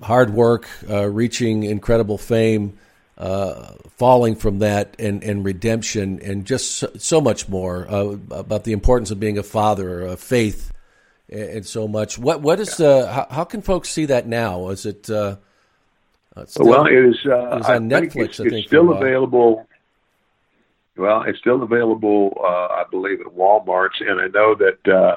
hard 0.00 0.32
work, 0.32 0.66
reaching 0.88 1.64
incredible 1.64 2.18
fame, 2.18 2.78
uh, 3.22 3.74
falling 3.96 4.34
from 4.34 4.58
that, 4.58 4.96
and, 4.98 5.22
and 5.22 5.44
redemption, 5.44 6.18
and 6.22 6.44
just 6.44 6.72
so, 6.72 6.90
so 6.98 7.20
much 7.20 7.48
more 7.48 7.86
uh, 7.88 8.16
about 8.30 8.64
the 8.64 8.72
importance 8.72 9.12
of 9.12 9.20
being 9.20 9.38
a 9.38 9.44
father, 9.44 10.08
uh, 10.08 10.16
faith, 10.16 10.72
and, 11.28 11.42
and 11.42 11.66
so 11.66 11.86
much. 11.86 12.18
What 12.18 12.40
what 12.42 12.58
is 12.58 12.80
uh, 12.80 13.06
how, 13.06 13.34
how 13.36 13.44
can 13.44 13.62
folks 13.62 13.90
see 13.90 14.06
that 14.06 14.26
now? 14.26 14.70
Is 14.70 14.86
it 14.86 15.08
uh, 15.08 15.36
uh, 16.34 16.46
still- 16.46 16.66
well, 16.66 16.86
it 16.86 16.94
is. 16.94 17.16
Uh, 17.24 17.30
it 17.30 17.64
on 17.64 17.92
I 17.92 18.00
think 18.00 18.12
Netflix. 18.12 18.24
It's, 18.24 18.40
I 18.40 18.44
think 18.48 18.64
a 18.64 18.68
still 18.68 18.92
available. 18.92 19.68
Well, 20.96 21.22
it's 21.22 21.38
still 21.38 21.62
available, 21.62 22.36
uh, 22.38 22.44
I 22.44 22.84
believe, 22.90 23.20
at 23.20 23.28
Walmart's, 23.28 24.00
and 24.00 24.20
I 24.20 24.26
know 24.26 24.54
that 24.56 24.92
uh, 24.92 25.16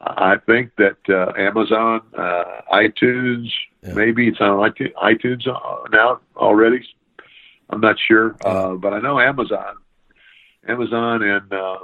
I 0.00 0.36
think 0.46 0.72
that 0.76 0.96
uh, 1.08 1.32
Amazon, 1.38 2.00
uh, 2.16 2.44
iTunes, 2.72 3.48
maybe 3.82 4.28
it's 4.28 4.40
on 4.40 4.58
iTunes, 4.70 4.92
iTunes 4.94 5.46
now 5.92 6.20
already. 6.36 6.84
I'm 7.70 7.80
not 7.80 7.96
sure, 7.98 8.36
uh, 8.44 8.74
but 8.74 8.92
I 8.92 9.00
know 9.00 9.18
Amazon 9.18 9.76
Amazon, 10.68 11.22
and 11.22 11.52
uh, 11.52 11.78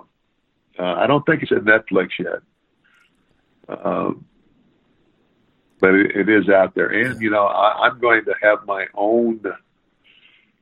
uh, 0.79 0.95
I 0.95 1.07
don't 1.07 1.25
think 1.27 1.43
it's 1.43 1.53
at 1.53 1.65
Netflix 1.65 2.11
yet. 2.19 2.41
Um, 3.69 4.25
but 5.81 5.95
it, 5.95 6.17
it 6.17 6.29
is 6.29 6.49
out 6.49 6.75
there, 6.75 6.89
and 6.89 7.21
you 7.21 7.31
know, 7.31 7.47
I, 7.47 7.87
I'm 7.87 8.01
going 8.01 8.25
to 8.25 8.35
have 8.43 8.67
my 8.67 8.87
own. 8.95 9.41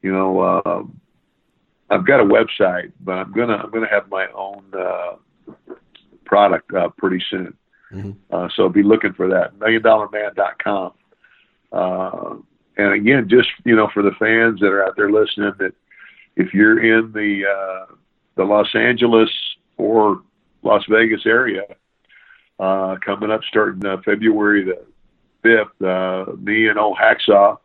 You 0.02 0.12
know, 0.12 0.40
uh, 0.40 0.82
I've 1.90 2.06
got 2.06 2.20
a 2.20 2.24
website, 2.24 2.92
but 3.00 3.12
I'm 3.12 3.32
gonna 3.32 3.56
I'm 3.56 3.70
gonna 3.70 3.88
have 3.88 4.08
my 4.10 4.26
own 4.34 4.64
uh, 4.76 5.16
product 6.24 6.72
uh, 6.74 6.88
pretty 6.96 7.22
soon. 7.30 7.54
Mm-hmm. 7.92 8.12
Uh, 8.30 8.48
so 8.54 8.68
be 8.68 8.82
looking 8.82 9.14
for 9.14 9.28
that 9.28 9.58
milliondollarman.com. 9.58 10.92
And 12.78 12.92
again, 12.92 13.28
just 13.28 13.48
you 13.64 13.74
know, 13.76 13.88
for 13.92 14.02
the 14.02 14.12
fans 14.12 14.60
that 14.60 14.68
are 14.68 14.84
out 14.86 14.96
there 14.96 15.10
listening, 15.10 15.52
that 15.58 15.74
if 16.36 16.54
you're 16.54 16.78
in 16.82 17.12
the 17.12 17.44
uh, 17.46 17.94
the 18.36 18.44
Los 18.44 18.74
Angeles 18.74 19.30
or 19.76 20.22
Las 20.62 20.84
Vegas 20.88 21.26
area, 21.26 21.64
uh, 22.60 22.96
coming 23.04 23.30
up 23.30 23.40
starting 23.48 23.84
uh, 23.84 23.96
February 24.04 24.64
the 24.64 24.80
fifth, 25.42 25.82
uh, 25.86 26.32
me 26.40 26.68
and 26.68 26.78
old 26.78 26.98
Hacksaw, 26.98 27.58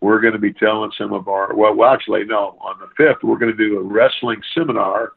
we're 0.00 0.20
going 0.20 0.34
to 0.34 0.38
be 0.38 0.52
telling 0.52 0.92
some 0.98 1.14
of 1.14 1.26
our 1.26 1.54
well, 1.54 1.74
well, 1.74 1.90
actually, 1.90 2.24
no, 2.24 2.58
on 2.60 2.78
the 2.80 2.88
fifth, 2.98 3.22
we're 3.24 3.38
going 3.38 3.50
to 3.50 3.56
do 3.56 3.78
a 3.78 3.82
wrestling 3.82 4.42
seminar 4.54 5.12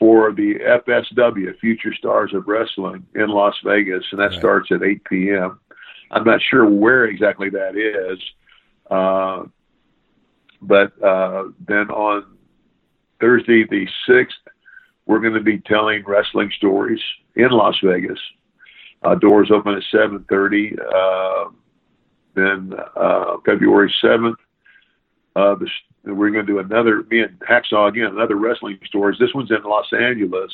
for 0.00 0.32
the 0.32 0.56
FSW 0.86 1.56
Future 1.60 1.94
Stars 1.94 2.34
of 2.34 2.46
Wrestling 2.48 3.06
in 3.14 3.28
Las 3.28 3.54
Vegas, 3.64 4.04
and 4.10 4.20
that 4.20 4.30
Right. 4.30 4.38
starts 4.38 4.70
at 4.72 4.82
8 4.82 5.04
p.m. 5.04 5.58
I'm 6.10 6.24
not 6.24 6.40
sure 6.50 6.68
where 6.68 7.06
exactly 7.06 7.50
that 7.50 7.76
is, 7.76 8.18
uh, 8.90 9.44
but 10.62 11.02
uh, 11.02 11.44
then 11.66 11.90
on 11.90 12.24
Thursday 13.20 13.64
the 13.68 13.86
sixth, 14.06 14.38
we're 15.06 15.20
going 15.20 15.34
to 15.34 15.40
be 15.40 15.58
telling 15.58 16.04
wrestling 16.04 16.50
stories 16.56 17.00
in 17.34 17.50
Las 17.50 17.76
Vegas. 17.82 18.18
Uh, 19.02 19.14
doors 19.14 19.50
open 19.52 19.74
at 19.74 19.82
7:30. 19.92 20.78
Uh, 20.78 21.50
then 22.34 22.72
uh, 22.96 23.36
February 23.44 23.92
7th, 24.02 24.34
uh, 25.36 25.54
the, 25.54 25.68
we're 26.04 26.30
going 26.30 26.46
to 26.46 26.52
do 26.52 26.58
another, 26.58 27.02
me 27.10 27.20
and 27.20 27.38
Hacksaw 27.40 27.88
again, 27.88 28.06
another 28.06 28.36
wrestling 28.36 28.78
stories. 28.84 29.18
This 29.18 29.34
one's 29.34 29.50
in 29.50 29.62
Los 29.64 29.90
Angeles, 29.92 30.52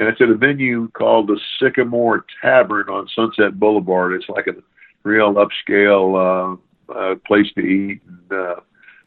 and 0.00 0.08
it's 0.08 0.20
at 0.22 0.30
a 0.30 0.34
venue 0.34 0.88
called 0.92 1.28
the 1.28 1.38
Sycamore 1.60 2.24
Tavern 2.40 2.88
on 2.88 3.06
Sunset 3.14 3.60
Boulevard. 3.60 4.14
It's 4.14 4.30
like 4.30 4.46
a 4.46 4.54
real 5.02 5.34
upscale 5.34 6.58
uh, 6.88 6.92
uh, 6.92 7.14
place 7.26 7.46
to 7.56 7.60
eat 7.60 8.00
and, 8.08 8.32
uh, 8.32 8.60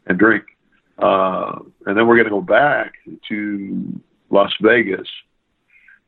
and 0.06 0.16
drink. 0.16 0.44
Uh, 0.96 1.58
and 1.86 1.98
then 1.98 2.06
we're 2.06 2.14
going 2.14 2.26
to 2.26 2.30
go 2.30 2.40
back 2.40 2.92
to 3.28 4.00
Las 4.30 4.52
Vegas, 4.62 5.08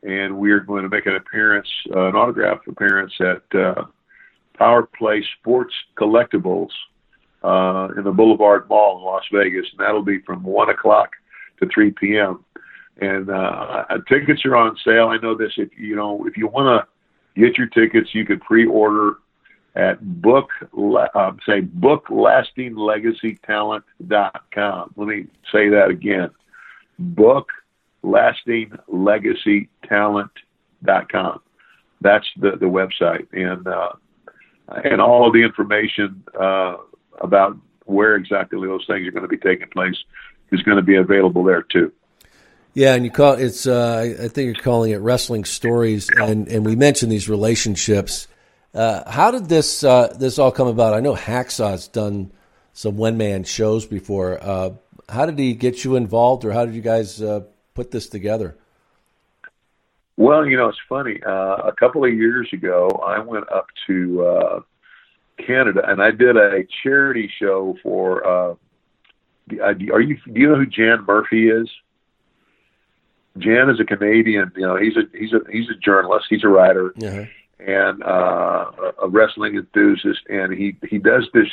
and 0.05 0.39
we're 0.39 0.61
going 0.61 0.85
to 0.85 0.89
make 0.89 1.07
an 1.07 1.17
appearance, 1.17 1.69
uh, 1.93 2.07
an 2.07 2.15
autograph 2.15 2.61
appearance 2.69 3.13
at 3.19 3.59
uh, 3.59 3.85
Power 4.57 4.89
Play 4.97 5.27
Sports 5.41 5.75
Collectibles 5.97 6.71
uh, 7.43 7.89
in 7.97 8.05
the 8.05 8.13
Boulevard 8.13 8.69
Mall 8.69 8.99
in 8.99 9.05
Las 9.05 9.25
Vegas, 9.33 9.67
and 9.73 9.81
that'll 9.85 10.03
be 10.05 10.21
from 10.21 10.45
one 10.45 10.71
o'clock 10.71 11.11
to 11.59 11.69
three 11.75 11.91
p.m. 11.91 12.45
And 13.01 13.29
uh, 13.29 13.85
tickets 14.09 14.45
are 14.47 14.57
on 14.57 14.77
sale. 14.85 15.09
I 15.09 15.19
know 15.19 15.35
this. 15.35 15.53
If 15.57 15.71
you 15.79 15.97
know, 15.97 16.27
if 16.27 16.37
you 16.37 16.47
want 16.47 16.87
to 16.87 17.41
get 17.41 17.59
your 17.59 17.67
tickets, 17.67 18.15
you 18.15 18.25
could 18.25 18.41
pre-order 18.41 19.17
at 19.75 20.01
book 20.23 20.49
uh, 21.15 21.33
say 21.47 21.61
book 21.61 22.07
lasting 22.09 22.75
legacy 22.75 23.39
talent.com. 23.45 24.95
Let 24.97 25.07
me 25.07 25.27
say 25.53 25.69
that 25.69 25.89
again. 25.91 26.31
Book 26.99 27.51
lasting 28.03 28.73
legacy 28.89 29.69
talent.com. 29.87 31.41
That's 32.01 32.27
the, 32.39 32.53
the 32.53 32.67
website. 32.67 33.27
And 33.33 33.67
uh, 33.67 33.93
and 34.85 35.01
all 35.01 35.27
of 35.27 35.35
the 35.35 35.43
information 35.43 36.25
uh, 36.39 36.77
about 37.21 37.57
where 37.85 38.17
exactly 38.17 38.67
those 38.67 38.85
things 38.87 39.07
are 39.07 39.13
going 39.13 39.23
to 39.23 39.29
be 39.29 39.37
taking 39.37 39.69
place 39.69 39.97
is 40.51 40.63
going 40.63 40.77
to 40.77 40.83
be 40.83 40.97
available 40.97 41.45
there 41.45 41.63
too. 41.63 41.93
Yeah, 42.77 42.95
and 42.95 43.07
you 43.07 43.11
call 43.11 43.33
it's. 43.33 43.67
Uh, 43.67 44.17
I 44.21 44.29
think 44.29 44.55
you're 44.55 44.63
calling 44.63 44.91
it 44.91 44.99
wrestling 44.99 45.47
stories, 45.47 46.11
and 46.15 46.47
and 46.47 46.63
we 46.63 46.77
mentioned 46.77 47.11
these 47.11 47.27
relationships. 47.27 48.29
Uh, 48.75 49.11
how 49.11 49.31
did 49.31 49.49
this 49.49 49.83
uh, 49.83 50.15
this 50.19 50.39
all 50.39 50.53
come 50.53 50.69
about? 50.69 50.93
I 50.93 51.01
know 51.01 51.15
Hacksaw's 51.15 51.89
done 51.89 52.33
some 52.75 52.99
one 52.99 53.17
man 53.17 53.45
shows 53.45 53.87
before. 53.87 54.39
Uh, 54.43 54.71
how 55.09 55.25
did 55.25 55.39
he 55.39 55.55
get 55.55 55.85
you 55.85 55.97
involved, 55.97 56.45
or 56.45 56.53
how 56.53 56.67
did 56.67 56.75
you 56.75 56.83
guys 56.83 57.23
uh, 57.23 57.45
put 57.73 57.93
this 57.93 58.11
together? 58.11 58.59
Well, 60.19 60.45
you 60.45 60.59
know, 60.59 60.69
it's 60.69 60.79
funny. 60.87 61.19
Uh, 61.27 61.57
a 61.57 61.73
couple 61.81 62.05
of 62.05 62.13
years 62.13 62.51
ago, 62.53 62.91
I 63.03 63.21
went 63.21 63.51
up 63.51 63.69
to 63.87 64.63
Canada 65.39 65.81
and 65.89 66.03
I 66.03 66.11
did 66.11 66.37
a 66.37 66.67
charity 66.83 67.33
show 67.39 67.79
for. 67.83 68.23
Are 68.23 68.57
you? 69.49 70.19
Do 70.27 70.41
you 70.41 70.51
know 70.51 70.57
who 70.57 70.67
Jan 70.67 71.07
Murphy 71.07 71.49
is? 71.49 71.71
Jan 73.39 73.71
is 73.71 73.81
a 73.81 73.85
Canadian. 73.85 74.51
You 74.57 74.63
know, 74.67 74.77
he's 74.77 74.97
a 74.97 75.03
he's 75.17 75.33
a 75.33 75.41
he's 75.51 75.69
a 75.71 75.75
journalist. 75.75 76.27
He's 76.31 76.45
a 76.45 76.49
writer 76.49 76.93
Uh-huh. 77.03 77.25
and 77.59 78.03
uh, 78.03 78.71
a 79.03 79.09
wrestling 79.09 79.57
enthusiast, 79.57 80.21
and 80.29 80.53
he 80.53 80.77
he 80.89 80.99
does 80.99 81.29
this 81.35 81.49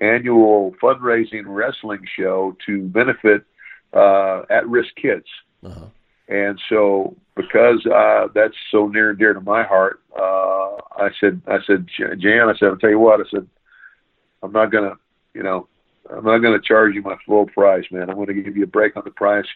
annual 0.00 0.74
fundraising 0.82 1.44
wrestling 1.46 2.00
show 2.16 2.56
to 2.66 2.82
benefit 2.88 3.44
uh, 3.92 4.42
at-risk 4.50 4.94
kids. 4.96 5.26
Uh-huh. 5.62 5.86
And 6.26 6.58
so, 6.70 7.14
because 7.36 7.84
uh, 7.86 8.28
that's 8.34 8.54
so 8.70 8.88
near 8.88 9.10
and 9.10 9.18
dear 9.18 9.34
to 9.34 9.40
my 9.42 9.62
heart, 9.62 10.00
uh, 10.18 10.76
I 10.96 11.10
said, 11.20 11.42
I 11.46 11.58
said, 11.66 11.86
Jan, 12.18 12.48
I 12.48 12.54
said, 12.58 12.68
I'll 12.70 12.76
tell 12.78 12.88
you 12.90 12.98
what, 12.98 13.20
I 13.20 13.24
said, 13.30 13.46
I'm 14.42 14.52
not 14.52 14.72
gonna, 14.72 14.94
you 15.34 15.42
know, 15.42 15.68
I'm 16.10 16.24
not 16.24 16.38
gonna 16.38 16.60
charge 16.60 16.94
you 16.94 17.02
my 17.02 17.16
full 17.26 17.46
price, 17.46 17.84
man. 17.90 18.08
I'm 18.08 18.16
gonna 18.16 18.32
give 18.34 18.56
you 18.56 18.64
a 18.64 18.66
break 18.66 18.96
on 18.96 19.02
the 19.04 19.10
price, 19.10 19.46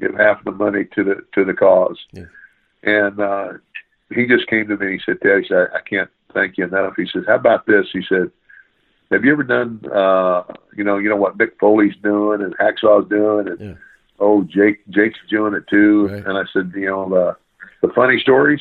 give 0.00 0.14
half 0.14 0.42
the 0.44 0.52
money 0.52 0.84
to 0.94 1.04
the 1.04 1.16
to 1.34 1.44
the 1.44 1.54
cause. 1.54 1.98
Yeah. 2.12 2.24
And 2.82 3.20
uh, 3.20 3.52
he 4.14 4.26
just 4.26 4.46
came 4.48 4.66
to 4.68 4.76
me 4.76 4.92
he 4.92 5.00
said, 5.04 5.20
Dad, 5.20 5.42
he 5.42 5.48
said, 5.48 5.68
I 5.74 5.80
can't 5.88 6.10
thank 6.34 6.58
you 6.58 6.64
enough. 6.64 6.94
He 6.96 7.06
says, 7.12 7.24
How 7.26 7.36
about 7.36 7.66
this? 7.66 7.86
He 7.92 8.02
said, 8.08 8.30
Have 9.10 9.24
you 9.24 9.32
ever 9.32 9.42
done, 9.44 9.80
uh, 9.92 10.42
you 10.76 10.82
know, 10.84 10.98
you 10.98 11.08
know 11.08 11.16
what 11.16 11.38
Mick 11.38 11.52
Foley's 11.60 11.94
doing 12.02 12.42
and 12.42 12.56
Hacksaw's 12.58 13.08
doing, 13.08 13.48
and 13.48 13.60
Yeah. 13.60 13.74
oh, 14.18 14.42
Jake, 14.44 14.80
Jake's 14.90 15.18
doing 15.30 15.54
it 15.54 15.64
too. 15.68 16.08
Right. 16.08 16.26
And 16.26 16.36
I 16.38 16.44
said, 16.52 16.72
you 16.74 16.86
know, 16.86 17.08
the 17.08 17.36
the 17.86 17.92
funny 17.94 18.18
stories. 18.20 18.60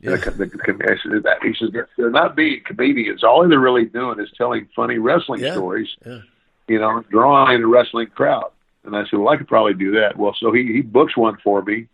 Yeah. 0.00 0.16
The, 0.16 0.30
the, 0.32 0.46
the, 0.46 0.84
I 0.84 0.96
said, 1.02 1.22
that- 1.22 1.42
he 1.42 1.54
says 1.58 1.70
they're 1.96 2.10
not 2.10 2.36
being 2.36 2.60
comedians. 2.64 3.24
All 3.24 3.46
they're 3.48 3.58
really 3.58 3.86
doing 3.86 4.20
is 4.20 4.30
telling 4.36 4.68
funny 4.76 4.98
wrestling 4.98 5.40
Yeah. 5.40 5.52
stories. 5.54 5.88
Yeah. 6.04 6.20
You 6.68 6.78
know, 6.78 7.02
drawing 7.10 7.62
a 7.62 7.66
wrestling 7.66 8.08
crowd. 8.08 8.50
And 8.84 8.96
I 8.96 9.04
said, 9.04 9.18
well, 9.18 9.32
I 9.32 9.36
could 9.36 9.48
probably 9.48 9.74
do 9.74 9.92
that. 9.92 10.16
Well, 10.16 10.36
so 10.38 10.52
he 10.52 10.72
he 10.72 10.80
books 10.82 11.16
one 11.16 11.38
for 11.42 11.62
me, 11.62 11.86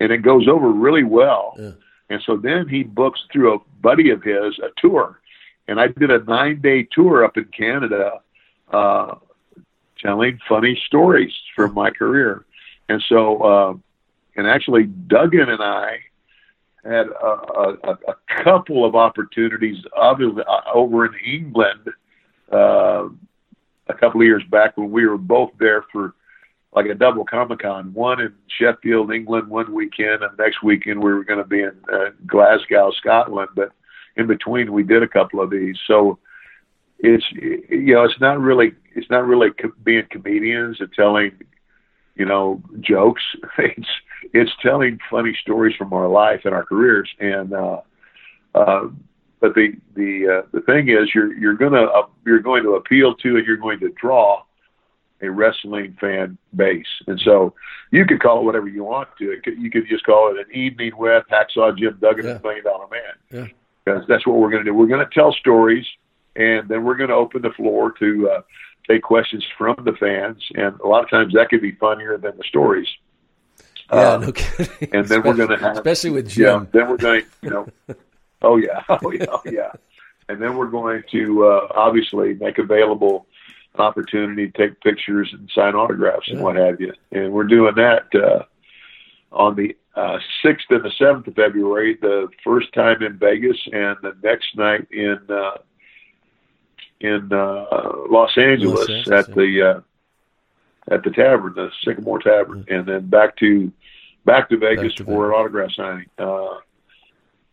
and 0.00 0.10
it 0.12 0.18
goes 0.18 0.48
over 0.48 0.68
really 0.70 1.04
well. 1.04 1.54
Yeah. 1.58 1.70
And 2.10 2.22
so 2.26 2.36
then 2.36 2.68
he 2.68 2.82
books 2.82 3.20
through 3.32 3.54
a 3.54 3.58
buddy 3.80 4.10
of 4.10 4.22
his 4.22 4.58
a 4.58 4.68
tour, 4.76 5.20
and 5.68 5.80
I 5.80 5.88
did 5.88 6.10
a 6.10 6.22
nine 6.24 6.60
day 6.60 6.86
tour 6.90 7.24
up 7.24 7.36
in 7.36 7.44
Canada, 7.46 8.20
uh, 8.72 9.14
telling 10.00 10.38
funny 10.48 10.80
stories 10.86 11.32
from 11.54 11.74
my 11.74 11.90
career. 11.90 12.44
And 12.88 13.02
so, 13.08 13.42
uh, 13.42 13.74
and 14.36 14.46
actually, 14.46 14.84
Duggan 14.84 15.48
and 15.48 15.62
I 15.62 16.00
had 16.84 17.06
a, 17.06 17.26
a, 17.84 17.98
a 18.08 18.42
couple 18.44 18.84
of 18.84 18.94
opportunities 18.94 19.82
over, 19.96 20.44
over 20.74 21.06
in 21.06 21.14
England 21.24 21.88
uh, 22.52 23.08
a 23.86 23.94
couple 23.94 24.20
of 24.20 24.26
years 24.26 24.42
back 24.50 24.76
when 24.76 24.90
we 24.90 25.06
were 25.06 25.18
both 25.18 25.50
there 25.58 25.84
for 25.90 26.14
like 26.74 26.86
a 26.86 26.94
double 26.94 27.24
Comic 27.24 27.60
Con, 27.60 27.94
one 27.94 28.20
in 28.20 28.34
Sheffield, 28.58 29.12
England, 29.12 29.48
one 29.48 29.72
weekend, 29.72 30.22
and 30.22 30.36
next 30.38 30.62
weekend 30.62 31.02
we 31.02 31.12
were 31.12 31.24
going 31.24 31.38
to 31.38 31.48
be 31.48 31.60
in 31.60 31.72
uh, 31.92 32.10
Glasgow, 32.26 32.90
Scotland. 32.98 33.50
But 33.54 33.72
in 34.16 34.26
between, 34.26 34.72
we 34.72 34.82
did 34.82 35.02
a 35.02 35.08
couple 35.08 35.40
of 35.40 35.50
these. 35.50 35.76
So 35.86 36.18
it's 36.98 37.24
you 37.32 37.94
know 37.94 38.04
it's 38.04 38.20
not 38.20 38.40
really 38.40 38.72
it's 38.94 39.10
not 39.10 39.26
really 39.26 39.50
co- 39.50 39.72
being 39.84 40.06
comedians 40.10 40.78
and 40.80 40.92
telling 40.92 41.32
you 42.16 42.26
know 42.26 42.62
jokes. 42.80 43.22
It's 43.58 43.88
it's 44.32 44.50
telling 44.62 44.98
funny 45.10 45.36
stories 45.42 45.76
from 45.76 45.92
our 45.92 46.08
life 46.08 46.40
and 46.44 46.54
our 46.54 46.64
careers. 46.64 47.08
And 47.20 47.52
uh, 47.52 47.80
uh, 48.54 48.88
but 49.40 49.54
the 49.54 49.74
the 49.94 50.42
uh, 50.42 50.48
the 50.52 50.62
thing 50.62 50.88
is, 50.88 51.14
you're 51.14 51.32
you're 51.34 51.54
gonna 51.54 51.84
uh, 51.84 52.06
you're 52.26 52.40
going 52.40 52.64
to 52.64 52.70
appeal 52.70 53.14
to 53.16 53.36
and 53.36 53.46
you're 53.46 53.58
going 53.58 53.80
to 53.80 53.90
draw 53.90 54.42
a 55.24 55.30
wrestling 55.30 55.96
fan 56.00 56.36
base. 56.54 56.86
And 57.06 57.20
so 57.20 57.54
you 57.90 58.04
could 58.06 58.20
call 58.20 58.40
it 58.40 58.44
whatever 58.44 58.68
you 58.68 58.84
want 58.84 59.08
to. 59.18 59.32
It 59.32 59.42
could, 59.42 59.58
you 59.58 59.70
could 59.70 59.86
just 59.88 60.04
call 60.04 60.30
it 60.34 60.38
an 60.38 60.54
evening 60.54 60.92
with 60.96 61.24
Hacksaw 61.30 61.76
Jim 61.78 61.98
Duggan 62.00 62.24
Yeah. 62.26 62.30
and 62.32 62.42
Million 62.42 62.64
Dollar 62.64 62.86
Man. 62.90 63.00
Yeah. 63.30 63.46
Because 63.84 64.04
that's 64.08 64.26
what 64.26 64.36
we're 64.36 64.50
going 64.50 64.64
to 64.64 64.70
do. 64.70 64.74
We're 64.74 64.86
going 64.86 65.06
to 65.06 65.12
tell 65.14 65.32
stories, 65.32 65.84
and 66.36 66.68
then 66.68 66.84
we're 66.84 66.96
going 66.96 67.10
to 67.10 67.16
open 67.16 67.42
the 67.42 67.50
floor 67.50 67.92
to 67.98 68.30
uh, 68.30 68.42
take 68.88 69.02
questions 69.02 69.44
from 69.58 69.76
the 69.84 69.92
fans, 69.92 70.42
and 70.54 70.78
a 70.80 70.86
lot 70.86 71.04
of 71.04 71.10
times 71.10 71.34
that 71.34 71.50
could 71.50 71.60
be 71.60 71.72
funnier 71.72 72.16
than 72.16 72.36
the 72.38 72.44
stories. 72.44 72.88
Yeah, 73.92 74.12
Uh, 74.14 74.16
no 74.18 74.32
kidding. 74.32 74.88
and 74.94 75.06
then 75.06 75.22
we're 75.22 75.34
going 75.34 75.50
to 75.50 75.58
have, 75.58 75.76
especially 75.76 76.10
with 76.10 76.34
yeah, 76.36 76.46
Jim. 76.60 76.68
then 76.72 76.88
we're 76.88 76.96
going, 76.96 77.22
you 77.42 77.50
know, 77.50 77.66
oh 78.40 78.56
yeah, 78.56 78.82
oh 78.88 79.10
yeah, 79.12 79.26
oh 79.28 79.42
yeah, 79.44 79.72
and 80.30 80.40
then 80.40 80.56
we're 80.56 80.68
going 80.70 81.02
to 81.12 81.46
uh, 81.46 81.68
obviously 81.74 82.32
make 82.34 82.56
available 82.56 83.26
an 83.74 83.80
opportunity 83.80 84.50
to 84.50 84.58
take 84.58 84.80
pictures 84.80 85.30
and 85.32 85.50
sign 85.54 85.74
autographs 85.74 86.28
and 86.28 86.38
Yeah. 86.38 86.44
what 86.44 86.56
have 86.56 86.80
you, 86.80 86.92
and 87.12 87.32
we're 87.32 87.44
doing 87.44 87.74
that 87.76 88.14
uh, 88.14 88.44
on 89.32 89.56
the 89.56 89.76
uh, 89.96 90.18
sixth 90.42 90.66
and 90.70 90.84
the 90.84 90.90
seventh 90.98 91.26
of 91.28 91.34
February, 91.34 91.96
the 92.00 92.28
first 92.42 92.72
time 92.72 93.02
in 93.02 93.16
Vegas, 93.18 93.56
and 93.72 93.96
the 94.02 94.16
next 94.22 94.56
night 94.56 94.86
in 94.90 95.18
uh, 95.28 95.56
in 97.00 97.32
uh, 97.32 97.92
Los 98.08 98.36
Angeles 98.36 98.88
Angeles, 98.88 99.08
at 99.08 99.28
yeah. 99.28 99.34
the 99.34 99.62
uh, 99.62 99.80
at 100.94 101.02
the 101.02 101.10
tavern, 101.10 101.54
the 101.54 101.70
Sycamore 101.84 102.18
Tavern, 102.20 102.64
and 102.68 102.86
then 102.86 103.06
back 103.08 103.36
to 103.36 103.72
back 104.24 104.48
to 104.48 104.56
Vegas 104.56 104.92
Mm. 104.94 104.96
to 104.98 105.04
for 105.04 105.32
an 105.32 105.34
autograph 105.38 105.72
signing. 105.72 106.06
Uh, 106.18 106.58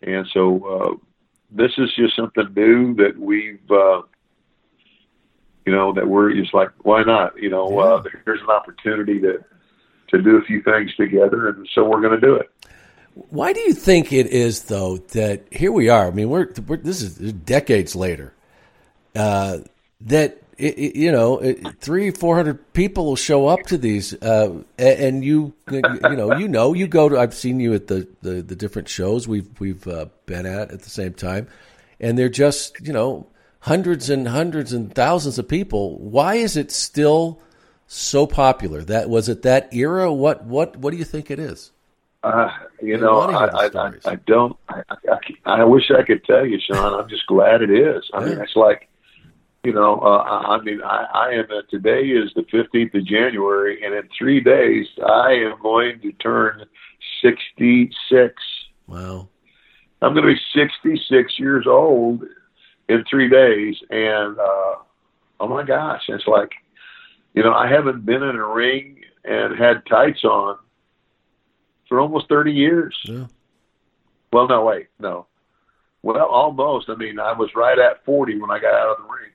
and 0.03 0.27
so 0.33 0.65
uh, 0.65 1.05
this 1.51 1.71
is 1.77 1.93
just 1.95 2.15
something 2.15 2.47
new 2.55 2.95
that 2.95 3.17
we've, 3.17 3.59
uh, 3.69 4.01
you 5.65 5.71
know, 5.73 5.93
that 5.93 6.07
we're 6.07 6.33
just 6.33 6.53
like, 6.53 6.69
why 6.83 7.03
not? 7.03 7.37
You 7.41 7.49
know, 7.49 7.79
uh, 7.79 8.03
here's 8.25 8.41
an 8.41 8.49
opportunity 8.49 9.19
to 9.21 9.43
to 10.09 10.21
do 10.21 10.35
a 10.37 10.41
few 10.41 10.61
things 10.61 10.93
together, 10.95 11.47
and 11.49 11.67
so 11.73 11.85
we're 11.87 12.01
going 12.01 12.19
to 12.19 12.25
do 12.25 12.35
it. 12.35 12.49
Why 13.13 13.53
do 13.53 13.59
you 13.61 13.73
think 13.73 14.11
it 14.13 14.27
is, 14.27 14.63
though, 14.63 14.97
that 14.97 15.43
here 15.51 15.71
we 15.71 15.89
are? 15.89 16.07
I 16.07 16.11
mean, 16.11 16.29
we're, 16.29 16.47
we're 16.67 16.77
this 16.77 17.01
is 17.01 17.15
decades 17.33 17.95
later. 17.95 18.33
Uh, 19.15 19.59
that 20.01 20.41
it, 20.57 20.77
it- 20.79 20.95
you 20.95 21.11
know, 21.11 21.39
it, 21.39 21.79
three, 21.79 22.11
four 22.11 22.35
hundred 22.35 22.73
people 22.73 23.05
will 23.05 23.15
show 23.15 23.47
up 23.47 23.63
to 23.67 23.77
these, 23.77 24.13
uh, 24.21 24.53
and 24.77 25.23
you, 25.23 25.53
you 25.71 25.81
know, 25.81 26.37
you 26.37 26.47
know, 26.47 26.73
you 26.73 26.87
go 26.87 27.07
to. 27.09 27.19
I've 27.19 27.33
seen 27.33 27.59
you 27.59 27.73
at 27.73 27.87
the 27.87 28.07
the, 28.21 28.41
the 28.41 28.55
different 28.55 28.87
shows 28.89 29.27
we've 29.27 29.47
we've 29.59 29.85
uh, 29.87 30.05
been 30.25 30.45
at 30.45 30.71
at 30.71 30.81
the 30.81 30.89
same 30.89 31.13
time, 31.13 31.47
and 31.99 32.17
they're 32.17 32.29
just 32.29 32.79
you 32.85 32.93
know 32.93 33.27
hundreds 33.61 34.09
and 34.09 34.27
hundreds 34.27 34.73
and 34.73 34.93
thousands 34.93 35.39
of 35.39 35.47
people. 35.47 35.97
Why 35.99 36.35
is 36.35 36.57
it 36.57 36.71
still 36.71 37.41
so 37.87 38.27
popular? 38.27 38.83
That 38.83 39.09
was 39.09 39.29
it 39.29 39.41
that 39.43 39.73
era? 39.73 40.13
What 40.13 40.45
what 40.45 40.77
what 40.77 40.91
do 40.91 40.97
you 40.97 41.05
think 41.05 41.31
it 41.31 41.39
is? 41.39 41.71
Uh, 42.23 42.49
you 42.81 42.97
know, 42.97 43.13
wanna 43.13 43.37
hear 43.37 43.69
the 43.71 43.79
I, 43.79 43.83
I, 43.83 43.87
I. 43.87 44.11
I 44.11 44.15
don't. 44.27 44.55
I, 44.69 44.81
I, 44.89 45.61
I 45.61 45.63
wish 45.63 45.89
I 45.89 46.03
could 46.03 46.23
tell 46.23 46.45
you, 46.45 46.59
Sean. 46.59 46.99
I'm 46.99 47.09
just 47.09 47.25
glad 47.25 47.61
it 47.61 47.71
is. 47.71 48.03
I 48.13 48.23
mean, 48.23 48.39
it's 48.39 48.55
like, 48.55 48.89
you 49.63 49.73
know, 49.73 49.99
uh, 49.99 50.17
I 50.17 50.55
I 50.55 50.61
mean, 50.61 50.81
I, 50.83 51.05
I 51.13 51.29
am. 51.33 51.45
Uh, 51.49 51.61
today 51.71 52.01
is 52.09 52.31
the 52.35 52.43
15th 52.43 52.93
of 52.93 53.05
January, 53.05 53.83
and 53.83 53.95
in 53.95 54.07
three 54.15 54.39
days, 54.39 54.85
I 55.03 55.31
am 55.31 55.59
going 55.63 55.99
to 56.01 56.11
turn 56.13 56.63
66. 57.23 58.35
Wow. 58.85 59.27
I'm 60.03 60.13
going 60.13 60.25
to 60.25 60.33
be 60.33 60.39
66 60.53 61.39
years 61.39 61.65
old 61.67 62.23
in 62.91 63.05
three 63.09 63.29
days, 63.29 63.75
and 63.89 64.37
uh, 64.37 64.75
oh 65.39 65.47
my 65.47 65.63
gosh, 65.63 66.01
it's 66.09 66.27
like, 66.27 66.51
you 67.33 67.41
know, 67.41 67.53
I 67.53 67.67
haven't 67.67 68.05
been 68.05 68.21
in 68.21 68.35
a 68.35 68.45
ring 68.45 68.99
and 69.23 69.57
had 69.57 69.85
tights 69.85 70.25
on 70.25 70.57
for 71.87 72.01
almost 72.01 72.27
30 72.27 72.51
years. 72.51 72.97
Yeah. 73.05 73.27
Well, 74.33 74.47
no, 74.47 74.65
wait, 74.65 74.87
no. 74.99 75.27
Well, 76.03 76.25
almost. 76.25 76.89
I 76.89 76.95
mean, 76.95 77.17
I 77.17 77.31
was 77.31 77.49
right 77.55 77.79
at 77.79 78.03
40 78.03 78.39
when 78.39 78.51
I 78.51 78.59
got 78.59 78.73
out 78.73 78.97
of 78.99 79.05
the 79.05 79.13
ring. 79.13 79.31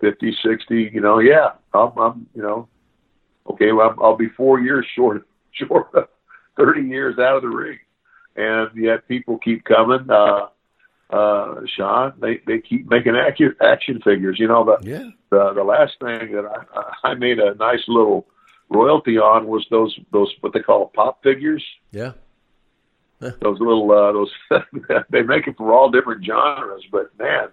50, 0.00 0.36
60, 0.42 0.90
you 0.92 1.00
know, 1.00 1.20
yeah. 1.20 1.50
I'm, 1.74 1.96
I'm 1.96 2.26
you 2.34 2.42
know, 2.42 2.68
okay, 3.50 3.70
well, 3.70 3.94
I'll 4.02 4.16
be 4.16 4.28
four 4.36 4.58
years 4.58 4.86
short, 4.96 5.28
short 5.52 5.94
of 5.94 6.08
30 6.56 6.82
years 6.82 7.18
out 7.18 7.36
of 7.36 7.42
the 7.42 7.48
ring. 7.48 7.78
And 8.34 8.70
yet 8.76 9.06
people 9.06 9.38
keep 9.38 9.64
coming. 9.64 10.10
Uh, 10.10 10.46
uh, 11.10 11.60
Sean, 11.76 12.12
they, 12.20 12.40
they 12.46 12.58
keep 12.60 12.88
making 12.88 13.16
action, 13.16 13.54
action 13.60 14.00
figures. 14.02 14.38
You 14.38 14.48
know, 14.48 14.64
the, 14.64 14.88
Yeah. 14.88 15.10
the, 15.30 15.52
the 15.54 15.64
last 15.64 15.92
thing 16.00 16.32
that 16.32 16.44
I, 17.04 17.08
I 17.10 17.14
made 17.14 17.38
a 17.38 17.54
nice 17.54 17.82
little 17.88 18.26
royalty 18.68 19.18
on 19.18 19.46
was 19.46 19.66
those, 19.70 19.98
those, 20.12 20.32
what 20.40 20.52
they 20.52 20.60
call 20.60 20.88
pop 20.94 21.22
figures 21.22 21.64
Yeah. 21.90 22.12
those 23.20 23.58
little 23.58 23.90
uh, 23.90 24.12
those 24.12 24.32
they 25.10 25.22
make 25.22 25.46
it 25.48 25.56
for 25.56 25.72
all 25.72 25.90
different 25.90 26.24
genres, 26.24 26.84
but 26.92 27.10
man, 27.18 27.48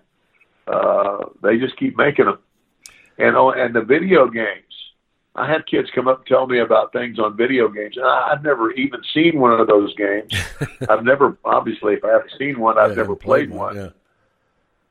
uh, 0.68 1.26
they 1.41 1.58
just 1.58 1.76
keep 1.78 1.97
making 1.97 2.26
them. 2.26 2.38
And 3.18 3.36
oh, 3.36 3.49
and 3.51 3.74
the 3.74 3.82
video 3.82 4.28
games. 4.28 4.64
I 5.36 5.52
had 5.52 5.66
kids 5.68 5.90
come 5.94 6.08
up 6.08 6.20
and 6.20 6.28
tell 6.28 6.48
me 6.48 6.60
about 6.60 6.94
things 6.94 7.20
on 7.20 7.36
video 7.36 7.68
games. 7.68 7.98
And 7.98 8.06
I- 8.06 8.32
I've 8.32 8.44
never 8.44 8.72
even 8.72 9.02
seen 9.14 9.40
one 9.40 9.60
of 9.60 9.68
those 9.68 9.94
games. 9.96 10.34
I've 10.90 11.04
never, 11.04 11.38
obviously, 11.44 11.94
if 11.96 12.06
I 12.06 12.12
haven't 12.12 12.32
seen 12.40 12.60
one, 12.60 12.78
I've 12.78 12.92
Yeah, 12.92 12.96
never 12.98 13.16
played 13.16 13.50
one. 13.52 13.76
Yeah. 13.76 13.90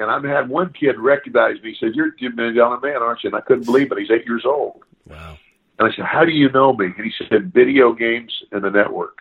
And 0.00 0.10
I've 0.10 0.24
had 0.24 0.48
one 0.48 0.72
kid 0.78 0.98
recognize 0.98 1.62
me. 1.62 1.70
He 1.72 1.76
said, 1.78 1.94
"You're 1.94 2.10
Jim 2.10 2.34
Million 2.34 2.56
Man, 2.82 2.96
aren't 2.96 3.22
you?" 3.22 3.28
And 3.28 3.36
I 3.36 3.40
couldn't 3.40 3.64
believe 3.64 3.90
it. 3.92 3.98
He's 3.98 4.10
eight 4.10 4.26
years 4.26 4.44
old. 4.44 4.82
Wow. 5.08 5.38
And 5.78 5.88
I 5.90 5.94
said, 5.94 6.04
"How 6.04 6.24
do 6.24 6.32
you 6.32 6.50
know 6.50 6.72
me?" 6.74 6.86
And 6.86 7.04
he 7.06 7.12
said, 7.28 7.52
"Video 7.54 7.92
games 7.92 8.32
and 8.52 8.62
the 8.64 8.70
network." 8.70 9.18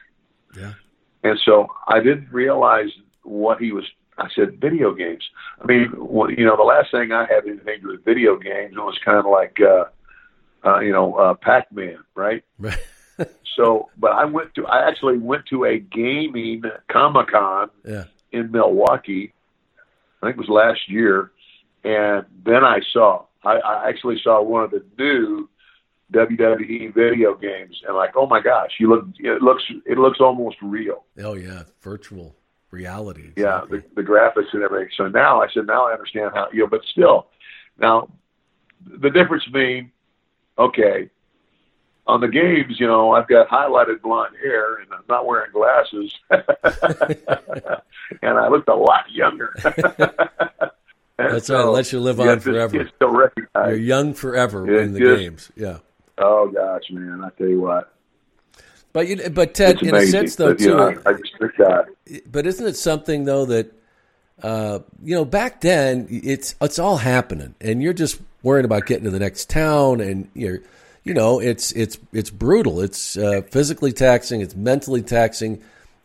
Yeah. 0.57 0.74
And 1.24 1.39
so 1.45 1.67
I 1.88 1.99
didn't 1.99 2.28
realize 2.32 2.89
what 3.21 3.59
he 3.61 3.71
was. 3.71 3.86
I 4.17 4.30
said, 4.36 4.59
"Video 4.59 4.93
games." 4.93 5.24
I 5.61 5.65
mean, 5.67 5.93
you 6.38 6.45
know, 6.45 6.57
the 6.57 6.63
last 6.63 6.89
thing 6.91 7.11
I 7.11 7.26
had 7.26 7.45
anything 7.45 7.76
to 7.76 7.82
do 7.82 7.88
with 7.89 8.03
video 8.03 8.36
games 8.36 8.76
was 8.76 8.97
kind 9.05 9.19
of 9.19 9.26
like, 9.28 9.61
uh, 9.61 9.86
uh, 10.66 10.80
you 10.80 10.91
know, 10.91 11.16
uh, 11.16 11.34
Pac-Man, 11.36 11.99
right? 12.16 12.43
Right. 12.59 12.78
So, 13.55 13.89
but 13.99 14.14
I 14.14 14.26
went 14.26 14.55
to. 14.55 14.66
I 14.66 14.88
actually 14.89 15.20
went 15.20 15.45
to 15.51 15.66
a 15.66 15.78
gaming 15.78 16.64
Comic 16.91 17.28
Con 17.28 17.70
Yeah. 17.86 18.05
in 18.32 18.49
Milwaukee. 18.51 19.32
I 20.24 20.26
think 20.26 20.38
it 20.38 20.39
was 20.39 20.49
last 20.49 20.89
year, 20.89 21.32
and 21.84 22.26
then 22.43 22.64
I 22.64 22.80
saw. 22.91 23.26
I, 23.43 23.57
I 23.57 23.89
actually 23.89 24.20
saw 24.24 24.41
one 24.41 24.64
of 24.64 24.72
the 24.72 24.84
new 24.97 25.47
WWE 26.11 26.93
video 26.95 27.36
games, 27.36 27.80
and 27.88 27.95
like, 27.95 28.14
oh 28.16 28.26
my 28.26 28.41
gosh, 28.41 28.72
you 28.80 28.89
look. 28.89 29.05
It 29.20 29.43
looks. 29.43 29.64
It 29.86 29.99
looks 29.99 30.20
almost 30.20 30.57
real. 30.64 31.03
Oh 31.24 31.36
yeah. 31.36 31.64
Virtual 31.82 32.36
reality. 32.72 33.34
Yeah, 33.36 33.61
the, 33.70 33.84
the 33.95 34.01
graphics 34.01 34.51
and 34.53 34.64
everything. 34.64 34.89
So 34.97 35.07
now 35.07 35.41
I 35.43 35.47
said, 35.53 35.68
now 35.68 35.88
I 35.88 35.93
understand 35.93 36.32
how. 36.34 36.47
You 36.51 36.61
know, 36.61 36.68
but 36.68 36.82
still, 36.91 37.28
now 37.78 38.09
the 38.86 39.11
difference 39.11 39.43
being, 39.53 39.91
okay, 40.57 41.09
on 42.05 42.19
the 42.21 42.27
games, 42.27 42.79
you 42.79 42.87
know, 42.87 43.11
I've 43.11 43.27
got 43.27 43.47
highlighted 43.47 44.01
blonde 44.01 44.35
hair 44.41 44.75
and 44.77 44.87
I'm 44.93 45.03
not 45.07 45.25
wearing 45.25 45.51
glasses, 45.51 46.13
and 48.21 48.37
I 48.37 48.47
looked 48.49 48.69
a 48.69 48.75
lot 48.75 49.09
younger. 49.11 49.53
That's 51.17 51.49
right. 51.49 51.61
It 51.63 51.67
lets 51.67 51.93
you 51.93 51.99
live 51.99 52.19
on 52.19 52.39
forever. 52.39 52.81
It's 52.81 52.91
still 52.95 53.11
recognized. 53.11 53.69
You're 53.69 53.75
young 53.77 54.13
forever 54.13 54.65
Yeah, 54.69 54.81
in 54.81 54.93
the 54.93 54.99
just- 54.99 55.19
games. 55.21 55.51
Yeah. 55.55 55.77
Oh 56.19 56.47
gosh, 56.47 56.84
man! 56.91 57.23
I 57.23 57.30
tell 57.38 57.47
you 57.47 57.59
what, 57.61 57.91
But 58.91 59.07
you, 59.07 59.30
but 59.31 59.55
Ted, 59.55 59.81
in 59.81 59.95
a 59.95 60.05
sense, 60.05 60.35
though, 60.35 60.49
but, 60.49 60.59
too. 60.59 60.75
know, 60.75 61.01
I, 61.07 61.11
I 61.11 62.19
but 62.27 62.45
isn't 62.45 62.67
it 62.67 62.75
something 62.77 63.25
though 63.25 63.45
that 63.45 63.71
uh, 64.44 64.80
you 65.03 65.15
know 65.15 65.26
back 65.26 65.61
then 65.61 66.07
it's 66.10 66.56
it's 66.61 66.78
all 66.78 66.98
happening, 66.98 67.56
and 67.61 67.82
you're 67.82 67.94
just 67.94 68.20
worrying 68.44 68.65
about 68.65 68.86
getting 68.86 69.06
to 69.06 69.10
the 69.10 69.20
next 69.20 69.49
town, 69.49 70.02
and 70.02 70.30
you're 70.34 70.60
you 71.03 71.14
know 71.14 71.40
it's 71.40 71.72
it's 71.72 71.98
it's 72.11 72.30
brutal. 72.30 72.82
It's 72.82 73.18
uh, 73.18 73.41
physically 73.49 73.94
taxing. 73.94 74.41
It's 74.41 74.56
mentally 74.56 75.02
taxing. 75.02 75.64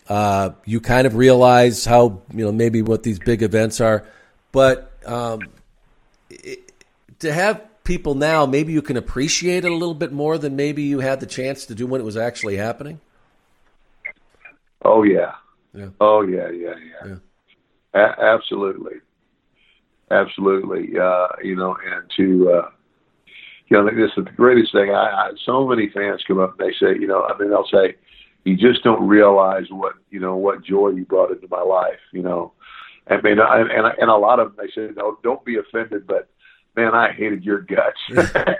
Uh, 0.09 0.51
you 0.65 0.81
kind 0.81 1.07
of 1.07 1.17
realize 1.17 1.85
how 1.85 2.23
you 2.33 2.45
know 2.45 2.53
maybe 2.53 2.81
what 2.81 3.03
these 3.03 3.19
big 3.19 3.43
events 3.43 3.81
are, 3.81 4.05
but 4.53 4.93
um, 5.05 5.41
it, 6.31 6.73
to 7.19 7.33
have 7.33 7.61
people 7.83 8.15
now, 8.15 8.47
maybe 8.47 8.73
you 8.73 8.83
can 8.83 8.97
appreciate 8.97 9.65
it 9.65 9.73
a 9.73 9.75
little 9.75 9.95
bit 9.95 10.13
more 10.13 10.39
than 10.39 10.55
maybe 10.55 10.83
you 10.83 11.01
had 11.01 11.19
the 11.19 11.27
chance 11.27 11.67
to 11.67 11.75
do 11.75 11.87
when 11.87 12.01
it 12.01 12.05
was 12.05 12.17
actually 12.17 12.57
happening. 12.57 13.01
Oh 14.85 15.03
yeah. 15.03 15.35
Yeah. 15.75 15.89
Oh 16.01 16.23
yeah, 16.23 16.51
yeah, 16.51 16.75
yeah. 17.05 17.17
A- 17.99 18.23
absolutely, 18.23 18.97
absolutely. 20.11 20.99
Uh, 20.99 21.29
you 21.43 21.57
know, 21.57 21.77
and 21.85 22.11
to 22.17 22.51
uh, 22.51 22.71
you 23.69 23.77
know, 23.77 23.85
this 23.85 24.11
is 24.17 24.25
the 24.25 24.31
greatest 24.31 24.73
thing. 24.73 24.91
I, 24.91 25.11
I 25.11 25.31
so 25.45 25.67
many 25.67 25.89
fans 25.91 26.23
come 26.27 26.41
up 26.41 26.59
and 26.59 26.69
they 26.69 26.75
say, 26.75 26.99
you 26.99 27.07
know, 27.07 27.25
I 27.25 27.39
mean, 27.39 27.51
they'll 27.51 27.69
say, 27.71 27.97
you 28.45 28.57
just 28.57 28.83
don't 28.83 29.07
realize 29.07 29.67
what 29.71 29.95
you 30.11 30.21
know 30.21 30.37
what 30.37 30.65
joy 30.65 30.89
you 30.91 31.05
brought 31.05 31.31
into 31.31 31.49
my 31.51 31.63
life. 31.63 32.01
You 32.13 32.23
know, 32.23 32.53
I 33.09 33.21
mean, 33.21 33.41
I, 33.41 33.61
and 33.61 33.87
I, 33.87 33.93
and 34.01 34.11
a 34.11 34.17
lot 34.17 34.41
of 34.41 34.55
them 34.55 34.67
they 34.67 34.73
say, 34.73 34.93
no, 34.97 35.19
don't 35.23 35.45
be 35.45 35.57
offended, 35.57 36.07
but 36.07 36.29
man, 36.77 36.95
I 36.95 37.13
hated 37.13 37.45
your 37.45 37.61
guts. 37.61 37.99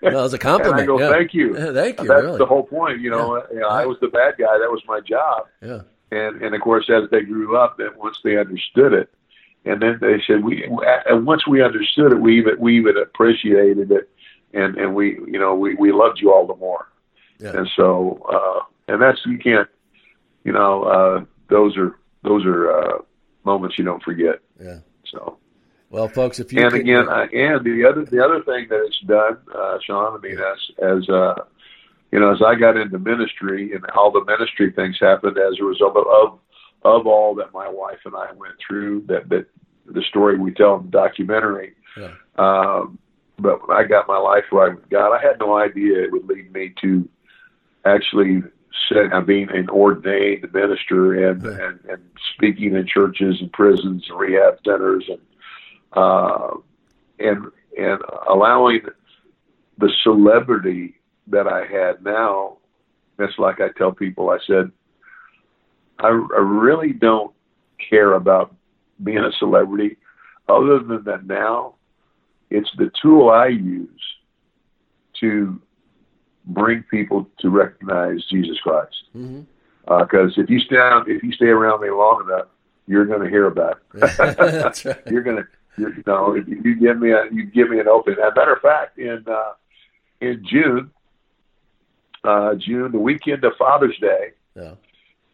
Well, 0.00 0.22
was 0.22 0.34
a 0.34 0.38
compliment. 0.38 0.80
And 0.80 0.82
I 0.82 0.86
go, 0.86 1.00
yeah. 1.00 1.10
thank 1.10 1.32
you. 1.32 1.56
Yeah, 1.56 1.72
thank 1.72 1.98
you. 1.98 2.06
That's 2.06 2.22
really. 2.22 2.38
the 2.38 2.46
whole 2.46 2.62
point. 2.62 3.00
You 3.00 3.10
know, 3.10 3.42
you 3.50 3.60
know, 3.60 3.68
I 3.68 3.86
was 3.86 3.96
the 4.02 4.08
bad 4.08 4.34
guy. 4.38 4.58
That 4.58 4.70
was 4.70 4.82
my 4.86 5.00
job. 5.00 5.46
Yeah. 5.62 5.80
And 6.14 6.42
and 6.42 6.54
of 6.54 6.60
course, 6.60 6.88
as 6.88 7.10
they 7.10 7.22
grew 7.22 7.56
up, 7.56 7.78
then 7.78 7.90
once 7.96 8.18
they 8.22 8.36
understood 8.38 8.92
it, 8.92 9.08
and 9.64 9.80
then 9.82 9.98
they 10.00 10.22
said 10.26 10.44
we, 10.44 10.64
and 11.06 11.26
once 11.26 11.46
we 11.46 11.62
understood 11.62 12.12
it, 12.12 12.20
we 12.20 12.38
even 12.38 12.54
we 12.60 12.76
even 12.78 12.96
appreciated 12.96 13.90
it. 13.90 14.08
and 14.54 14.76
and 14.76 14.94
we 14.94 15.18
you 15.26 15.38
know 15.38 15.54
we 15.54 15.74
we 15.74 15.92
loved 15.92 16.20
you 16.20 16.32
all 16.32 16.46
the 16.46 16.56
more. 16.56 16.86
Yeah. 17.38 17.56
And 17.58 17.68
so 17.76 18.22
uh, 18.32 18.92
and 18.92 19.02
that's 19.02 19.20
you 19.26 19.38
can't 19.38 19.68
you 20.44 20.52
know 20.52 20.84
uh, 20.84 21.24
those 21.48 21.76
are 21.76 21.98
those 22.22 22.44
are 22.46 22.70
uh, 22.70 22.98
moments 23.44 23.78
you 23.78 23.84
don't 23.84 24.02
forget. 24.02 24.40
Yeah. 24.62 24.78
So. 25.10 25.38
Well, 25.90 26.08
folks, 26.08 26.40
if 26.40 26.52
you 26.52 26.60
and 26.60 26.72
can- 26.72 26.80
again, 26.80 27.08
I, 27.08 27.24
and 27.26 27.64
the 27.64 27.84
other 27.88 28.04
the 28.04 28.24
other 28.24 28.42
thing 28.42 28.66
that 28.68 28.84
it's 28.86 29.00
done, 29.06 29.38
uh, 29.54 29.78
Sean. 29.84 30.16
I 30.16 30.20
mean, 30.20 30.38
as 30.38 30.58
as 30.82 31.08
uh, 31.08 31.34
you 32.14 32.20
know, 32.20 32.30
as 32.30 32.40
I 32.46 32.54
got 32.54 32.76
into 32.76 33.00
ministry 33.00 33.72
and 33.72 33.84
all 33.90 34.12
the 34.12 34.24
ministry 34.24 34.70
things 34.70 34.96
happened 35.00 35.36
as 35.36 35.58
a 35.60 35.64
result 35.64 35.96
of 35.96 36.38
of, 36.84 37.06
all 37.08 37.34
that 37.34 37.52
my 37.52 37.68
wife 37.68 37.98
and 38.04 38.14
I 38.14 38.30
went 38.36 38.54
through. 38.64 39.04
That 39.08 39.28
that 39.30 39.46
the 39.84 40.02
story 40.02 40.38
we 40.38 40.52
tell 40.52 40.76
in 40.76 40.84
the 40.84 40.90
documentary. 40.92 41.74
Yeah. 41.96 42.12
Um, 42.36 43.00
but 43.36 43.66
when 43.66 43.76
I 43.76 43.82
got 43.82 44.06
my 44.06 44.18
life 44.18 44.44
right 44.52 44.76
with 44.76 44.88
God, 44.90 45.12
I 45.12 45.20
had 45.20 45.40
no 45.40 45.58
idea 45.58 46.04
it 46.04 46.12
would 46.12 46.28
lead 46.28 46.52
me 46.52 46.72
to 46.82 47.08
actually 47.84 48.44
set, 48.88 49.12
uh, 49.12 49.20
being 49.20 49.50
an 49.50 49.68
ordained 49.68 50.46
minister 50.54 51.30
and, 51.30 51.44
and, 51.44 51.80
and 51.88 52.02
speaking 52.36 52.76
in 52.76 52.86
churches 52.86 53.38
and 53.40 53.52
prisons 53.52 54.04
and 54.08 54.16
rehab 54.16 54.58
centers 54.64 55.04
and 55.08 55.20
uh, 55.94 56.50
and 57.18 57.46
and 57.76 58.00
allowing 58.30 58.82
the 59.78 59.90
celebrity 60.04 60.94
that 61.28 61.46
I 61.46 61.66
had 61.66 62.02
now. 62.04 62.58
That's 63.16 63.38
like 63.38 63.60
I 63.60 63.68
tell 63.76 63.92
people. 63.92 64.30
I 64.30 64.38
said, 64.46 64.70
I, 65.98 66.08
I 66.08 66.40
really 66.40 66.92
don't 66.92 67.32
care 67.90 68.14
about 68.14 68.54
being 69.02 69.18
a 69.18 69.30
celebrity, 69.38 69.96
other 70.48 70.78
than 70.80 71.04
that 71.04 71.26
now 71.26 71.74
it's 72.50 72.70
the 72.78 72.90
tool 73.02 73.30
I 73.30 73.48
use 73.48 74.02
to 75.20 75.60
bring 76.46 76.82
people 76.90 77.28
to 77.40 77.50
recognize 77.50 78.22
Jesus 78.30 78.58
Christ. 78.60 78.94
Because 79.86 80.34
if 80.36 80.48
you 80.48 80.60
stay 80.60 80.76
out, 80.76 81.08
if 81.08 81.22
you 81.22 81.32
stay 81.32 81.46
around 81.46 81.80
me 81.82 81.90
long 81.90 82.24
enough, 82.26 82.48
you're 82.86 83.06
going 83.06 83.22
to 83.22 83.28
hear 83.28 83.46
about 83.46 83.80
it. 83.94 84.18
Right. 84.84 85.02
You're 85.10 85.22
going 85.22 85.38
to, 85.38 85.46
you 85.78 86.02
know, 86.06 86.34
if 86.34 86.46
you 86.46 86.76
give 86.76 86.98
me 86.98 87.10
a, 87.10 87.24
you 87.32 87.44
give 87.44 87.70
me 87.70 87.80
an 87.80 87.88
open. 87.88 88.14
As 88.14 88.32
a 88.32 88.34
matter 88.36 88.52
of 88.52 88.60
fact, 88.60 88.98
in 88.98 89.24
uh, 89.26 89.52
in 90.20 90.44
June, 90.48 90.90
uh, 92.24 92.54
June, 92.56 92.92
the 92.92 92.98
weekend 92.98 93.44
of 93.44 93.52
Father's 93.58 93.96
Day, 94.00 94.32
Yeah. 94.56 94.74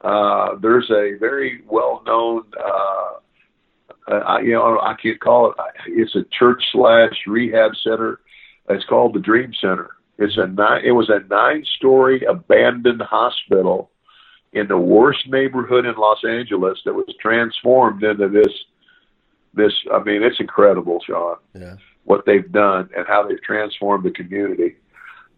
uh, 0.00 0.56
there's 0.56 0.90
a 0.90 1.14
very 1.18 1.62
well-known, 1.68 2.44
uh, 2.58 4.10
uh, 4.12 4.38
you 4.42 4.52
know, 4.52 4.78
I 4.80 4.94
can't 4.94 5.20
call 5.20 5.50
it. 5.52 5.56
It's 5.86 6.14
a 6.16 6.24
church 6.24 6.62
slash 6.72 7.14
rehab 7.26 7.72
center. 7.76 8.20
It's 8.68 8.84
called 8.84 9.14
the 9.14 9.20
Dream 9.20 9.52
Center. 9.60 9.90
It's 10.18 10.36
a 10.36 10.46
nine. 10.46 10.82
It 10.84 10.92
was 10.92 11.08
a 11.08 11.20
nine-story 11.28 12.24
abandoned 12.24 13.02
hospital 13.02 13.90
in 14.52 14.66
the 14.68 14.76
worst 14.78 15.28
neighborhood 15.28 15.86
in 15.86 15.94
Los 15.96 16.24
Angeles 16.24 16.78
that 16.84 16.94
was 16.94 17.06
transformed 17.20 18.02
into 18.02 18.28
this. 18.28 18.52
This, 19.54 19.72
I 19.92 20.00
mean, 20.02 20.22
it's 20.22 20.38
incredible, 20.38 21.00
Sean 21.04 21.36
Yeah. 21.54 21.76
what 22.04 22.24
they've 22.26 22.50
done 22.52 22.88
and 22.96 23.06
how 23.06 23.26
they've 23.26 23.42
transformed 23.42 24.04
the 24.04 24.10
community. 24.10 24.76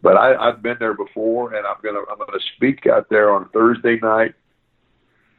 But 0.02 0.16
I, 0.16 0.34
I've 0.34 0.62
been 0.62 0.76
there 0.80 0.94
before, 0.94 1.54
and 1.54 1.64
I'm 1.66 1.76
gonna 1.82 2.00
I'm 2.10 2.18
gonna 2.18 2.42
speak 2.56 2.86
out 2.86 3.08
there 3.08 3.32
on 3.32 3.48
Thursday 3.50 3.98
night, 4.02 4.34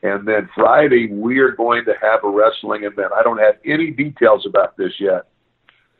and 0.04 0.28
then 0.28 0.50
Friday 0.56 1.12
we 1.12 1.40
are 1.40 1.52
going 1.52 1.84
to 1.86 1.94
have 2.02 2.24
a 2.24 2.30
wrestling 2.30 2.84
event. 2.86 3.12
I 3.16 3.24
don't 3.24 3.40
have 3.40 3.56
any 3.66 3.92
details 3.92 4.46
about 4.46 4.78
this 4.78 4.94
yet. 5.00 5.28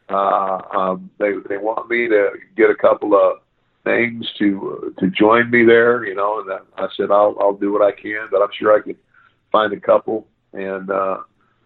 Uh, 0.10 0.60
um, 0.76 1.10
they 1.20 1.32
they 1.50 1.58
want 1.58 1.90
me 1.90 2.08
to 2.08 2.30
get 2.56 2.70
a 2.70 2.76
couple 2.76 3.16
of 3.16 3.40
things 3.84 4.26
to 4.40 4.94
uh, 4.96 5.02
to 5.02 5.10
join 5.10 5.50
me 5.50 5.66
there, 5.66 6.06
you 6.06 6.16
know, 6.16 6.40
and 6.40 6.52
I 6.78 6.88
said 6.96 7.12
I'll 7.12 7.36
I'll 7.40 7.58
do 7.58 7.72
what 7.72 7.82
I 7.82 7.92
can, 7.92 8.28
but 8.32 8.42
I'm 8.42 8.50
sure 8.58 8.78
I 8.78 8.82
can 8.82 8.96
find 9.52 9.74
a 9.74 9.80
couple, 9.80 10.28
and 10.54 10.90
uh, 10.90 11.18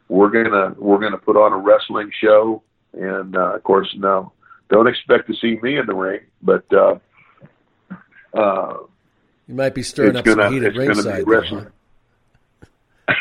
we're 0.09 0.29
gonna 0.29 0.75
we're 0.77 0.99
gonna 0.99 1.17
put 1.17 1.35
on 1.35 1.53
a 1.53 1.57
wrestling 1.57 2.11
show, 2.21 2.63
and 2.93 3.35
uh, 3.35 3.55
of 3.55 3.63
course 3.63 3.93
no, 3.97 4.31
don't 4.69 4.87
expect 4.87 5.27
to 5.27 5.33
see 5.35 5.57
me 5.61 5.77
in 5.77 5.85
the 5.85 5.95
ring, 5.95 6.21
but 6.41 6.65
uh, 6.73 6.95
uh, 8.33 8.77
You 9.47 9.55
might 9.55 9.73
be 9.75 9.83
stirring 9.83 10.15
up 10.15 10.25
gonna 10.25 10.43
some 10.43 10.53
heat 10.53 10.63
at 10.63 10.75
it's 10.75 11.03
gonna 11.03 11.17
be 11.17 11.23
ringside. 11.23 11.71
though, 13.07 13.15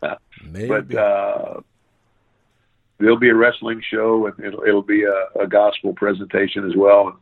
huh? 0.00 0.16
Maybe. 0.50 0.68
but 0.68 0.94
uh, 0.94 1.60
there'll 2.98 3.18
be 3.18 3.28
a 3.30 3.34
wrestling 3.34 3.82
show, 3.90 4.26
and 4.26 4.38
it'll, 4.44 4.62
it'll 4.64 4.82
be 4.82 5.04
a, 5.04 5.40
a 5.40 5.46
gospel 5.46 5.92
presentation 5.94 6.64
as 6.68 6.76
well. 6.76 7.08
And 7.08 7.16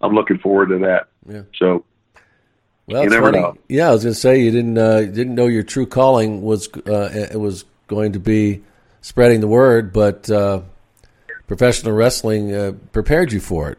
I'm 0.00 0.14
looking 0.14 0.38
forward 0.38 0.68
to 0.70 0.78
that. 0.78 1.08
Yeah. 1.28 1.42
So 1.56 1.84
Well, 2.86 3.04
You 3.04 3.10
never 3.10 3.26
funny. 3.26 3.40
know. 3.42 3.56
Yeah, 3.68 3.88
I 3.88 3.92
was 3.92 4.02
going 4.04 4.14
to 4.14 4.18
say 4.20 4.40
you 4.42 4.50
didn't 4.50 4.78
uh, 4.78 5.00
didn't 5.02 5.34
know 5.34 5.46
your 5.46 5.62
true 5.62 5.86
calling 5.86 6.42
was 6.42 6.68
uh, 6.86 7.10
it 7.12 7.38
was 7.38 7.64
going 7.86 8.12
to 8.14 8.18
be 8.20 8.62
spreading 9.02 9.40
the 9.40 9.48
word, 9.48 9.92
but 9.92 10.28
uh, 10.30 10.62
professional 11.48 11.92
wrestling 11.94 12.54
uh, 12.54 12.72
prepared 12.92 13.32
you 13.32 13.40
for 13.40 13.70
it, 13.72 13.78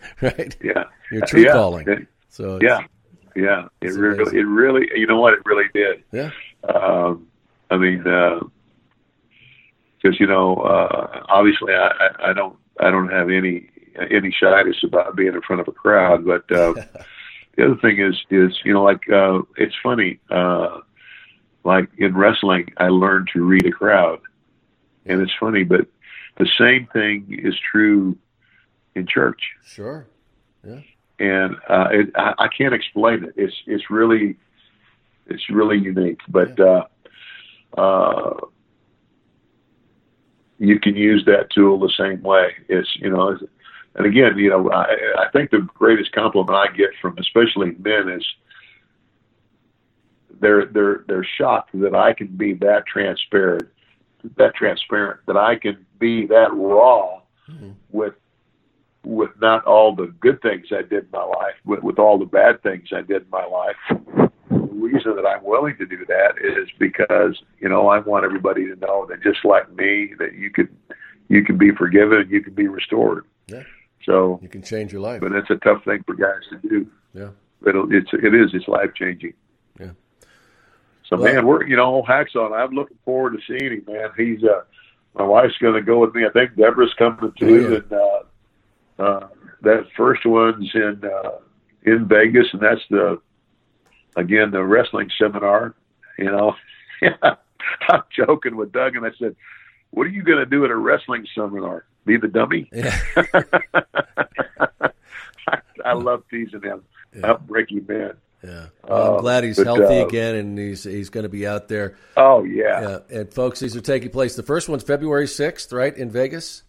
right? 0.22 0.56
yeah, 0.64 0.84
Your 1.12 1.26
true 1.26 1.42
Yeah. 1.42 1.52
calling. 1.52 1.86
It- 1.88 2.06
So 2.30 2.58
yeah, 2.62 2.80
yeah, 3.34 3.68
it 3.82 3.92
really, 3.94 4.22
amazing. 4.22 4.38
it 4.38 4.42
really, 4.44 4.88
you 4.94 5.06
know 5.06 5.20
what, 5.20 5.34
it 5.34 5.40
really 5.44 5.68
did. 5.74 6.02
yeah, 6.12 6.30
Um, 6.68 7.26
I 7.70 7.76
mean, 7.76 7.98
because 8.02 8.50
you 10.20 10.26
know, 10.26 10.56
uh, 10.56 11.22
obviously, 11.28 11.72
I, 11.74 11.88
I, 11.88 12.30
I 12.30 12.32
don't, 12.32 12.56
I 12.80 12.90
don't 12.90 13.10
have 13.10 13.30
any 13.30 13.70
any 14.10 14.30
shyness 14.30 14.76
about 14.84 15.16
being 15.16 15.32
in 15.34 15.40
front 15.42 15.60
of 15.60 15.68
a 15.68 15.72
crowd. 15.72 16.24
But 16.26 16.50
uh, 16.52 16.74
the 17.56 17.64
other 17.64 17.76
thing 17.80 17.98
is, 18.00 18.14
is 18.30 18.58
you 18.64 18.72
know, 18.74 18.82
like 18.84 19.08
uh, 19.10 19.40
it's 19.56 19.74
funny. 19.82 20.20
Uh, 20.30 20.80
like 21.64 21.88
in 21.98 22.16
wrestling, 22.16 22.72
I 22.76 22.88
learned 22.88 23.28
to 23.32 23.42
read 23.42 23.66
a 23.66 23.72
crowd, 23.72 24.20
and 25.06 25.20
it's 25.20 25.32
funny, 25.40 25.64
but 25.64 25.86
the 26.38 26.48
same 26.58 26.86
thing 26.92 27.26
is 27.42 27.54
true 27.70 28.16
in 28.94 29.06
church 29.06 29.40
sure. 29.64 30.06
Yeah, 30.66 30.80
and 31.18 31.56
uh, 31.68 31.88
it, 31.92 32.10
I, 32.16 32.34
I 32.38 32.48
can't 32.48 32.74
explain 32.74 33.24
it. 33.24 33.34
It's 33.36 33.54
it's 33.66 33.90
really 33.90 34.36
it's 35.26 35.48
really 35.50 35.78
unique, 35.78 36.20
but 36.28 36.58
uh, 36.60 36.84
uh, 37.76 38.34
you 40.58 40.78
can 40.80 40.96
use 40.96 41.24
that 41.26 41.50
tool 41.50 41.78
the 41.78 41.92
same 41.96 42.22
way. 42.22 42.54
It's 42.68 42.88
you 42.96 43.10
know, 43.10 43.32
it's- 43.32 43.48
and 43.94 44.04
again, 44.04 44.36
you 44.36 44.50
know, 44.50 44.70
I, 44.70 44.84
I 45.20 45.30
think 45.32 45.50
the 45.50 45.60
greatest 45.74 46.12
compliment 46.12 46.54
I 46.54 46.66
get 46.76 46.90
from 47.00 47.16
especially 47.18 47.74
men 47.78 48.10
is 48.10 48.26
they're 50.38 50.66
they're 50.66 51.02
they're 51.08 51.24
shocked 51.38 51.70
that 51.80 51.94
I 51.94 52.12
can 52.12 52.26
be 52.26 52.52
that 52.54 52.86
transparent, 52.86 53.68
that 54.36 54.54
transparent, 54.54 55.20
that 55.26 55.36
I 55.36 55.56
can 55.56 55.86
be 55.98 56.26
that 56.26 56.52
raw 56.52 57.20
mm-hmm. 57.48 57.70
with 57.90 58.14
with 59.04 59.30
not 59.40 59.64
all 59.66 59.94
the 59.94 60.12
good 60.20 60.42
things 60.42 60.66
I 60.72 60.82
did 60.82 61.04
in 61.04 61.10
my 61.12 61.22
life, 61.22 61.54
with, 61.64 61.80
with 61.84 61.98
all 62.00 62.18
the 62.18 62.24
bad 62.24 62.60
things 62.64 62.88
I 62.92 63.02
did 63.02 63.22
in 63.22 63.30
my 63.30 63.46
life. 63.46 63.76
The 64.50 64.56
reason 64.56 65.14
that 65.14 65.24
I'm 65.24 65.44
willing 65.44 65.76
to 65.78 65.86
do 65.86 66.04
that 66.06 66.34
is 66.42 66.68
because 66.78 67.40
you 67.60 67.68
know 67.68 67.88
I 67.88 68.00
want 68.00 68.24
everybody 68.24 68.66
to 68.66 68.76
know 68.76 69.06
that 69.08 69.22
just 69.22 69.44
like 69.44 69.72
me, 69.74 70.12
that 70.18 70.34
you 70.34 70.50
could 70.50 70.68
you 71.28 71.44
can 71.44 71.56
be 71.58 71.70
forgiven 71.70 72.18
and 72.18 72.30
you 72.30 72.42
can 72.42 72.54
be 72.54 72.68
restored. 72.68 73.24
Yeah. 73.46 73.62
So, 74.04 74.38
you 74.40 74.48
can 74.48 74.62
change 74.62 74.92
your 74.92 75.00
life. 75.00 75.20
but 75.20 75.32
it's 75.32 75.50
a 75.50 75.56
tough 75.56 75.84
thing 75.84 76.04
for 76.06 76.14
guys 76.14 76.42
to 76.50 76.68
do. 76.68 76.86
Yeah, 77.12 77.30
But 77.60 77.74
it's 77.90 78.10
it 78.12 78.34
is 78.34 78.50
it's 78.54 78.68
life 78.68 78.90
changing. 78.94 79.32
So 81.08 81.16
man, 81.16 81.46
we're 81.46 81.66
you 81.66 81.76
know 81.76 82.02
Hacksaw. 82.02 82.52
I'm 82.52 82.74
looking 82.74 82.98
forward 83.04 83.38
to 83.38 83.40
seeing 83.46 83.72
him. 83.72 83.84
Man, 83.86 84.10
he's 84.16 84.42
uh, 84.42 84.62
my 85.14 85.24
wife's 85.24 85.58
going 85.58 85.74
to 85.74 85.82
go 85.82 86.00
with 86.00 86.14
me. 86.14 86.26
I 86.26 86.30
think 86.30 86.56
Deborah's 86.56 86.94
coming 86.94 87.32
too, 87.38 87.70
yeah. 87.70 87.76
and 87.76 87.92
uh, 87.92 88.22
uh, 89.02 89.28
that 89.62 89.86
first 89.96 90.26
one's 90.26 90.70
in 90.74 91.02
uh, 91.04 91.38
in 91.84 92.06
Vegas, 92.08 92.48
and 92.52 92.60
that's 92.60 92.82
the 92.90 93.20
again 94.16 94.50
the 94.50 94.62
wrestling 94.64 95.10
seminar. 95.16 95.74
You 96.18 96.26
know, 96.26 96.54
I'm 97.88 98.02
joking 98.14 98.56
with 98.56 98.72
Doug, 98.72 98.96
and 98.96 99.06
I 99.06 99.10
said, 99.18 99.36
"What 99.90 100.06
are 100.06 100.10
you 100.10 100.22
going 100.22 100.38
to 100.38 100.46
do 100.46 100.64
at 100.64 100.70
a 100.70 100.76
wrestling 100.76 101.26
seminar? 101.34 101.84
Be 102.04 102.16
the 102.16 102.28
dummy?" 102.28 102.68
yeah, 102.72 102.98
I, 105.48 105.58
I 105.84 105.92
love 105.92 106.24
teasing 106.30 106.62
him. 106.62 106.82
Yeah. 107.14 107.32
I'm 107.32 107.46
breaking 107.46 107.86
man. 107.86 108.14
Yeah. 108.46 108.66
Well, 108.88 109.12
I'm 109.12 109.14
Uh, 109.18 109.20
glad 109.20 109.44
he's 109.44 109.56
but, 109.56 109.66
healthy 109.66 110.00
uh, 110.00 110.06
again, 110.06 110.34
and 110.36 110.58
he's 110.58 110.84
he's 110.84 111.10
going 111.10 111.24
to 111.24 111.28
be 111.28 111.46
out 111.46 111.68
there. 111.68 111.96
Oh 112.16 112.44
yeah. 112.44 112.80
Yeah, 113.10 113.20
and 113.20 113.32
folks, 113.34 113.60
these 113.60 113.76
are 113.76 113.80
taking 113.80 114.10
place. 114.10 114.36
The 114.36 114.42
first 114.42 114.68
one's 114.68 114.82
February 114.84 115.26
sixth, 115.28 115.72
right 115.72 115.94
in 115.96 116.10
Vegas. 116.10 116.62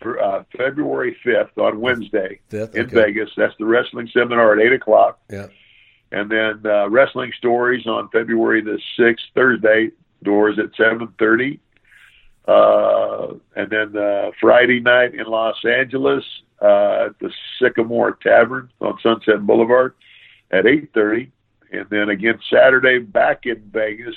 for, 0.00 0.18
uh, 0.22 0.44
February 0.56 1.16
5th 1.24 1.58
on 1.58 1.78
Wednesday 1.80 2.40
5th, 2.50 2.74
in 2.74 2.86
okay. 2.86 2.94
Vegas. 2.94 3.30
That's 3.36 3.54
the 3.58 3.66
wrestling 3.66 4.08
seminar 4.14 4.58
at 4.58 4.64
8 4.64 4.72
o'clock. 4.72 5.18
Yeah, 5.28 5.48
And 6.10 6.30
then 6.30 6.62
uh, 6.64 6.88
wrestling 6.88 7.32
stories 7.36 7.86
on 7.86 8.08
February 8.08 8.62
the 8.62 8.80
6th, 8.98 9.18
Thursday, 9.34 9.90
doors 10.22 10.58
at 10.58 10.72
7.30. 10.72 11.58
Uh, 12.48 13.34
and 13.54 13.70
then 13.70 13.96
uh, 13.96 14.30
Friday 14.40 14.80
night 14.80 15.14
in 15.14 15.26
Los 15.26 15.62
Angeles 15.64 16.24
uh, 16.62 17.06
at 17.08 17.18
the 17.20 17.30
Sycamore 17.60 18.12
Tavern 18.22 18.70
on 18.80 18.98
Sunset 19.02 19.46
Boulevard 19.46 19.94
at 20.50 20.66
8:30, 20.66 21.30
and 21.72 21.86
then 21.90 22.08
again 22.08 22.38
Saturday 22.52 22.98
back 22.98 23.46
in 23.46 23.60
Vegas 23.72 24.16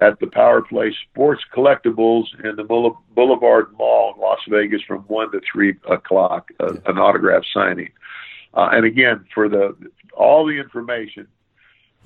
at 0.00 0.18
the 0.20 0.28
Power 0.28 0.62
Play 0.62 0.94
Sports 1.10 1.42
Collectibles 1.54 2.24
in 2.44 2.56
the 2.56 2.64
Boulevard 2.64 3.66
Mall 3.76 4.14
in 4.14 4.20
Las 4.20 4.38
Vegas 4.48 4.80
from 4.82 5.00
one 5.02 5.30
to 5.32 5.40
three 5.50 5.74
o'clock. 5.88 6.50
Uh, 6.60 6.74
an 6.86 6.98
autograph 6.98 7.42
signing, 7.52 7.90
uh, 8.54 8.68
and 8.72 8.84
again 8.84 9.24
for 9.34 9.48
the 9.48 9.76
all 10.16 10.46
the 10.46 10.56
information, 10.58 11.26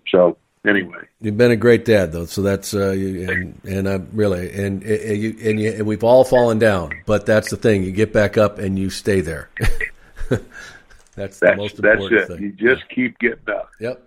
so 0.09 0.37
anyway, 0.67 1.07
You've 1.21 1.37
been 1.37 1.51
a 1.51 1.55
great 1.55 1.85
dad, 1.85 2.11
though. 2.11 2.25
So 2.25 2.41
that's 2.41 2.73
uh, 2.73 2.91
you, 2.91 3.29
and 3.31 3.61
and 3.63 3.87
I 3.89 4.01
really 4.11 4.51
and 4.51 4.83
and 4.83 5.17
you 5.21 5.37
and, 5.41 5.59
you, 5.59 5.71
and 5.71 5.85
we've 5.87 6.03
all 6.03 6.23
fallen 6.25 6.59
down, 6.59 6.91
but 7.05 7.25
that's 7.25 7.49
the 7.49 7.55
thing. 7.57 7.83
You 7.83 7.91
get 7.91 8.11
back 8.11 8.37
up 8.37 8.59
and 8.59 8.77
you 8.77 8.89
stay 8.89 9.21
there. 9.21 9.49
that's 11.15 11.39
the 11.39 11.45
that's 11.45 11.57
most 11.57 11.81
that's 11.81 12.01
important 12.03 12.21
it. 12.21 12.27
thing. 12.27 12.41
You 12.43 12.51
just 12.51 12.89
keep 12.89 13.17
getting 13.19 13.49
up. 13.49 13.69
Yep. 13.79 14.05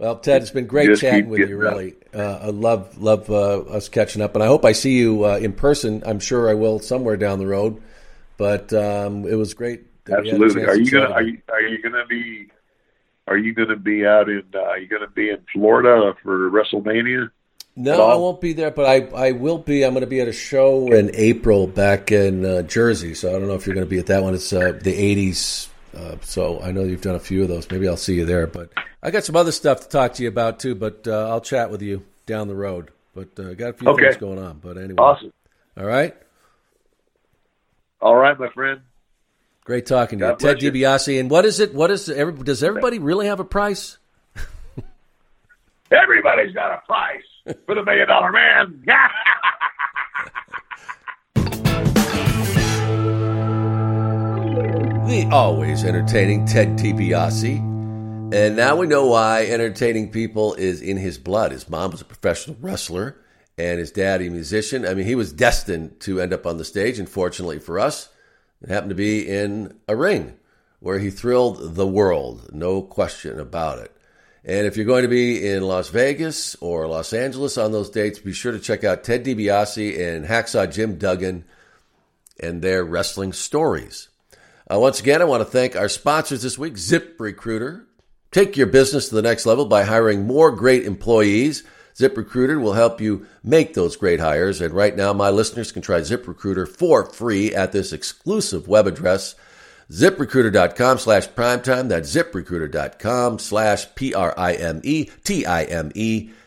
Well, 0.00 0.16
Ted, 0.16 0.40
it's 0.40 0.50
been 0.50 0.66
great 0.66 0.86
Just 0.86 1.02
chatting 1.02 1.28
with 1.28 1.40
you. 1.40 1.56
up. 1.56 1.74
Really, 1.74 1.94
uh, 2.14 2.38
I 2.40 2.46
love 2.46 2.96
love 2.96 3.28
uh, 3.28 3.60
us 3.64 3.90
catching 3.90 4.22
up, 4.22 4.34
and 4.34 4.42
I 4.42 4.46
hope 4.46 4.64
I 4.64 4.72
see 4.72 4.96
you 4.96 5.26
uh, 5.26 5.36
in 5.36 5.52
person. 5.52 6.02
I'm 6.06 6.20
sure 6.20 6.48
I 6.48 6.54
will 6.54 6.78
somewhere 6.78 7.18
down 7.18 7.38
the 7.38 7.46
road. 7.46 7.82
But 8.38 8.72
um, 8.72 9.26
it 9.26 9.34
was 9.34 9.52
great. 9.52 9.82
that 10.06 10.22
we 10.22 10.30
had 10.30 10.40
a 10.40 10.44
Absolutely. 10.44 10.64
Are 10.70 10.76
you 10.76 10.90
gonna 10.90 11.10
are 11.10 11.22
you 11.22 11.42
are 11.50 11.60
you 11.60 11.82
gonna 11.82 12.06
be 12.06 12.48
are 13.28 13.36
you 13.36 13.52
gonna 13.52 13.76
be 13.76 14.06
out 14.06 14.30
in 14.30 14.42
uh, 14.54 14.60
are 14.60 14.78
you 14.78 14.88
gonna 14.88 15.06
be 15.06 15.28
in 15.28 15.44
Florida 15.52 16.16
for 16.22 16.50
WrestleMania? 16.50 17.28
No. 17.76 18.08
I 18.08 18.14
won't 18.14 18.40
be 18.40 18.54
there, 18.54 18.70
but 18.70 18.86
I, 18.86 19.28
I 19.28 19.32
will 19.32 19.58
be. 19.58 19.84
I'm 19.84 19.92
going 19.92 20.00
to 20.02 20.06
be 20.06 20.20
at 20.20 20.28
a 20.28 20.32
show 20.32 20.92
in 20.92 21.10
April 21.14 21.66
back 21.66 22.10
in 22.10 22.44
uh, 22.44 22.62
Jersey. 22.62 23.14
So 23.14 23.28
I 23.28 23.38
don't 23.38 23.46
know 23.46 23.54
if 23.54 23.64
you're 23.64 23.74
going 23.74 23.86
to 23.86 23.90
be 23.90 24.00
at 24.00 24.06
that 24.06 24.22
one. 24.22 24.34
It's 24.34 24.52
uh, 24.52 24.72
the 24.82 24.92
80s. 24.92 25.68
Uh, 25.96 26.16
so 26.22 26.60
I 26.60 26.70
know 26.72 26.82
you've 26.84 27.00
done 27.02 27.16
a 27.16 27.20
few 27.20 27.42
of 27.42 27.48
those. 27.48 27.70
Maybe 27.70 27.88
I'll 27.88 27.96
see 27.96 28.14
you 28.14 28.24
there. 28.24 28.46
But 28.46 28.70
I 29.02 29.10
got 29.10 29.24
some 29.24 29.36
other 29.36 29.52
stuff 29.52 29.80
to 29.80 29.88
talk 29.88 30.14
to 30.14 30.22
you 30.22 30.28
about 30.28 30.60
too. 30.60 30.74
But 30.74 31.06
uh, 31.06 31.28
I'll 31.28 31.40
chat 31.40 31.70
with 31.70 31.82
you 31.82 32.04
down 32.26 32.48
the 32.48 32.54
road. 32.54 32.90
But 33.14 33.38
uh, 33.38 33.54
got 33.54 33.70
a 33.70 33.72
few 33.72 33.88
Okay. 33.88 34.04
things 34.04 34.16
going 34.18 34.38
on. 34.38 34.58
But 34.58 34.76
anyway, 34.78 34.96
Awesome. 34.98 35.32
All 35.76 35.84
right. 35.86 36.16
All 38.00 38.14
right, 38.16 38.38
my 38.38 38.48
friend. 38.50 38.80
Great 39.64 39.86
talking 39.86 40.18
to 40.20 40.28
you, 40.28 40.36
Ted 40.36 40.62
you. 40.62 40.72
DiBiase. 40.72 41.20
And 41.20 41.30
what 41.30 41.44
is 41.44 41.60
it? 41.60 41.74
What 41.74 41.90
is 41.90 42.08
every, 42.08 42.32
does 42.32 42.62
everybody 42.62 42.98
really 42.98 43.26
have 43.26 43.40
a 43.40 43.44
price? 43.44 43.98
Everybody's 45.92 46.54
got 46.54 46.70
a 46.72 46.80
price 46.86 47.56
for 47.66 47.74
the 47.74 47.84
million 47.84 48.06
dollar 48.08 48.30
man. 48.32 48.84
The 55.10 55.26
always 55.32 55.82
entertaining 55.82 56.46
Ted 56.46 56.78
DiBiase. 56.78 57.58
And 58.32 58.54
now 58.54 58.76
we 58.76 58.86
know 58.86 59.06
why 59.06 59.44
entertaining 59.44 60.12
people 60.12 60.54
is 60.54 60.80
in 60.80 60.96
his 60.96 61.18
blood. 61.18 61.50
His 61.50 61.68
mom 61.68 61.90
was 61.90 62.00
a 62.00 62.04
professional 62.04 62.56
wrestler 62.60 63.16
and 63.58 63.80
his 63.80 63.90
dad 63.90 64.22
a 64.22 64.30
musician. 64.30 64.86
I 64.86 64.94
mean, 64.94 65.06
he 65.06 65.16
was 65.16 65.32
destined 65.32 65.98
to 66.02 66.20
end 66.20 66.32
up 66.32 66.46
on 66.46 66.58
the 66.58 66.64
stage. 66.64 67.00
And 67.00 67.08
fortunately 67.08 67.58
for 67.58 67.80
us, 67.80 68.08
it 68.62 68.68
happened 68.68 68.90
to 68.90 68.94
be 68.94 69.28
in 69.28 69.76
a 69.88 69.96
ring 69.96 70.38
where 70.78 71.00
he 71.00 71.10
thrilled 71.10 71.74
the 71.74 71.88
world. 71.88 72.48
No 72.54 72.80
question 72.80 73.40
about 73.40 73.80
it. 73.80 73.90
And 74.44 74.64
if 74.64 74.76
you're 74.76 74.86
going 74.86 75.02
to 75.02 75.08
be 75.08 75.44
in 75.44 75.64
Las 75.64 75.88
Vegas 75.88 76.54
or 76.60 76.86
Los 76.86 77.12
Angeles 77.12 77.58
on 77.58 77.72
those 77.72 77.90
dates, 77.90 78.20
be 78.20 78.32
sure 78.32 78.52
to 78.52 78.60
check 78.60 78.84
out 78.84 79.02
Ted 79.02 79.24
DiBiase 79.24 79.98
and 79.98 80.24
Hacksaw 80.24 80.72
Jim 80.72 80.98
Duggan 80.98 81.46
and 82.38 82.62
their 82.62 82.84
wrestling 82.84 83.32
stories. 83.32 84.06
Uh, 84.70 84.78
once 84.78 85.00
again, 85.00 85.20
I 85.20 85.24
want 85.24 85.40
to 85.40 85.44
thank 85.50 85.74
our 85.74 85.88
sponsors 85.88 86.42
this 86.42 86.56
week, 86.56 86.74
ZipRecruiter. 86.74 87.86
Take 88.30 88.56
your 88.56 88.68
business 88.68 89.08
to 89.08 89.16
the 89.16 89.22
next 89.22 89.44
level 89.44 89.64
by 89.64 89.82
hiring 89.82 90.26
more 90.26 90.52
great 90.52 90.84
employees. 90.84 91.64
ZipRecruiter 91.96 92.60
will 92.60 92.74
help 92.74 93.00
you 93.00 93.26
make 93.42 93.74
those 93.74 93.96
great 93.96 94.20
hires. 94.20 94.60
And 94.60 94.72
right 94.72 94.96
now, 94.96 95.12
my 95.12 95.28
listeners 95.28 95.72
can 95.72 95.82
try 95.82 95.98
ZipRecruiter 96.00 96.68
for 96.68 97.04
free 97.06 97.52
at 97.52 97.72
this 97.72 97.92
exclusive 97.92 98.68
web 98.68 98.86
address, 98.86 99.34
ziprecruiter.com 99.90 100.98
slash 100.98 101.28
primetime. 101.30 101.88
That's 101.88 102.14
ziprecruiter.com 102.14 103.40
slash 103.40 103.92
P-R-I-M-E-T-I-M-E. 103.96 104.30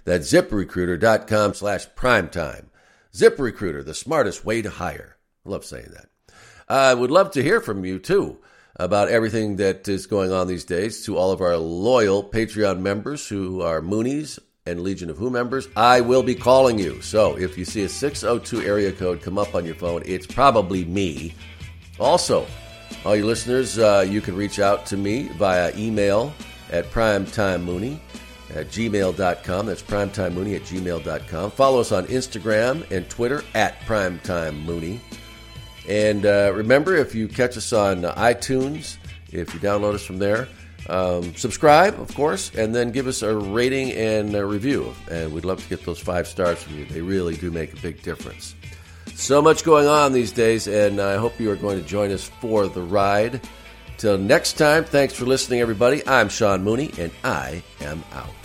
That's 0.06 0.32
ziprecruiter.com 0.32 1.54
slash 1.54 1.90
primetime. 1.90 2.68
ZipRecruiter, 3.14 3.84
the 3.84 3.94
smartest 3.94 4.46
way 4.46 4.62
to 4.62 4.70
hire. 4.70 5.18
I 5.46 5.50
love 5.50 5.66
saying 5.66 5.90
that. 5.94 6.13
I 6.68 6.94
would 6.94 7.12
love 7.12 7.32
to 7.32 7.44
hear 7.44 7.62
from 7.62 7.86
you 7.86 8.00
too 8.00 8.38
about 8.76 9.10
everything 9.10 9.58
that 9.58 9.88
is 9.88 10.08
going 10.08 10.32
on 10.32 10.48
these 10.48 10.64
days. 10.64 11.06
To 11.06 11.18
all 11.18 11.32
of 11.32 11.42
our 11.42 11.58
loyal 11.58 12.24
Patreon 12.24 12.80
members 12.80 13.28
who 13.28 13.62
are 13.62 13.82
Moonies 13.82 14.40
and 14.66 14.82
Legion 14.82 15.10
of 15.10 15.18
Who 15.18 15.30
members, 15.30 15.68
I 15.76 16.02
will 16.02 16.24
be 16.24 16.36
calling 16.36 16.80
you. 16.80 17.02
So 17.02 17.38
if 17.38 17.58
you 17.58 17.66
see 17.66 17.84
a 17.84 17.90
602 17.90 18.62
area 18.62 18.92
code 18.92 19.22
come 19.22 19.38
up 19.38 19.56
on 19.56 19.66
your 19.66 19.76
phone, 19.76 20.04
it's 20.06 20.26
probably 20.26 20.86
me. 20.86 21.34
Also, 22.00 22.48
all 23.06 23.16
you 23.16 23.26
listeners, 23.26 23.78
uh, 23.78 24.06
you 24.08 24.22
can 24.22 24.36
reach 24.36 24.60
out 24.60 24.86
to 24.88 24.98
me 24.98 25.30
via 25.38 25.76
email 25.78 26.34
at 26.72 26.86
primetimemooney 26.92 28.00
at 28.56 28.68
gmail.com. 28.68 29.66
That's 29.66 29.84
primetimemooney 29.84 30.56
at 30.56 30.64
gmail.com. 30.64 31.52
Follow 31.52 31.82
us 31.82 31.92
on 31.92 32.06
Instagram 32.08 32.90
and 32.92 33.08
Twitter 33.10 33.44
at 33.54 33.80
primetimemooney. 33.82 35.00
And 35.88 36.26
uh, 36.26 36.52
remember, 36.56 36.96
if 36.96 37.14
you 37.14 37.28
catch 37.28 37.58
us 37.58 37.74
on 37.74 38.04
iTunes, 38.04 38.98
if 39.32 39.54
you 39.54 39.60
download 39.60 39.94
us 39.94 40.06
from 40.06 40.20
there. 40.20 40.48
Um, 40.90 41.34
subscribe, 41.36 42.00
of 42.00 42.14
course, 42.14 42.54
and 42.56 42.76
then 42.76 42.92
give 42.92 43.08
us 43.08 43.22
a 43.22 43.36
rating 43.36 43.92
and 43.92 44.36
a 44.36 44.46
review. 44.46 44.94
And 45.10 45.32
we'd 45.32 45.46
love 45.46 45.64
to 45.64 45.70
get 45.70 45.86
those 45.86 46.00
five 46.00 46.28
stars 46.28 46.62
from 46.62 46.78
you. 46.78 46.86
They 46.86 47.02
really 47.02 47.36
do 47.38 47.52
make 47.52 47.74
a 47.74 47.78
big 47.78 48.02
difference. 48.02 48.56
So 49.16 49.42
much 49.42 49.64
going 49.64 49.88
on 49.88 50.12
these 50.12 50.32
days, 50.32 50.68
and 50.68 51.00
I 51.00 51.18
hope 51.18 51.40
you 51.40 51.52
are 51.52 51.56
going 51.56 51.82
to 51.82 51.88
join 51.88 52.12
us 52.12 52.30
for 52.42 52.68
the 52.68 52.82
ride. 52.82 53.42
Till 53.98 54.18
next 54.18 54.54
time, 54.54 54.84
thanks 54.84 55.14
for 55.14 55.26
listening, 55.26 55.62
everybody. 55.62 56.06
I'm 56.06 56.28
Sean 56.30 56.64
Mooney, 56.64 56.92
and 56.98 57.12
I 57.24 57.64
am 57.80 58.04
out. 58.12 58.43